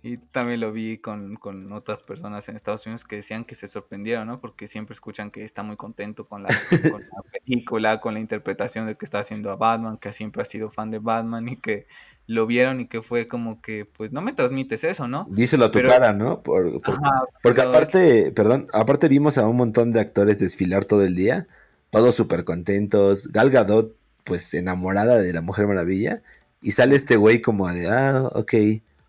y 0.01 0.17
también 0.17 0.61
lo 0.61 0.71
vi 0.73 0.97
con, 0.97 1.35
con, 1.37 1.71
otras 1.73 2.03
personas 2.03 2.47
en 2.49 2.55
Estados 2.55 2.85
Unidos 2.85 3.05
que 3.05 3.17
decían 3.17 3.45
que 3.45 3.55
se 3.55 3.67
sorprendieron, 3.67 4.27
¿no? 4.27 4.39
Porque 4.41 4.67
siempre 4.67 4.93
escuchan 4.93 5.31
que 5.31 5.43
está 5.45 5.63
muy 5.63 5.77
contento 5.77 6.27
con 6.27 6.43
la, 6.43 6.49
con 6.91 7.01
la 7.01 7.21
película, 7.31 7.99
con 8.01 8.13
la 8.13 8.21
interpretación 8.21 8.87
de 8.87 8.97
que 8.97 9.05
está 9.05 9.19
haciendo 9.19 9.51
a 9.51 9.55
Batman, 9.57 9.97
que 9.97 10.13
siempre 10.13 10.41
ha 10.41 10.45
sido 10.45 10.69
fan 10.69 10.89
de 10.91 10.99
Batman 10.99 11.47
y 11.49 11.57
que 11.57 11.87
lo 12.25 12.47
vieron 12.47 12.79
y 12.79 12.87
que 12.87 13.01
fue 13.01 13.27
como 13.27 13.61
que, 13.61 13.85
pues 13.85 14.11
no 14.11 14.21
me 14.21 14.33
transmites 14.33 14.83
eso, 14.83 15.07
¿no? 15.07 15.27
Díselo 15.29 15.65
a 15.65 15.71
tu 15.71 15.81
cara, 15.81 16.13
¿no? 16.13 16.41
porque 16.41 17.61
aparte, 17.61 18.31
perdón, 18.31 18.67
aparte 18.73 19.07
vimos 19.07 19.37
a 19.37 19.47
un 19.47 19.57
montón 19.57 19.91
de 19.91 19.99
actores 19.99 20.39
desfilar 20.39 20.85
todo 20.85 21.03
el 21.03 21.15
día, 21.15 21.47
todos 21.89 22.15
súper 22.15 22.43
contentos, 22.43 23.31
Gal 23.31 23.49
Gadot, 23.49 23.95
pues 24.23 24.53
enamorada 24.53 25.21
de 25.21 25.33
la 25.33 25.41
Mujer 25.41 25.67
Maravilla, 25.67 26.21
y 26.61 26.71
sale 26.71 26.95
este 26.95 27.17
güey 27.17 27.41
como 27.41 27.67
de, 27.71 27.89
ah, 27.89 28.29
ok, 28.31 28.53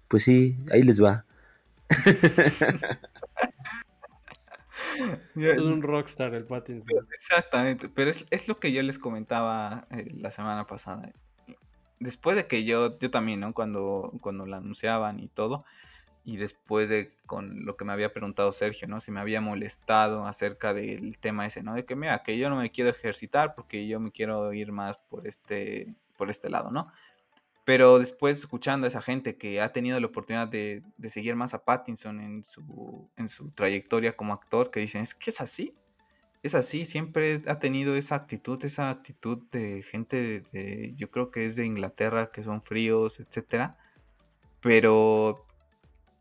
pues 0.09 0.25
sí, 0.25 0.59
ahí 0.73 0.83
les 0.83 1.03
va. 1.03 1.25
es 5.37 5.59
un 5.59 5.83
rockstar 5.83 6.35
el 6.35 6.45
Pattinson. 6.45 7.07
Exactamente, 7.13 7.89
pero 7.89 8.11
es, 8.11 8.27
es, 8.31 8.49
lo 8.49 8.59
que 8.59 8.73
yo 8.73 8.83
les 8.83 8.99
comentaba 8.99 9.87
eh, 9.91 10.11
la 10.17 10.31
semana 10.31 10.67
pasada. 10.67 11.13
Después 12.01 12.37
de 12.37 12.47
que 12.47 12.65
yo, 12.65 12.99
yo 12.99 13.11
también, 13.11 13.41
¿no? 13.41 13.55
Cuando, 13.55 14.13
cuando 14.21 14.47
la 14.47 14.59
anunciaban 14.59 15.21
y 15.21 15.29
todo, 15.29 15.65
y 16.25 16.39
después 16.39 16.89
de 16.89 17.13
con 17.27 17.65
lo 17.67 17.77
que 17.77 17.85
me 17.85 17.93
había 17.93 18.13
preguntado 18.13 18.51
Sergio, 18.53 18.89
¿no? 18.89 19.01
Si 19.01 19.11
me 19.11 19.21
había 19.21 19.41
molestado 19.41 20.27
acerca 20.27 20.73
del 20.73 21.19
tema 21.19 21.47
ese, 21.47 21.63
¿no? 21.63 21.75
De 21.75 21.85
que 21.85 21.97
mira, 21.97 22.23
que 22.23 22.39
yo 22.39 22.49
no 22.49 22.57
me 22.57 22.71
quiero 22.71 22.91
ejercitar 22.91 23.55
porque 23.55 23.87
yo 23.87 24.01
me 24.01 24.11
quiero 24.11 24.53
ir 24.53 24.73
más 24.73 24.99
por 24.99 25.27
este, 25.27 25.95
por 26.17 26.31
este 26.31 26.49
lado, 26.49 26.71
¿no? 26.71 26.91
Pero 27.65 27.99
después 27.99 28.39
escuchando 28.39 28.87
a 28.87 28.89
esa 28.89 29.03
gente 29.03 29.37
que 29.37 29.61
ha 29.61 29.73
tenido 29.73 29.99
la 30.01 30.07
oportunidad 30.07 30.49
de, 30.49 30.83
seguir 31.09 31.35
más 31.35 31.55
a 31.55 31.65
Pattinson 31.65 32.21
en 32.21 32.45
su, 32.45 33.09
en 33.17 33.29
su 33.29 33.51
trayectoria 33.53 34.17
como 34.17 34.35
actor, 34.35 34.71
que 34.71 34.81
dicen, 34.81 35.03
es 35.03 35.15
que 35.15 35.31
es 35.31 35.41
así. 35.41 35.75
Es 36.45 36.55
así, 36.55 36.85
siempre 36.85 37.41
ha 37.47 37.59
tenido 37.59 37.97
esa 37.97 38.17
actitud, 38.17 38.63
esa 38.67 38.91
actitud 38.91 39.39
de 39.51 39.83
gente 39.83 40.45
de, 40.53 40.93
yo 40.95 41.11
creo 41.11 41.31
que 41.31 41.47
es 41.47 41.57
de 41.57 41.65
Inglaterra, 41.65 42.31
que 42.31 42.43
son 42.43 42.63
fríos, 42.63 43.19
etcétera. 43.19 43.79
Pero 44.61 45.47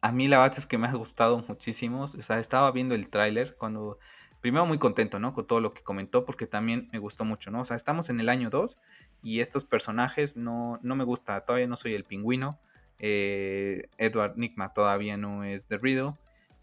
a 0.01 0.13
mí 0.13 0.29
la 0.29 0.39
verdad 0.39 0.57
es 0.57 0.65
que 0.65 0.77
me 0.77 0.87
ha 0.87 0.93
gustado 0.93 1.43
muchísimo. 1.47 2.03
O 2.03 2.21
sea, 2.21 2.39
estaba 2.39 2.71
viendo 2.71 2.95
el 2.95 3.09
tráiler 3.09 3.57
cuando 3.57 3.99
primero 4.39 4.65
muy 4.65 4.77
contento, 4.77 5.19
¿no? 5.19 5.33
Con 5.33 5.45
todo 5.45 5.59
lo 5.59 5.73
que 5.73 5.83
comentó, 5.83 6.23
porque 6.25 6.47
también 6.47 6.89
me 6.93 6.99
gustó 6.99 7.25
mucho, 7.25 7.51
¿no? 7.51 7.59
O 7.59 7.65
sea, 7.65 7.75
estamos 7.75 8.09
en 8.09 8.21
el 8.21 8.29
año 8.29 8.49
2 8.49 8.79
y 9.23 9.41
estos 9.41 9.65
personajes 9.65 10.37
no, 10.37 10.79
no 10.83 10.95
me 10.95 11.03
gusta, 11.03 11.41
todavía 11.41 11.67
no 11.67 11.75
soy 11.75 11.95
el 11.95 12.05
pingüino, 12.05 12.59
eh, 12.99 13.89
Edward 13.97 14.37
Nigma 14.37 14.73
todavía 14.73 15.17
no 15.17 15.43
es 15.43 15.67
The 15.67 15.77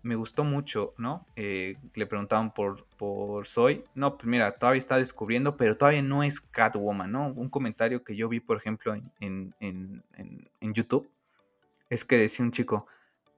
me 0.02 0.14
gustó 0.14 0.44
mucho, 0.44 0.94
¿no? 0.97 1.27
Eh, 1.36 1.77
le 1.94 2.06
preguntaban 2.06 2.52
por, 2.52 2.86
por 2.97 3.47
Soy, 3.47 3.85
no, 3.94 4.16
pues 4.16 4.27
mira, 4.27 4.52
todavía 4.52 4.78
está 4.78 4.97
descubriendo, 4.97 5.56
pero 5.56 5.77
todavía 5.77 6.02
no 6.02 6.22
es 6.22 6.40
Catwoman, 6.40 7.12
¿no? 7.12 7.28
Un 7.28 7.48
comentario 7.48 8.02
que 8.05 8.16
yo 8.16 8.28
vi, 8.28 8.40
por 8.40 8.56
ejemplo, 8.56 8.94
en, 8.94 9.55
en, 9.60 10.02
en, 10.16 10.74
YouTube, 10.74 11.10
es 11.89 12.05
que 12.05 12.16
decía 12.16 12.44
un 12.44 12.52
chico, 12.52 12.86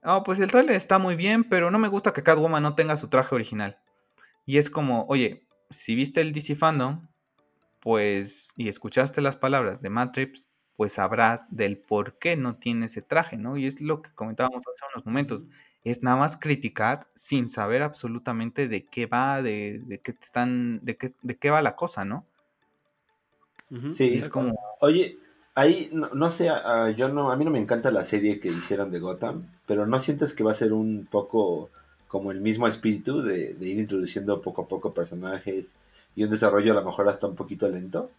oh, 0.05 0.22
pues 0.22 0.39
el 0.40 0.51
trailer 0.51 0.76
está 0.76 0.98
muy 0.98 1.16
bien, 1.16 1.44
pero 1.44 1.70
no 1.70 1.78
me 1.78 1.89
gusta 1.89 2.12
que 2.12 2.22
Catwoman 2.22 2.62
no 2.62 2.74
tenga 2.74 2.97
su 2.97 3.09
traje 3.09 3.34
original. 3.34 3.78
Y 4.44 4.59
es 4.59 4.70
como, 4.70 5.06
oye, 5.09 5.47
si 5.70 5.94
viste 5.94 6.20
el 6.20 6.32
DC 6.32 6.55
Fandom, 6.55 7.09
pues, 7.80 8.52
y 8.56 8.68
escuchaste 8.68 9.20
las 9.20 9.36
palabras 9.36 9.82
de 9.82 9.90
Matrix, 9.90 10.48
pues 10.76 10.94
sabrás 10.94 11.48
del 11.51 11.78
por 11.78 12.18
qué 12.18 12.36
no 12.36 12.56
tiene 12.56 12.86
ese 12.86 13.02
traje, 13.02 13.36
¿no? 13.36 13.56
Y 13.56 13.66
es 13.66 13.80
lo 13.80 14.02
que 14.02 14.12
comentábamos 14.14 14.62
hace 14.66 14.84
unos 14.94 15.06
momentos. 15.06 15.44
Es 15.84 16.02
nada 16.02 16.16
más 16.16 16.36
criticar 16.36 17.09
sin 17.14 17.48
saber 17.48 17.82
absolutamente 17.82 18.68
de 18.68 18.84
qué 18.84 19.06
va, 19.06 19.42
de, 19.42 20.00
qué 20.02 20.12
están, 20.20 20.80
de 20.82 20.96
qué, 20.96 21.12
de 21.22 21.36
qué 21.36 21.50
va 21.50 21.62
la 21.62 21.74
cosa, 21.74 22.04
¿no? 22.04 22.24
Sí, 23.92 24.12
es 24.12 24.28
como. 24.28 24.54
Oye, 24.80 25.18
ahí 25.54 25.90
no, 25.92 26.30
sé, 26.30 26.50
yo 26.94 27.09
no, 27.09 27.32
a 27.32 27.36
mí 27.36 27.44
no 27.44 27.50
me 27.50 27.59
encanta 27.59 27.90
la 27.90 28.04
serie 28.04 28.38
que 28.38 28.48
hicieron 28.48 28.90
de 28.90 29.00
Gotham, 29.00 29.48
pero 29.66 29.86
¿no 29.86 29.98
sientes 29.98 30.34
que 30.34 30.44
va 30.44 30.52
a 30.52 30.54
ser 30.54 30.72
un 30.72 31.09
poco 31.10 31.70
como 32.06 32.30
el 32.30 32.42
mismo 32.42 32.68
espíritu 32.68 33.22
de, 33.22 33.54
de 33.54 33.68
ir 33.68 33.78
introduciendo 33.78 34.42
poco 34.42 34.62
a 34.62 34.68
poco 34.68 34.92
personajes? 34.92 35.74
y 36.14 36.24
un 36.24 36.30
desarrollo 36.30 36.72
a 36.72 36.76
lo 36.76 36.84
mejor 36.84 37.09
hasta 37.09 37.26
un 37.26 37.34
poquito 37.34 37.68
lento. 37.68 38.10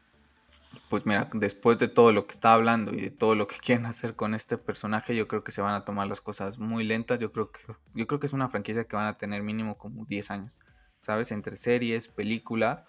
Pues 0.93 1.07
mira, 1.07 1.27
después 1.33 1.79
de 1.79 1.87
todo 1.87 2.11
lo 2.11 2.27
que 2.27 2.33
está 2.33 2.53
hablando 2.53 2.93
y 2.93 3.01
de 3.01 3.09
todo 3.09 3.33
lo 3.33 3.47
que 3.47 3.55
quieren 3.65 3.87
hacer 3.87 4.15
con 4.15 4.35
este 4.35 4.59
personaje, 4.59 5.15
yo 5.15 5.27
creo 5.27 5.43
que 5.43 5.51
se 5.51 5.59
van 5.59 5.73
a 5.73 5.85
tomar 5.85 6.05
las 6.07 6.21
cosas 6.21 6.59
muy 6.59 6.83
lentas. 6.83 7.19
Yo 7.19 7.31
creo 7.31 7.51
que, 7.51 7.61
yo 7.95 8.05
creo 8.05 8.19
que 8.19 8.27
es 8.27 8.33
una 8.33 8.47
franquicia 8.47 8.83
que 8.83 8.95
van 8.95 9.07
a 9.07 9.17
tener 9.17 9.41
mínimo 9.41 9.75
como 9.75 10.05
10 10.05 10.29
años, 10.29 10.59
¿sabes? 10.99 11.31
Entre 11.31 11.57
series, 11.57 12.09
películas, 12.09 12.83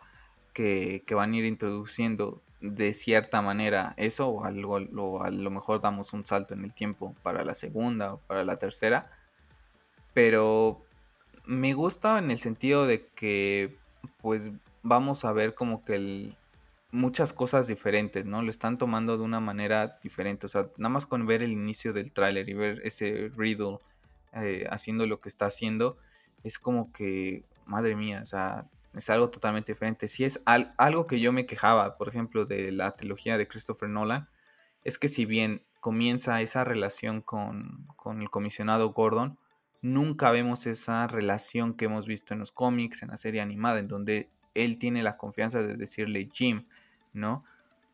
que, 0.53 1.03
que 1.07 1.15
van 1.15 1.33
a 1.33 1.37
ir 1.37 1.47
introduciendo 1.47 2.43
de 2.61 2.93
cierta 2.93 3.41
manera 3.41 3.95
eso, 3.97 4.29
o, 4.29 4.45
algo, 4.45 4.75
o 4.75 5.23
a 5.23 5.31
lo 5.31 5.51
mejor 5.51 5.81
damos 5.81 6.13
un 6.13 6.27
salto 6.27 6.53
en 6.53 6.63
el 6.63 6.75
tiempo 6.75 7.15
para 7.23 7.43
la 7.43 7.55
segunda 7.55 8.13
o 8.13 8.19
para 8.19 8.45
la 8.45 8.59
tercera. 8.59 9.11
Pero 10.13 10.79
me 11.47 11.73
gusta 11.73 12.19
en 12.19 12.31
el 12.31 12.39
sentido 12.39 12.87
de 12.87 13.07
que, 13.15 13.79
pues 14.21 14.51
vamos 14.83 15.25
a 15.25 15.33
ver 15.33 15.55
como 15.55 15.83
que 15.87 15.95
el, 15.95 16.37
muchas 16.95 17.33
cosas 17.33 17.67
diferentes, 17.67 18.25
¿no? 18.25 18.43
Lo 18.43 18.51
están 18.51 18.79
tomando 18.79 19.19
de 19.19 19.25
una 19.25 19.41
manera 19.41 19.99
diferente. 20.01 20.47
O 20.47 20.49
sea, 20.49 20.69
nada 20.77 20.91
más 20.91 21.07
con 21.07 21.27
ver 21.27 21.43
el 21.43 21.51
inicio 21.51 21.93
del 21.93 22.13
tráiler 22.13 22.49
y 22.49 22.55
ver 22.55 22.81
ese 22.85 23.33
Riddle 23.37 23.79
eh, 24.33 24.67
haciendo 24.71 25.05
lo 25.07 25.21
que 25.21 25.29
está 25.29 25.47
haciendo, 25.47 25.97
es 26.45 26.59
como 26.59 26.93
que, 26.93 27.45
madre 27.67 27.97
mía, 27.97 28.21
o 28.23 28.27
sea, 28.27 28.67
es 28.95 29.11
algo 29.11 29.29
totalmente 29.29 29.73
diferente. 29.73 30.07
Si 30.07 30.25
es 30.25 30.41
algo 30.45 31.09
que 31.09 31.19
yo 31.19 31.33
me 31.33 31.47
quejaba, 31.47 31.97
por 31.97 32.09
ejemplo, 32.09 32.47
de 32.47 32.71
la 32.71 32.93
trilogía 32.93 33.37
de 33.39 33.49
Christopher 33.49 33.89
Nolan, 33.89 34.29
es 34.85 34.97
que 34.99 35.09
si 35.09 35.27
bien 35.27 35.63
comienza 35.81 36.41
esa 36.43 36.63
relación 36.63 37.23
con, 37.23 37.89
con 37.97 38.23
el 38.23 38.31
comisionado 38.31 38.93
Gordon, 38.93 39.37
nunca 39.83 40.31
vemos 40.31 40.67
esa 40.67 41.09
relación 41.09 41.75
que 41.75 41.87
hemos 41.87 42.07
visto 42.07 42.35
en 42.35 42.41
los 42.41 42.53
cómics, 42.53 43.03
en 43.03 43.09
la 43.09 43.17
serie 43.17 43.41
animada, 43.41 43.81
en 43.81 43.89
donde 43.89 44.29
él 44.55 44.79
tiene 44.79 45.03
la 45.03 45.17
confianza 45.17 45.61
de 45.61 45.77
decirle 45.77 46.29
Jim, 46.33 46.67
¿no? 47.15 47.45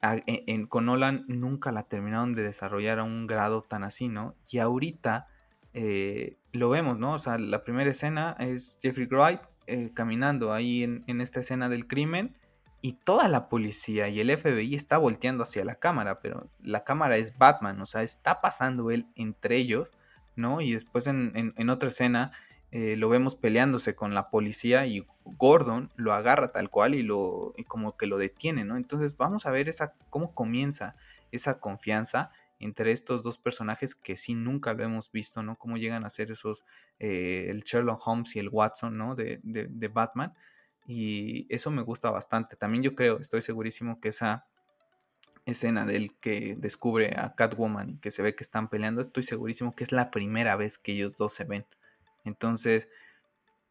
en, 0.03 0.67
con 0.67 0.87
Nolan 0.87 1.25
nunca 1.29 1.73
la 1.73 1.83
terminaron 1.83 2.33
de 2.33 2.43
desarrollar 2.43 2.99
a 2.99 3.05
un 3.05 3.27
grado 3.27 3.63
tan 3.63 3.85
así, 3.85 4.09
¿no? 4.09 4.35
Y 4.49 4.59
ahorita 4.59 5.29
eh, 5.75 6.37
lo 6.53 6.71
vemos, 6.71 6.99
¿no? 6.99 7.15
O 7.15 7.19
sea, 7.19 7.39
la 7.39 7.65
primera 7.65 7.91
escena 7.91 8.35
es 8.39 8.79
Jeffrey 8.81 9.07
Wright 9.07 9.41
eh, 9.67 9.91
caminando 9.93 10.53
ahí 10.53 10.83
en, 10.83 11.05
en, 11.07 11.21
esta 11.21 11.41
escena 11.41 11.69
del 11.69 11.87
crimen 11.87 12.35
y 12.81 12.95
toda 12.95 13.29
la 13.29 13.49
policía 13.49 14.09
y 14.09 14.21
el 14.21 14.37
FBI 14.37 14.75
está 14.75 14.97
volteando 14.97 15.45
hacia 15.45 15.65
la 15.67 15.75
cámara, 15.75 16.21
pero 16.21 16.49
la 16.63 16.83
cámara 16.83 17.19
es 17.19 17.37
Batman, 17.37 17.79
o 17.81 17.87
sea, 17.87 18.03
está 18.03 18.41
pasando 18.41 18.91
él 18.91 19.07
entre 19.17 19.57
ellos, 19.57 19.93
¿no? 20.35 20.63
Y 20.63 20.73
después 20.73 21.07
en 21.07 21.71
otra 21.71 21.91
escena 21.91 22.33
eh, 22.73 22.97
lo 22.97 23.09
vemos 23.09 23.35
peleándose 23.35 23.95
con 23.95 24.15
la 24.15 24.31
policía 24.31 24.87
y 24.87 25.07
Gordon 25.25 25.91
lo 25.97 26.13
agarra 26.13 26.53
tal 26.53 26.71
cual 26.71 26.95
y 26.95 27.03
lo 27.03 27.53
como 27.67 27.97
que 27.97 28.07
lo 28.07 28.19
detiene, 28.19 28.65
¿no? 28.65 28.77
Entonces 28.77 29.17
vamos 29.17 29.47
a 29.47 29.51
ver 29.51 29.69
esa 29.69 29.95
cómo 30.09 30.35
comienza 30.35 30.95
esa 31.33 31.61
confianza 31.61 32.31
entre 32.61 32.93
estos 32.93 33.23
dos 33.23 33.39
personajes 33.39 33.95
que 33.95 34.17
sí 34.17 34.35
nunca 34.35 34.75
lo 34.75 34.85
hemos 34.85 35.11
visto, 35.11 35.43
¿no? 35.43 35.57
Cómo 35.57 35.79
llegan 35.79 36.05
a 36.05 36.11
ser 36.11 36.31
esos, 36.31 36.65
eh, 36.99 37.47
el 37.49 37.63
Sherlock 37.63 38.07
Holmes 38.07 38.37
y 38.37 38.39
el 38.39 38.51
Watson, 38.51 38.99
¿no? 38.99 39.15
De, 39.15 39.41
de, 39.43 39.89
Batman. 39.89 40.35
Y 40.87 41.47
eso 41.53 41.71
me 41.71 41.83
gusta 41.83 42.11
bastante. 42.11 42.57
También 42.57 42.83
yo 42.83 42.95
creo, 42.95 43.19
estoy 43.19 43.41
segurísimo 43.41 43.99
que 43.99 44.11
esa 44.11 44.47
escena 45.47 45.87
del 45.87 46.15
que 46.21 46.55
descubre 46.59 47.15
a 47.17 47.35
Catwoman 47.35 47.91
y 47.91 47.97
que 47.97 48.11
se 48.11 48.23
ve 48.23 48.35
que 48.35 48.45
están 48.45 48.69
peleando, 48.69 49.01
estoy 49.01 49.23
segurísimo 49.23 49.75
que 49.75 49.85
es 49.85 49.91
la 49.91 50.11
primera 50.11 50.55
vez 50.57 50.77
que 50.77 50.93
ellos 50.93 51.17
dos 51.17 51.33
se 51.33 51.45
ven. 51.45 51.65
Entonces, 52.25 52.89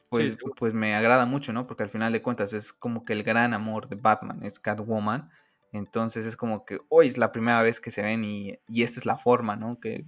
pues, 0.09 0.37
pues 0.57 0.73
me 0.73 0.95
agrada 0.95 1.25
mucho, 1.25 1.53
¿no? 1.53 1.67
Porque 1.67 1.83
al 1.83 1.89
final 1.89 2.11
de 2.11 2.21
cuentas 2.21 2.53
es 2.53 2.73
como 2.73 3.05
que 3.05 3.13
el 3.13 3.23
gran 3.23 3.53
amor 3.53 3.89
de 3.89 3.95
Batman 3.95 4.43
es 4.43 4.59
Catwoman. 4.59 5.29
Entonces 5.71 6.25
es 6.25 6.35
como 6.35 6.65
que 6.65 6.79
hoy 6.89 7.07
es 7.07 7.17
la 7.17 7.31
primera 7.31 7.61
vez 7.61 7.79
que 7.79 7.91
se 7.91 8.01
ven 8.01 8.23
y, 8.23 8.59
esta 8.75 8.99
es 8.99 9.05
la 9.05 9.17
forma, 9.17 9.55
¿no? 9.55 9.79
Que, 9.79 10.05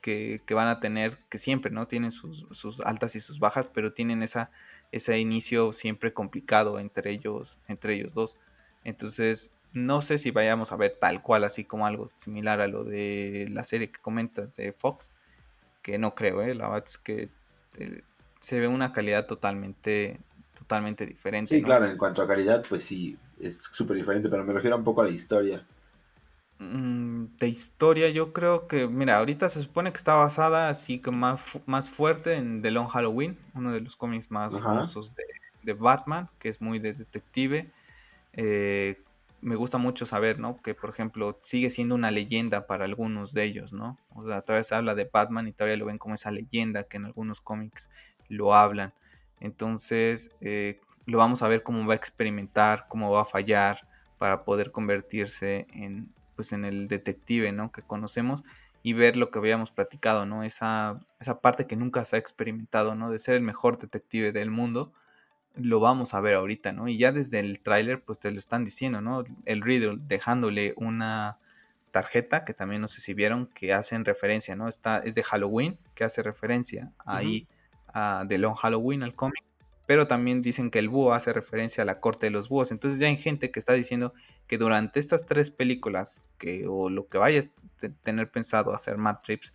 que, 0.00 0.54
van 0.54 0.68
a 0.68 0.80
tener, 0.80 1.18
que 1.28 1.38
siempre, 1.38 1.70
¿no? 1.70 1.86
Tienen 1.86 2.10
sus, 2.10 2.46
sus, 2.50 2.80
altas 2.80 3.16
y 3.16 3.20
sus 3.20 3.38
bajas, 3.38 3.68
pero 3.68 3.92
tienen 3.92 4.22
esa, 4.22 4.50
ese 4.92 5.18
inicio 5.18 5.72
siempre 5.72 6.12
complicado 6.12 6.78
entre 6.78 7.10
ellos, 7.10 7.58
entre 7.68 7.94
ellos 7.94 8.14
dos. 8.14 8.36
Entonces, 8.84 9.52
no 9.72 10.00
sé 10.00 10.18
si 10.18 10.30
vayamos 10.30 10.72
a 10.72 10.76
ver 10.76 10.96
tal 11.00 11.22
cual, 11.22 11.44
así 11.44 11.64
como 11.64 11.86
algo 11.86 12.06
similar 12.16 12.60
a 12.60 12.66
lo 12.66 12.84
de 12.84 13.48
la 13.50 13.64
serie 13.64 13.90
que 13.90 14.00
comentas 14.00 14.56
de 14.56 14.72
Fox, 14.72 15.12
que 15.82 15.98
no 15.98 16.14
creo, 16.14 16.42
¿eh? 16.42 16.54
La 16.54 16.68
verdad 16.68 16.84
es 16.86 16.98
que 16.98 17.28
este, 17.78 18.04
se 18.38 18.60
ve 18.60 18.68
una 18.68 18.92
calidad 18.92 19.26
totalmente, 19.26 20.20
totalmente 20.58 21.06
diferente. 21.06 21.54
Sí, 21.54 21.62
claro, 21.62 21.86
en 21.86 21.96
cuanto 21.96 22.22
a 22.22 22.26
calidad, 22.26 22.64
pues 22.68 22.84
sí, 22.84 23.16
es 23.40 23.62
súper 23.72 23.96
diferente, 23.96 24.28
pero 24.28 24.44
me 24.44 24.52
refiero 24.52 24.76
un 24.76 24.84
poco 24.84 25.02
a 25.02 25.04
la 25.04 25.10
historia. 25.10 25.66
Mm, 26.58 27.36
de 27.38 27.48
historia, 27.48 28.08
yo 28.10 28.32
creo 28.32 28.66
que, 28.66 28.86
mira, 28.86 29.18
ahorita 29.18 29.48
se 29.48 29.62
supone 29.62 29.92
que 29.92 29.98
está 29.98 30.14
basada 30.14 30.68
así 30.68 31.00
que 31.00 31.10
más, 31.10 31.60
más 31.66 31.90
fuerte 31.90 32.34
en 32.34 32.62
The 32.62 32.70
Long 32.70 32.88
Halloween, 32.88 33.38
uno 33.54 33.72
de 33.72 33.80
los 33.80 33.96
cómics 33.96 34.30
más 34.30 34.58
famosos 34.60 35.14
de, 35.62 35.72
Batman, 35.74 36.30
que 36.38 36.48
es 36.48 36.60
muy 36.60 36.78
de 36.78 36.92
detective. 36.92 37.72
Eh, 38.32 39.02
me 39.46 39.54
gusta 39.54 39.78
mucho 39.78 40.06
saber, 40.06 40.40
¿no? 40.40 40.60
Que, 40.60 40.74
por 40.74 40.90
ejemplo, 40.90 41.36
sigue 41.40 41.70
siendo 41.70 41.94
una 41.94 42.10
leyenda 42.10 42.66
para 42.66 42.84
algunos 42.84 43.32
de 43.32 43.44
ellos, 43.44 43.72
¿no? 43.72 43.96
O 44.08 44.26
sea, 44.26 44.42
todavía 44.42 44.64
se 44.64 44.74
habla 44.74 44.96
de 44.96 45.08
Batman 45.10 45.46
y 45.46 45.52
todavía 45.52 45.76
lo 45.76 45.86
ven 45.86 45.98
como 45.98 46.16
esa 46.16 46.32
leyenda 46.32 46.82
que 46.82 46.96
en 46.96 47.04
algunos 47.04 47.40
cómics 47.40 47.88
lo 48.28 48.56
hablan. 48.56 48.92
Entonces, 49.38 50.32
eh, 50.40 50.80
lo 51.04 51.18
vamos 51.18 51.42
a 51.42 51.48
ver 51.48 51.62
cómo 51.62 51.86
va 51.86 51.94
a 51.94 51.96
experimentar, 51.96 52.86
cómo 52.88 53.12
va 53.12 53.22
a 53.22 53.24
fallar 53.24 53.86
para 54.18 54.42
poder 54.44 54.72
convertirse 54.72 55.68
en, 55.72 56.12
pues 56.34 56.52
en 56.52 56.64
el 56.64 56.88
detective, 56.88 57.52
¿no? 57.52 57.70
Que 57.70 57.82
conocemos 57.82 58.42
y 58.82 58.94
ver 58.94 59.16
lo 59.16 59.30
que 59.30 59.38
habíamos 59.38 59.70
platicado, 59.70 60.26
¿no? 60.26 60.42
Esa, 60.42 60.98
esa 61.20 61.40
parte 61.40 61.68
que 61.68 61.76
nunca 61.76 62.04
se 62.04 62.16
ha 62.16 62.18
experimentado, 62.18 62.96
¿no? 62.96 63.12
De 63.12 63.20
ser 63.20 63.36
el 63.36 63.42
mejor 63.42 63.78
detective 63.78 64.32
del 64.32 64.50
mundo, 64.50 64.92
lo 65.56 65.80
vamos 65.80 66.14
a 66.14 66.20
ver 66.20 66.34
ahorita, 66.34 66.72
¿no? 66.72 66.88
Y 66.88 66.98
ya 66.98 67.12
desde 67.12 67.40
el 67.40 67.60
tráiler, 67.60 68.02
pues 68.02 68.18
te 68.18 68.30
lo 68.30 68.38
están 68.38 68.64
diciendo, 68.64 69.00
¿no? 69.00 69.24
El 69.44 69.62
Riddle 69.62 69.98
dejándole 69.98 70.74
una 70.76 71.38
tarjeta, 71.90 72.44
que 72.44 72.52
también 72.52 72.82
no 72.82 72.88
sé 72.88 73.00
si 73.00 73.14
vieron, 73.14 73.46
que 73.46 73.72
hacen 73.72 74.04
referencia, 74.04 74.54
¿no? 74.54 74.68
Está, 74.68 74.98
es 74.98 75.14
de 75.14 75.22
Halloween, 75.22 75.78
que 75.94 76.04
hace 76.04 76.22
referencia 76.22 76.92
ahí 77.04 77.48
a 77.88 78.24
The 78.28 78.38
Long 78.38 78.54
Halloween, 78.54 79.02
al 79.02 79.14
cómic. 79.14 79.42
Pero 79.86 80.06
también 80.06 80.42
dicen 80.42 80.70
que 80.70 80.78
el 80.78 80.88
búho 80.88 81.14
hace 81.14 81.32
referencia 81.32 81.82
a 81.82 81.86
la 81.86 82.00
corte 82.00 82.26
de 82.26 82.30
los 82.30 82.48
búhos. 82.48 82.70
Entonces 82.70 83.00
ya 83.00 83.06
hay 83.06 83.16
gente 83.16 83.50
que 83.50 83.60
está 83.60 83.72
diciendo 83.72 84.12
que 84.46 84.58
durante 84.58 85.00
estas 85.00 85.26
tres 85.26 85.50
películas, 85.50 86.30
que, 86.38 86.66
o 86.68 86.90
lo 86.90 87.08
que 87.08 87.18
vaya 87.18 87.40
a 87.40 87.88
tener 88.02 88.30
pensado 88.30 88.74
hacer 88.74 88.98
Matt 88.98 89.24
Trips, 89.24 89.54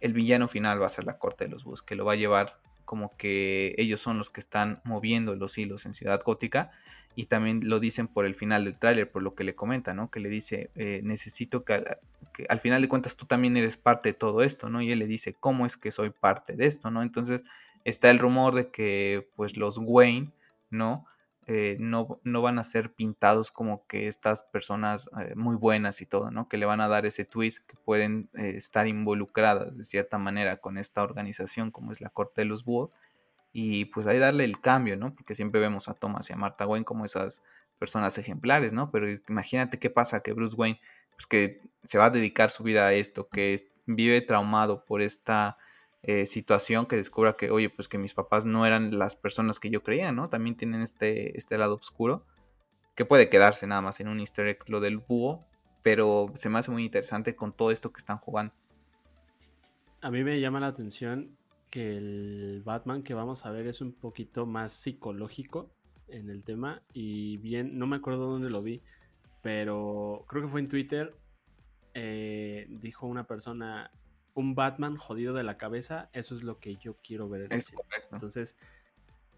el 0.00 0.12
villano 0.12 0.48
final 0.48 0.82
va 0.82 0.86
a 0.86 0.90
ser 0.90 1.04
la 1.04 1.18
corte 1.18 1.44
de 1.44 1.50
los 1.50 1.64
búhos, 1.64 1.82
que 1.82 1.94
lo 1.94 2.04
va 2.04 2.12
a 2.12 2.16
llevar 2.16 2.60
como 2.88 3.14
que 3.18 3.74
ellos 3.76 4.00
son 4.00 4.16
los 4.16 4.30
que 4.30 4.40
están 4.40 4.80
moviendo 4.82 5.34
los 5.34 5.58
hilos 5.58 5.84
en 5.84 5.92
Ciudad 5.92 6.22
Gótica. 6.24 6.70
Y 7.14 7.26
también 7.26 7.68
lo 7.68 7.80
dicen 7.80 8.08
por 8.08 8.24
el 8.24 8.34
final 8.34 8.64
del 8.64 8.78
tráiler, 8.78 9.10
por 9.10 9.22
lo 9.22 9.34
que 9.34 9.44
le 9.44 9.54
comenta, 9.54 9.92
¿no? 9.92 10.10
Que 10.10 10.20
le 10.20 10.30
dice, 10.30 10.70
eh, 10.74 11.02
necesito 11.04 11.66
que, 11.66 11.84
que, 12.32 12.46
al 12.48 12.60
final 12.60 12.80
de 12.80 12.88
cuentas 12.88 13.18
tú 13.18 13.26
también 13.26 13.58
eres 13.58 13.76
parte 13.76 14.08
de 14.08 14.12
todo 14.14 14.42
esto, 14.42 14.70
¿no? 14.70 14.80
Y 14.80 14.90
él 14.90 15.00
le 15.00 15.06
dice, 15.06 15.36
¿cómo 15.38 15.66
es 15.66 15.76
que 15.76 15.90
soy 15.90 16.08
parte 16.08 16.56
de 16.56 16.64
esto, 16.64 16.90
¿no? 16.90 17.02
Entonces 17.02 17.42
está 17.84 18.08
el 18.08 18.20
rumor 18.20 18.54
de 18.54 18.70
que 18.70 19.28
pues 19.36 19.58
los 19.58 19.76
Wayne, 19.76 20.30
¿no? 20.70 21.04
Eh, 21.50 21.78
no, 21.80 22.20
no, 22.24 22.42
van 22.42 22.58
a 22.58 22.64
ser 22.64 22.92
pintados 22.92 23.50
como 23.50 23.86
que 23.86 24.06
estas 24.06 24.42
personas 24.42 25.08
eh, 25.18 25.32
muy 25.34 25.56
buenas 25.56 26.02
y 26.02 26.06
todo, 26.06 26.30
¿no? 26.30 26.46
Que 26.46 26.58
le 26.58 26.66
van 26.66 26.82
a 26.82 26.88
dar 26.88 27.06
ese 27.06 27.24
twist, 27.24 27.66
que 27.66 27.74
pueden 27.74 28.28
eh, 28.34 28.52
estar 28.56 28.86
involucradas 28.86 29.74
de 29.74 29.82
cierta 29.84 30.18
manera 30.18 30.58
con 30.58 30.76
esta 30.76 31.02
organización 31.02 31.70
como 31.70 31.90
es 31.90 32.02
la 32.02 32.10
Corte 32.10 32.42
de 32.42 32.44
los 32.44 32.66
Búhos. 32.66 32.90
Y 33.50 33.86
pues 33.86 34.06
ahí 34.06 34.18
darle 34.18 34.44
el 34.44 34.60
cambio, 34.60 34.98
¿no? 34.98 35.14
Porque 35.14 35.34
siempre 35.34 35.58
vemos 35.58 35.88
a 35.88 35.94
Thomas 35.94 36.28
y 36.28 36.34
a 36.34 36.36
Martha 36.36 36.66
Wayne 36.66 36.84
como 36.84 37.06
esas 37.06 37.40
personas 37.78 38.18
ejemplares, 38.18 38.74
¿no? 38.74 38.90
Pero 38.90 39.08
imagínate 39.26 39.78
qué 39.78 39.88
pasa 39.88 40.20
que 40.20 40.34
Bruce 40.34 40.54
Wayne, 40.54 40.80
pues 41.12 41.26
que 41.26 41.62
se 41.82 41.96
va 41.96 42.06
a 42.06 42.10
dedicar 42.10 42.50
su 42.50 42.62
vida 42.62 42.86
a 42.86 42.92
esto, 42.92 43.26
que 43.30 43.58
vive 43.86 44.20
traumado 44.20 44.84
por 44.84 45.00
esta 45.00 45.56
eh, 46.02 46.26
situación 46.26 46.86
que 46.86 46.96
descubra 46.96 47.36
que, 47.36 47.50
oye, 47.50 47.70
pues 47.70 47.88
que 47.88 47.98
mis 47.98 48.14
papás 48.14 48.44
no 48.44 48.66
eran 48.66 48.98
las 48.98 49.16
personas 49.16 49.58
que 49.58 49.70
yo 49.70 49.82
creía, 49.82 50.12
¿no? 50.12 50.28
También 50.28 50.56
tienen 50.56 50.82
este, 50.82 51.36
este 51.36 51.58
lado 51.58 51.74
oscuro, 51.74 52.24
que 52.94 53.04
puede 53.04 53.28
quedarse 53.28 53.66
nada 53.66 53.80
más 53.80 54.00
en 54.00 54.08
un 54.08 54.20
easter 54.20 54.46
egg 54.46 54.58
lo 54.68 54.80
del 54.80 54.98
búho, 54.98 55.44
pero 55.82 56.32
se 56.36 56.48
me 56.48 56.58
hace 56.58 56.70
muy 56.70 56.84
interesante 56.84 57.34
con 57.34 57.52
todo 57.52 57.70
esto 57.70 57.92
que 57.92 57.98
están 57.98 58.18
jugando. 58.18 58.54
A 60.00 60.10
mí 60.10 60.22
me 60.22 60.40
llama 60.40 60.60
la 60.60 60.68
atención 60.68 61.36
que 61.70 61.96
el 61.96 62.62
Batman 62.64 63.02
que 63.02 63.14
vamos 63.14 63.44
a 63.44 63.50
ver 63.50 63.66
es 63.66 63.80
un 63.80 63.92
poquito 63.92 64.46
más 64.46 64.72
psicológico 64.72 65.70
en 66.08 66.30
el 66.30 66.44
tema 66.44 66.82
y 66.92 67.36
bien, 67.38 67.78
no 67.78 67.86
me 67.86 67.96
acuerdo 67.96 68.26
dónde 68.26 68.50
lo 68.50 68.62
vi, 68.62 68.80
pero 69.42 70.24
creo 70.28 70.42
que 70.42 70.48
fue 70.48 70.60
en 70.60 70.68
Twitter, 70.68 71.14
eh, 71.94 72.66
dijo 72.68 73.06
una 73.06 73.26
persona, 73.26 73.90
un 74.38 74.54
Batman 74.54 74.96
jodido 74.96 75.34
de 75.34 75.42
la 75.42 75.56
cabeza, 75.56 76.10
eso 76.12 76.36
es 76.36 76.44
lo 76.44 76.60
que 76.60 76.76
yo 76.76 76.94
quiero 77.02 77.28
ver. 77.28 77.52
es 77.52 77.70
correcto. 77.72 78.08
Entonces, 78.12 78.56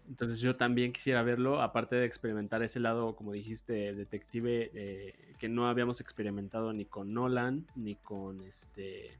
entonces 0.07 0.39
yo 0.41 0.55
también 0.55 0.93
quisiera 0.93 1.23
verlo, 1.23 1.59
aparte 1.59 1.95
de 1.95 2.05
experimentar 2.05 2.61
ese 2.61 2.79
lado, 2.79 3.15
como 3.15 3.31
dijiste, 3.31 3.95
detective, 3.95 4.69
eh, 4.75 5.33
que 5.39 5.49
no 5.49 5.67
habíamos 5.67 6.01
experimentado 6.01 6.71
ni 6.71 6.85
con 6.85 7.15
Nolan, 7.15 7.65
ni 7.75 7.95
con 7.95 8.43
este... 8.43 9.17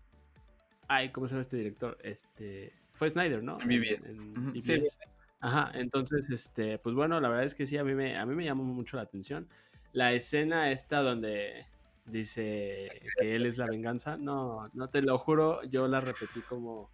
Ay, 0.88 1.10
¿cómo 1.10 1.28
se 1.28 1.34
llama 1.34 1.42
este 1.42 1.58
director? 1.58 1.98
Este... 2.04 2.74
Fue 2.94 3.10
Snyder, 3.10 3.42
¿no? 3.42 3.58
En, 3.62 4.62
Sí. 4.62 4.84
Ajá, 5.40 5.72
entonces, 5.74 6.30
este, 6.30 6.78
pues 6.78 6.94
bueno, 6.94 7.20
la 7.20 7.28
verdad 7.28 7.46
es 7.46 7.56
que 7.56 7.66
sí, 7.66 7.76
a 7.76 7.84
mí 7.84 7.96
me, 7.96 8.16
a 8.16 8.28
mí 8.28 8.36
me 8.36 8.46
llamó 8.46 8.64
mucho 8.64 8.98
la 8.98 9.04
atención. 9.04 9.48
La 9.94 10.14
escena 10.14 10.70
esta 10.70 11.02
donde 11.02 11.66
dice 12.06 13.02
que 13.20 13.36
él 13.36 13.46
es 13.46 13.58
la 13.58 13.68
venganza. 13.68 14.18
No, 14.18 14.70
no 14.74 14.90
te 14.90 15.02
lo 15.02 15.18
juro, 15.18 15.64
yo 15.64 15.88
la 15.88 16.02
repetí 16.02 16.42
como 16.42 16.90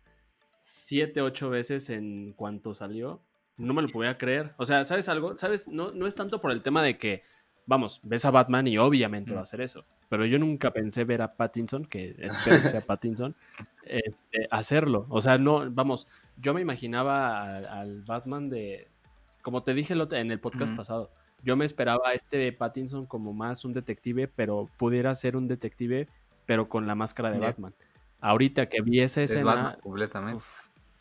siete, 0.59 1.21
ocho 1.21 1.49
veces 1.49 1.89
en 1.89 2.33
cuanto 2.33 2.73
salió. 2.73 3.21
No 3.57 3.73
me 3.73 3.81
lo 3.81 3.89
podía 3.89 4.17
creer. 4.17 4.53
O 4.57 4.65
sea, 4.65 4.85
¿sabes 4.85 5.09
algo? 5.09 5.35
¿Sabes? 5.35 5.67
No, 5.67 5.91
no 5.91 6.05
es 6.05 6.15
tanto 6.15 6.41
por 6.41 6.51
el 6.51 6.61
tema 6.61 6.83
de 6.83 6.97
que, 6.97 7.23
vamos, 7.65 7.99
ves 8.03 8.25
a 8.25 8.31
Batman 8.31 8.67
y 8.67 8.77
obviamente 8.77 9.33
va 9.33 9.39
a 9.39 9.43
hacer 9.43 9.61
eso. 9.61 9.85
Pero 10.09 10.25
yo 10.25 10.39
nunca 10.39 10.71
pensé 10.71 11.03
ver 11.03 11.21
a 11.21 11.35
Pattinson, 11.35 11.85
que 11.85 12.15
espero 12.19 12.61
que 12.61 12.69
sea 12.69 12.81
Pattinson, 12.81 13.35
este, 13.85 14.47
hacerlo. 14.51 15.05
O 15.09 15.21
sea, 15.21 15.37
no, 15.37 15.69
vamos, 15.71 16.07
yo 16.37 16.53
me 16.53 16.61
imaginaba 16.61 17.57
al, 17.57 18.03
Batman 18.03 18.49
de, 18.49 18.89
como 19.41 19.63
te 19.63 19.73
dije 19.73 19.95
en 20.11 20.31
el 20.31 20.39
podcast 20.39 20.75
pasado, 20.75 21.11
yo 21.47 21.55
me 21.55 21.63
esperaba 21.63 22.09
a 22.09 22.13
este 22.13 22.51
Pattinson 22.51 23.05
como 23.05 23.31
más 23.31 23.63
un 23.63 23.71
detective, 23.71 24.27
pero 24.27 24.69
pudiera 24.75 25.15
ser 25.15 25.37
un 25.37 25.47
detective, 25.47 26.09
pero 26.45 26.67
con 26.67 26.87
la 26.87 26.93
máscara 26.93 27.31
de 27.31 27.39
Batman. 27.39 27.73
Ahorita 28.19 28.67
que 28.67 28.81
vi 28.81 28.99
esa 28.99 29.21
escena. 29.21 29.39
Es 29.39 29.45
Batman 29.45 29.79
completamente. 29.81 30.43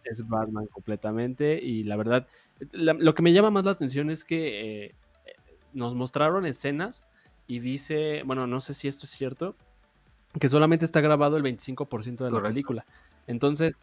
es 0.05 0.29
Batman 0.29 0.67
completamente. 0.69 1.61
Y 1.61 1.83
la 1.83 1.97
verdad, 1.97 2.29
lo 2.71 3.13
que 3.17 3.23
me 3.23 3.33
llama 3.33 3.51
más 3.51 3.65
la 3.65 3.73
atención 3.73 4.09
es 4.09 4.23
que 4.23 4.85
eh, 4.85 4.95
nos 5.73 5.97
mostraron 5.97 6.47
escenas 6.47 7.05
y 7.49 7.59
dice, 7.59 8.23
bueno, 8.25 8.47
no 8.47 8.61
sé 8.61 8.73
si 8.73 8.87
esto 8.87 9.05
es 9.05 9.11
cierto, 9.11 9.57
que 10.39 10.49
solamente 10.49 10.85
está 10.85 11.01
grabado 11.01 11.37
el 11.37 11.43
25% 11.43 12.19
de 12.19 12.31
la 12.31 12.41
película. 12.41 12.87
Entonces, 13.27 13.77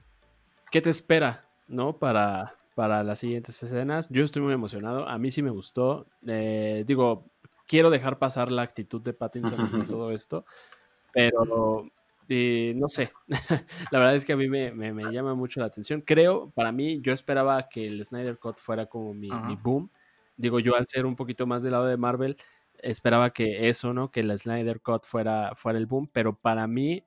¿qué 0.72 0.82
te 0.82 0.90
espera, 0.90 1.44
no? 1.68 1.98
Para, 1.98 2.56
para 2.76 3.04
las 3.04 3.20
siguientes 3.20 3.62
escenas. 3.62 4.10
Yo 4.10 4.24
estoy 4.24 4.42
muy 4.42 4.54
emocionado. 4.54 5.08
A 5.08 5.18
mí 5.18 5.32
sí 5.32 5.42
me 5.42 5.50
gustó. 5.50 6.08
Eh, 6.26 6.84
digo, 6.88 7.26
quiero 7.68 7.90
dejar 7.90 8.20
pasar 8.20 8.52
la 8.52 8.62
actitud 8.62 9.02
de 9.02 9.14
Pattinson 9.14 9.54
en 9.84 9.88
todo 9.88 10.12
esto. 10.12 10.46
Pero 11.12 11.92
no 12.76 12.90
sé. 12.90 13.12
la 13.92 14.00
verdad 14.00 14.16
es 14.16 14.26
que 14.26 14.34
a 14.34 14.38
mí 14.38 14.48
me, 14.48 14.72
llama 15.12 15.36
mucho 15.36 15.60
la 15.60 15.68
atención. 15.68 16.02
Creo, 16.02 16.52
para 16.52 16.72
mí, 16.72 17.00
yo 17.02 17.14
esperaba 17.14 17.70
que 17.70 17.88
el 17.88 18.04
Snyder 18.04 18.38
Cut 18.38 18.58
fuera 18.58 18.86
como 18.86 19.14
mi, 19.14 19.30
boom. 19.62 19.90
Digo, 20.36 20.60
yo 20.60 20.76
al 20.76 20.88
ser 20.88 21.06
un 21.06 21.16
poquito 21.16 21.46
más 21.46 21.62
del 21.64 21.74
lado 21.74 21.86
de 21.86 21.98
Marvel, 21.98 22.38
esperaba 22.80 23.32
que 23.32 23.70
eso, 23.70 23.94
¿no? 23.94 24.12
Que 24.12 24.22
el 24.22 24.38
Snyder 24.38 24.82
Cut 24.82 25.04
fuera, 25.04 25.54
fuera 25.56 25.78
el 25.78 25.86
boom. 25.86 26.10
Pero 26.12 26.36
para 26.36 26.68
mí, 26.68 27.04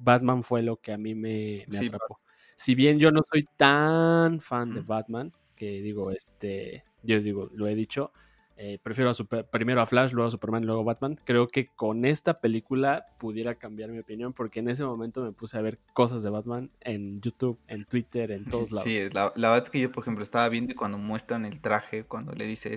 Batman 0.00 0.42
fue 0.42 0.62
lo 0.62 0.76
que 0.76 0.92
a 0.92 0.98
mí 0.98 1.14
me, 1.14 1.64
atrapó 1.64 2.20
si 2.60 2.74
bien 2.74 2.98
yo 2.98 3.10
no 3.10 3.22
soy 3.32 3.48
tan 3.56 4.38
fan 4.42 4.74
de 4.74 4.82
Batman, 4.82 5.32
que 5.56 5.80
digo, 5.80 6.10
este, 6.10 6.84
yo 7.02 7.18
digo, 7.18 7.48
lo 7.54 7.66
he 7.66 7.74
dicho, 7.74 8.12
eh, 8.58 8.78
prefiero 8.82 9.08
a 9.08 9.14
super, 9.14 9.46
primero 9.46 9.80
a 9.80 9.86
Flash, 9.86 10.12
luego 10.12 10.28
a 10.28 10.30
Superman, 10.30 10.66
luego 10.66 10.82
a 10.82 10.84
Batman. 10.84 11.16
Creo 11.24 11.48
que 11.48 11.68
con 11.68 12.04
esta 12.04 12.38
película 12.38 13.06
pudiera 13.18 13.54
cambiar 13.54 13.88
mi 13.88 14.00
opinión, 14.00 14.34
porque 14.34 14.60
en 14.60 14.68
ese 14.68 14.84
momento 14.84 15.24
me 15.24 15.32
puse 15.32 15.56
a 15.56 15.62
ver 15.62 15.78
cosas 15.94 16.22
de 16.22 16.28
Batman 16.28 16.70
en 16.82 17.22
YouTube, 17.22 17.58
en 17.66 17.86
Twitter, 17.86 18.30
en 18.30 18.44
todos 18.44 18.72
lados. 18.72 18.84
Sí, 18.84 19.08
la, 19.10 19.30
verdad 19.30 19.62
es 19.62 19.70
que 19.70 19.80
yo, 19.80 19.90
por 19.90 20.04
ejemplo, 20.04 20.22
estaba 20.22 20.46
viendo 20.50 20.72
y 20.72 20.74
cuando 20.74 20.98
muestran 20.98 21.46
el 21.46 21.62
traje, 21.62 22.04
cuando 22.04 22.32
le 22.34 22.46
dice, 22.46 22.76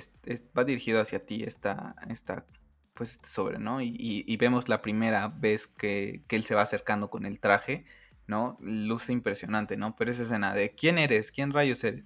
va 0.57 0.64
dirigido 0.64 1.01
hacia 1.01 1.26
ti 1.26 1.43
esta, 1.43 1.95
esta 2.10 2.45
pues 2.93 3.11
este 3.11 3.27
sobre, 3.27 3.60
¿no? 3.60 3.81
Y, 3.81 4.38
vemos 4.38 4.69
la 4.69 4.81
primera 4.81 5.27
vez 5.27 5.68
que, 5.68 6.23
que 6.30 6.38
él 6.38 6.43
se 6.45 6.55
va 6.55 6.61
acercando 6.61 7.10
con 7.10 7.26
el 7.26 7.41
traje 7.41 7.84
¿no? 8.27 8.57
Luce 8.61 9.13
impresionante, 9.13 9.77
¿no? 9.77 9.95
Pero 9.95 10.11
esa 10.11 10.23
escena 10.23 10.53
de 10.53 10.71
¿quién 10.71 10.97
eres? 10.97 11.31
¿Quién 11.31 11.51
rayos 11.51 11.83
eres? 11.83 12.03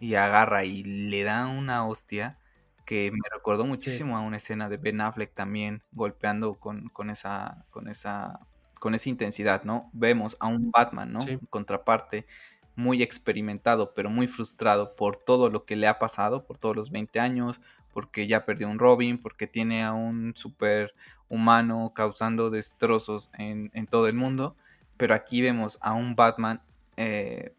Y 0.00 0.14
agarra 0.14 0.64
y 0.64 0.82
le 0.82 1.22
da 1.24 1.46
una 1.46 1.86
hostia 1.86 2.38
que 2.86 3.10
me 3.12 3.28
recordó 3.32 3.66
muchísimo 3.66 4.16
a 4.16 4.20
una 4.20 4.38
escena 4.38 4.68
de 4.68 4.76
Ben 4.76 5.00
Affleck 5.00 5.34
también 5.34 5.82
golpeando 5.92 6.54
con, 6.54 6.88
con, 6.88 7.10
esa 7.10 7.64
con 7.70 7.88
esa 7.88 8.40
con 8.80 8.94
esa 8.94 9.08
intensidad, 9.08 9.62
¿no? 9.62 9.90
Vemos 9.92 10.36
a 10.40 10.48
un 10.48 10.70
Batman, 10.70 11.12
¿no? 11.12 11.20
Contraparte 11.50 12.26
muy 12.74 13.02
experimentado, 13.02 13.94
pero 13.94 14.10
muy 14.10 14.26
frustrado 14.26 14.96
por 14.96 15.16
todo 15.16 15.50
lo 15.50 15.64
que 15.64 15.76
le 15.76 15.86
ha 15.86 15.98
pasado, 15.98 16.44
por 16.44 16.58
todos 16.58 16.74
los 16.74 16.90
20 16.90 17.20
años, 17.20 17.60
porque 17.92 18.26
ya 18.26 18.44
perdió 18.44 18.68
un 18.68 18.78
Robin, 18.78 19.18
porque 19.18 19.46
tiene 19.46 19.84
a 19.84 19.92
un 19.92 20.34
super 20.34 20.94
humano 21.28 21.92
causando 21.94 22.50
destrozos 22.50 23.30
en, 23.38 23.70
todo 23.86 24.08
el 24.08 24.14
mundo, 24.14 24.56
pero 25.00 25.14
aquí 25.14 25.40
vemos 25.40 25.78
a 25.80 25.94
un 25.94 26.14
Batman 26.14 26.60
eh, 26.98 27.54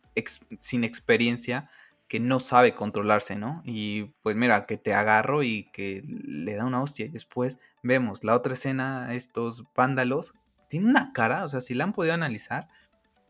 sin 0.60 0.84
experiencia 0.84 1.72
que 2.08 2.20
no 2.20 2.40
sabe 2.40 2.76
controlarse, 2.76 3.36
¿no? 3.36 3.64
Y 3.66 4.12
pues 4.22 4.36
mira, 4.36 4.68
que 4.68 4.78
te 4.78 4.94
agarro 4.94 5.42
y 5.42 5.64
que 5.74 6.04
le 6.06 6.54
da 6.54 6.66
una 6.66 6.84
hostia. 6.84 7.08
Y 7.08 7.10
después 7.10 7.58
vemos 7.82 8.24
la 8.24 8.36
otra 8.36 8.54
escena, 8.54 9.16
estos 9.16 9.66
vándalos, 9.76 10.36
tiene 10.68 10.86
una 10.86 11.14
cara, 11.14 11.44
o 11.44 11.50
sea, 11.50 11.62
si 11.62 11.74
la 11.74 11.86
han 11.86 11.94
podido 11.94 12.14
analizar, 12.14 12.68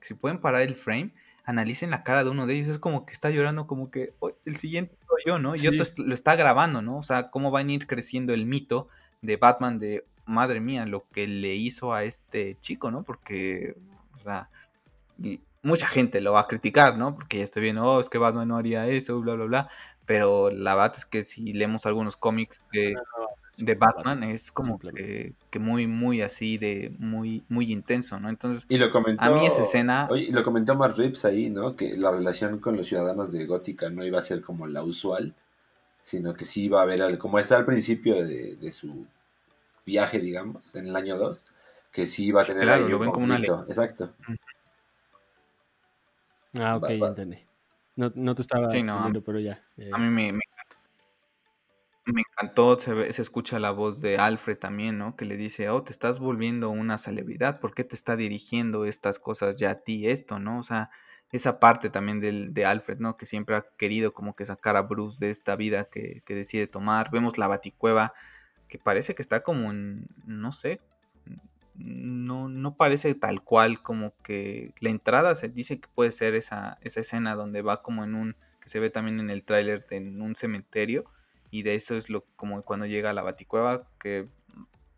si 0.01 0.13
pueden 0.13 0.41
parar 0.41 0.63
el 0.63 0.75
frame, 0.75 1.13
analicen 1.45 1.89
la 1.89 2.03
cara 2.03 2.25
de 2.25 2.31
uno 2.31 2.47
de 2.47 2.55
ellos, 2.55 2.67
es 2.67 2.79
como 2.79 3.05
que 3.05 3.13
está 3.13 3.29
llorando, 3.29 3.65
como 3.65 3.91
que 3.91 4.13
el 4.43 4.57
siguiente 4.57 4.97
soy 5.07 5.21
yo, 5.25 5.39
¿no? 5.39 5.53
Y 5.55 5.67
otro 5.67 5.85
lo 6.03 6.13
está 6.13 6.35
grabando, 6.35 6.81
¿no? 6.81 6.97
O 6.97 7.03
sea, 7.03 7.29
cómo 7.29 7.49
van 7.49 7.69
a 7.69 7.71
ir 7.71 7.87
creciendo 7.87 8.33
el 8.33 8.45
mito 8.45 8.89
de 9.21 9.37
Batman 9.37 9.79
de, 9.79 10.03
madre 10.25 10.59
mía, 10.59 10.85
lo 10.85 11.07
que 11.09 11.27
le 11.27 11.55
hizo 11.55 11.93
a 11.93 12.03
este 12.03 12.57
chico, 12.59 12.89
¿no? 12.91 13.03
Porque, 13.03 13.75
o 14.21 14.23
sea, 14.23 14.49
mucha 15.63 15.87
gente 15.87 16.21
lo 16.21 16.33
va 16.33 16.41
a 16.41 16.47
criticar, 16.47 16.97
¿no? 16.97 17.15
Porque 17.15 17.39
ya 17.39 17.43
estoy 17.43 17.63
viendo, 17.63 17.83
oh, 17.83 17.99
es 17.99 18.09
que 18.09 18.17
Batman 18.17 18.47
no 18.47 18.57
haría 18.57 18.87
eso, 18.87 19.19
bla, 19.19 19.33
bla, 19.35 19.45
bla. 19.45 19.69
Pero 20.05 20.49
la 20.49 20.75
verdad 20.75 20.93
es 20.97 21.05
que 21.05 21.23
si 21.23 21.53
leemos 21.53 21.85
algunos 21.85 22.17
cómics 22.17 22.61
de, 22.73 22.95
de 23.57 23.75
Batman, 23.75 24.23
es 24.23 24.51
como 24.51 24.79
que, 24.79 25.33
muy, 25.59 25.87
muy 25.87 26.21
así, 26.21 26.57
de 26.57 26.91
muy, 26.97 27.43
muy 27.49 27.71
intenso, 27.71 28.19
¿no? 28.19 28.29
Entonces, 28.29 28.65
y 28.67 28.77
lo 28.77 28.89
comentó, 28.91 29.23
a 29.23 29.29
mí 29.29 29.45
esa 29.45 29.63
escena... 29.63 30.07
Oye, 30.09 30.31
lo 30.31 30.43
comentó 30.43 30.75
Mark 30.75 30.95
Rips 30.97 31.25
ahí, 31.25 31.49
¿no? 31.49 31.75
Que 31.75 31.95
la 31.95 32.11
relación 32.11 32.59
con 32.59 32.77
los 32.77 32.87
ciudadanos 32.87 33.31
de 33.31 33.45
Gótica 33.45 33.89
no 33.89 34.03
iba 34.03 34.19
a 34.19 34.23
ser 34.23 34.41
como 34.41 34.67
la 34.67 34.83
usual, 34.83 35.33
sino 36.01 36.33
que 36.33 36.45
sí 36.45 36.65
iba 36.65 36.79
a 36.79 36.83
haber, 36.83 37.17
como 37.19 37.39
está 37.39 37.57
al 37.57 37.65
principio 37.65 38.25
de, 38.25 38.55
de 38.55 38.71
su 38.71 39.05
viaje, 39.85 40.19
digamos, 40.19 40.75
en 40.75 40.87
el 40.87 40.95
año 40.95 41.17
2, 41.17 41.45
que 41.91 42.07
sí 42.07 42.25
iba 42.25 42.41
a 42.41 42.45
tener 42.45 42.63
claro, 42.63 42.87
lo 42.87 42.99
ven 42.99 43.11
como 43.11 43.25
una 43.25 43.37
Exacto. 43.37 44.13
Ah, 46.59 46.77
ok, 46.77 46.89
ya 46.89 47.07
entendí. 47.07 47.37
No, 47.95 48.11
no 48.15 48.35
te 48.35 48.41
estaba 48.41 48.69
sí, 48.69 48.83
no, 48.83 49.11
pero 49.25 49.39
ya. 49.39 49.61
A 49.91 49.97
mí 49.97 50.07
me, 50.07 50.31
me, 50.33 50.41
me 52.05 52.21
encantó, 52.21 52.79
se, 52.79 53.13
se, 53.13 53.21
escucha 53.21 53.59
la 53.59 53.71
voz 53.71 54.01
de 54.01 54.17
Alfred 54.17 54.57
también, 54.57 54.97
¿no? 54.97 55.15
Que 55.15 55.25
le 55.25 55.37
dice, 55.37 55.69
oh, 55.69 55.83
te 55.83 55.91
estás 55.91 56.19
volviendo 56.19 56.69
una 56.69 56.97
celebridad, 56.97 57.59
¿por 57.59 57.73
qué 57.73 57.83
te 57.83 57.95
está 57.95 58.15
dirigiendo 58.15 58.85
estas 58.85 59.19
cosas 59.19 59.55
ya 59.57 59.71
a 59.71 59.75
ti 59.81 60.07
esto, 60.07 60.39
¿no? 60.39 60.59
O 60.59 60.63
sea, 60.63 60.89
esa 61.31 61.59
parte 61.59 61.89
también 61.89 62.19
del, 62.19 62.53
de 62.53 62.65
Alfred, 62.65 62.99
¿no? 62.99 63.17
Que 63.17 63.25
siempre 63.25 63.55
ha 63.55 63.65
querido 63.77 64.13
como 64.13 64.35
que 64.35 64.45
sacar 64.45 64.77
a 64.77 64.81
Bruce 64.81 65.23
de 65.23 65.31
esta 65.31 65.55
vida 65.55 65.85
que, 65.85 66.21
que 66.25 66.35
decide 66.35 66.67
tomar. 66.67 67.11
Vemos 67.11 67.37
la 67.37 67.47
baticueva, 67.47 68.13
que 68.67 68.77
parece 68.79 69.15
que 69.15 69.21
está 69.21 69.43
como 69.43 69.71
en, 69.71 70.07
no 70.25 70.51
sé, 70.51 70.81
no, 71.75 72.49
no 72.49 72.75
parece 72.75 73.15
tal 73.15 73.43
cual 73.43 73.81
como 73.81 74.13
que 74.23 74.73
la 74.79 74.89
entrada 74.89 75.35
se 75.35 75.49
dice 75.49 75.79
que 75.79 75.87
puede 75.93 76.11
ser 76.11 76.35
esa, 76.35 76.77
esa 76.81 77.01
escena 77.01 77.35
donde 77.35 77.61
va 77.61 77.81
como 77.81 78.03
en 78.03 78.15
un, 78.15 78.35
que 78.59 78.69
se 78.69 78.79
ve 78.79 78.89
también 78.89 79.19
en 79.19 79.29
el 79.29 79.43
tráiler 79.43 79.85
en 79.89 80.21
un 80.21 80.35
cementerio 80.35 81.05
y 81.49 81.63
de 81.63 81.75
eso 81.75 81.95
es 81.95 82.09
lo 82.09 82.25
como 82.35 82.61
cuando 82.63 82.85
llega 82.85 83.09
a 83.09 83.13
la 83.13 83.21
baticueva 83.21 83.87
que 83.99 84.27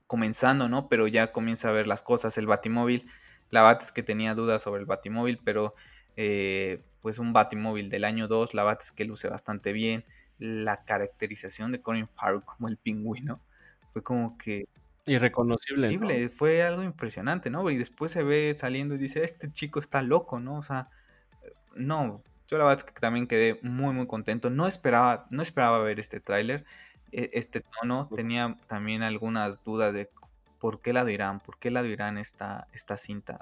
comenzando, 0.07 0.69
¿no? 0.69 0.89
Pero 0.89 1.07
ya 1.07 1.31
comienza 1.31 1.69
a 1.69 1.71
ver 1.71 1.87
las 1.87 2.03
cosas, 2.03 2.37
el 2.37 2.45
batimóvil, 2.45 3.09
la 3.49 3.61
bat 3.61 3.81
es 3.81 3.91
que 3.91 4.03
tenía 4.03 4.35
dudas 4.35 4.61
sobre 4.61 4.81
el 4.81 4.85
batimóvil, 4.85 5.39
pero 5.43 5.73
eh, 6.15 6.83
pues 7.01 7.19
un 7.19 7.33
batimóvil 7.33 7.89
del 7.89 8.03
año 8.03 8.27
2, 8.27 8.53
la 8.53 8.63
bat 8.63 8.81
es 8.81 8.91
que 8.91 9.05
luce 9.05 9.27
bastante 9.29 9.73
bien, 9.73 10.05
la 10.37 10.83
caracterización 10.83 11.71
de 11.71 11.81
Colin 11.81 12.07
Farrell 12.07 12.43
como 12.43 12.67
el 12.67 12.77
pingüino, 12.77 13.41
fue 13.91 14.03
como 14.03 14.37
que 14.37 14.67
Irreconocible. 15.05 16.30
Fue 16.30 16.63
algo 16.63 16.84
impresionante, 16.84 17.49
¿no? 17.49 17.69
Y 17.69 17.77
después 17.77 18.11
se 18.11 18.23
ve 18.23 18.53
saliendo 18.55 18.95
y 18.95 18.97
dice, 18.97 19.23
este 19.23 19.51
chico 19.51 19.80
está 19.80 20.01
loco, 20.01 20.39
¿no? 20.39 20.57
O 20.57 20.61
sea, 20.61 20.89
no, 21.75 22.23
yo 22.47 22.57
la 22.57 22.63
verdad 22.65 22.85
es 22.85 22.93
que 22.93 22.99
también 22.99 23.27
quedé 23.27 23.59
muy, 23.63 23.93
muy 23.93 24.07
contento. 24.07 24.49
No 24.49 24.67
esperaba, 24.67 25.27
no 25.30 25.41
esperaba 25.41 25.80
ver 25.80 25.99
este 25.99 26.19
tráiler, 26.19 26.65
e, 27.11 27.31
este 27.34 27.61
tono. 27.61 28.09
Tenía 28.15 28.57
también 28.67 29.03
algunas 29.03 29.63
dudas 29.63 29.93
de 29.93 30.09
por 30.59 30.81
qué 30.81 30.93
la 30.93 31.03
dirán, 31.03 31.41
por 31.41 31.57
qué 31.57 31.71
la 31.71 31.84
dirán 31.84 32.17
esta, 32.17 32.67
esta 32.71 32.95
cinta. 32.95 33.41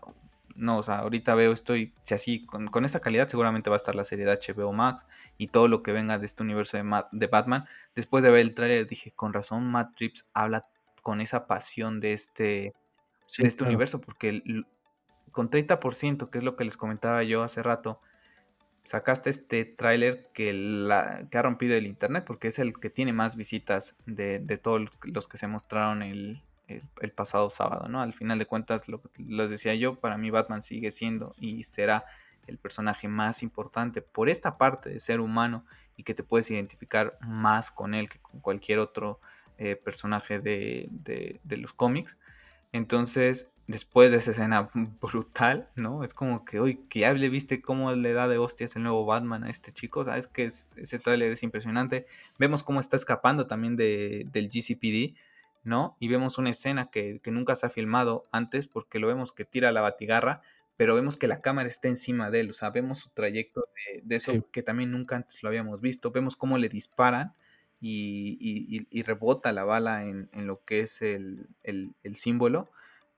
No, 0.56 0.80
o 0.80 0.84
sea, 0.84 1.00
ahorita 1.00 1.36
veo, 1.36 1.52
estoy, 1.52 1.94
si 2.04 2.14
así, 2.14 2.46
con, 2.46 2.86
esta 2.86 3.00
calidad 3.00 3.28
seguramente 3.28 3.70
va 3.70 3.76
a 3.76 3.78
estar 3.78 3.96
la 3.96 4.04
serie 4.04 4.26
de 4.26 4.34
HBO 4.34 4.74
Max 4.74 5.06
y 5.38 5.48
todo 5.48 5.68
lo 5.68 5.84
que 5.84 5.92
venga 5.92 6.18
de 6.18 6.26
este 6.26 6.44
universo 6.44 6.78
de, 6.78 7.04
de 7.12 7.28
Batman. 7.28 7.66
Después 7.96 8.24
de 8.24 8.32
ver 8.32 8.42
el 8.42 8.56
tráiler 8.56 8.88
dije, 8.88 9.12
con 9.12 9.34
razón 9.34 9.70
Matt 9.70 9.96
Trips 9.96 10.26
habla 10.34 10.66
con 11.02 11.22
esa 11.22 11.48
pasión 11.48 12.00
de 12.00 12.14
este, 12.14 12.74
este 13.38 13.64
universo, 13.64 14.02
porque 14.02 14.44
con 15.32 15.50
30%, 15.50 16.30
que 16.30 16.38
es 16.38 16.44
lo 16.44 16.56
que 16.56 16.64
les 16.64 16.78
comentaba 16.78 17.24
yo 17.24 17.44
hace 17.44 17.64
rato, 17.64 18.02
sacaste 18.84 19.30
este 19.30 19.66
tráiler 19.66 20.30
que, 20.34 20.54
la, 20.54 21.28
que 21.30 21.38
ha 21.38 21.42
rompido 21.42 21.76
el 21.76 21.86
internet, 21.86 22.24
porque 22.26 22.48
es 22.48 22.60
el 22.60 22.80
que 22.80 22.90
tiene 22.90 23.14
más 23.14 23.36
visitas 23.36 23.96
de, 24.06 24.40
todos 24.58 24.90
los 25.04 25.28
que 25.28 25.38
se 25.38 25.48
mostraron 25.48 26.02
el, 26.04 26.42
el, 26.68 27.12
pasado 27.12 27.50
sábado, 27.50 27.88
¿no? 27.88 28.02
Al 28.02 28.14
final 28.14 28.40
de 28.40 28.46
cuentas, 28.46 28.88
lo 28.88 29.02
que 29.02 29.10
les 29.24 29.50
decía 29.50 29.76
yo, 29.76 30.00
para 30.00 30.18
mí 30.18 30.30
Batman 30.30 30.62
sigue 30.62 30.92
siendo 30.92 31.36
y 31.40 31.64
será 31.64 32.06
el 32.48 32.58
personaje 32.58 33.08
más 33.08 33.44
importante 33.44 34.02
por 34.02 34.30
esta 34.30 34.58
parte 34.58 34.90
de 34.90 35.00
ser 35.00 35.20
humano 35.20 35.66
y 35.96 36.04
que 36.04 36.14
te 36.14 36.24
puedes 36.24 36.50
identificar 36.50 37.18
más 37.22 37.72
con 37.72 37.94
él 37.94 38.10
que 38.10 38.20
con 38.20 38.40
cualquier 38.40 38.80
otro 38.80 39.20
eh, 39.64 39.76
personaje 39.76 40.40
de, 40.40 40.88
de, 40.90 41.58
los 41.58 41.72
cómics. 41.72 42.18
Entonces, 42.72 43.52
después 43.68 44.10
de 44.10 44.18
esa 44.18 44.32
escena 44.32 44.72
brutal, 45.02 45.70
¿no? 45.76 46.04
Es 46.04 46.16
como 46.16 46.46
que, 46.46 46.60
hoy 46.60 46.78
que 46.90 47.02
ya 47.02 47.14
le 47.14 47.30
viste 47.30 47.62
cómo 47.62 47.94
le 47.94 48.14
da 48.14 48.28
de 48.28 48.40
hostias 48.40 48.76
el 48.76 48.82
nuevo 48.82 49.06
Batman 49.06 49.44
a 49.44 49.52
este 49.52 49.72
chico, 49.72 50.04
¿sabes? 50.04 50.26
Que 50.26 50.46
ese 50.46 50.98
tráiler 50.98 51.32
es 51.32 51.44
impresionante. 51.44 52.08
Vemos 52.40 52.64
cómo 52.64 52.80
está 52.80 52.96
escapando 52.96 53.46
también 53.46 53.76
de, 53.76 54.26
del 54.32 54.50
GCPD, 54.50 55.16
¿no? 55.64 55.96
Y 56.00 56.08
vemos 56.08 56.40
una 56.40 56.50
escena 56.50 56.90
que, 56.90 57.20
que, 57.22 57.30
nunca 57.30 57.56
se 57.56 57.68
ha 57.68 57.70
filmado 57.70 58.26
antes 58.32 58.68
porque 58.68 58.98
lo 58.98 59.06
vemos 59.06 59.32
que 59.32 59.46
tira 59.46 59.72
la 59.72 59.82
batigarra, 59.82 60.42
pero 60.76 60.96
vemos 60.96 61.18
que 61.18 61.28
la 61.28 61.42
cámara 61.42 61.70
está 61.70 61.88
encima 61.88 62.32
de 62.32 62.40
él, 62.40 62.50
o 62.50 62.54
sea, 62.54 62.72
vemos 62.72 62.98
su 62.98 63.12
trayecto 63.12 63.66
de, 64.02 64.16
eso 64.16 64.34
que 64.52 64.64
también 64.64 64.90
nunca 64.90 65.18
antes 65.18 65.44
lo 65.44 65.50
habíamos 65.50 65.82
visto. 65.82 66.10
Vemos 66.10 66.36
cómo 66.36 66.58
le 66.58 66.68
disparan 66.68 67.36
y, 67.82 69.02
rebota 69.04 69.52
la 69.52 69.64
bala 69.64 70.06
en, 70.06 70.30
lo 70.34 70.64
que 70.64 70.82
es 70.82 71.02
el, 71.02 71.48
símbolo. 72.16 72.70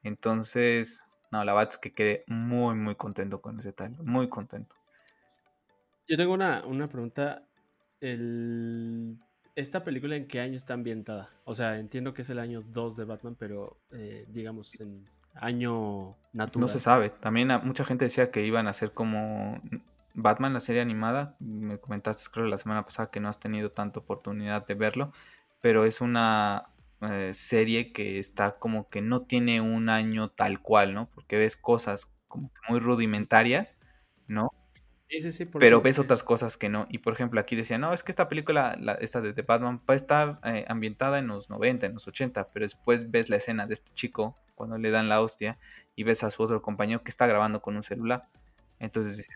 Entonces, 0.04 1.02
no, 1.32 1.44
la 1.44 1.54
verdad 1.54 1.74
es 1.74 1.78
que 1.78 1.94
quedé 1.94 2.24
muy, 2.28 2.76
muy 2.76 2.96
contento 2.96 3.42
con 3.42 3.60
ese 3.60 3.74
tal, 3.74 3.92
muy 4.04 4.30
contento. 4.30 4.76
Yo 6.08 6.18
tengo 6.18 6.34
una, 6.34 6.64
pregunta. 6.90 7.44
¿Esta 9.56 9.84
película 9.84 10.16
en 10.16 10.28
qué 10.28 10.40
año 10.40 10.58
está 10.58 10.74
ambientada? 10.74 11.30
O 11.46 11.54
sea, 11.54 11.78
entiendo 11.78 12.14
que 12.14 12.24
es 12.24 12.30
el 12.30 12.40
año 12.40 12.64
2 12.68 12.98
de 12.98 13.06
Batman, 13.06 13.36
pero 13.38 13.78
eh, 13.92 14.26
digamos 14.28 14.80
en 14.80 15.08
año 15.36 16.16
natural. 16.34 16.62
No 16.62 16.68
se 16.68 16.80
sabe. 16.80 17.10
También 17.10 17.50
mucha 17.64 17.86
gente 17.86 18.06
decía 18.06 18.32
que 18.32 18.46
iban 18.46 18.68
a 18.68 18.74
ser 18.74 18.92
como 18.92 19.62
Batman, 20.14 20.54
la 20.54 20.60
serie 20.60 20.82
animada, 20.82 21.36
me 21.40 21.80
comentaste 21.80 22.30
creo 22.32 22.46
la 22.46 22.58
semana 22.58 22.86
pasada 22.86 23.10
que 23.10 23.20
no 23.20 23.30
has 23.30 23.40
tenido 23.40 23.72
tanta 23.72 24.00
oportunidad 24.00 24.66
de 24.68 24.76
verlo, 24.76 25.12
pero 25.62 25.86
es 25.86 26.02
una 26.02 26.70
eh, 27.02 27.32
serie 27.34 27.92
que 27.92 28.20
está 28.20 28.60
como 28.60 28.90
que 28.90 29.02
no 29.02 29.24
tiene 29.24 29.60
un 29.62 29.90
año 29.90 30.30
tal 30.30 30.62
cual, 30.62 30.94
¿no? 30.94 31.10
Porque 31.10 31.38
ves 31.38 31.58
cosas 31.58 32.14
como 32.28 32.50
que 32.50 32.72
muy 32.72 32.80
rudimentarias, 32.80 33.78
¿no? 34.28 34.52
Sí, 35.10 35.22
sí, 35.22 35.32
sí, 35.32 35.46
pero 35.46 35.82
ves 35.82 36.00
otras 36.00 36.24
cosas 36.24 36.58
que 36.58 36.70
no. 36.70 36.88
Y 36.90 37.00
por 37.00 37.14
ejemplo, 37.14 37.40
aquí 37.40 37.56
decía, 37.56 37.78
no, 37.78 37.94
es 37.94 38.04
que 38.04 38.12
esta 38.12 38.30
película, 38.30 38.78
esta 39.00 39.22
de 39.22 39.42
Batman, 39.42 39.82
va 39.88 39.94
a 39.94 39.98
estar 39.98 40.40
eh, 40.44 40.66
ambientada 40.68 41.20
en 41.20 41.28
los 41.28 41.50
90, 41.50 41.86
en 41.86 41.94
los 41.94 42.08
80, 42.08 42.50
pero 42.52 42.66
después 42.66 43.12
ves 43.12 43.30
la 43.30 43.36
escena 43.38 43.68
de 43.68 43.76
este 43.76 43.92
chico 43.94 44.38
cuando 44.56 44.78
le 44.78 44.90
dan 44.90 45.10
la 45.10 45.22
hostia 45.22 45.60
y 45.96 46.04
ves 46.04 46.24
a 46.24 46.32
su 46.32 46.42
otro 46.42 46.62
compañero 46.62 47.04
que 47.04 47.12
está 47.12 47.28
grabando 47.28 47.62
con 47.62 47.76
un 47.76 47.84
celular. 47.84 48.28
Entonces 48.80 49.30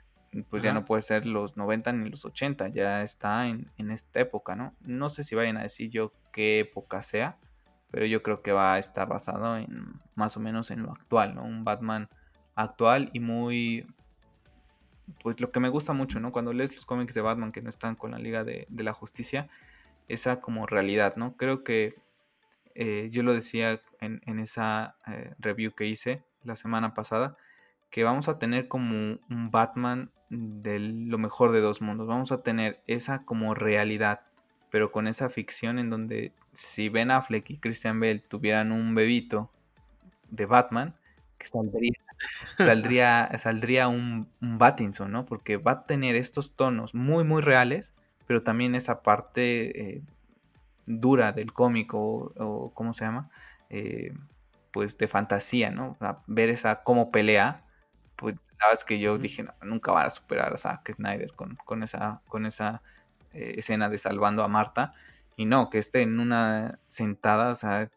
pues 0.50 0.64
ya 0.64 0.74
no 0.74 0.86
puede 0.86 1.02
ser 1.02 1.26
los 1.26 1.58
90 1.58 1.94
ni 1.94 2.10
los 2.10 2.26
80, 2.26 2.70
ya 2.70 3.02
está 3.02 3.48
en, 3.48 3.70
esta 3.78 4.20
época, 4.20 4.56
¿no? 4.56 4.74
No 4.82 5.10
sé 5.10 5.24
si 5.24 5.36
vayan 5.36 5.58
a 5.58 5.64
decir 5.64 5.90
yo 5.90 6.14
qué 6.32 6.60
época 6.60 7.02
sea, 7.02 7.38
pero 7.92 8.06
yo 8.06 8.22
creo 8.22 8.42
que 8.42 8.52
va 8.52 8.74
a 8.74 8.80
estar 8.80 9.08
basado 9.08 9.58
en 9.58 10.00
más 10.16 10.38
o 10.38 10.40
menos 10.40 10.72
en 10.72 10.84
lo 10.84 10.92
actual, 10.92 11.36
¿no? 11.36 11.44
Un 11.44 11.64
Batman 11.64 12.10
actual 12.56 13.10
y 13.14 13.20
muy... 13.20 13.88
Pues 15.24 15.40
lo 15.40 15.52
que 15.52 15.62
me 15.62 15.70
gusta 15.70 15.94
mucho, 15.94 16.20
¿no? 16.20 16.34
Cuando 16.34 16.52
lees 16.52 16.76
los 16.76 16.86
cómics 16.86 17.14
de 17.14 17.22
Batman 17.22 17.54
que 17.54 17.62
no 17.62 17.70
están 17.70 17.96
con 17.96 18.12
la 18.12 18.20
Liga 18.20 18.44
de, 18.44 18.68
la 18.70 18.94
Justicia, 18.94 19.48
esa 20.10 20.42
como 20.42 20.68
realidad, 20.68 21.16
¿no? 21.16 21.38
Creo 21.38 21.64
que 21.64 21.96
eh, 22.76 23.08
yo 23.12 23.24
lo 23.24 23.34
decía 23.34 23.82
en, 24.02 24.40
esa 24.40 24.98
eh, 25.08 25.34
review 25.40 25.74
que 25.74 25.86
hice 25.86 26.24
la 26.44 26.56
semana 26.56 26.94
pasada, 26.94 27.38
que 27.90 28.04
vamos 28.04 28.28
a 28.28 28.38
tener 28.38 28.68
como 28.68 29.18
un 29.30 29.50
Batman 29.50 30.12
de 30.30 30.80
lo 30.80 31.18
mejor 31.18 31.52
de 31.52 31.62
dos 31.62 31.82
mundos. 31.82 32.08
Vamos 32.08 32.32
a 32.32 32.42
tener 32.42 32.82
esa 32.88 33.24
como 33.24 33.54
realidad, 33.54 34.22
pero 34.70 34.92
con 34.92 35.08
esa 35.08 35.30
ficción 35.30 35.80
en 35.80 35.90
donde 35.90 36.34
si 36.54 36.90
Ben 36.90 37.12
Affleck 37.12 37.50
y 37.50 37.58
Christian 37.58 38.00
Bale 38.00 38.20
tuvieran 38.20 38.72
un 38.72 38.96
bebito 38.96 39.52
de 40.30 40.46
Batman, 40.46 40.96
que 41.38 41.48
saldría, 41.48 41.94
saldría, 42.58 43.32
saldría 43.38 43.88
un, 43.88 44.28
un 44.42 44.58
Battinson, 44.58 45.12
¿no? 45.12 45.26
Porque 45.26 45.58
va 45.58 45.72
a 45.72 45.86
tener 45.86 46.16
estos 46.16 46.56
tonos 46.56 46.94
muy, 46.94 47.24
muy 47.24 47.42
reales, 47.42 47.94
pero 48.26 48.44
también 48.44 48.76
esa 48.76 49.04
parte 49.04 49.96
eh, 49.96 50.02
dura 50.86 51.32
del 51.32 51.54
cómico, 51.54 52.34
o, 52.38 52.72
¿cómo 52.74 52.94
se 52.94 53.06
llama? 53.06 53.30
Eh, 53.70 54.14
pues 54.72 54.98
de 54.98 55.08
fantasía, 55.08 55.72
¿no? 55.72 55.98
ver 56.28 56.50
esa 56.50 56.84
cómo 56.84 57.12
pelea, 57.12 57.64
pues 58.16 58.36
la 58.60 58.68
verdad 58.68 58.80
es 58.82 58.84
que 58.84 59.00
yo 59.00 59.18
dije, 59.18 59.46
nunca 59.62 59.92
van 59.92 60.08
a 60.08 60.10
superar 60.10 60.54
a 60.54 60.58
Zack 60.58 60.96
Snyder 60.96 61.34
con, 61.34 61.56
con 61.58 61.84
esa, 61.84 62.22
con 62.28 62.46
esa 62.46 62.82
eh, 63.34 63.56
escena 63.58 63.90
de 63.90 63.98
salvando 63.98 64.44
a 64.44 64.48
Marta. 64.48 64.94
Y 65.36 65.46
no, 65.46 65.70
que 65.70 65.78
esté 65.78 66.02
en 66.02 66.20
una 66.20 66.80
sentada, 66.88 67.52
o 67.52 67.56
sea, 67.56 67.90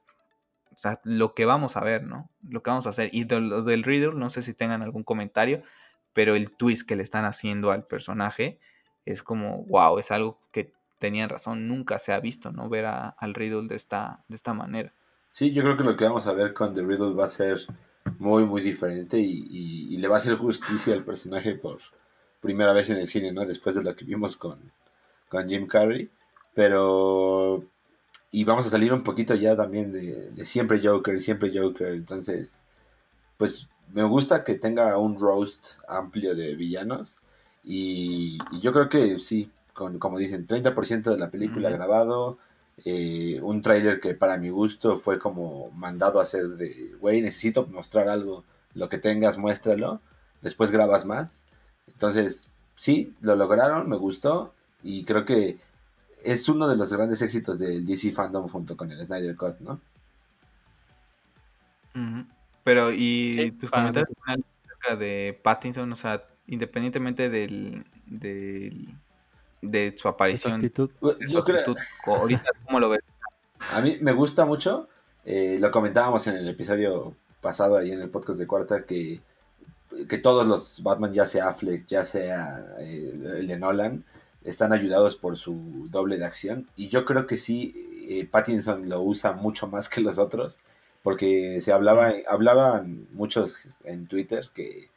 o 0.73 0.77
sea, 0.77 1.01
lo 1.05 1.35
que 1.35 1.47
vamos 1.47 1.77
a 1.77 1.81
ver, 1.81 2.05
¿no? 2.05 2.29
Lo 2.49 2.63
que 2.63 2.71
vamos 2.71 2.87
a 2.87 2.91
hacer. 2.91 3.09
Y 3.13 3.25
lo 3.25 3.63
del 3.63 3.83
Riddle, 3.83 4.15
no 4.15 4.29
sé 4.29 4.43
si 4.43 4.53
tengan 4.53 4.83
algún 4.83 5.03
comentario, 5.03 5.63
pero 6.13 6.37
el 6.37 6.51
twist 6.51 6.87
que 6.87 6.97
le 6.97 7.03
están 7.03 7.25
haciendo 7.25 7.71
al 7.71 7.87
personaje 7.87 8.59
es 9.07 9.23
como, 9.23 9.65
wow, 9.65 9.99
es 9.99 10.11
algo 10.11 10.39
que 10.53 10.75
tenían 10.99 11.31
razón, 11.31 11.67
nunca 11.67 11.99
se 11.99 12.13
ha 12.13 12.21
visto, 12.21 12.53
¿no? 12.53 12.69
Ver 12.69 12.85
a, 12.85 13.09
al 13.09 13.33
Riddle 13.35 13.69
de 13.69 13.77
esta, 13.77 14.23
de 14.29 14.37
esta 14.37 14.53
manera. 14.53 14.93
Sí, 15.31 15.53
yo 15.53 15.63
creo 15.63 15.77
que 15.77 15.85
lo 15.85 15.97
que 15.97 16.05
vamos 16.05 16.27
a 16.27 16.33
ver 16.33 16.53
con 16.53 16.75
The 16.75 16.83
Riddle 16.83 17.15
va 17.15 17.25
a 17.25 17.31
ser 17.31 17.61
muy, 18.21 18.45
muy 18.45 18.61
diferente 18.61 19.19
y, 19.19 19.97
le 19.97 20.09
va 20.09 20.17
a 20.17 20.19
hacer 20.21 20.37
justicia 20.37 20.95
al 20.95 21.05
personaje 21.05 21.55
por 21.55 21.79
primera 22.41 22.73
vez 22.73 22.89
en 22.91 22.99
el 22.99 23.09
cine, 23.09 23.33
¿no? 23.33 23.45
Después 23.45 23.75
de 23.75 23.83
lo 23.83 23.95
que 23.97 24.05
vimos 24.05 24.37
con, 24.37 24.59
con 25.29 25.49
Jim 25.49 25.67
Carrey. 25.67 26.09
Pero. 26.55 27.65
Y 28.31 28.45
vamos 28.45 28.67
a 28.67 28.71
salir 28.71 28.93
un 28.93 29.03
poquito 29.03 29.35
ya 29.35 29.57
también 29.57 29.93
de, 29.93 30.33
siempre 30.47 30.81
Joker, 30.83 31.21
siempre 31.21 31.51
Joker. 31.53 31.89
Entonces, 31.89 32.63
pues 33.37 33.69
me 33.93 34.05
gusta 34.05 34.45
que 34.45 34.55
tenga 34.55 34.97
un 34.99 35.19
roast 35.19 35.65
amplio 35.89 36.35
de 36.35 36.55
villanos. 36.55 37.21
Y, 37.65 38.39
yo 38.61 38.73
creo 38.73 38.89
que 38.89 39.19
sí, 39.19 39.51
con, 39.75 39.99
como 39.99 40.19
dicen, 40.19 40.47
30% 40.47 41.11
de 41.11 41.19
la 41.19 41.31
película 41.31 41.71
grabado. 41.71 42.39
Eh, 42.85 43.41
un 43.43 43.63
tráiler 43.63 44.01
que 44.01 44.15
para 44.15 44.37
mi 44.37 44.49
gusto 44.49 44.97
fue 44.97 45.19
como 45.19 45.71
mandado 45.73 46.21
a 46.21 46.23
hacer 46.23 46.49
de, 46.51 46.95
güey, 46.99 47.21
necesito 47.23 47.67
mostrar 47.67 48.09
algo, 48.09 48.45
lo 48.75 48.89
que 48.89 48.99
tengas, 48.99 49.39
muéstralo, 49.39 50.01
después 50.41 50.71
grabas 50.71 51.05
más. 51.05 51.43
Entonces, 51.89 52.51
sí, 52.77 53.15
lo 53.21 53.37
lograron, 53.37 53.89
me 53.89 53.97
gustó 53.97 54.55
y 54.83 55.05
creo 55.05 55.25
que 55.25 55.59
es 56.23 56.49
uno 56.49 56.69
de 56.69 56.77
los 56.77 56.93
grandes 56.93 57.23
éxitos 57.23 57.59
del 57.59 57.85
DC 57.85 58.13
Fandom 58.13 58.49
junto 58.49 58.77
con 58.77 58.91
el 58.91 59.05
Snyder 59.05 59.37
Cut, 59.37 59.59
¿no? 59.61 59.81
Pero, 62.65 62.93
¿y 62.93 63.53
tus 63.53 63.71
comentarios 63.71 64.17
acerca 64.25 64.97
de 64.97 65.39
Pattinson? 65.43 65.91
O 65.93 65.97
sea, 65.97 66.25
independientemente 66.47 67.29
del, 67.29 67.85
de 69.63 69.95
su 69.97 70.09
aparición, 70.09 70.55
actitud, 70.55 70.91
ahorita, 72.07 72.51
¿cómo 72.67 72.81
lo 72.81 72.89
ves? 72.91 73.01
A 73.73 73.81
mí 73.81 73.99
me 74.01 74.13
gusta 74.13 74.45
mucho, 74.45 74.89
eh, 75.25 75.59
lo 75.61 75.71
comentábamos 75.71 76.27
en 76.27 76.37
el 76.37 76.49
episodio 76.49 77.15
pasado 77.41 77.77
ahí 77.77 77.93
en 77.93 78.01
el 78.01 78.11
podcast 78.11 78.39
de 78.39 78.47
Cuarta, 78.47 78.85
que, 78.85 79.21
que 80.09 80.19
todos 80.19 80.47
los 80.47 80.83
Batman, 80.83 81.13
ya 81.13 81.27
sea 81.27 81.49
Affleck, 81.49 81.87
ya 81.87 82.05
sea 82.05 82.65
eh, 82.79 83.13
el 83.39 83.47
de 83.47 83.59
Nolan, 83.59 84.05
están 84.45 84.73
ayudados 84.73 85.17
por 85.17 85.37
su 85.37 85.89
doble 85.91 86.17
de 86.17 86.25
acción. 86.25 86.69
Y 86.77 86.89
yo 86.89 87.05
creo 87.05 87.27
que 87.27 87.37
sí, 87.37 88.07
eh, 88.09 88.27
Pattinson 88.27 88.89
lo 88.89 89.03
usa 89.03 89.33
mucho 89.33 89.69
más 89.69 89.89
que 89.89 90.01
los 90.01 90.19
otros, 90.19 90.59
porque 91.03 91.61
se 91.61 91.73
hablaba, 91.73 92.13
hablaban 92.29 93.07
muchos 93.13 93.57
en 93.85 94.07
Twitter 94.07 94.49
que, 94.55 94.89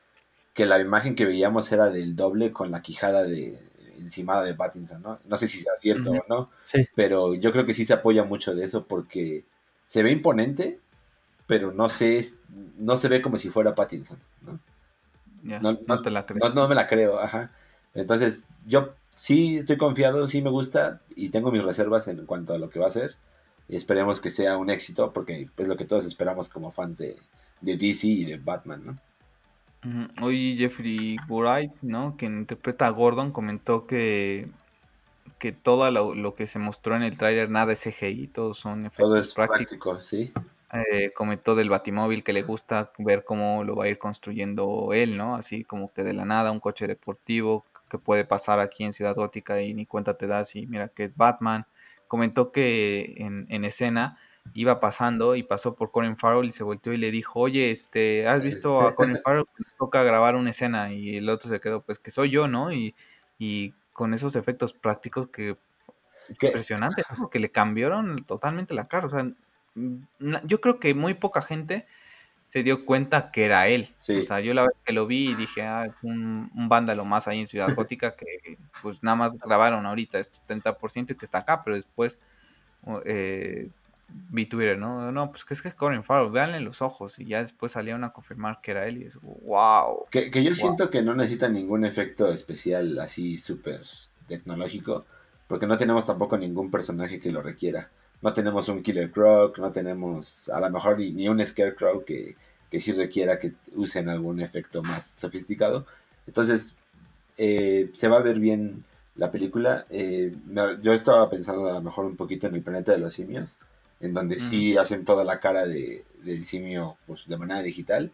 que 0.54 0.66
la 0.66 0.80
imagen 0.80 1.16
que 1.16 1.26
veíamos 1.26 1.72
era 1.72 1.90
del 1.90 2.16
doble 2.16 2.52
con 2.52 2.72
la 2.72 2.82
quijada 2.82 3.24
de 3.24 3.60
encimada 3.98 4.44
de 4.44 4.54
Pattinson, 4.54 5.02
¿no? 5.02 5.20
No 5.26 5.38
sé 5.38 5.48
si 5.48 5.62
sea 5.62 5.74
cierto 5.78 6.12
o 6.12 6.26
no, 6.28 6.50
pero 6.96 7.34
yo 7.36 7.52
creo 7.52 7.66
que 7.66 7.74
sí 7.74 7.86
se 7.86 7.94
apoya 7.94 8.24
mucho 8.24 8.54
de 8.54 8.66
eso 8.66 8.86
porque 8.86 9.44
se 9.88 10.04
ve 10.04 10.12
imponente, 10.12 10.80
pero 11.48 11.72
no 11.72 11.90
se, 11.90 12.26
no 12.78 12.98
se 12.98 13.08
ve 13.08 13.22
como 13.22 13.38
si 13.38 13.50
fuera 13.50 13.76
Pattinson, 13.76 14.20
¿no? 14.42 14.60
no, 15.44 15.78
no, 15.86 16.02
te 16.02 16.10
la 16.10 16.26
creo. 16.26 16.50
No, 16.50 16.68
me 16.68 16.76
la 16.76 16.88
creo, 16.88 17.20
ajá. 17.20 17.52
Entonces, 17.94 18.48
yo 18.66 18.94
sí 19.14 19.58
estoy 19.58 19.78
confiado, 19.78 20.28
sí 20.28 20.42
me 20.42 20.50
gusta 20.50 21.02
y 21.16 21.30
tengo 21.30 21.52
mis 21.52 21.64
reservas 21.64 22.08
en 22.08 22.26
cuanto 22.26 22.54
a 22.54 22.58
lo 22.58 22.70
que 22.70 22.80
va 22.80 22.88
a 22.88 22.92
ser. 22.92 23.16
Y 23.68 23.76
esperemos 23.76 24.20
que 24.20 24.32
sea 24.32 24.58
un 24.58 24.70
éxito 24.70 25.14
porque 25.14 25.48
es 25.58 25.68
lo 25.68 25.78
que 25.78 25.86
todos 25.86 26.06
esperamos 26.06 26.50
como 26.50 26.72
fans 26.72 26.98
de, 26.98 27.18
de 27.62 27.78
DC 27.78 28.08
y 28.08 28.26
de 28.26 28.38
Batman, 28.38 28.86
¿no? 28.86 28.98
Hoy 30.22 30.56
Jeffrey 30.58 31.18
Wright, 31.28 31.72
¿no? 31.82 32.16
Que 32.18 32.26
interpreta 32.26 32.88
a 32.88 32.90
Gordon, 32.90 33.32
comentó 33.32 33.86
que, 33.86 34.48
que 35.40 35.52
todo 35.52 35.90
lo, 35.92 36.36
que 36.36 36.48
se 36.48 36.60
mostró 36.60 36.96
en 36.96 37.04
el 37.04 37.18
tráiler, 37.18 37.50
nada 37.50 37.74
es 37.74 37.84
CGI, 37.84 38.28
todos 38.28 38.58
son 38.58 38.86
efectos 38.86 39.06
todo 39.06 39.18
es 39.18 39.34
prácticos. 39.34 40.06
sí. 40.06 40.32
Eh, 40.74 41.12
comentó 41.14 41.54
del 41.54 41.70
Batimóvil 41.70 42.24
que 42.24 42.34
le 42.34 42.42
gusta 42.42 42.92
ver 42.98 43.24
cómo 43.24 43.64
lo 43.64 43.76
va 43.76 43.86
a 43.86 43.90
ir 43.90 44.00
construyendo 44.00 44.90
él, 44.92 45.18
¿no? 45.18 45.36
Así 45.36 45.64
como 45.64 45.94
que 45.94 46.04
de 46.04 46.14
la 46.14 46.26
nada, 46.26 46.52
un 46.52 46.60
coche 46.60 46.88
deportivo 46.88 47.64
que 47.88 48.00
puede 48.00 48.26
pasar 48.26 48.60
aquí 48.60 48.84
en 48.84 48.92
Ciudad 48.92 49.14
Gótica 49.14 49.62
y 49.62 49.76
ni 49.76 49.86
cuenta 49.86 50.18
te 50.18 50.26
das 50.26 50.56
y 50.56 50.66
mira 50.66 50.88
que 50.88 51.04
es 51.04 51.16
Batman. 51.16 51.68
Comentó 52.08 52.52
que 52.52 53.14
en, 53.18 53.46
en 53.50 53.66
escena 53.66 54.18
iba 54.54 54.80
pasando 54.80 55.36
y 55.36 55.44
pasó 55.44 55.76
por 55.76 55.92
Colin 55.92 56.18
Farrell 56.18 56.46
y 56.46 56.52
se 56.52 56.64
volteó 56.64 56.94
y 56.94 56.98
le 56.98 57.12
dijo, 57.12 57.40
oye, 57.40 57.72
este, 57.72 58.28
¿has 58.28 58.42
visto 58.42 58.82
a 58.82 58.96
Colin 58.96 59.20
Farrell? 59.24 59.46
toca 59.78 60.04
grabar 60.04 60.36
una 60.36 60.52
escena 60.52 60.94
y 60.94 61.18
el 61.18 61.30
otro 61.30 61.50
se 61.50 61.60
quedó, 61.60 61.82
pues 61.82 62.00
que 62.00 62.12
soy 62.12 62.30
yo, 62.30 62.48
¿no? 62.48 62.72
Y, 62.72 62.96
y 63.40 63.74
con 63.94 64.14
esos 64.14 64.36
efectos 64.36 64.74
prácticos 64.74 65.30
que 65.30 65.58
impresionante, 66.42 67.04
porque 67.18 67.40
le 67.40 67.52
cambiaron 67.52 68.24
totalmente 68.26 68.74
la 68.74 68.88
cara, 68.88 69.08
o 69.08 69.10
sea, 69.10 69.30
yo 70.44 70.62
creo 70.62 70.80
que 70.80 70.94
muy 70.94 71.16
poca 71.16 71.42
gente 71.42 71.86
se 72.46 72.64
dio 72.64 72.86
cuenta 72.86 73.32
que 73.32 73.46
era 73.46 73.68
él. 73.68 73.94
O 74.10 74.26
sea, 74.26 74.40
yo 74.40 74.54
la 74.54 74.64
vez 74.64 74.74
que 74.86 74.94
lo 74.94 75.08
vi 75.08 75.32
y 75.32 75.36
dije, 75.36 75.64
ah, 75.64 75.88
un, 76.04 76.52
un 76.54 76.70
vándalo 76.70 77.06
más 77.06 77.28
ahí 77.28 77.40
en 77.40 77.48
Ciudad 77.48 77.68
Gótica 77.76 78.16
que 78.16 78.58
pues 78.82 79.02
nada 79.02 79.16
más 79.16 79.34
grabaron 79.38 79.86
ahorita 79.86 80.20
este 80.20 80.38
70% 80.46 81.12
y 81.12 81.16
que 81.16 81.26
está 81.26 81.40
acá, 81.40 81.64
pero 81.64 81.76
después 81.76 82.20
eh, 83.06 83.70
vi 84.08 84.46
Twitter, 84.46 84.78
¿no? 84.78 85.12
No, 85.12 85.32
pues 85.32 85.46
que 85.46 85.54
es 85.54 85.62
que 85.62 85.70
es 85.70 85.76
Colin 85.76 86.04
Farrell, 86.04 86.32
véanle 86.32 86.60
los 86.60 86.82
ojos 86.82 87.20
y 87.20 87.26
ya 87.26 87.42
después 87.42 87.72
salieron 87.72 88.04
a 88.04 88.12
confirmar 88.12 88.60
que 88.62 88.72
era 88.72 88.88
él 88.88 88.98
y 88.98 89.06
es 89.06 89.20
wow. 89.22 90.06
Que, 90.10 90.30
yo 90.44 90.56
siento 90.56 90.90
que 90.90 91.02
no 91.02 91.16
necesita 91.16 91.50
ningún 91.50 91.86
efecto 91.86 92.32
especial 92.32 93.00
así 93.00 93.38
súper 93.38 93.82
tecnológico, 94.28 95.06
porque 95.48 95.68
no 95.68 95.78
tenemos 95.78 96.06
tampoco 96.06 96.38
ningún 96.38 96.72
personaje 96.72 97.20
que 97.20 97.32
lo 97.32 97.42
requiera. 97.42 97.90
No 98.22 98.34
tenemos 98.34 98.70
un 98.70 98.82
Killer 98.82 99.12
Croc, 99.12 99.58
no 99.60 99.72
tenemos 99.72 100.50
a 100.50 100.60
lo 100.60 100.70
mejor 100.70 100.98
ni, 100.98 101.28
un 101.28 101.46
Scarecrow 101.46 102.06
que, 102.06 102.36
que 102.72 102.80
sí 102.80 102.94
requiera 102.94 103.40
que 103.40 103.54
usen 103.76 104.10
algún 104.10 104.40
efecto 104.40 104.82
más 104.82 105.06
sofisticado. 105.06 105.86
Entonces, 106.26 106.76
eh, 107.38 107.90
se 107.94 108.08
va 108.08 108.18
a 108.18 108.22
ver 108.22 108.40
bien 108.40 108.86
la 109.16 109.30
película. 109.30 109.86
Eh, 109.90 110.34
yo 110.82 110.94
estaba 110.94 111.30
pensando 111.30 111.68
a 111.68 111.74
lo 111.74 111.82
mejor 111.82 112.06
un 112.06 112.16
poquito 112.16 112.48
en 112.48 112.56
el 112.56 112.62
planeta 112.62 112.94
de 112.94 113.00
los 113.00 113.14
simios 113.14 113.58
en 114.04 114.14
donde 114.14 114.38
sí 114.38 114.76
hacen 114.76 115.06
toda 115.06 115.24
la 115.24 115.40
cara 115.40 115.66
de, 115.66 116.04
del 116.24 116.44
simio 116.44 116.98
pues, 117.08 117.26
de 117.26 117.38
manera 117.38 117.62
digital. 117.62 118.12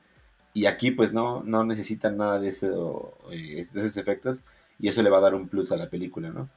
Y 0.54 0.68
aquí 0.68 0.92
pues 0.92 1.14
no, 1.14 1.42
no 1.44 1.64
necesitan 1.64 2.16
nada 2.16 2.40
de, 2.40 2.50
eso, 2.50 3.18
eh, 3.32 3.56
de 3.56 3.62
esos 3.62 3.98
efectos 3.98 4.44
y 4.78 4.88
eso 4.88 5.02
le 5.02 5.10
va 5.10 5.18
a 5.18 5.22
dar 5.22 5.34
un 5.34 5.48
plus 5.48 5.72
a 5.72 5.78
la 5.78 5.90
película, 5.90 6.30
¿no? 6.30 6.48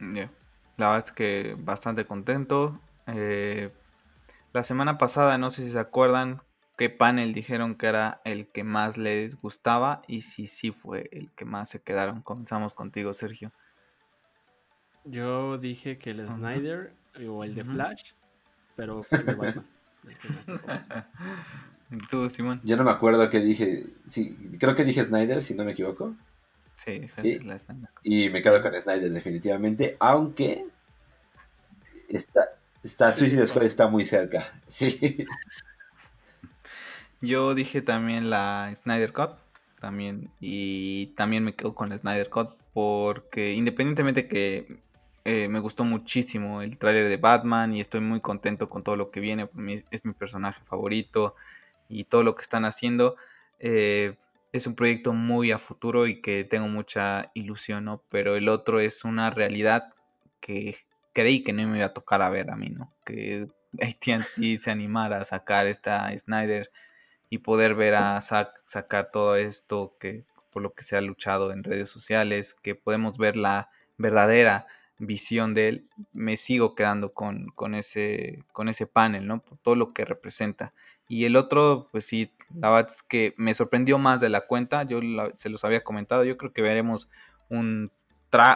La 0.00 0.88
verdad 0.88 1.04
es 1.04 1.12
que 1.12 1.56
bastante 1.58 2.06
contento. 2.06 2.80
Eh, 3.06 3.70
la 4.54 4.62
semana 4.62 4.96
pasada, 4.96 5.36
no 5.36 5.50
sé 5.50 5.62
si 5.62 5.70
se 5.70 5.78
acuerdan, 5.78 6.40
qué 6.78 6.88
panel 6.88 7.34
dijeron 7.34 7.74
que 7.74 7.86
era 7.86 8.22
el 8.24 8.48
que 8.48 8.64
más 8.64 8.96
les 8.96 9.38
gustaba 9.38 10.00
y 10.08 10.22
si 10.22 10.46
sí 10.46 10.70
fue 10.70 11.10
el 11.12 11.30
que 11.32 11.44
más 11.44 11.68
se 11.68 11.82
quedaron. 11.82 12.22
Comenzamos 12.22 12.72
contigo, 12.72 13.12
Sergio. 13.12 13.52
Yo 15.04 15.58
dije 15.58 15.98
que 15.98 16.12
el 16.12 16.26
Snyder 16.26 16.94
o 17.28 17.44
el 17.44 17.54
de 17.54 17.62
Flash 17.62 18.12
pero 18.76 19.02
fue 19.02 19.18
de 19.18 19.34
Batman. 19.34 19.66
¿Tú, 22.10 22.28
Simón? 22.30 22.60
Yo 22.64 22.76
no 22.76 22.84
me 22.84 22.90
acuerdo 22.90 23.28
qué 23.30 23.40
dije. 23.40 23.86
Sí, 24.08 24.36
creo 24.58 24.74
que 24.74 24.84
dije 24.84 25.04
Snyder, 25.04 25.42
si 25.42 25.54
no 25.54 25.64
me 25.64 25.72
equivoco. 25.72 26.14
Sí, 26.76 27.08
¿Sí? 27.20 27.38
La 27.40 27.58
Snyder. 27.58 27.88
Y 28.02 28.30
me 28.30 28.42
quedo 28.42 28.62
con 28.62 28.74
Snyder, 28.74 29.12
definitivamente. 29.12 29.96
Aunque. 30.00 30.66
Está, 32.08 32.48
está 32.82 33.12
Suicide 33.12 33.46
Squad 33.46 33.64
está 33.64 33.88
muy 33.88 34.04
cerca. 34.04 34.52
Sí. 34.68 35.26
Yo 37.20 37.54
dije 37.54 37.80
también 37.80 38.28
la 38.28 38.70
Snyder 38.74 39.12
Cut. 39.12 39.30
También. 39.80 40.30
Y 40.40 41.06
también 41.16 41.44
me 41.44 41.54
quedo 41.54 41.74
con 41.74 41.90
la 41.90 41.98
Snyder 41.98 42.28
Cut. 42.28 42.50
Porque 42.72 43.52
independientemente 43.52 44.26
que 44.26 44.80
eh, 45.24 45.48
me 45.48 45.60
gustó 45.60 45.84
muchísimo 45.84 46.60
el 46.60 46.76
tráiler 46.76 47.08
de 47.08 47.16
Batman 47.16 47.74
y 47.74 47.80
estoy 47.80 48.00
muy 48.00 48.20
contento 48.20 48.68
con 48.68 48.82
todo 48.82 48.96
lo 48.96 49.10
que 49.10 49.20
viene. 49.20 49.48
Es 49.90 50.04
mi 50.04 50.12
personaje 50.12 50.62
favorito 50.64 51.34
y 51.88 52.04
todo 52.04 52.22
lo 52.22 52.34
que 52.34 52.42
están 52.42 52.66
haciendo. 52.66 53.16
Eh, 53.58 54.16
es 54.52 54.66
un 54.66 54.74
proyecto 54.74 55.12
muy 55.14 55.50
a 55.50 55.58
futuro 55.58 56.06
y 56.06 56.20
que 56.20 56.44
tengo 56.44 56.68
mucha 56.68 57.30
ilusión, 57.34 57.86
¿no? 57.86 58.02
Pero 58.10 58.36
el 58.36 58.48
otro 58.48 58.80
es 58.80 59.04
una 59.04 59.30
realidad 59.30 59.94
que 60.40 60.76
creí 61.14 61.42
que 61.42 61.54
no 61.54 61.66
me 61.68 61.78
iba 61.78 61.86
a 61.86 61.94
tocar 61.94 62.20
a 62.20 62.28
ver 62.28 62.50
a 62.50 62.56
mí, 62.56 62.68
¿no? 62.68 62.92
Que 63.04 63.48
AT&T 63.80 64.60
se 64.60 64.70
animara 64.70 65.18
a 65.20 65.24
sacar 65.24 65.66
esta 65.66 66.16
Snyder 66.16 66.70
y 67.30 67.38
poder 67.38 67.74
ver 67.74 67.94
a 67.94 68.20
Zack 68.20 68.60
sacar 68.66 69.10
todo 69.10 69.36
esto 69.36 69.96
que 69.98 70.24
por 70.50 70.62
lo 70.62 70.74
que 70.74 70.84
se 70.84 70.96
ha 70.96 71.00
luchado 71.00 71.50
en 71.50 71.64
redes 71.64 71.88
sociales, 71.88 72.54
que 72.62 72.74
podemos 72.74 73.18
ver 73.18 73.36
la 73.36 73.70
verdadera 73.98 74.66
visión 74.98 75.54
de 75.54 75.68
él, 75.68 75.88
me 76.12 76.36
sigo 76.36 76.74
quedando 76.74 77.12
con, 77.12 77.48
con, 77.54 77.74
ese, 77.74 78.44
con 78.52 78.68
ese 78.68 78.86
panel, 78.86 79.26
¿no? 79.26 79.40
Por 79.40 79.58
todo 79.58 79.74
lo 79.74 79.92
que 79.92 80.04
representa. 80.04 80.72
Y 81.08 81.24
el 81.24 81.36
otro, 81.36 81.88
pues 81.92 82.06
sí, 82.06 82.32
la 82.54 82.70
verdad 82.70 82.90
es 82.90 83.02
que 83.02 83.34
me 83.36 83.54
sorprendió 83.54 83.98
más 83.98 84.20
de 84.20 84.30
la 84.30 84.46
cuenta, 84.46 84.84
yo 84.84 85.00
se 85.34 85.50
los 85.50 85.64
había 85.64 85.84
comentado, 85.84 86.24
yo 86.24 86.36
creo 86.36 86.52
que 86.52 86.62
veremos 86.62 87.10
un, 87.50 87.90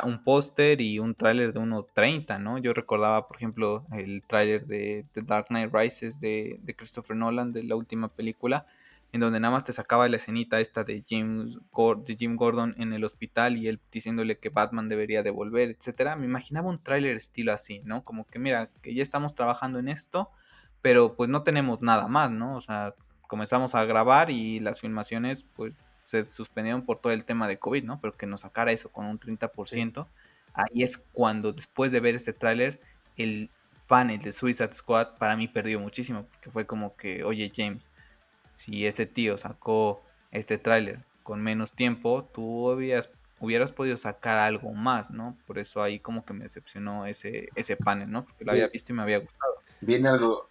un 0.05 0.25
póster 0.25 0.81
y 0.81 0.99
un 0.99 1.15
tráiler 1.15 1.53
de 1.53 1.61
1.30, 1.61 2.41
¿no? 2.41 2.59
Yo 2.59 2.73
recordaba, 2.73 3.29
por 3.29 3.37
ejemplo, 3.37 3.87
el 3.93 4.23
tráiler 4.27 4.67
de, 4.67 5.05
The 5.13 5.23
Dark 5.23 5.49
Knight 5.49 5.73
Rises 5.73 6.21
de, 6.21 6.59
de 6.63 6.75
Christopher 6.75 7.17
Nolan, 7.17 7.53
de 7.53 7.65
la 7.65 7.77
última 7.77 8.09
película, 8.09 8.67
en 9.13 9.21
donde 9.21 9.41
nada 9.41 9.55
más 9.55 9.65
te 9.65 9.73
sacaba 9.73 10.09
la 10.09 10.17
escenita 10.17 10.61
esta 10.61 10.85
de 10.85 11.03
Jim, 11.07 11.59
de 12.05 12.17
Jim 12.17 12.37
Gordon 12.37 12.75
en 12.79 12.93
el 12.93 13.05
hospital 13.05 13.57
y 13.57 13.69
él 13.69 13.81
diciéndole 13.91 14.39
que 14.39 14.51
Batman 14.51 14.89
debería 14.89 15.23
devolver, 15.23 15.71
etcétera. 15.71 16.17
Me 16.17 16.27
imaginaba 16.27 16.69
un 16.69 16.83
tráiler 16.83 17.17
estilo 17.17 17.53
así, 17.53 17.81
¿no? 17.85 18.05
Como 18.05 18.27
que 18.27 18.39
mira, 18.39 18.71
que 18.83 18.95
ya 18.95 19.03
estamos 19.03 19.35
trabajando 19.35 19.79
en 19.79 19.89
esto, 19.89 20.31
pero 20.83 21.15
pues 21.15 21.31
no 21.31 21.43
tenemos 21.43 21.81
nada 21.81 22.07
más, 22.07 22.31
¿no? 22.31 22.57
O 22.57 22.61
sea, 22.61 22.95
comenzamos 23.27 23.75
a 23.75 23.85
grabar 23.85 24.31
y 24.31 24.61
las 24.61 24.81
filmaciones 24.81 25.45
pues 25.55 25.75
se 26.05 26.29
suspendieron 26.29 26.85
por 26.85 27.01
todo 27.01 27.13
el 27.13 27.25
tema 27.25 27.49
de 27.49 27.59
COVID, 27.59 27.85
¿no? 27.85 28.01
Pero 28.01 28.17
que 28.17 28.27
nos 28.27 28.41
sacara 28.43 28.73
eso 28.73 28.91
con 28.91 29.07
un 29.07 29.19
30%, 29.19 30.07
ahí 30.55 30.83
es 30.83 30.99
cuando 31.13 31.53
después 31.53 31.93
de 31.93 32.01
ver 32.01 32.15
este 32.15 32.33
tráiler, 32.33 32.81
el 33.17 33.51
panel 33.87 34.21
de 34.21 34.33
Suicide 34.33 34.73
Squad 34.73 35.17
para 35.19 35.37
mí 35.37 35.49
perdió 35.49 35.81
muchísimo, 35.81 36.25
porque 36.25 36.51
fue 36.51 36.67
como 36.67 36.97
que, 36.97 37.25
oye 37.25 37.51
James, 37.55 37.91
si 38.59 38.89
este 38.89 39.07
tío 39.07 39.37
sacó 39.37 40.03
este 40.33 40.59
tráiler 40.59 41.05
con 41.23 41.41
menos 41.41 41.75
tiempo, 41.75 42.29
tú 42.35 42.69
hubieras, 42.69 43.09
hubieras 43.39 43.71
podido 43.71 43.97
sacar 43.97 44.37
algo 44.39 44.73
más, 44.73 45.13
¿no? 45.13 45.39
Por 45.47 45.61
eso 45.61 45.81
ahí 45.81 46.01
como 46.01 46.25
que 46.25 46.33
me 46.35 46.43
decepcionó 46.43 47.07
ese, 47.07 47.51
ese 47.55 47.77
panel, 47.77 48.11
¿no? 48.11 48.25
Porque 48.25 48.45
lo 48.45 48.51
había 48.51 48.67
visto 48.67 48.91
y 48.91 48.97
me 48.97 49.03
había 49.03 49.19
gustado. 49.19 49.55
Viene 49.81 50.09
algo... 50.09 50.49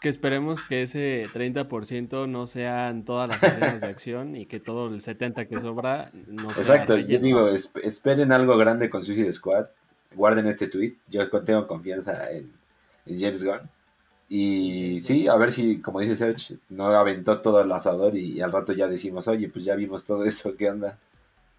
Que 0.00 0.08
esperemos 0.08 0.62
que 0.62 0.82
ese 0.82 1.26
30% 1.26 2.26
no 2.26 2.46
sean 2.46 3.04
todas 3.04 3.28
las 3.28 3.42
escenas 3.42 3.82
de 3.82 3.86
acción 3.88 4.34
y 4.34 4.46
que 4.46 4.58
todo 4.58 4.88
el 4.88 5.02
70% 5.02 5.46
que 5.46 5.60
sobra 5.60 6.10
no 6.26 6.48
sea 6.48 6.62
Exacto, 6.62 6.96
yo 6.96 7.18
digo, 7.18 7.48
esperen 7.50 8.32
algo 8.32 8.56
grande 8.56 8.88
con 8.88 9.04
Suicide 9.04 9.32
Squad, 9.34 9.66
guarden 10.14 10.46
este 10.46 10.68
tweet, 10.68 10.96
yo 11.08 11.28
tengo 11.42 11.66
confianza 11.66 12.30
en, 12.30 12.50
en 13.04 13.20
James 13.20 13.44
Gunn 13.44 13.68
y 14.34 15.02
sí, 15.02 15.28
a 15.28 15.36
ver 15.36 15.52
si, 15.52 15.82
como 15.82 16.00
dice 16.00 16.16
Serge, 16.16 16.56
no 16.70 16.86
aventó 16.86 17.42
todo 17.42 17.60
el 17.60 17.70
asador 17.70 18.16
y, 18.16 18.40
al 18.40 18.50
rato 18.50 18.72
ya 18.72 18.88
decimos, 18.88 19.28
oye, 19.28 19.50
pues 19.50 19.62
ya 19.62 19.74
vimos 19.74 20.06
todo 20.06 20.24
eso, 20.24 20.56
¿qué 20.56 20.70
onda? 20.70 20.98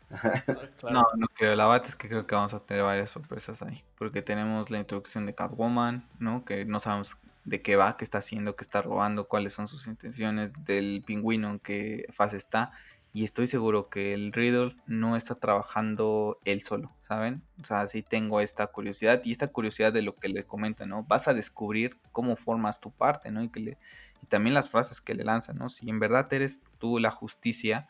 No, 0.89 1.03
no 1.15 1.27
creo. 1.35 1.55
La 1.55 1.67
bate 1.67 1.89
es 1.89 1.95
que 1.95 2.09
creo 2.09 2.25
que 2.25 2.33
vamos 2.33 2.55
a 2.55 2.59
tener 2.59 2.83
varias 2.83 3.11
sorpresas 3.11 3.61
ahí. 3.61 3.83
Porque 3.99 4.23
tenemos 4.23 4.71
la 4.71 4.79
introducción 4.79 5.27
de 5.27 5.35
Catwoman, 5.35 6.07
¿no? 6.17 6.45
Que 6.45 6.65
no 6.65 6.79
sabemos 6.79 7.15
de 7.45 7.61
qué 7.61 7.75
va, 7.75 7.95
qué 7.95 8.05
está 8.05 8.17
haciendo, 8.17 8.55
qué 8.55 8.63
está 8.63 8.81
robando, 8.81 9.27
cuáles 9.27 9.53
son 9.53 9.67
sus 9.67 9.85
intenciones, 9.85 10.49
del 10.65 11.03
pingüino 11.05 11.51
en 11.51 11.59
qué 11.59 12.07
fase 12.11 12.37
está. 12.37 12.71
Y 13.15 13.23
estoy 13.23 13.45
seguro 13.45 13.90
que 13.90 14.15
el 14.15 14.34
Riddle 14.34 14.76
no 14.88 15.15
está 15.15 15.35
trabajando 15.35 16.40
él 16.45 16.64
solo, 16.64 16.91
¿saben? 16.98 17.44
O 17.61 17.64
sea, 17.64 17.88
sí 17.88 18.02
tengo 18.02 18.41
esta 18.41 18.65
curiosidad 18.68 19.22
y 19.23 19.31
esta 19.31 19.49
curiosidad 19.49 19.94
de 19.94 20.02
lo 20.02 20.15
que 20.15 20.30
le 20.30 20.45
comenta, 20.45 20.88
¿no? 20.88 21.03
Vas 21.03 21.27
a 21.27 21.35
descubrir 21.35 21.95
cómo 22.11 22.35
formas 22.35 22.80
tu 22.80 22.91
parte, 22.91 23.30
¿no? 23.30 23.44
Y, 23.44 23.49
que 23.49 23.60
le, 23.60 23.77
y 24.23 24.26
también 24.26 24.56
las 24.56 24.68
frases 24.68 24.99
que 24.99 25.14
le 25.14 25.23
lanzan, 25.23 25.60
¿no? 25.60 25.69
Si 25.69 25.88
en 25.88 25.99
verdad 25.99 26.31
eres 26.34 26.64
tú 26.80 26.98
la 26.98 27.11
justicia, 27.11 27.88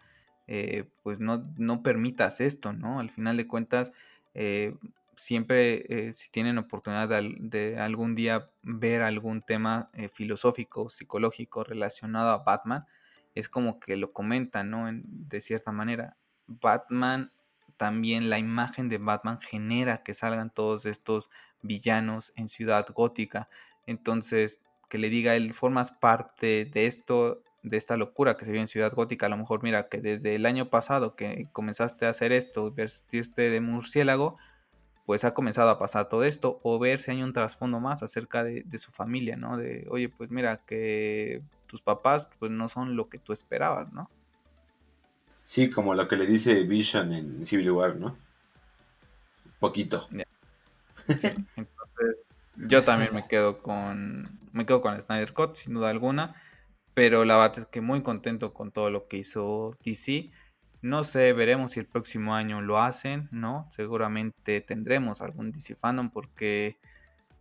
eh, 0.47 0.89
pues 1.03 1.21
no, 1.21 1.49
no 1.57 1.83
permitas 1.83 2.41
esto, 2.41 2.73
¿no? 2.73 2.99
Al 2.99 3.09
final 3.09 3.37
de 3.37 3.47
cuentas, 3.47 3.93
eh, 4.33 4.75
siempre 5.15 5.85
eh, 6.07 6.11
si 6.11 6.31
tienen 6.31 6.57
oportunidad 6.57 7.07
de, 7.07 7.33
de, 7.39 7.79
algún 7.79 8.13
día 8.15 8.49
ver 8.61 9.01
algún 9.03 9.41
tema 9.41 9.89
filosófico, 10.11 10.89
psicológico 10.89 11.63
relacionado 11.63 12.31
a 12.31 12.39
Batman, 12.39 12.85
es 13.35 13.49
como 13.49 13.79
que 13.79 13.97
lo 13.97 14.11
comentan, 14.13 14.69
¿no? 14.69 14.89
de 14.91 15.41
cierta 15.41 15.71
manera. 15.71 16.17
Batman, 16.47 17.31
también 17.77 18.29
la 18.29 18.39
imagen 18.39 18.89
de 18.89 18.97
Batman 18.97 19.39
genera 19.41 20.03
que 20.03 20.13
salgan 20.13 20.51
todos 20.51 20.85
estos 20.85 21.29
villanos 21.61 22.33
en 22.35 22.47
Ciudad 22.47 22.85
Gótica. 22.93 23.49
Entonces, 23.87 24.61
que 24.89 24.97
le 24.97 25.09
diga 25.09 25.35
él, 25.35 25.53
formas 25.53 25.91
parte 25.91 26.65
de 26.65 26.85
esto, 26.85 27.41
de 27.63 27.77
esta 27.77 27.97
locura 27.97 28.37
que 28.37 28.45
se 28.45 28.51
vive 28.51 28.61
en 28.61 28.67
Ciudad 28.67 28.93
Gótica. 28.93 29.25
A 29.25 29.29
lo 29.29 29.37
mejor, 29.37 29.63
mira, 29.63 29.89
que 29.89 30.01
desde 30.01 30.35
el 30.35 30.45
año 30.45 30.69
pasado 30.69 31.15
que 31.15 31.47
comenzaste 31.51 32.05
a 32.05 32.09
hacer 32.09 32.31
esto, 32.31 32.71
vestirte 32.71 33.49
de 33.49 33.61
murciélago, 33.61 34.37
pues 35.05 35.23
ha 35.25 35.33
comenzado 35.33 35.69
a 35.69 35.79
pasar 35.79 36.07
todo 36.07 36.23
esto, 36.23 36.59
o 36.63 36.79
ver 36.79 37.01
si 37.01 37.11
hay 37.11 37.23
un 37.23 37.33
trasfondo 37.33 37.79
más 37.79 38.03
acerca 38.03 38.43
de, 38.43 38.63
de 38.63 38.77
su 38.77 38.91
familia, 38.91 39.35
¿no? 39.35 39.57
De, 39.57 39.85
oye, 39.89 40.07
pues 40.07 40.29
mira, 40.29 40.61
que 40.65 41.41
tus 41.73 41.81
papás 41.81 42.29
pues 42.37 42.51
no 42.51 42.67
son 42.67 42.95
lo 42.95 43.09
que 43.09 43.17
tú 43.17 43.33
esperabas, 43.33 43.91
¿no? 43.91 44.07
Sí, 45.43 45.71
como 45.71 45.95
lo 45.95 46.07
que 46.07 46.17
le 46.17 46.27
dice 46.27 46.61
Vision 46.61 47.11
en 47.11 47.43
Civil 47.47 47.71
War, 47.71 47.95
¿no? 47.95 48.15
Poquito. 49.59 50.07
Sí, 51.17 51.27
entonces 51.57 52.27
yo 52.55 52.83
también 52.83 53.13
me 53.13 53.27
quedo 53.27 53.61
con 53.61 54.39
me 54.53 54.65
quedo 54.65 54.79
con 54.79 55.01
Snyder 55.01 55.33
Cut 55.33 55.55
sin 55.55 55.73
duda 55.73 55.89
alguna, 55.89 56.35
pero 56.93 57.25
la 57.25 57.35
verdad 57.37 57.59
es 57.59 57.65
que 57.65 57.81
muy 57.81 58.03
contento 58.03 58.53
con 58.53 58.71
todo 58.71 58.89
lo 58.91 59.07
que 59.07 59.17
hizo 59.17 59.75
DC. 59.83 60.31
No 60.81 61.03
sé, 61.03 61.33
veremos 61.33 61.71
si 61.71 61.79
el 61.79 61.87
próximo 61.87 62.35
año 62.35 62.61
lo 62.61 62.79
hacen, 62.79 63.27
¿no? 63.31 63.67
Seguramente 63.71 64.61
tendremos 64.61 65.21
algún 65.21 65.51
DC 65.51 65.75
fandom 65.75 66.09
porque 66.09 66.77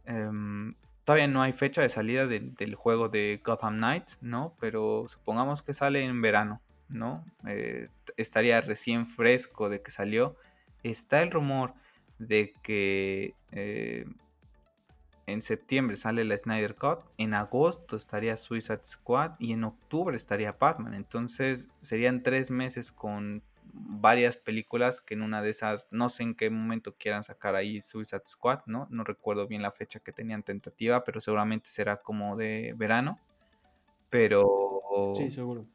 em, 0.07 0.75
Todavía 1.13 1.29
no 1.29 1.43
hay 1.43 1.53
fecha 1.53 1.83
de 1.83 1.91
salida 1.91 2.27
del 2.27 2.75
juego 2.75 3.11
de 3.11 3.39
Gotham 3.45 3.77
Knights, 3.77 4.17
¿no? 4.23 4.57
Pero 4.59 5.05
supongamos 5.09 5.63
que 5.63 5.75
sale 5.75 6.03
en 6.03 6.23
verano, 6.23 6.63
¿no? 6.89 7.23
Eh, 7.47 7.89
estaría 8.17 8.63
recién 8.63 9.07
fresco 9.07 9.69
de 9.69 9.83
que 9.83 9.91
salió. 9.91 10.37
Está 10.83 11.21
el 11.21 11.31
rumor 11.31 11.75
de 12.19 12.55
que 12.63 13.35
eh, 13.51 14.07
en 15.27 15.43
septiembre 15.43 15.99
sale 15.99 16.25
la 16.25 16.39
Snyder 16.39 16.77
Cut, 16.77 17.01
en 17.19 17.35
agosto 17.35 17.95
estaría 17.95 18.39
Suicide 18.39 18.83
Squad 18.83 19.33
y 19.39 19.53
en 19.53 19.65
octubre 19.65 20.17
estaría 20.17 20.53
Batman. 20.53 20.95
Entonces 20.95 21.69
serían 21.81 22.23
tres 22.23 22.51
meses 22.51 22.91
con 22.91 23.43
varias 23.73 24.37
películas 24.37 25.01
que 25.01 25.15
en 25.15 25.23
una 25.23 25.43
de 25.43 25.51
esas, 25.51 25.89
no 25.91 26.09
sé 26.09 26.23
en 26.23 26.35
qué 26.35 26.51
momento 26.51 26.95
quieran 26.97 27.23
sacar 27.23 27.55
ahí 27.55 27.81
Suicide 27.81 28.23
Squad, 28.27 28.61
¿no? 28.67 28.87
No 28.91 29.05
recuerdo 29.05 29.47
bien 29.47 29.63
la 29.63 29.73
fecha 29.73 30.01
que 30.01 30.13
tenían 30.13 30.43
tentativa, 30.43 31.05
pero 31.05 31.21
seguramente 31.21 31.69
será 31.69 31.99
como 31.99 32.37
de 32.37 32.75
verano. 32.77 33.19
Pero... 34.11 35.13
Sí, 35.15 35.31
seguro. 35.31 35.67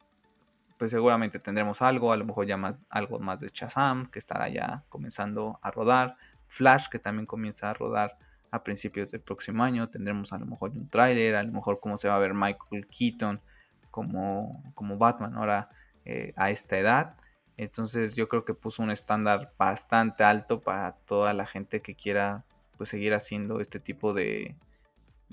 Pues 0.78 0.92
seguramente 0.92 1.40
tendremos 1.40 1.82
algo, 1.82 2.12
a 2.12 2.18
lo 2.18 2.26
mejor 2.26 2.46
ya 2.46 2.56
más, 2.56 2.86
algo 2.90 3.20
más 3.20 3.40
de 3.40 3.50
Shazam, 3.52 4.12
que 4.12 4.20
estará 4.20 4.48
ya 4.48 4.84
comenzando 4.90 5.60
a 5.64 5.72
rodar. 5.72 6.18
Flash, 6.46 6.88
que 6.90 7.00
también 7.00 7.26
comienza 7.26 7.70
a 7.70 7.74
rodar 7.74 8.18
a 8.52 8.64
principios 8.64 9.12
del 9.12 9.22
próximo 9.22 9.64
año. 9.64 9.90
Tendremos 9.90 10.32
a 10.34 10.38
lo 10.38 10.46
mejor 10.46 10.72
un 10.72 10.88
tráiler, 10.88 11.36
a 11.36 11.44
lo 11.44 11.52
mejor 11.52 11.80
cómo 11.80 11.98
se 11.98 12.08
va 12.08 12.16
a 12.16 12.20
ver 12.20 12.34
Michael 12.34 12.88
Keaton 12.88 13.42
como, 13.90 14.64
como 14.76 14.98
Batman 14.98 15.36
ahora 15.36 15.70
eh, 16.06 16.34
a 16.36 16.52
esta 16.52 16.78
edad. 16.78 17.16
Entonces 17.58 18.16
yo 18.16 18.28
creo 18.30 18.46
que 18.46 18.54
puso 18.54 18.84
un 18.84 18.92
estándar 18.92 19.52
bastante 19.58 20.24
alto 20.24 20.62
para 20.62 20.94
toda 20.94 21.34
la 21.34 21.48
gente 21.48 21.82
que 21.82 21.96
quiera 21.96 22.44
pues 22.78 22.92
seguir 22.92 23.16
haciendo 23.16 23.60
este 23.60 23.80
tipo 23.80 24.14
de, 24.14 24.56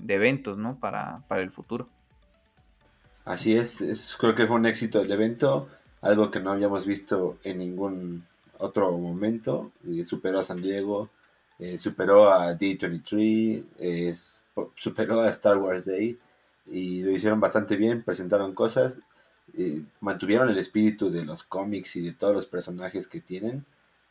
eventos, 0.07 0.57
¿no? 0.57 0.79
Para, 0.79 1.23
el 1.29 1.51
futuro. 1.51 1.87
Así 3.23 3.55
es, 3.55 4.15
creo 4.19 4.33
que 4.33 4.47
fue 4.47 4.55
un 4.55 4.65
éxito 4.65 5.01
el 5.01 5.11
evento, 5.11 5.69
algo 6.01 6.31
que 6.31 6.39
no 6.39 6.51
habíamos 6.51 6.85
visto 6.85 7.37
en 7.43 7.59
ningún 7.59 8.25
otro 8.57 8.91
momento. 8.97 9.71
superó 10.03 10.39
a 10.39 10.43
San 10.43 10.61
Diego, 10.61 11.09
eh, 11.59 11.77
superó 11.77 12.31
a 12.31 12.53
D23, 12.53 14.43
superó 14.75 15.21
a 15.21 15.29
Star 15.29 15.57
Wars 15.57 15.85
Day 15.85 16.17
y 16.71 17.03
lo 17.03 17.11
hicieron 17.11 17.39
bastante 17.39 17.75
bien, 17.75 18.03
presentaron 18.03 18.55
cosas 18.55 18.99
eh, 19.53 19.85
mantuvieron 20.01 20.49
el 20.49 20.57
espíritu 20.57 21.09
de 21.09 21.25
los 21.25 21.43
cómics 21.43 21.95
y 21.95 22.01
de 22.01 22.13
todos 22.13 22.33
los 22.33 22.45
personajes 22.45 23.07
que 23.07 23.21
tienen. 23.21 23.65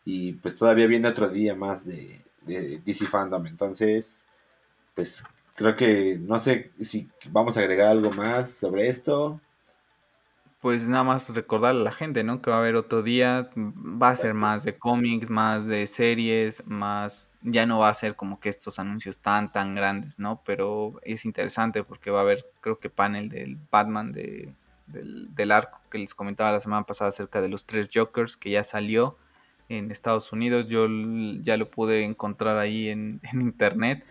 Y 0.04 0.34
pues 0.34 0.56
todavía 0.56 0.86
viene 0.86 1.08
otro 1.08 1.28
día 1.28 1.54
más 1.54 1.84
de, 1.84 2.20
de 2.42 2.78
DC 2.84 3.06
Fandom. 3.06 3.46
Entonces, 3.46 4.24
pues 4.94 5.22
creo 5.56 5.76
que 5.76 6.18
no 6.20 6.40
sé 6.40 6.72
si 6.80 7.08
vamos 7.30 7.56
a 7.56 7.60
agregar 7.60 7.88
algo 7.88 8.10
más 8.12 8.50
sobre 8.50 8.88
esto 8.88 9.40
pues 10.64 10.88
nada 10.88 11.04
más 11.04 11.28
recordarle 11.28 11.82
a 11.82 11.84
la 11.84 11.92
gente, 11.92 12.24
¿no? 12.24 12.40
Que 12.40 12.48
va 12.48 12.56
a 12.56 12.60
haber 12.60 12.76
otro 12.76 13.02
día, 13.02 13.50
va 13.54 14.08
a 14.08 14.16
ser 14.16 14.32
más 14.32 14.64
de 14.64 14.78
cómics, 14.78 15.28
más 15.28 15.66
de 15.66 15.86
series, 15.86 16.66
más, 16.66 17.30
ya 17.42 17.66
no 17.66 17.80
va 17.80 17.90
a 17.90 17.94
ser 17.94 18.16
como 18.16 18.40
que 18.40 18.48
estos 18.48 18.78
anuncios 18.78 19.18
tan, 19.18 19.52
tan 19.52 19.74
grandes, 19.74 20.18
¿no? 20.18 20.40
Pero 20.46 20.98
es 21.02 21.26
interesante 21.26 21.84
porque 21.84 22.10
va 22.10 22.20
a 22.20 22.22
haber, 22.22 22.46
creo 22.62 22.78
que 22.78 22.88
panel 22.88 23.28
del 23.28 23.58
Batman 23.70 24.12
de, 24.12 24.54
del, 24.86 25.50
arco 25.50 25.80
que 25.90 25.98
les 25.98 26.14
comentaba 26.14 26.52
la 26.52 26.60
semana 26.60 26.84
pasada 26.84 27.10
acerca 27.10 27.40
de 27.40 27.48
los 27.48 27.66
tres 27.66 27.88
Jokers 27.92 28.36
que 28.36 28.50
ya 28.50 28.64
salió 28.64 29.16
en 29.68 29.90
Estados 29.90 30.32
Unidos. 30.32 30.68
Yo 30.68 30.86
ya 31.42 31.56
lo 31.56 31.70
pude 31.70 32.04
encontrar 32.04 32.58
ahí 32.58 32.88
en, 32.88 33.20
en 33.32 33.40
internet 33.40 34.04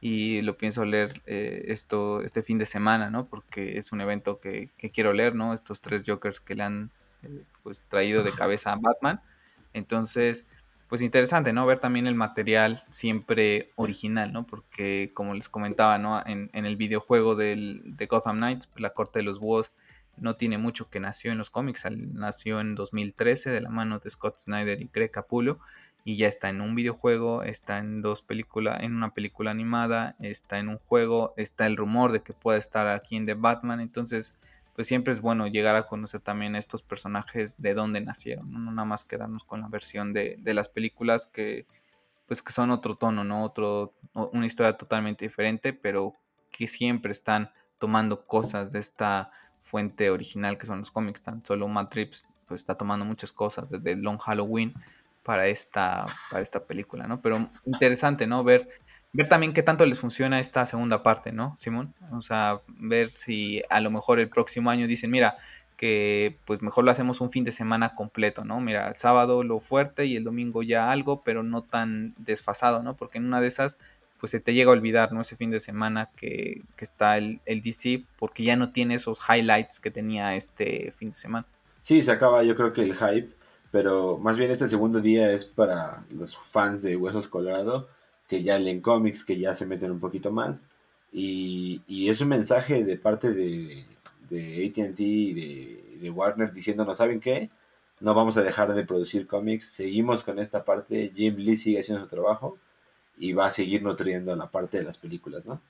y 0.00 0.40
lo 0.42 0.56
pienso 0.56 0.84
leer 0.84 1.20
eh, 1.26 1.64
esto 1.68 2.22
este 2.22 2.42
fin 2.42 2.58
de 2.58 2.66
semana, 2.66 3.10
¿no? 3.10 3.26
Porque 3.26 3.76
es 3.78 3.92
un 3.92 4.00
evento 4.00 4.40
que, 4.40 4.70
quiero 4.92 5.12
leer, 5.12 5.34
¿no? 5.34 5.52
Estos 5.52 5.82
tres 5.82 6.02
Jokers 6.06 6.40
que 6.40 6.54
le 6.54 6.62
han 6.62 6.90
eh, 7.22 7.44
pues 7.62 7.84
traído 7.88 8.22
de 8.22 8.32
cabeza 8.32 8.72
a 8.72 8.76
Batman. 8.76 9.20
Entonces, 9.74 10.46
pues 10.88 11.02
interesante, 11.02 11.52
¿no? 11.52 11.66
Ver 11.66 11.78
también 11.78 12.06
el 12.06 12.14
material 12.14 12.84
siempre 12.88 13.70
original, 13.76 14.32
¿no? 14.32 14.46
Porque 14.46 15.10
como 15.12 15.34
les 15.34 15.48
comentaba, 15.50 15.98
¿no? 15.98 16.22
En, 16.26 16.50
el 16.52 16.76
videojuego 16.76 17.36
del, 17.36 17.82
de 17.84 18.06
Gotham 18.06 18.38
Knights, 18.38 18.66
pues, 18.68 18.80
la 18.80 18.90
Corte 18.90 19.18
de 19.18 19.24
los 19.24 19.38
Búhos 19.38 19.70
no 20.20 20.36
tiene 20.36 20.58
mucho 20.58 20.88
que 20.90 21.00
nació 21.00 21.32
en 21.32 21.38
los 21.38 21.50
cómics, 21.50 21.84
nació 21.90 22.60
en 22.60 22.74
2013 22.74 23.50
de 23.50 23.60
la 23.60 23.70
mano 23.70 23.98
de 23.98 24.10
Scott 24.10 24.38
Snyder 24.38 24.80
y 24.80 24.90
Greg 24.92 25.10
Capullo 25.10 25.58
y 26.04 26.16
ya 26.16 26.28
está 26.28 26.48
en 26.48 26.60
un 26.60 26.74
videojuego, 26.74 27.42
está 27.42 27.78
en 27.78 28.02
dos 28.02 28.22
películas, 28.22 28.82
en 28.82 28.94
una 28.94 29.12
película 29.12 29.50
animada, 29.50 30.16
está 30.20 30.58
en 30.58 30.68
un 30.68 30.78
juego, 30.78 31.34
está 31.36 31.66
el 31.66 31.76
rumor 31.76 32.12
de 32.12 32.22
que 32.22 32.32
pueda 32.32 32.58
estar 32.58 32.86
aquí 32.88 33.16
en 33.16 33.26
The 33.26 33.34
Batman, 33.34 33.80
entonces 33.80 34.34
pues 34.74 34.86
siempre 34.86 35.12
es 35.12 35.20
bueno 35.20 35.46
llegar 35.46 35.76
a 35.76 35.86
conocer 35.86 36.20
también 36.20 36.56
estos 36.56 36.82
personajes 36.82 37.60
de 37.60 37.74
dónde 37.74 38.00
nacieron, 38.00 38.50
no, 38.50 38.70
nada 38.70 38.86
más 38.86 39.04
quedarnos 39.04 39.44
con 39.44 39.60
la 39.60 39.68
versión 39.68 40.12
de, 40.12 40.36
de, 40.38 40.54
las 40.54 40.68
películas 40.68 41.26
que 41.26 41.66
pues 42.26 42.42
que 42.42 42.52
son 42.52 42.70
otro 42.70 42.94
tono, 42.94 43.24
¿no? 43.24 43.44
Otro, 43.44 43.92
una 44.14 44.46
historia 44.46 44.76
totalmente 44.76 45.24
diferente, 45.24 45.72
pero 45.72 46.14
que 46.52 46.68
siempre 46.68 47.10
están 47.10 47.50
tomando 47.80 48.24
cosas 48.24 48.70
de 48.70 48.78
esta 48.78 49.32
fuente 49.70 50.10
original 50.10 50.58
que 50.58 50.66
son 50.66 50.80
los 50.80 50.90
cómics, 50.90 51.22
tan 51.22 51.44
solo 51.44 51.68
Matt 51.68 51.94
Reeves 51.94 52.26
pues 52.46 52.62
está 52.62 52.74
tomando 52.74 53.04
muchas 53.04 53.32
cosas 53.32 53.70
desde 53.70 53.94
Long 53.94 54.18
Halloween 54.18 54.74
para 55.22 55.46
esta, 55.46 56.04
para 56.30 56.42
esta 56.42 56.64
película, 56.64 57.06
¿no? 57.06 57.20
Pero 57.20 57.48
interesante, 57.64 58.26
¿no? 58.26 58.42
Ver, 58.42 58.68
ver 59.12 59.28
también 59.28 59.52
qué 59.52 59.62
tanto 59.62 59.86
les 59.86 60.00
funciona 60.00 60.40
esta 60.40 60.66
segunda 60.66 61.04
parte, 61.04 61.30
¿no, 61.30 61.54
Simón? 61.58 61.94
O 62.10 62.22
sea, 62.22 62.60
ver 62.66 63.10
si 63.10 63.62
a 63.70 63.80
lo 63.80 63.92
mejor 63.92 64.18
el 64.18 64.28
próximo 64.28 64.70
año 64.70 64.88
dicen, 64.88 65.12
mira, 65.12 65.38
que 65.76 66.36
pues 66.44 66.60
mejor 66.60 66.84
lo 66.84 66.90
hacemos 66.90 67.20
un 67.20 67.30
fin 67.30 67.44
de 67.44 67.52
semana 67.52 67.94
completo, 67.94 68.44
¿no? 68.44 68.60
Mira, 68.60 68.88
el 68.88 68.96
sábado 68.96 69.44
lo 69.44 69.60
fuerte 69.60 70.06
y 70.06 70.16
el 70.16 70.24
domingo 70.24 70.62
ya 70.64 70.90
algo, 70.90 71.22
pero 71.22 71.42
no 71.42 71.62
tan 71.62 72.14
desfasado, 72.18 72.82
¿no? 72.82 72.96
Porque 72.96 73.18
en 73.18 73.26
una 73.26 73.40
de 73.40 73.46
esas, 73.46 73.78
pues 74.20 74.32
se 74.32 74.40
te 74.40 74.54
llega 74.54 74.70
a 74.70 74.74
olvidar, 74.74 75.12
¿no? 75.12 75.22
Ese 75.22 75.36
fin 75.36 75.50
de 75.50 75.60
semana 75.60 76.10
que, 76.16 76.62
que 76.76 76.84
está 76.84 77.16
el, 77.18 77.40
el 77.46 77.62
DC, 77.62 78.04
porque 78.18 78.44
ya 78.44 78.56
no 78.56 78.70
tiene 78.70 78.94
esos 78.94 79.18
highlights 79.28 79.80
que 79.80 79.90
tenía 79.90 80.36
este 80.36 80.92
fin 80.92 81.10
de 81.10 81.16
semana. 81.16 81.46
Sí, 81.82 82.02
se 82.02 82.12
acaba 82.12 82.42
yo 82.42 82.54
creo 82.54 82.72
que 82.72 82.82
el 82.82 82.94
hype 82.94 83.40
pero 83.70 84.18
más 84.18 84.36
bien 84.36 84.50
este 84.50 84.68
segundo 84.68 85.00
día 85.00 85.30
es 85.32 85.44
para 85.44 86.04
los 86.10 86.36
fans 86.36 86.82
de 86.82 86.96
Huesos 86.96 87.28
Colorado, 87.28 87.88
que 88.28 88.42
ya 88.42 88.58
leen 88.58 88.80
cómics, 88.80 89.24
que 89.24 89.38
ya 89.38 89.54
se 89.54 89.66
meten 89.66 89.92
un 89.92 90.00
poquito 90.00 90.30
más. 90.32 90.66
Y, 91.12 91.82
es 92.08 92.20
un 92.20 92.28
mensaje 92.28 92.84
de 92.84 92.96
parte 92.96 93.32
de, 93.32 93.84
de 94.28 94.66
ATT 94.66 95.00
y 95.00 95.34
de, 95.34 95.98
de, 96.00 96.10
Warner 96.10 96.52
diciéndonos, 96.52 96.98
¿saben 96.98 97.20
qué? 97.20 97.50
No 98.00 98.14
vamos 98.14 98.36
a 98.36 98.42
dejar 98.42 98.74
de 98.74 98.84
producir 98.84 99.26
cómics, 99.26 99.66
seguimos 99.72 100.22
con 100.24 100.38
esta 100.38 100.64
parte, 100.64 101.12
Jim 101.14 101.36
Lee 101.36 101.56
sigue 101.56 101.80
haciendo 101.80 102.04
su 102.04 102.10
trabajo 102.10 102.58
y 103.20 103.34
va 103.34 103.46
a 103.46 103.50
seguir 103.52 103.82
nutriendo 103.82 104.34
la 104.34 104.50
parte 104.50 104.78
de 104.78 104.84
las 104.84 104.96
películas, 104.96 105.44
¿no? 105.44 105.60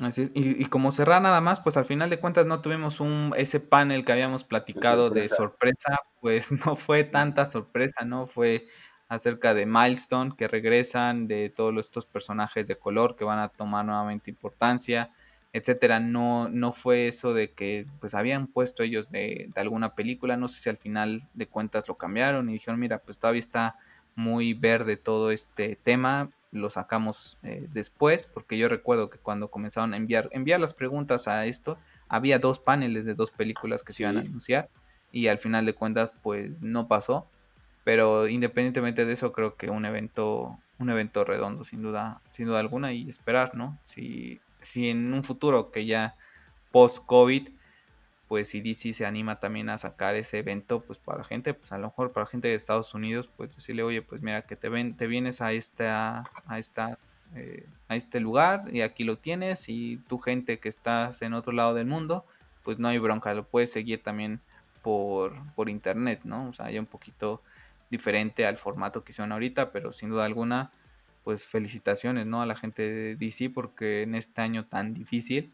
Así 0.00 0.30
Y, 0.32 0.64
como 0.66 0.90
cerrar 0.90 1.20
nada 1.20 1.40
más, 1.40 1.60
pues 1.60 1.76
al 1.76 1.84
final 1.84 2.08
de 2.08 2.18
cuentas 2.18 2.46
no 2.46 2.62
tuvimos 2.62 3.00
un 3.00 3.34
ese 3.36 3.60
panel 3.60 4.04
que 4.04 4.12
habíamos 4.12 4.44
platicado 4.44 5.10
de 5.10 5.28
sorpresa, 5.28 6.00
pues 6.20 6.50
no 6.66 6.76
fue 6.76 7.04
tanta 7.04 7.46
sorpresa, 7.46 8.04
¿no? 8.04 8.26
Fue 8.26 8.68
acerca 9.08 9.52
de 9.54 9.66
Milestone 9.66 10.34
que 10.36 10.48
regresan, 10.48 11.26
de 11.26 11.50
todos 11.50 11.76
estos 11.78 12.06
personajes 12.06 12.68
de 12.68 12.76
color 12.76 13.16
que 13.16 13.24
van 13.24 13.40
a 13.40 13.48
tomar 13.48 13.84
nuevamente 13.84 14.30
importancia, 14.30 15.10
etcétera. 15.52 16.00
No, 16.00 16.48
no 16.48 16.72
fue 16.72 17.08
eso 17.08 17.34
de 17.34 17.52
que 17.52 17.86
pues 18.00 18.14
habían 18.14 18.46
puesto 18.46 18.82
ellos 18.84 19.10
de, 19.10 19.50
de 19.52 19.60
alguna 19.60 19.94
película, 19.94 20.36
no 20.36 20.48
sé 20.48 20.60
si 20.60 20.70
al 20.70 20.78
final 20.78 21.28
de 21.34 21.48
cuentas 21.48 21.86
lo 21.88 21.98
cambiaron 21.98 22.48
y 22.48 22.54
dijeron, 22.54 22.80
mira, 22.80 22.98
pues 23.00 23.18
todavía 23.18 23.40
está 23.40 23.76
muy 24.14 24.54
verde 24.54 24.96
todo 24.96 25.30
este 25.30 25.76
tema, 25.76 26.30
lo 26.52 26.70
sacamos 26.70 27.38
eh, 27.42 27.66
después, 27.72 28.26
porque 28.26 28.58
yo 28.58 28.68
recuerdo 28.68 29.10
que 29.10 29.18
cuando 29.18 29.48
comenzaron 29.48 29.94
a 29.94 29.96
enviar, 29.96 30.28
enviar 30.32 30.60
las 30.60 30.74
preguntas 30.74 31.26
a 31.26 31.46
esto, 31.46 31.78
había 32.08 32.38
dos 32.38 32.58
paneles 32.58 33.04
de 33.04 33.14
dos 33.14 33.30
películas 33.30 33.82
que 33.82 33.92
se 33.92 34.02
iban 34.02 34.18
a 34.18 34.20
anunciar 34.20 34.68
y 35.10 35.26
al 35.28 35.38
final 35.38 35.66
de 35.66 35.74
cuentas 35.74 36.12
pues 36.22 36.62
no 36.62 36.88
pasó, 36.88 37.26
pero 37.84 38.28
independientemente 38.28 39.06
de 39.06 39.14
eso 39.14 39.32
creo 39.32 39.56
que 39.56 39.70
un 39.70 39.84
evento 39.84 40.58
un 40.78 40.90
evento 40.90 41.24
redondo 41.24 41.64
sin 41.64 41.82
duda 41.82 42.20
sin 42.30 42.46
duda 42.46 42.60
alguna 42.60 42.92
y 42.92 43.08
esperar, 43.08 43.54
¿no? 43.54 43.78
Si 43.82 44.40
si 44.60 44.90
en 44.90 45.12
un 45.14 45.24
futuro 45.24 45.70
que 45.70 45.86
ya 45.86 46.16
post 46.70 47.04
COVID 47.06 47.48
pues 48.32 48.48
si 48.48 48.62
DC 48.62 48.94
se 48.94 49.04
anima 49.04 49.40
también 49.40 49.68
a 49.68 49.76
sacar 49.76 50.14
ese 50.14 50.38
evento, 50.38 50.80
pues 50.80 50.98
para 50.98 51.18
la 51.18 51.24
gente, 51.24 51.52
pues 51.52 51.70
a 51.70 51.76
lo 51.76 51.88
mejor 51.88 52.12
para 52.12 52.24
la 52.24 52.30
gente 52.30 52.48
de 52.48 52.54
Estados 52.54 52.94
Unidos, 52.94 53.28
pues 53.36 53.54
decirle, 53.54 53.82
oye, 53.82 54.00
pues 54.00 54.22
mira, 54.22 54.40
que 54.46 54.56
te 54.56 54.70
ven, 54.70 54.96
te 54.96 55.06
vienes 55.06 55.42
a 55.42 55.52
esta, 55.52 56.30
a 56.46 56.58
esta, 56.58 56.98
eh, 57.34 57.66
a 57.88 57.96
este 57.96 58.20
lugar 58.20 58.74
y 58.74 58.80
aquí 58.80 59.04
lo 59.04 59.18
tienes 59.18 59.68
y 59.68 59.98
tu 60.08 60.18
gente 60.18 60.60
que 60.60 60.70
estás 60.70 61.20
en 61.20 61.34
otro 61.34 61.52
lado 61.52 61.74
del 61.74 61.84
mundo, 61.84 62.24
pues 62.64 62.78
no 62.78 62.88
hay 62.88 62.96
bronca, 62.96 63.34
lo 63.34 63.44
puedes 63.44 63.70
seguir 63.70 64.02
también 64.02 64.40
por, 64.80 65.34
por 65.54 65.68
internet, 65.68 66.22
¿no? 66.24 66.48
O 66.48 66.54
sea, 66.54 66.70
ya 66.70 66.80
un 66.80 66.86
poquito 66.86 67.42
diferente 67.90 68.46
al 68.46 68.56
formato 68.56 69.04
que 69.04 69.12
hicieron 69.12 69.32
ahorita, 69.32 69.72
pero 69.72 69.92
sin 69.92 70.08
duda 70.08 70.24
alguna, 70.24 70.70
pues 71.22 71.44
felicitaciones, 71.44 72.24
¿no? 72.24 72.40
A 72.40 72.46
la 72.46 72.56
gente 72.56 72.80
de 72.80 73.14
DC 73.14 73.50
porque 73.50 74.04
en 74.04 74.14
este 74.14 74.40
año 74.40 74.64
tan 74.64 74.94
difícil, 74.94 75.52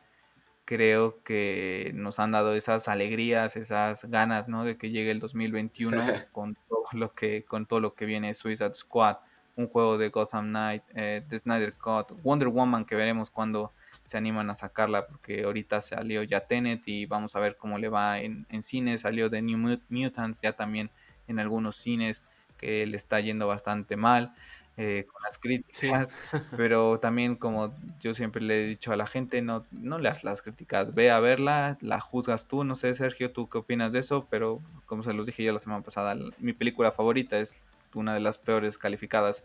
creo 0.69 1.23
que 1.23 1.93
nos 1.95 2.19
han 2.19 2.33
dado 2.33 2.53
esas 2.53 2.89
alegrías, 2.89 3.57
esas 3.57 4.05
ganas, 4.05 4.49
¿no? 4.49 4.65
De 4.65 4.77
que 4.77 4.91
llegue 4.91 5.11
el 5.11 5.19
2021 5.19 5.97
con 6.33 6.59
todo 6.69 6.85
lo 6.93 7.15
que 7.15 7.47
con 7.47 7.65
todo 7.65 7.81
lo 7.81 7.95
que 7.95 8.05
viene 8.05 8.35
Suicide 8.35 8.75
Squad, 8.75 9.17
un 9.57 9.69
juego 9.69 9.97
de 9.97 10.11
Gotham 10.11 10.49
Knight, 10.49 10.83
eh, 10.95 11.25
The 11.27 11.39
Snyder 11.39 11.73
Cut, 11.73 12.13
Wonder 12.23 12.49
Woman 12.49 12.85
que 12.85 12.97
veremos 12.97 13.31
cuando 13.31 13.73
se 14.05 14.19
animan 14.19 14.51
a 14.51 14.55
sacarla 14.55 15.07
porque 15.07 15.45
ahorita 15.45 15.81
salió 15.81 16.23
ya 16.23 16.41
Tenet 16.41 16.87
y 16.87 17.07
vamos 17.07 17.35
a 17.35 17.41
ver 17.41 17.57
cómo 17.57 17.79
le 17.79 17.89
va 17.89 18.21
en, 18.21 18.47
en 18.51 18.61
cines, 18.61 19.01
salió 19.01 19.31
de 19.31 19.41
New 19.41 19.81
Mutants 19.89 20.39
ya 20.43 20.53
también 20.53 20.91
en 21.29 21.39
algunos 21.39 21.77
cines 21.77 22.23
que 22.59 22.85
le 22.85 22.97
está 22.99 23.21
yendo 23.21 23.47
bastante 23.47 23.97
mal. 23.97 24.35
Eh, 24.81 25.09
con 25.13 25.21
las 25.25 25.39
críticas, 25.39 26.13
pero 26.57 27.01
también 27.01 27.35
como 27.35 27.75
yo 27.99 28.15
siempre 28.15 28.41
le 28.41 28.63
he 28.63 28.67
dicho 28.69 28.93
a 28.93 28.97
la 28.97 29.09
gente, 29.09 29.43
no, 29.43 29.67
no 29.73 29.99
leas 29.99 30.23
las 30.23 30.41
críticas, 30.41 30.95
ve 30.95 31.11
a 31.11 31.19
verla, 31.19 31.79
la 31.81 31.99
juzgas 31.99 32.47
tú, 32.47 32.63
no 32.63 32.77
sé 32.77 32.95
Sergio, 32.95 33.33
tú 33.33 33.49
qué 33.49 33.59
opinas 33.59 33.91
de 33.91 33.99
eso, 33.99 34.29
pero 34.31 34.63
como 34.87 35.03
se 35.03 35.13
los 35.15 35.27
dije 35.27 35.43
yo 35.43 35.53
la 35.53 35.59
semana 35.59 35.83
pasada, 35.83 36.17
mi 36.39 36.53
película 36.53 36.93
favorita 36.93 37.41
es 37.41 37.65
una 37.93 38.15
de 38.15 38.21
las 38.21 38.39
peores 38.39 38.79
calificadas 38.79 39.45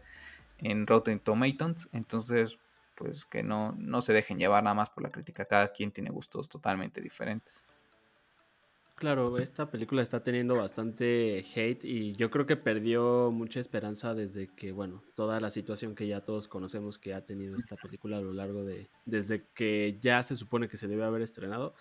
en 0.60 0.86
Rotten 0.86 1.20
Tomatoes, 1.20 1.90
entonces 1.94 2.60
pues 2.94 3.26
que 3.26 3.42
no, 3.42 3.74
no 3.80 4.02
se 4.02 4.14
dejen 4.14 4.38
llevar 4.38 4.64
nada 4.64 4.76
más 4.76 4.92
por 4.92 5.02
la 5.02 5.10
crítica, 5.10 5.46
cada 5.46 5.70
quien 5.74 5.92
tiene 5.92 6.12
gustos 6.12 6.48
totalmente 6.48 7.02
diferentes. 7.02 7.66
Claro, 8.96 9.38
esta 9.40 9.70
película 9.72 10.02
está 10.04 10.24
teniendo 10.24 10.56
bastante 10.56 11.44
hate 11.56 11.84
y 11.84 12.16
yo 12.16 12.30
creo 12.30 12.46
que 12.46 12.56
perdió 12.56 13.32
mucha 13.32 13.60
esperanza 13.60 14.14
desde 14.14 14.48
que, 14.54 14.72
bueno, 14.72 15.04
toda 15.16 15.40
la 15.42 15.50
situación 15.50 15.96
que 15.96 16.08
ya 16.08 16.22
todos 16.24 16.48
conocemos 16.48 17.00
que 17.00 17.14
ha 17.14 17.26
tenido 17.26 17.56
esta 17.56 17.76
película 17.76 18.18
a 18.18 18.22
lo 18.22 18.34
largo 18.34 18.64
de, 18.64 18.92
desde 19.06 19.48
que 19.56 19.98
ya 20.00 20.22
se 20.24 20.36
supone 20.36 20.68
que 20.70 20.78
se 20.78 20.88
debe 20.88 21.04
haber 21.04 21.22
estrenado. 21.24 21.74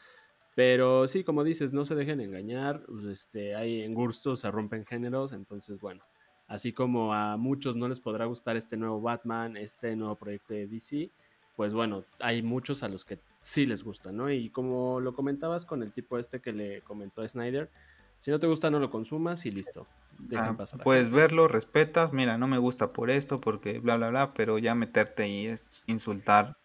Pero 0.55 1.09
sí, 1.09 1.25
como 1.25 1.45
dices, 1.45 1.73
no 1.75 1.85
se 1.85 1.95
dejen 1.97 2.21
engañar, 2.21 2.85
pues, 2.87 3.05
este, 3.07 3.55
hay 3.57 3.83
en 3.83 3.95
gustos 3.95 4.41
se 4.41 4.51
rompen 4.51 4.87
géneros, 4.87 5.33
entonces 5.33 5.79
bueno, 5.81 6.05
así 6.47 6.73
como 6.73 7.15
a 7.15 7.37
muchos 7.37 7.77
no 7.77 7.89
les 7.89 8.01
podrá 8.01 8.27
gustar 8.27 8.57
este 8.57 8.77
nuevo 8.77 9.01
Batman, 9.01 9.57
este 9.57 9.97
nuevo 9.97 10.17
proyecto 10.17 10.55
de 10.55 10.67
DC, 10.67 11.13
pues 11.57 11.75
bueno, 11.75 12.05
hay 12.19 12.43
muchos 12.43 12.83
a 12.83 12.89
los 12.89 13.05
que 13.05 13.19
sí 13.41 13.67
les 13.67 13.85
gusta, 13.85 14.13
¿no? 14.13 14.31
Y 14.31 14.51
como 14.51 15.01
lo 15.01 15.15
comentabas 15.15 15.67
con 15.67 15.83
el 15.83 15.93
tipo 15.93 16.19
este 16.19 16.41
que 16.41 16.53
le 16.53 16.81
comentó 16.83 17.23
a 17.23 17.29
Snyder, 17.29 17.71
Si 18.19 18.31
no 18.31 18.39
te 18.39 18.47
gusta, 18.47 18.71
no 18.71 18.79
lo 18.79 18.89
consumas 18.89 19.45
y 19.47 19.51
listo. 19.51 19.87
Ah, 20.37 20.57
puedes 20.85 21.11
verlo, 21.11 21.49
respetas, 21.49 22.13
mira, 22.13 22.39
no 22.39 22.47
me 22.47 22.59
gusta 22.59 22.93
por 22.93 23.11
esto, 23.11 23.41
porque 23.41 23.81
bla, 23.81 23.97
bla, 23.97 24.11
bla, 24.11 24.33
pero 24.33 24.59
ya 24.59 24.77
meterte 24.77 25.29
y 25.29 25.49
es 25.49 25.83
insultar. 25.87 26.57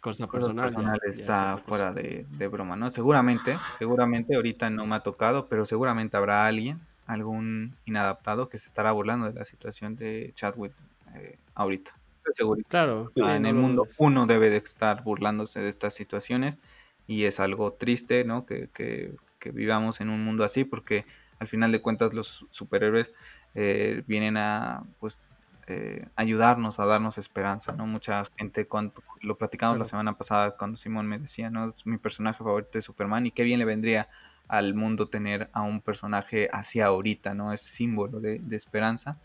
Cosa 0.00 0.26
personal. 0.26 1.00
está 1.04 1.58
fuera 1.58 1.92
de, 1.92 2.26
de, 2.30 2.48
broma, 2.48 2.76
¿no? 2.76 2.90
Seguramente, 2.90 3.56
seguramente 3.78 4.34
ahorita 4.36 4.70
no 4.70 4.86
me 4.86 4.96
ha 4.96 5.00
tocado, 5.00 5.48
pero 5.48 5.64
seguramente 5.64 6.16
habrá 6.16 6.46
alguien, 6.46 6.80
algún 7.06 7.76
inadaptado 7.84 8.48
que 8.48 8.58
se 8.58 8.68
estará 8.68 8.92
burlando 8.92 9.26
de 9.26 9.32
la 9.32 9.44
situación 9.44 9.96
de 9.96 10.32
Chadwick 10.34 10.72
eh, 11.14 11.38
ahorita. 11.54 11.92
Seguro. 12.34 12.62
Claro. 12.68 13.12
en 13.14 13.46
el 13.46 13.54
mundo 13.54 13.86
uno 13.98 14.26
debe 14.26 14.50
de 14.50 14.58
estar 14.58 15.02
burlándose 15.02 15.60
de 15.60 15.68
estas 15.68 15.94
situaciones 15.94 16.60
y 17.06 17.24
es 17.24 17.40
algo 17.40 17.72
triste, 17.72 18.24
¿no? 18.24 18.46
Que, 18.46 18.68
que, 18.72 19.14
que 19.38 19.50
vivamos 19.50 20.00
en 20.00 20.08
un 20.08 20.24
mundo 20.24 20.44
así 20.44 20.64
porque 20.64 21.04
al 21.38 21.48
final 21.48 21.72
de 21.72 21.82
cuentas 21.82 22.14
los 22.14 22.46
superhéroes 22.50 23.12
eh, 23.54 24.02
vienen 24.06 24.36
a 24.36 24.84
pues 25.00 25.20
eh, 25.66 26.06
ayudarnos, 26.16 26.80
a 26.80 26.86
darnos 26.86 27.18
esperanza, 27.18 27.72
¿no? 27.72 27.86
Mucha 27.86 28.24
gente, 28.36 28.66
cuando 28.66 28.94
lo 29.20 29.36
platicamos 29.36 29.78
la 29.78 29.84
semana 29.84 30.16
pasada 30.16 30.56
cuando 30.56 30.76
Simón 30.76 31.06
me 31.06 31.18
decía, 31.18 31.50
¿no? 31.50 31.70
Es 31.70 31.86
mi 31.86 31.98
personaje 31.98 32.38
favorito 32.38 32.70
de 32.74 32.82
Superman 32.82 33.26
y 33.26 33.30
qué 33.32 33.42
bien 33.42 33.58
le 33.58 33.64
vendría 33.64 34.08
al 34.48 34.74
mundo 34.74 35.08
tener 35.08 35.50
a 35.52 35.62
un 35.62 35.80
personaje 35.80 36.48
así 36.52 36.80
ahorita, 36.80 37.34
¿no? 37.34 37.52
Es 37.52 37.62
símbolo 37.62 38.20
de, 38.20 38.38
de 38.40 38.56
esperanza 38.56 39.18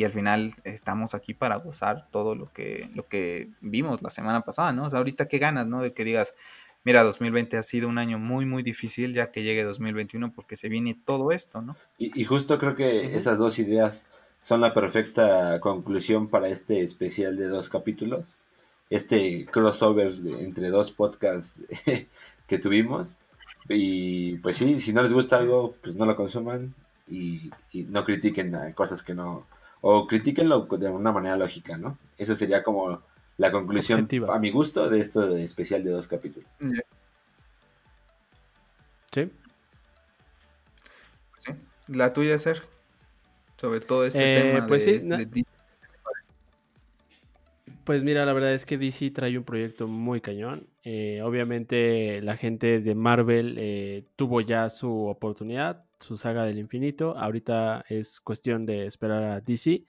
y 0.00 0.04
al 0.04 0.12
final 0.12 0.54
estamos 0.64 1.14
aquí 1.14 1.34
para 1.34 1.56
gozar 1.56 2.06
todo 2.10 2.34
lo 2.34 2.50
que, 2.50 2.88
lo 2.94 3.06
que 3.06 3.50
vimos 3.60 4.00
la 4.00 4.08
semana 4.08 4.40
pasada, 4.40 4.72
¿no? 4.72 4.86
O 4.86 4.90
sea, 4.90 4.98
ahorita 4.98 5.28
qué 5.28 5.36
ganas, 5.36 5.66
¿no? 5.66 5.82
De 5.82 5.92
que 5.92 6.06
digas, 6.06 6.34
mira, 6.84 7.02
2020 7.02 7.58
ha 7.58 7.62
sido 7.62 7.86
un 7.86 7.98
año 7.98 8.18
muy, 8.18 8.46
muy 8.46 8.62
difícil 8.62 9.12
ya 9.12 9.30
que 9.30 9.42
llegue 9.42 9.62
2021 9.62 10.32
porque 10.32 10.56
se 10.56 10.70
viene 10.70 10.98
todo 11.04 11.32
esto, 11.32 11.60
¿no? 11.60 11.76
Y, 11.98 12.24
justo 12.24 12.58
creo 12.58 12.74
que 12.76 13.14
esas 13.14 13.38
dos 13.38 13.58
ideas 13.58 14.06
son 14.40 14.62
la 14.62 14.72
perfecta 14.72 15.60
conclusión 15.60 16.28
para 16.28 16.48
este 16.48 16.80
especial 16.80 17.36
de 17.36 17.48
dos 17.48 17.68
capítulos, 17.68 18.46
este 18.88 19.44
crossover 19.52 20.14
entre 20.38 20.70
dos 20.70 20.92
podcasts 20.92 21.60
que 22.46 22.58
tuvimos. 22.58 23.18
Y 23.68 24.38
pues 24.38 24.56
sí, 24.56 24.80
si 24.80 24.94
no 24.94 25.02
les 25.02 25.12
gusta 25.12 25.36
algo, 25.36 25.74
pues 25.82 25.94
no 25.94 26.06
lo 26.06 26.16
consuman 26.16 26.74
y, 27.06 27.50
no 27.74 28.02
critiquen 28.06 28.56
cosas 28.72 29.02
que 29.02 29.12
no... 29.12 29.44
O 29.82 30.06
critiquenlo 30.06 30.66
de 30.70 30.88
una 30.88 31.12
manera 31.12 31.36
lógica, 31.36 31.76
¿no? 31.78 31.96
Eso 32.18 32.36
sería 32.36 32.62
como 32.62 33.00
la 33.38 33.50
conclusión 33.50 34.06
a 34.30 34.38
mi 34.38 34.50
gusto 34.50 34.90
de 34.90 35.00
esto 35.00 35.26
de 35.26 35.42
especial 35.42 35.82
de 35.82 35.90
dos 35.90 36.06
capítulos. 36.06 36.48
Sí. 39.12 39.30
sí. 41.38 41.52
La 41.88 42.12
tuya, 42.12 42.38
Ser, 42.38 42.62
sobre 43.56 43.80
todo 43.80 44.04
este 44.04 44.20
eh, 44.20 44.42
tema 44.42 44.66
pues 44.66 44.84
sí, 44.84 45.02
Pues 47.84 48.04
mira, 48.04 48.26
la 48.26 48.34
verdad 48.34 48.52
es 48.52 48.66
que 48.66 48.76
DC 48.76 49.10
trae 49.10 49.38
un 49.38 49.44
proyecto 49.44 49.88
muy 49.88 50.20
cañón. 50.20 50.68
Eh, 50.84 51.22
obviamente 51.24 52.20
la 52.22 52.36
gente 52.36 52.80
de 52.80 52.94
Marvel 52.94 53.56
eh, 53.58 54.04
tuvo 54.16 54.42
ya 54.42 54.68
su 54.68 55.06
oportunidad, 55.06 55.84
su 56.00 56.16
saga 56.16 56.44
del 56.44 56.58
infinito. 56.58 57.16
Ahorita 57.16 57.84
es 57.88 58.20
cuestión 58.20 58.66
de 58.66 58.86
esperar 58.86 59.22
a 59.22 59.40
DC 59.40 59.84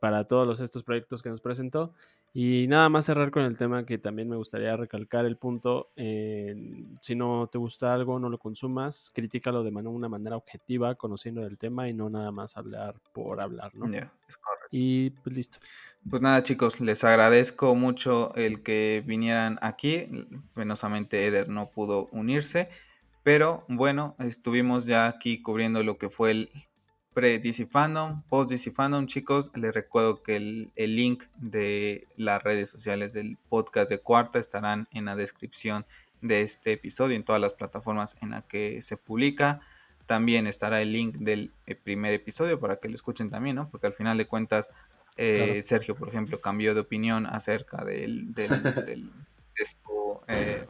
para 0.00 0.24
todos 0.24 0.60
estos 0.60 0.82
proyectos 0.82 1.22
que 1.22 1.30
nos 1.30 1.40
presentó. 1.40 1.94
Y 2.36 2.66
nada 2.66 2.88
más 2.88 3.04
cerrar 3.04 3.30
con 3.30 3.44
el 3.44 3.56
tema 3.56 3.86
que 3.86 3.96
también 3.96 4.28
me 4.28 4.34
gustaría 4.34 4.76
recalcar 4.76 5.24
el 5.24 5.36
punto, 5.36 5.92
si 5.94 7.14
no 7.14 7.46
te 7.46 7.58
gusta 7.58 7.94
algo, 7.94 8.18
no 8.18 8.28
lo 8.28 8.38
consumas, 8.38 9.12
críticalo 9.14 9.62
de 9.62 9.70
una 9.70 10.08
manera 10.08 10.36
objetiva, 10.36 10.96
conociendo 10.96 11.42
del 11.42 11.56
tema 11.58 11.88
y 11.88 11.94
no 11.94 12.10
nada 12.10 12.32
más 12.32 12.56
hablar 12.56 12.96
por 13.12 13.40
hablar, 13.40 13.72
¿no? 13.76 13.86
Y 14.72 15.10
pues 15.10 15.36
listo. 15.36 15.58
Pues 16.10 16.20
nada 16.20 16.42
chicos, 16.42 16.80
les 16.80 17.04
agradezco 17.04 17.76
mucho 17.76 18.34
el 18.34 18.64
que 18.64 19.04
vinieran 19.06 19.60
aquí, 19.62 20.08
penosamente 20.54 21.28
Eder 21.28 21.48
no 21.48 21.70
pudo 21.70 22.08
unirse, 22.10 22.68
pero 23.24 23.64
bueno, 23.68 24.14
estuvimos 24.20 24.84
ya 24.84 25.06
aquí 25.06 25.42
cubriendo 25.42 25.82
lo 25.82 25.96
que 25.96 26.10
fue 26.10 26.30
el 26.30 26.50
pre-DC 27.14 27.66
Fandom, 27.66 28.22
post-DC 28.28 28.70
Fandom, 28.72 29.06
chicos. 29.06 29.50
Les 29.54 29.72
recuerdo 29.72 30.22
que 30.22 30.36
el, 30.36 30.72
link 30.76 31.24
de 31.36 32.06
las 32.16 32.42
redes 32.42 32.68
sociales 32.68 33.14
del 33.14 33.38
podcast 33.48 33.88
de 33.88 33.98
Cuarta 33.98 34.38
estarán 34.38 34.88
en 34.92 35.06
la 35.06 35.16
descripción 35.16 35.86
de 36.20 36.42
este 36.42 36.72
episodio, 36.72 37.16
en 37.16 37.24
todas 37.24 37.40
las 37.40 37.54
plataformas 37.54 38.16
en 38.20 38.30
las 38.30 38.44
que 38.44 38.82
se 38.82 38.98
publica. 38.98 39.60
También 40.04 40.46
estará 40.46 40.82
el 40.82 40.92
link 40.92 41.16
del 41.16 41.50
eh, 41.66 41.76
primer 41.76 42.12
episodio 42.12 42.60
para 42.60 42.76
que 42.76 42.90
lo 42.90 42.94
escuchen 42.94 43.30
también, 43.30 43.56
¿no? 43.56 43.70
Porque 43.70 43.86
al 43.86 43.94
final 43.94 44.18
de 44.18 44.26
cuentas, 44.26 44.70
eh, 45.16 45.62
Sergio, 45.64 45.94
por 45.96 46.10
ejemplo, 46.10 46.42
cambió 46.42 46.74
de 46.74 46.80
opinión 46.80 47.24
acerca 47.24 47.84
del, 47.86 48.34
del, 48.34 48.50
de, 48.84 49.08
eh, 50.28 50.66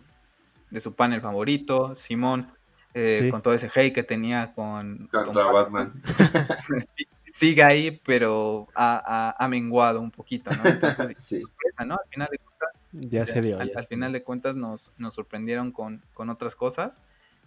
de 0.75 0.81
su 0.81 0.95
panel 0.95 1.21
favorito. 1.21 1.95
Simón 1.95 2.53
eh, 2.95 3.29
con 3.31 3.43
todo 3.43 3.55
ese 3.55 3.71
hate 3.75 3.95
que 3.95 4.03
tenía 4.03 4.53
con, 4.55 5.09
Batman. 5.13 6.03
Sigue 7.25 7.63
ahí, 7.63 8.01
pero 8.05 8.69
ha, 8.75 9.47
menguado 9.49 10.01
un 10.01 10.11
poquito, 10.11 10.51
¿no? 10.51 10.69
Entonces, 10.69 11.15
¿no? 11.87 11.95
Al 11.95 12.09
final 12.11 12.29
de 12.31 12.39
cuentas, 12.39 12.69
ya 12.93 13.27
se 13.27 13.41
dio, 13.41 13.59
al, 13.59 13.87
final 13.89 14.13
de 14.13 14.23
cuentas 14.23 14.55
nos, 14.55 14.93
nos 14.99 15.15
sorprendieron 15.15 15.73
con, 15.73 16.03
con, 16.13 16.29
otras 16.29 16.55
cosas. 16.55 17.01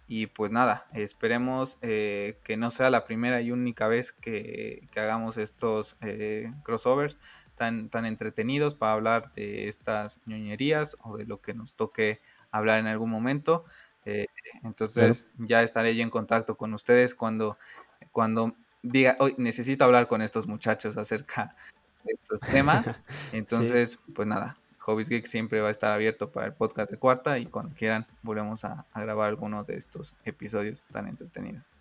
Y 0.10 0.28
pues 0.28 0.52
nada, 0.52 0.88
esperemos 0.94 1.78
eh, 1.82 2.40
que 2.44 2.56
no 2.56 2.72
sea 2.72 2.90
la 2.90 3.04
primera 3.04 3.42
y 3.42 3.52
única 3.52 3.90
vez 3.90 4.14
que, 4.14 4.88
que 4.92 5.00
hagamos 5.02 5.36
estos 5.36 5.98
eh, 6.00 6.54
crossovers 6.64 7.18
tan, 7.56 7.90
tan 7.90 8.06
entretenidos 8.06 8.76
para 8.76 8.94
hablar 8.94 9.34
de 9.34 9.68
estas 9.68 10.22
ñoñerías 10.26 10.96
o 11.04 11.18
de 11.18 11.26
lo 11.26 11.42
que 11.42 11.54
nos 11.54 11.74
toque 11.74 12.22
hablar 12.52 12.80
en 12.80 12.88
algún 12.88 13.10
momento. 13.10 13.66
Eh, 14.06 14.28
entonces 14.64 15.30
ya 15.38 15.64
estaré 15.64 15.96
yo 15.96 16.04
en 16.04 16.10
contacto 16.10 16.56
con 16.56 16.74
ustedes 16.74 17.14
cuando, 17.14 17.58
cuando 18.12 18.54
diga, 18.82 19.16
hoy 19.20 19.36
necesito 19.38 19.84
hablar 19.84 20.08
con 20.08 20.22
estos 20.22 20.48
muchachos 20.48 20.98
acerca 20.98 21.56
de 22.04 22.14
estos 22.14 22.40
temas. 22.40 22.86
Entonces, 23.34 24.00
pues 24.16 24.28
nada, 24.28 24.56
Hobbies 24.80 25.10
Geek 25.10 25.26
siempre 25.26 25.60
va 25.60 25.68
a 25.68 25.72
estar 25.72 25.92
abierto 25.92 26.32
para 26.32 26.46
el 26.46 26.54
podcast 26.54 26.90
de 26.90 26.98
cuarta 26.98 27.38
y 27.38 27.48
cuando 27.48 27.76
quieran 27.76 28.06
volvemos 28.22 28.64
a 28.64 28.86
grabar 28.96 29.28
alguno 29.28 29.64
de 29.64 29.76
estos 29.76 30.16
episodios 30.24 30.86
tan 30.92 31.08
entretenidos. 31.08 31.72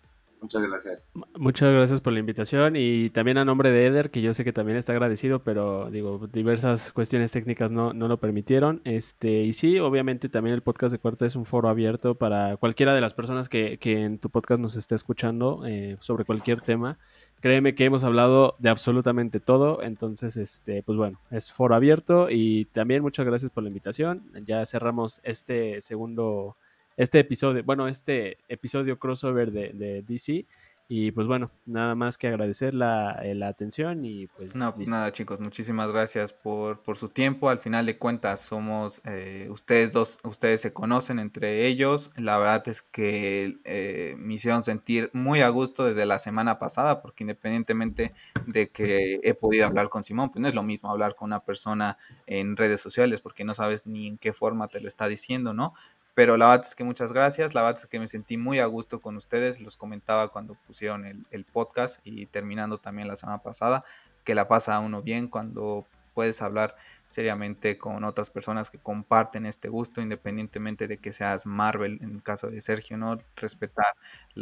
Muchas 0.41 0.61
gracias. 0.61 1.09
Muchas 1.35 1.73
gracias 1.73 2.01
por 2.01 2.13
la 2.13 2.19
invitación 2.19 2.75
y 2.75 3.09
también 3.09 3.37
a 3.37 3.45
nombre 3.45 3.71
de 3.71 3.87
Eder, 3.87 4.11
que 4.11 4.21
yo 4.21 4.33
sé 4.33 4.43
que 4.43 4.53
también 4.53 4.77
está 4.77 4.91
agradecido, 4.91 5.43
pero 5.43 5.89
digo, 5.89 6.27
diversas 6.31 6.91
cuestiones 6.91 7.31
técnicas 7.31 7.71
no, 7.71 7.93
no 7.93 8.07
lo 8.07 8.19
permitieron. 8.19 8.81
Este, 8.83 9.41
y 9.43 9.53
sí, 9.53 9.79
obviamente 9.79 10.29
también 10.29 10.53
el 10.53 10.61
podcast 10.61 10.91
de 10.91 10.99
Cuarta 10.99 11.25
es 11.25 11.35
un 11.35 11.45
foro 11.45 11.69
abierto 11.69 12.15
para 12.15 12.57
cualquiera 12.57 12.93
de 12.93 13.01
las 13.01 13.13
personas 13.13 13.49
que, 13.49 13.79
que 13.79 14.03
en 14.03 14.19
tu 14.19 14.29
podcast 14.29 14.61
nos 14.61 14.75
esté 14.75 14.95
escuchando 14.95 15.63
eh, 15.65 15.97
sobre 15.99 16.25
cualquier 16.25 16.61
tema. 16.61 16.97
Créeme 17.39 17.75
que 17.75 17.85
hemos 17.85 18.03
hablado 18.03 18.55
de 18.59 18.69
absolutamente 18.69 19.39
todo, 19.39 19.83
entonces, 19.83 20.37
este, 20.37 20.81
pues 20.81 20.97
bueno, 20.97 21.19
es 21.29 21.51
foro 21.51 21.75
abierto 21.75 22.29
y 22.31 22.65
también 22.65 23.03
muchas 23.03 23.25
gracias 23.25 23.51
por 23.51 23.63
la 23.63 23.69
invitación. 23.69 24.31
Ya 24.45 24.65
cerramos 24.65 25.19
este 25.23 25.81
segundo 25.81 26.57
este 26.97 27.19
episodio, 27.19 27.63
bueno, 27.63 27.87
este 27.87 28.39
episodio 28.49 28.99
crossover 28.99 29.51
de, 29.51 29.69
de 29.73 30.01
DC. 30.01 30.45
Y 30.89 31.11
pues 31.11 31.27
bueno, 31.27 31.51
nada 31.65 31.95
más 31.95 32.17
que 32.17 32.29
agradecer 32.29 32.73
la, 32.73 33.19
eh, 33.21 33.35
la 33.35 33.49
atención 33.49 34.05
y 34.05 34.27
pues... 34.27 34.55
No, 34.55 34.73
pues 34.73 34.87
nada 34.87 35.11
chicos, 35.11 35.37
muchísimas 35.41 35.91
gracias 35.91 36.31
por, 36.31 36.81
por, 36.81 36.97
su 36.97 37.09
tiempo. 37.09 37.49
Al 37.49 37.59
final 37.59 37.85
de 37.85 37.97
cuentas 37.97 38.39
somos, 38.39 39.01
eh, 39.03 39.49
ustedes 39.51 39.91
dos, 39.91 40.19
ustedes 40.23 40.61
se 40.61 40.71
conocen 40.71 41.19
entre 41.19 41.67
ellos. 41.67 42.11
La 42.15 42.37
verdad 42.37 42.65
es 42.69 42.81
que 42.83 43.57
eh, 43.65 44.15
me 44.17 44.35
hicieron 44.35 44.63
sentir 44.63 45.09
muy 45.11 45.41
a 45.41 45.49
gusto 45.49 45.83
desde 45.83 46.05
la 46.05 46.19
semana 46.19 46.57
pasada, 46.57 47.01
porque 47.01 47.25
independientemente 47.25 48.13
de 48.45 48.69
que 48.69 49.19
he 49.23 49.33
podido 49.33 49.65
hablar 49.65 49.89
con 49.89 50.03
Simón, 50.03 50.29
pues 50.29 50.41
no 50.41 50.47
es 50.47 50.55
lo 50.55 50.63
mismo 50.63 50.89
hablar 50.89 51.15
con 51.15 51.25
una 51.25 51.41
persona 51.41 51.97
en 52.27 52.55
redes 52.55 52.79
sociales, 52.79 53.19
porque 53.19 53.43
no 53.43 53.53
sabes 53.53 53.85
ni 53.85 54.07
en 54.07 54.17
qué 54.17 54.31
forma 54.31 54.69
te 54.69 54.79
lo 54.79 54.87
está 54.87 55.09
diciendo, 55.09 55.53
¿no? 55.53 55.73
Pero 56.17 56.35
la 56.35 56.47
verdad 56.47 56.65
es 56.65 56.73
que 56.73 56.83
muchas 56.83 57.13
gracias, 57.13 57.53
la 57.53 57.61
verdad 57.61 57.79
es 57.79 57.85
que 57.85 57.99
me 57.99 58.07
sentí 58.07 58.37
muy 58.37 58.57
a 58.57 58.65
gusto 58.65 59.01
con 59.01 59.17
ustedes, 59.17 59.61
los 59.61 59.77
comentaba 59.77 60.29
cuando 60.29 60.55
pusieron 60.65 61.05
el, 61.05 61.45
podcast 61.45 61.99
y 62.03 62.25
terminando 62.25 62.79
también 62.79 63.07
la 63.07 63.15
semana 63.15 63.43
pasada, 63.43 63.83
que 64.23 64.33
la 64.33 64.47
pasa 64.47 64.79
uno 64.79 65.03
bien 65.03 65.27
cuando 65.27 65.85
puedes 66.15 66.41
hablar 66.41 66.75
seriamente 67.05 67.77
con 67.77 68.03
otras 68.03 68.31
personas 68.31 68.71
que 68.71 68.79
comparten 68.79 69.45
este 69.45 69.69
gusto, 69.69 70.01
independientemente 70.01 70.87
de 70.87 70.97
que 70.97 71.11
seas 71.11 71.45
Marvel, 71.45 71.99
en 72.01 72.15
el 72.15 72.23
caso 72.23 72.49
de 72.49 72.61
Sergio, 72.61 72.97
¿no? 72.97 73.19
Respetar 73.35 73.93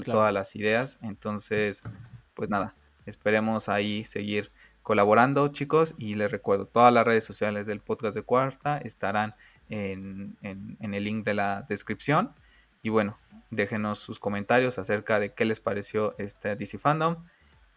todas 0.06 0.32
las 0.32 0.56
ideas. 0.56 0.98
Entonces, 1.02 1.84
pues 2.36 2.50
nada, 2.50 2.74
esperemos 3.06 3.68
ahí 3.68 4.06
seguir 4.06 4.50
colaborando, 4.82 5.50
chicos. 5.50 5.94
Y 5.98 6.14
les 6.14 6.32
recuerdo, 6.32 6.68
todas 6.68 6.94
las 6.94 7.06
redes 7.06 7.26
sociales 7.26 7.68
del 7.68 7.82
podcast 7.82 8.16
de 8.16 8.22
Cuarta 8.22 8.78
estarán 8.78 9.36
en, 9.70 10.38
el 10.42 11.04
link 11.04 11.26
de 11.26 11.34
la 11.34 11.66
descripción. 11.68 12.34
Y 12.82 12.90
bueno, 12.90 13.18
déjenos 13.50 14.00
sus 14.00 14.20
comentarios 14.20 14.78
acerca 14.78 15.20
de 15.20 15.34
qué 15.34 15.46
les 15.46 15.60
pareció 15.60 16.16
este 16.18 16.56
DC 16.56 16.78
Fandom. 16.78 17.18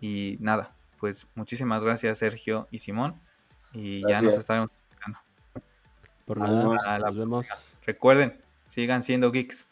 Y 0.01 0.37
nada, 0.41 0.75
pues 0.99 1.27
muchísimas 1.35 1.83
gracias 1.83 2.19
Sergio 2.19 2.69
y 2.71 2.79
Simón. 2.79 3.21
Y 3.73 4.07
ya 4.09 4.23
nos 4.23 4.35
estaremos 4.35 4.71
por 6.25 6.39
nada, 6.39 6.99
nos 6.99 7.17
vemos. 7.17 7.49
Recuerden, 7.87 8.39
sigan 8.67 9.03
siendo 9.03 9.33
geeks. 9.33 9.69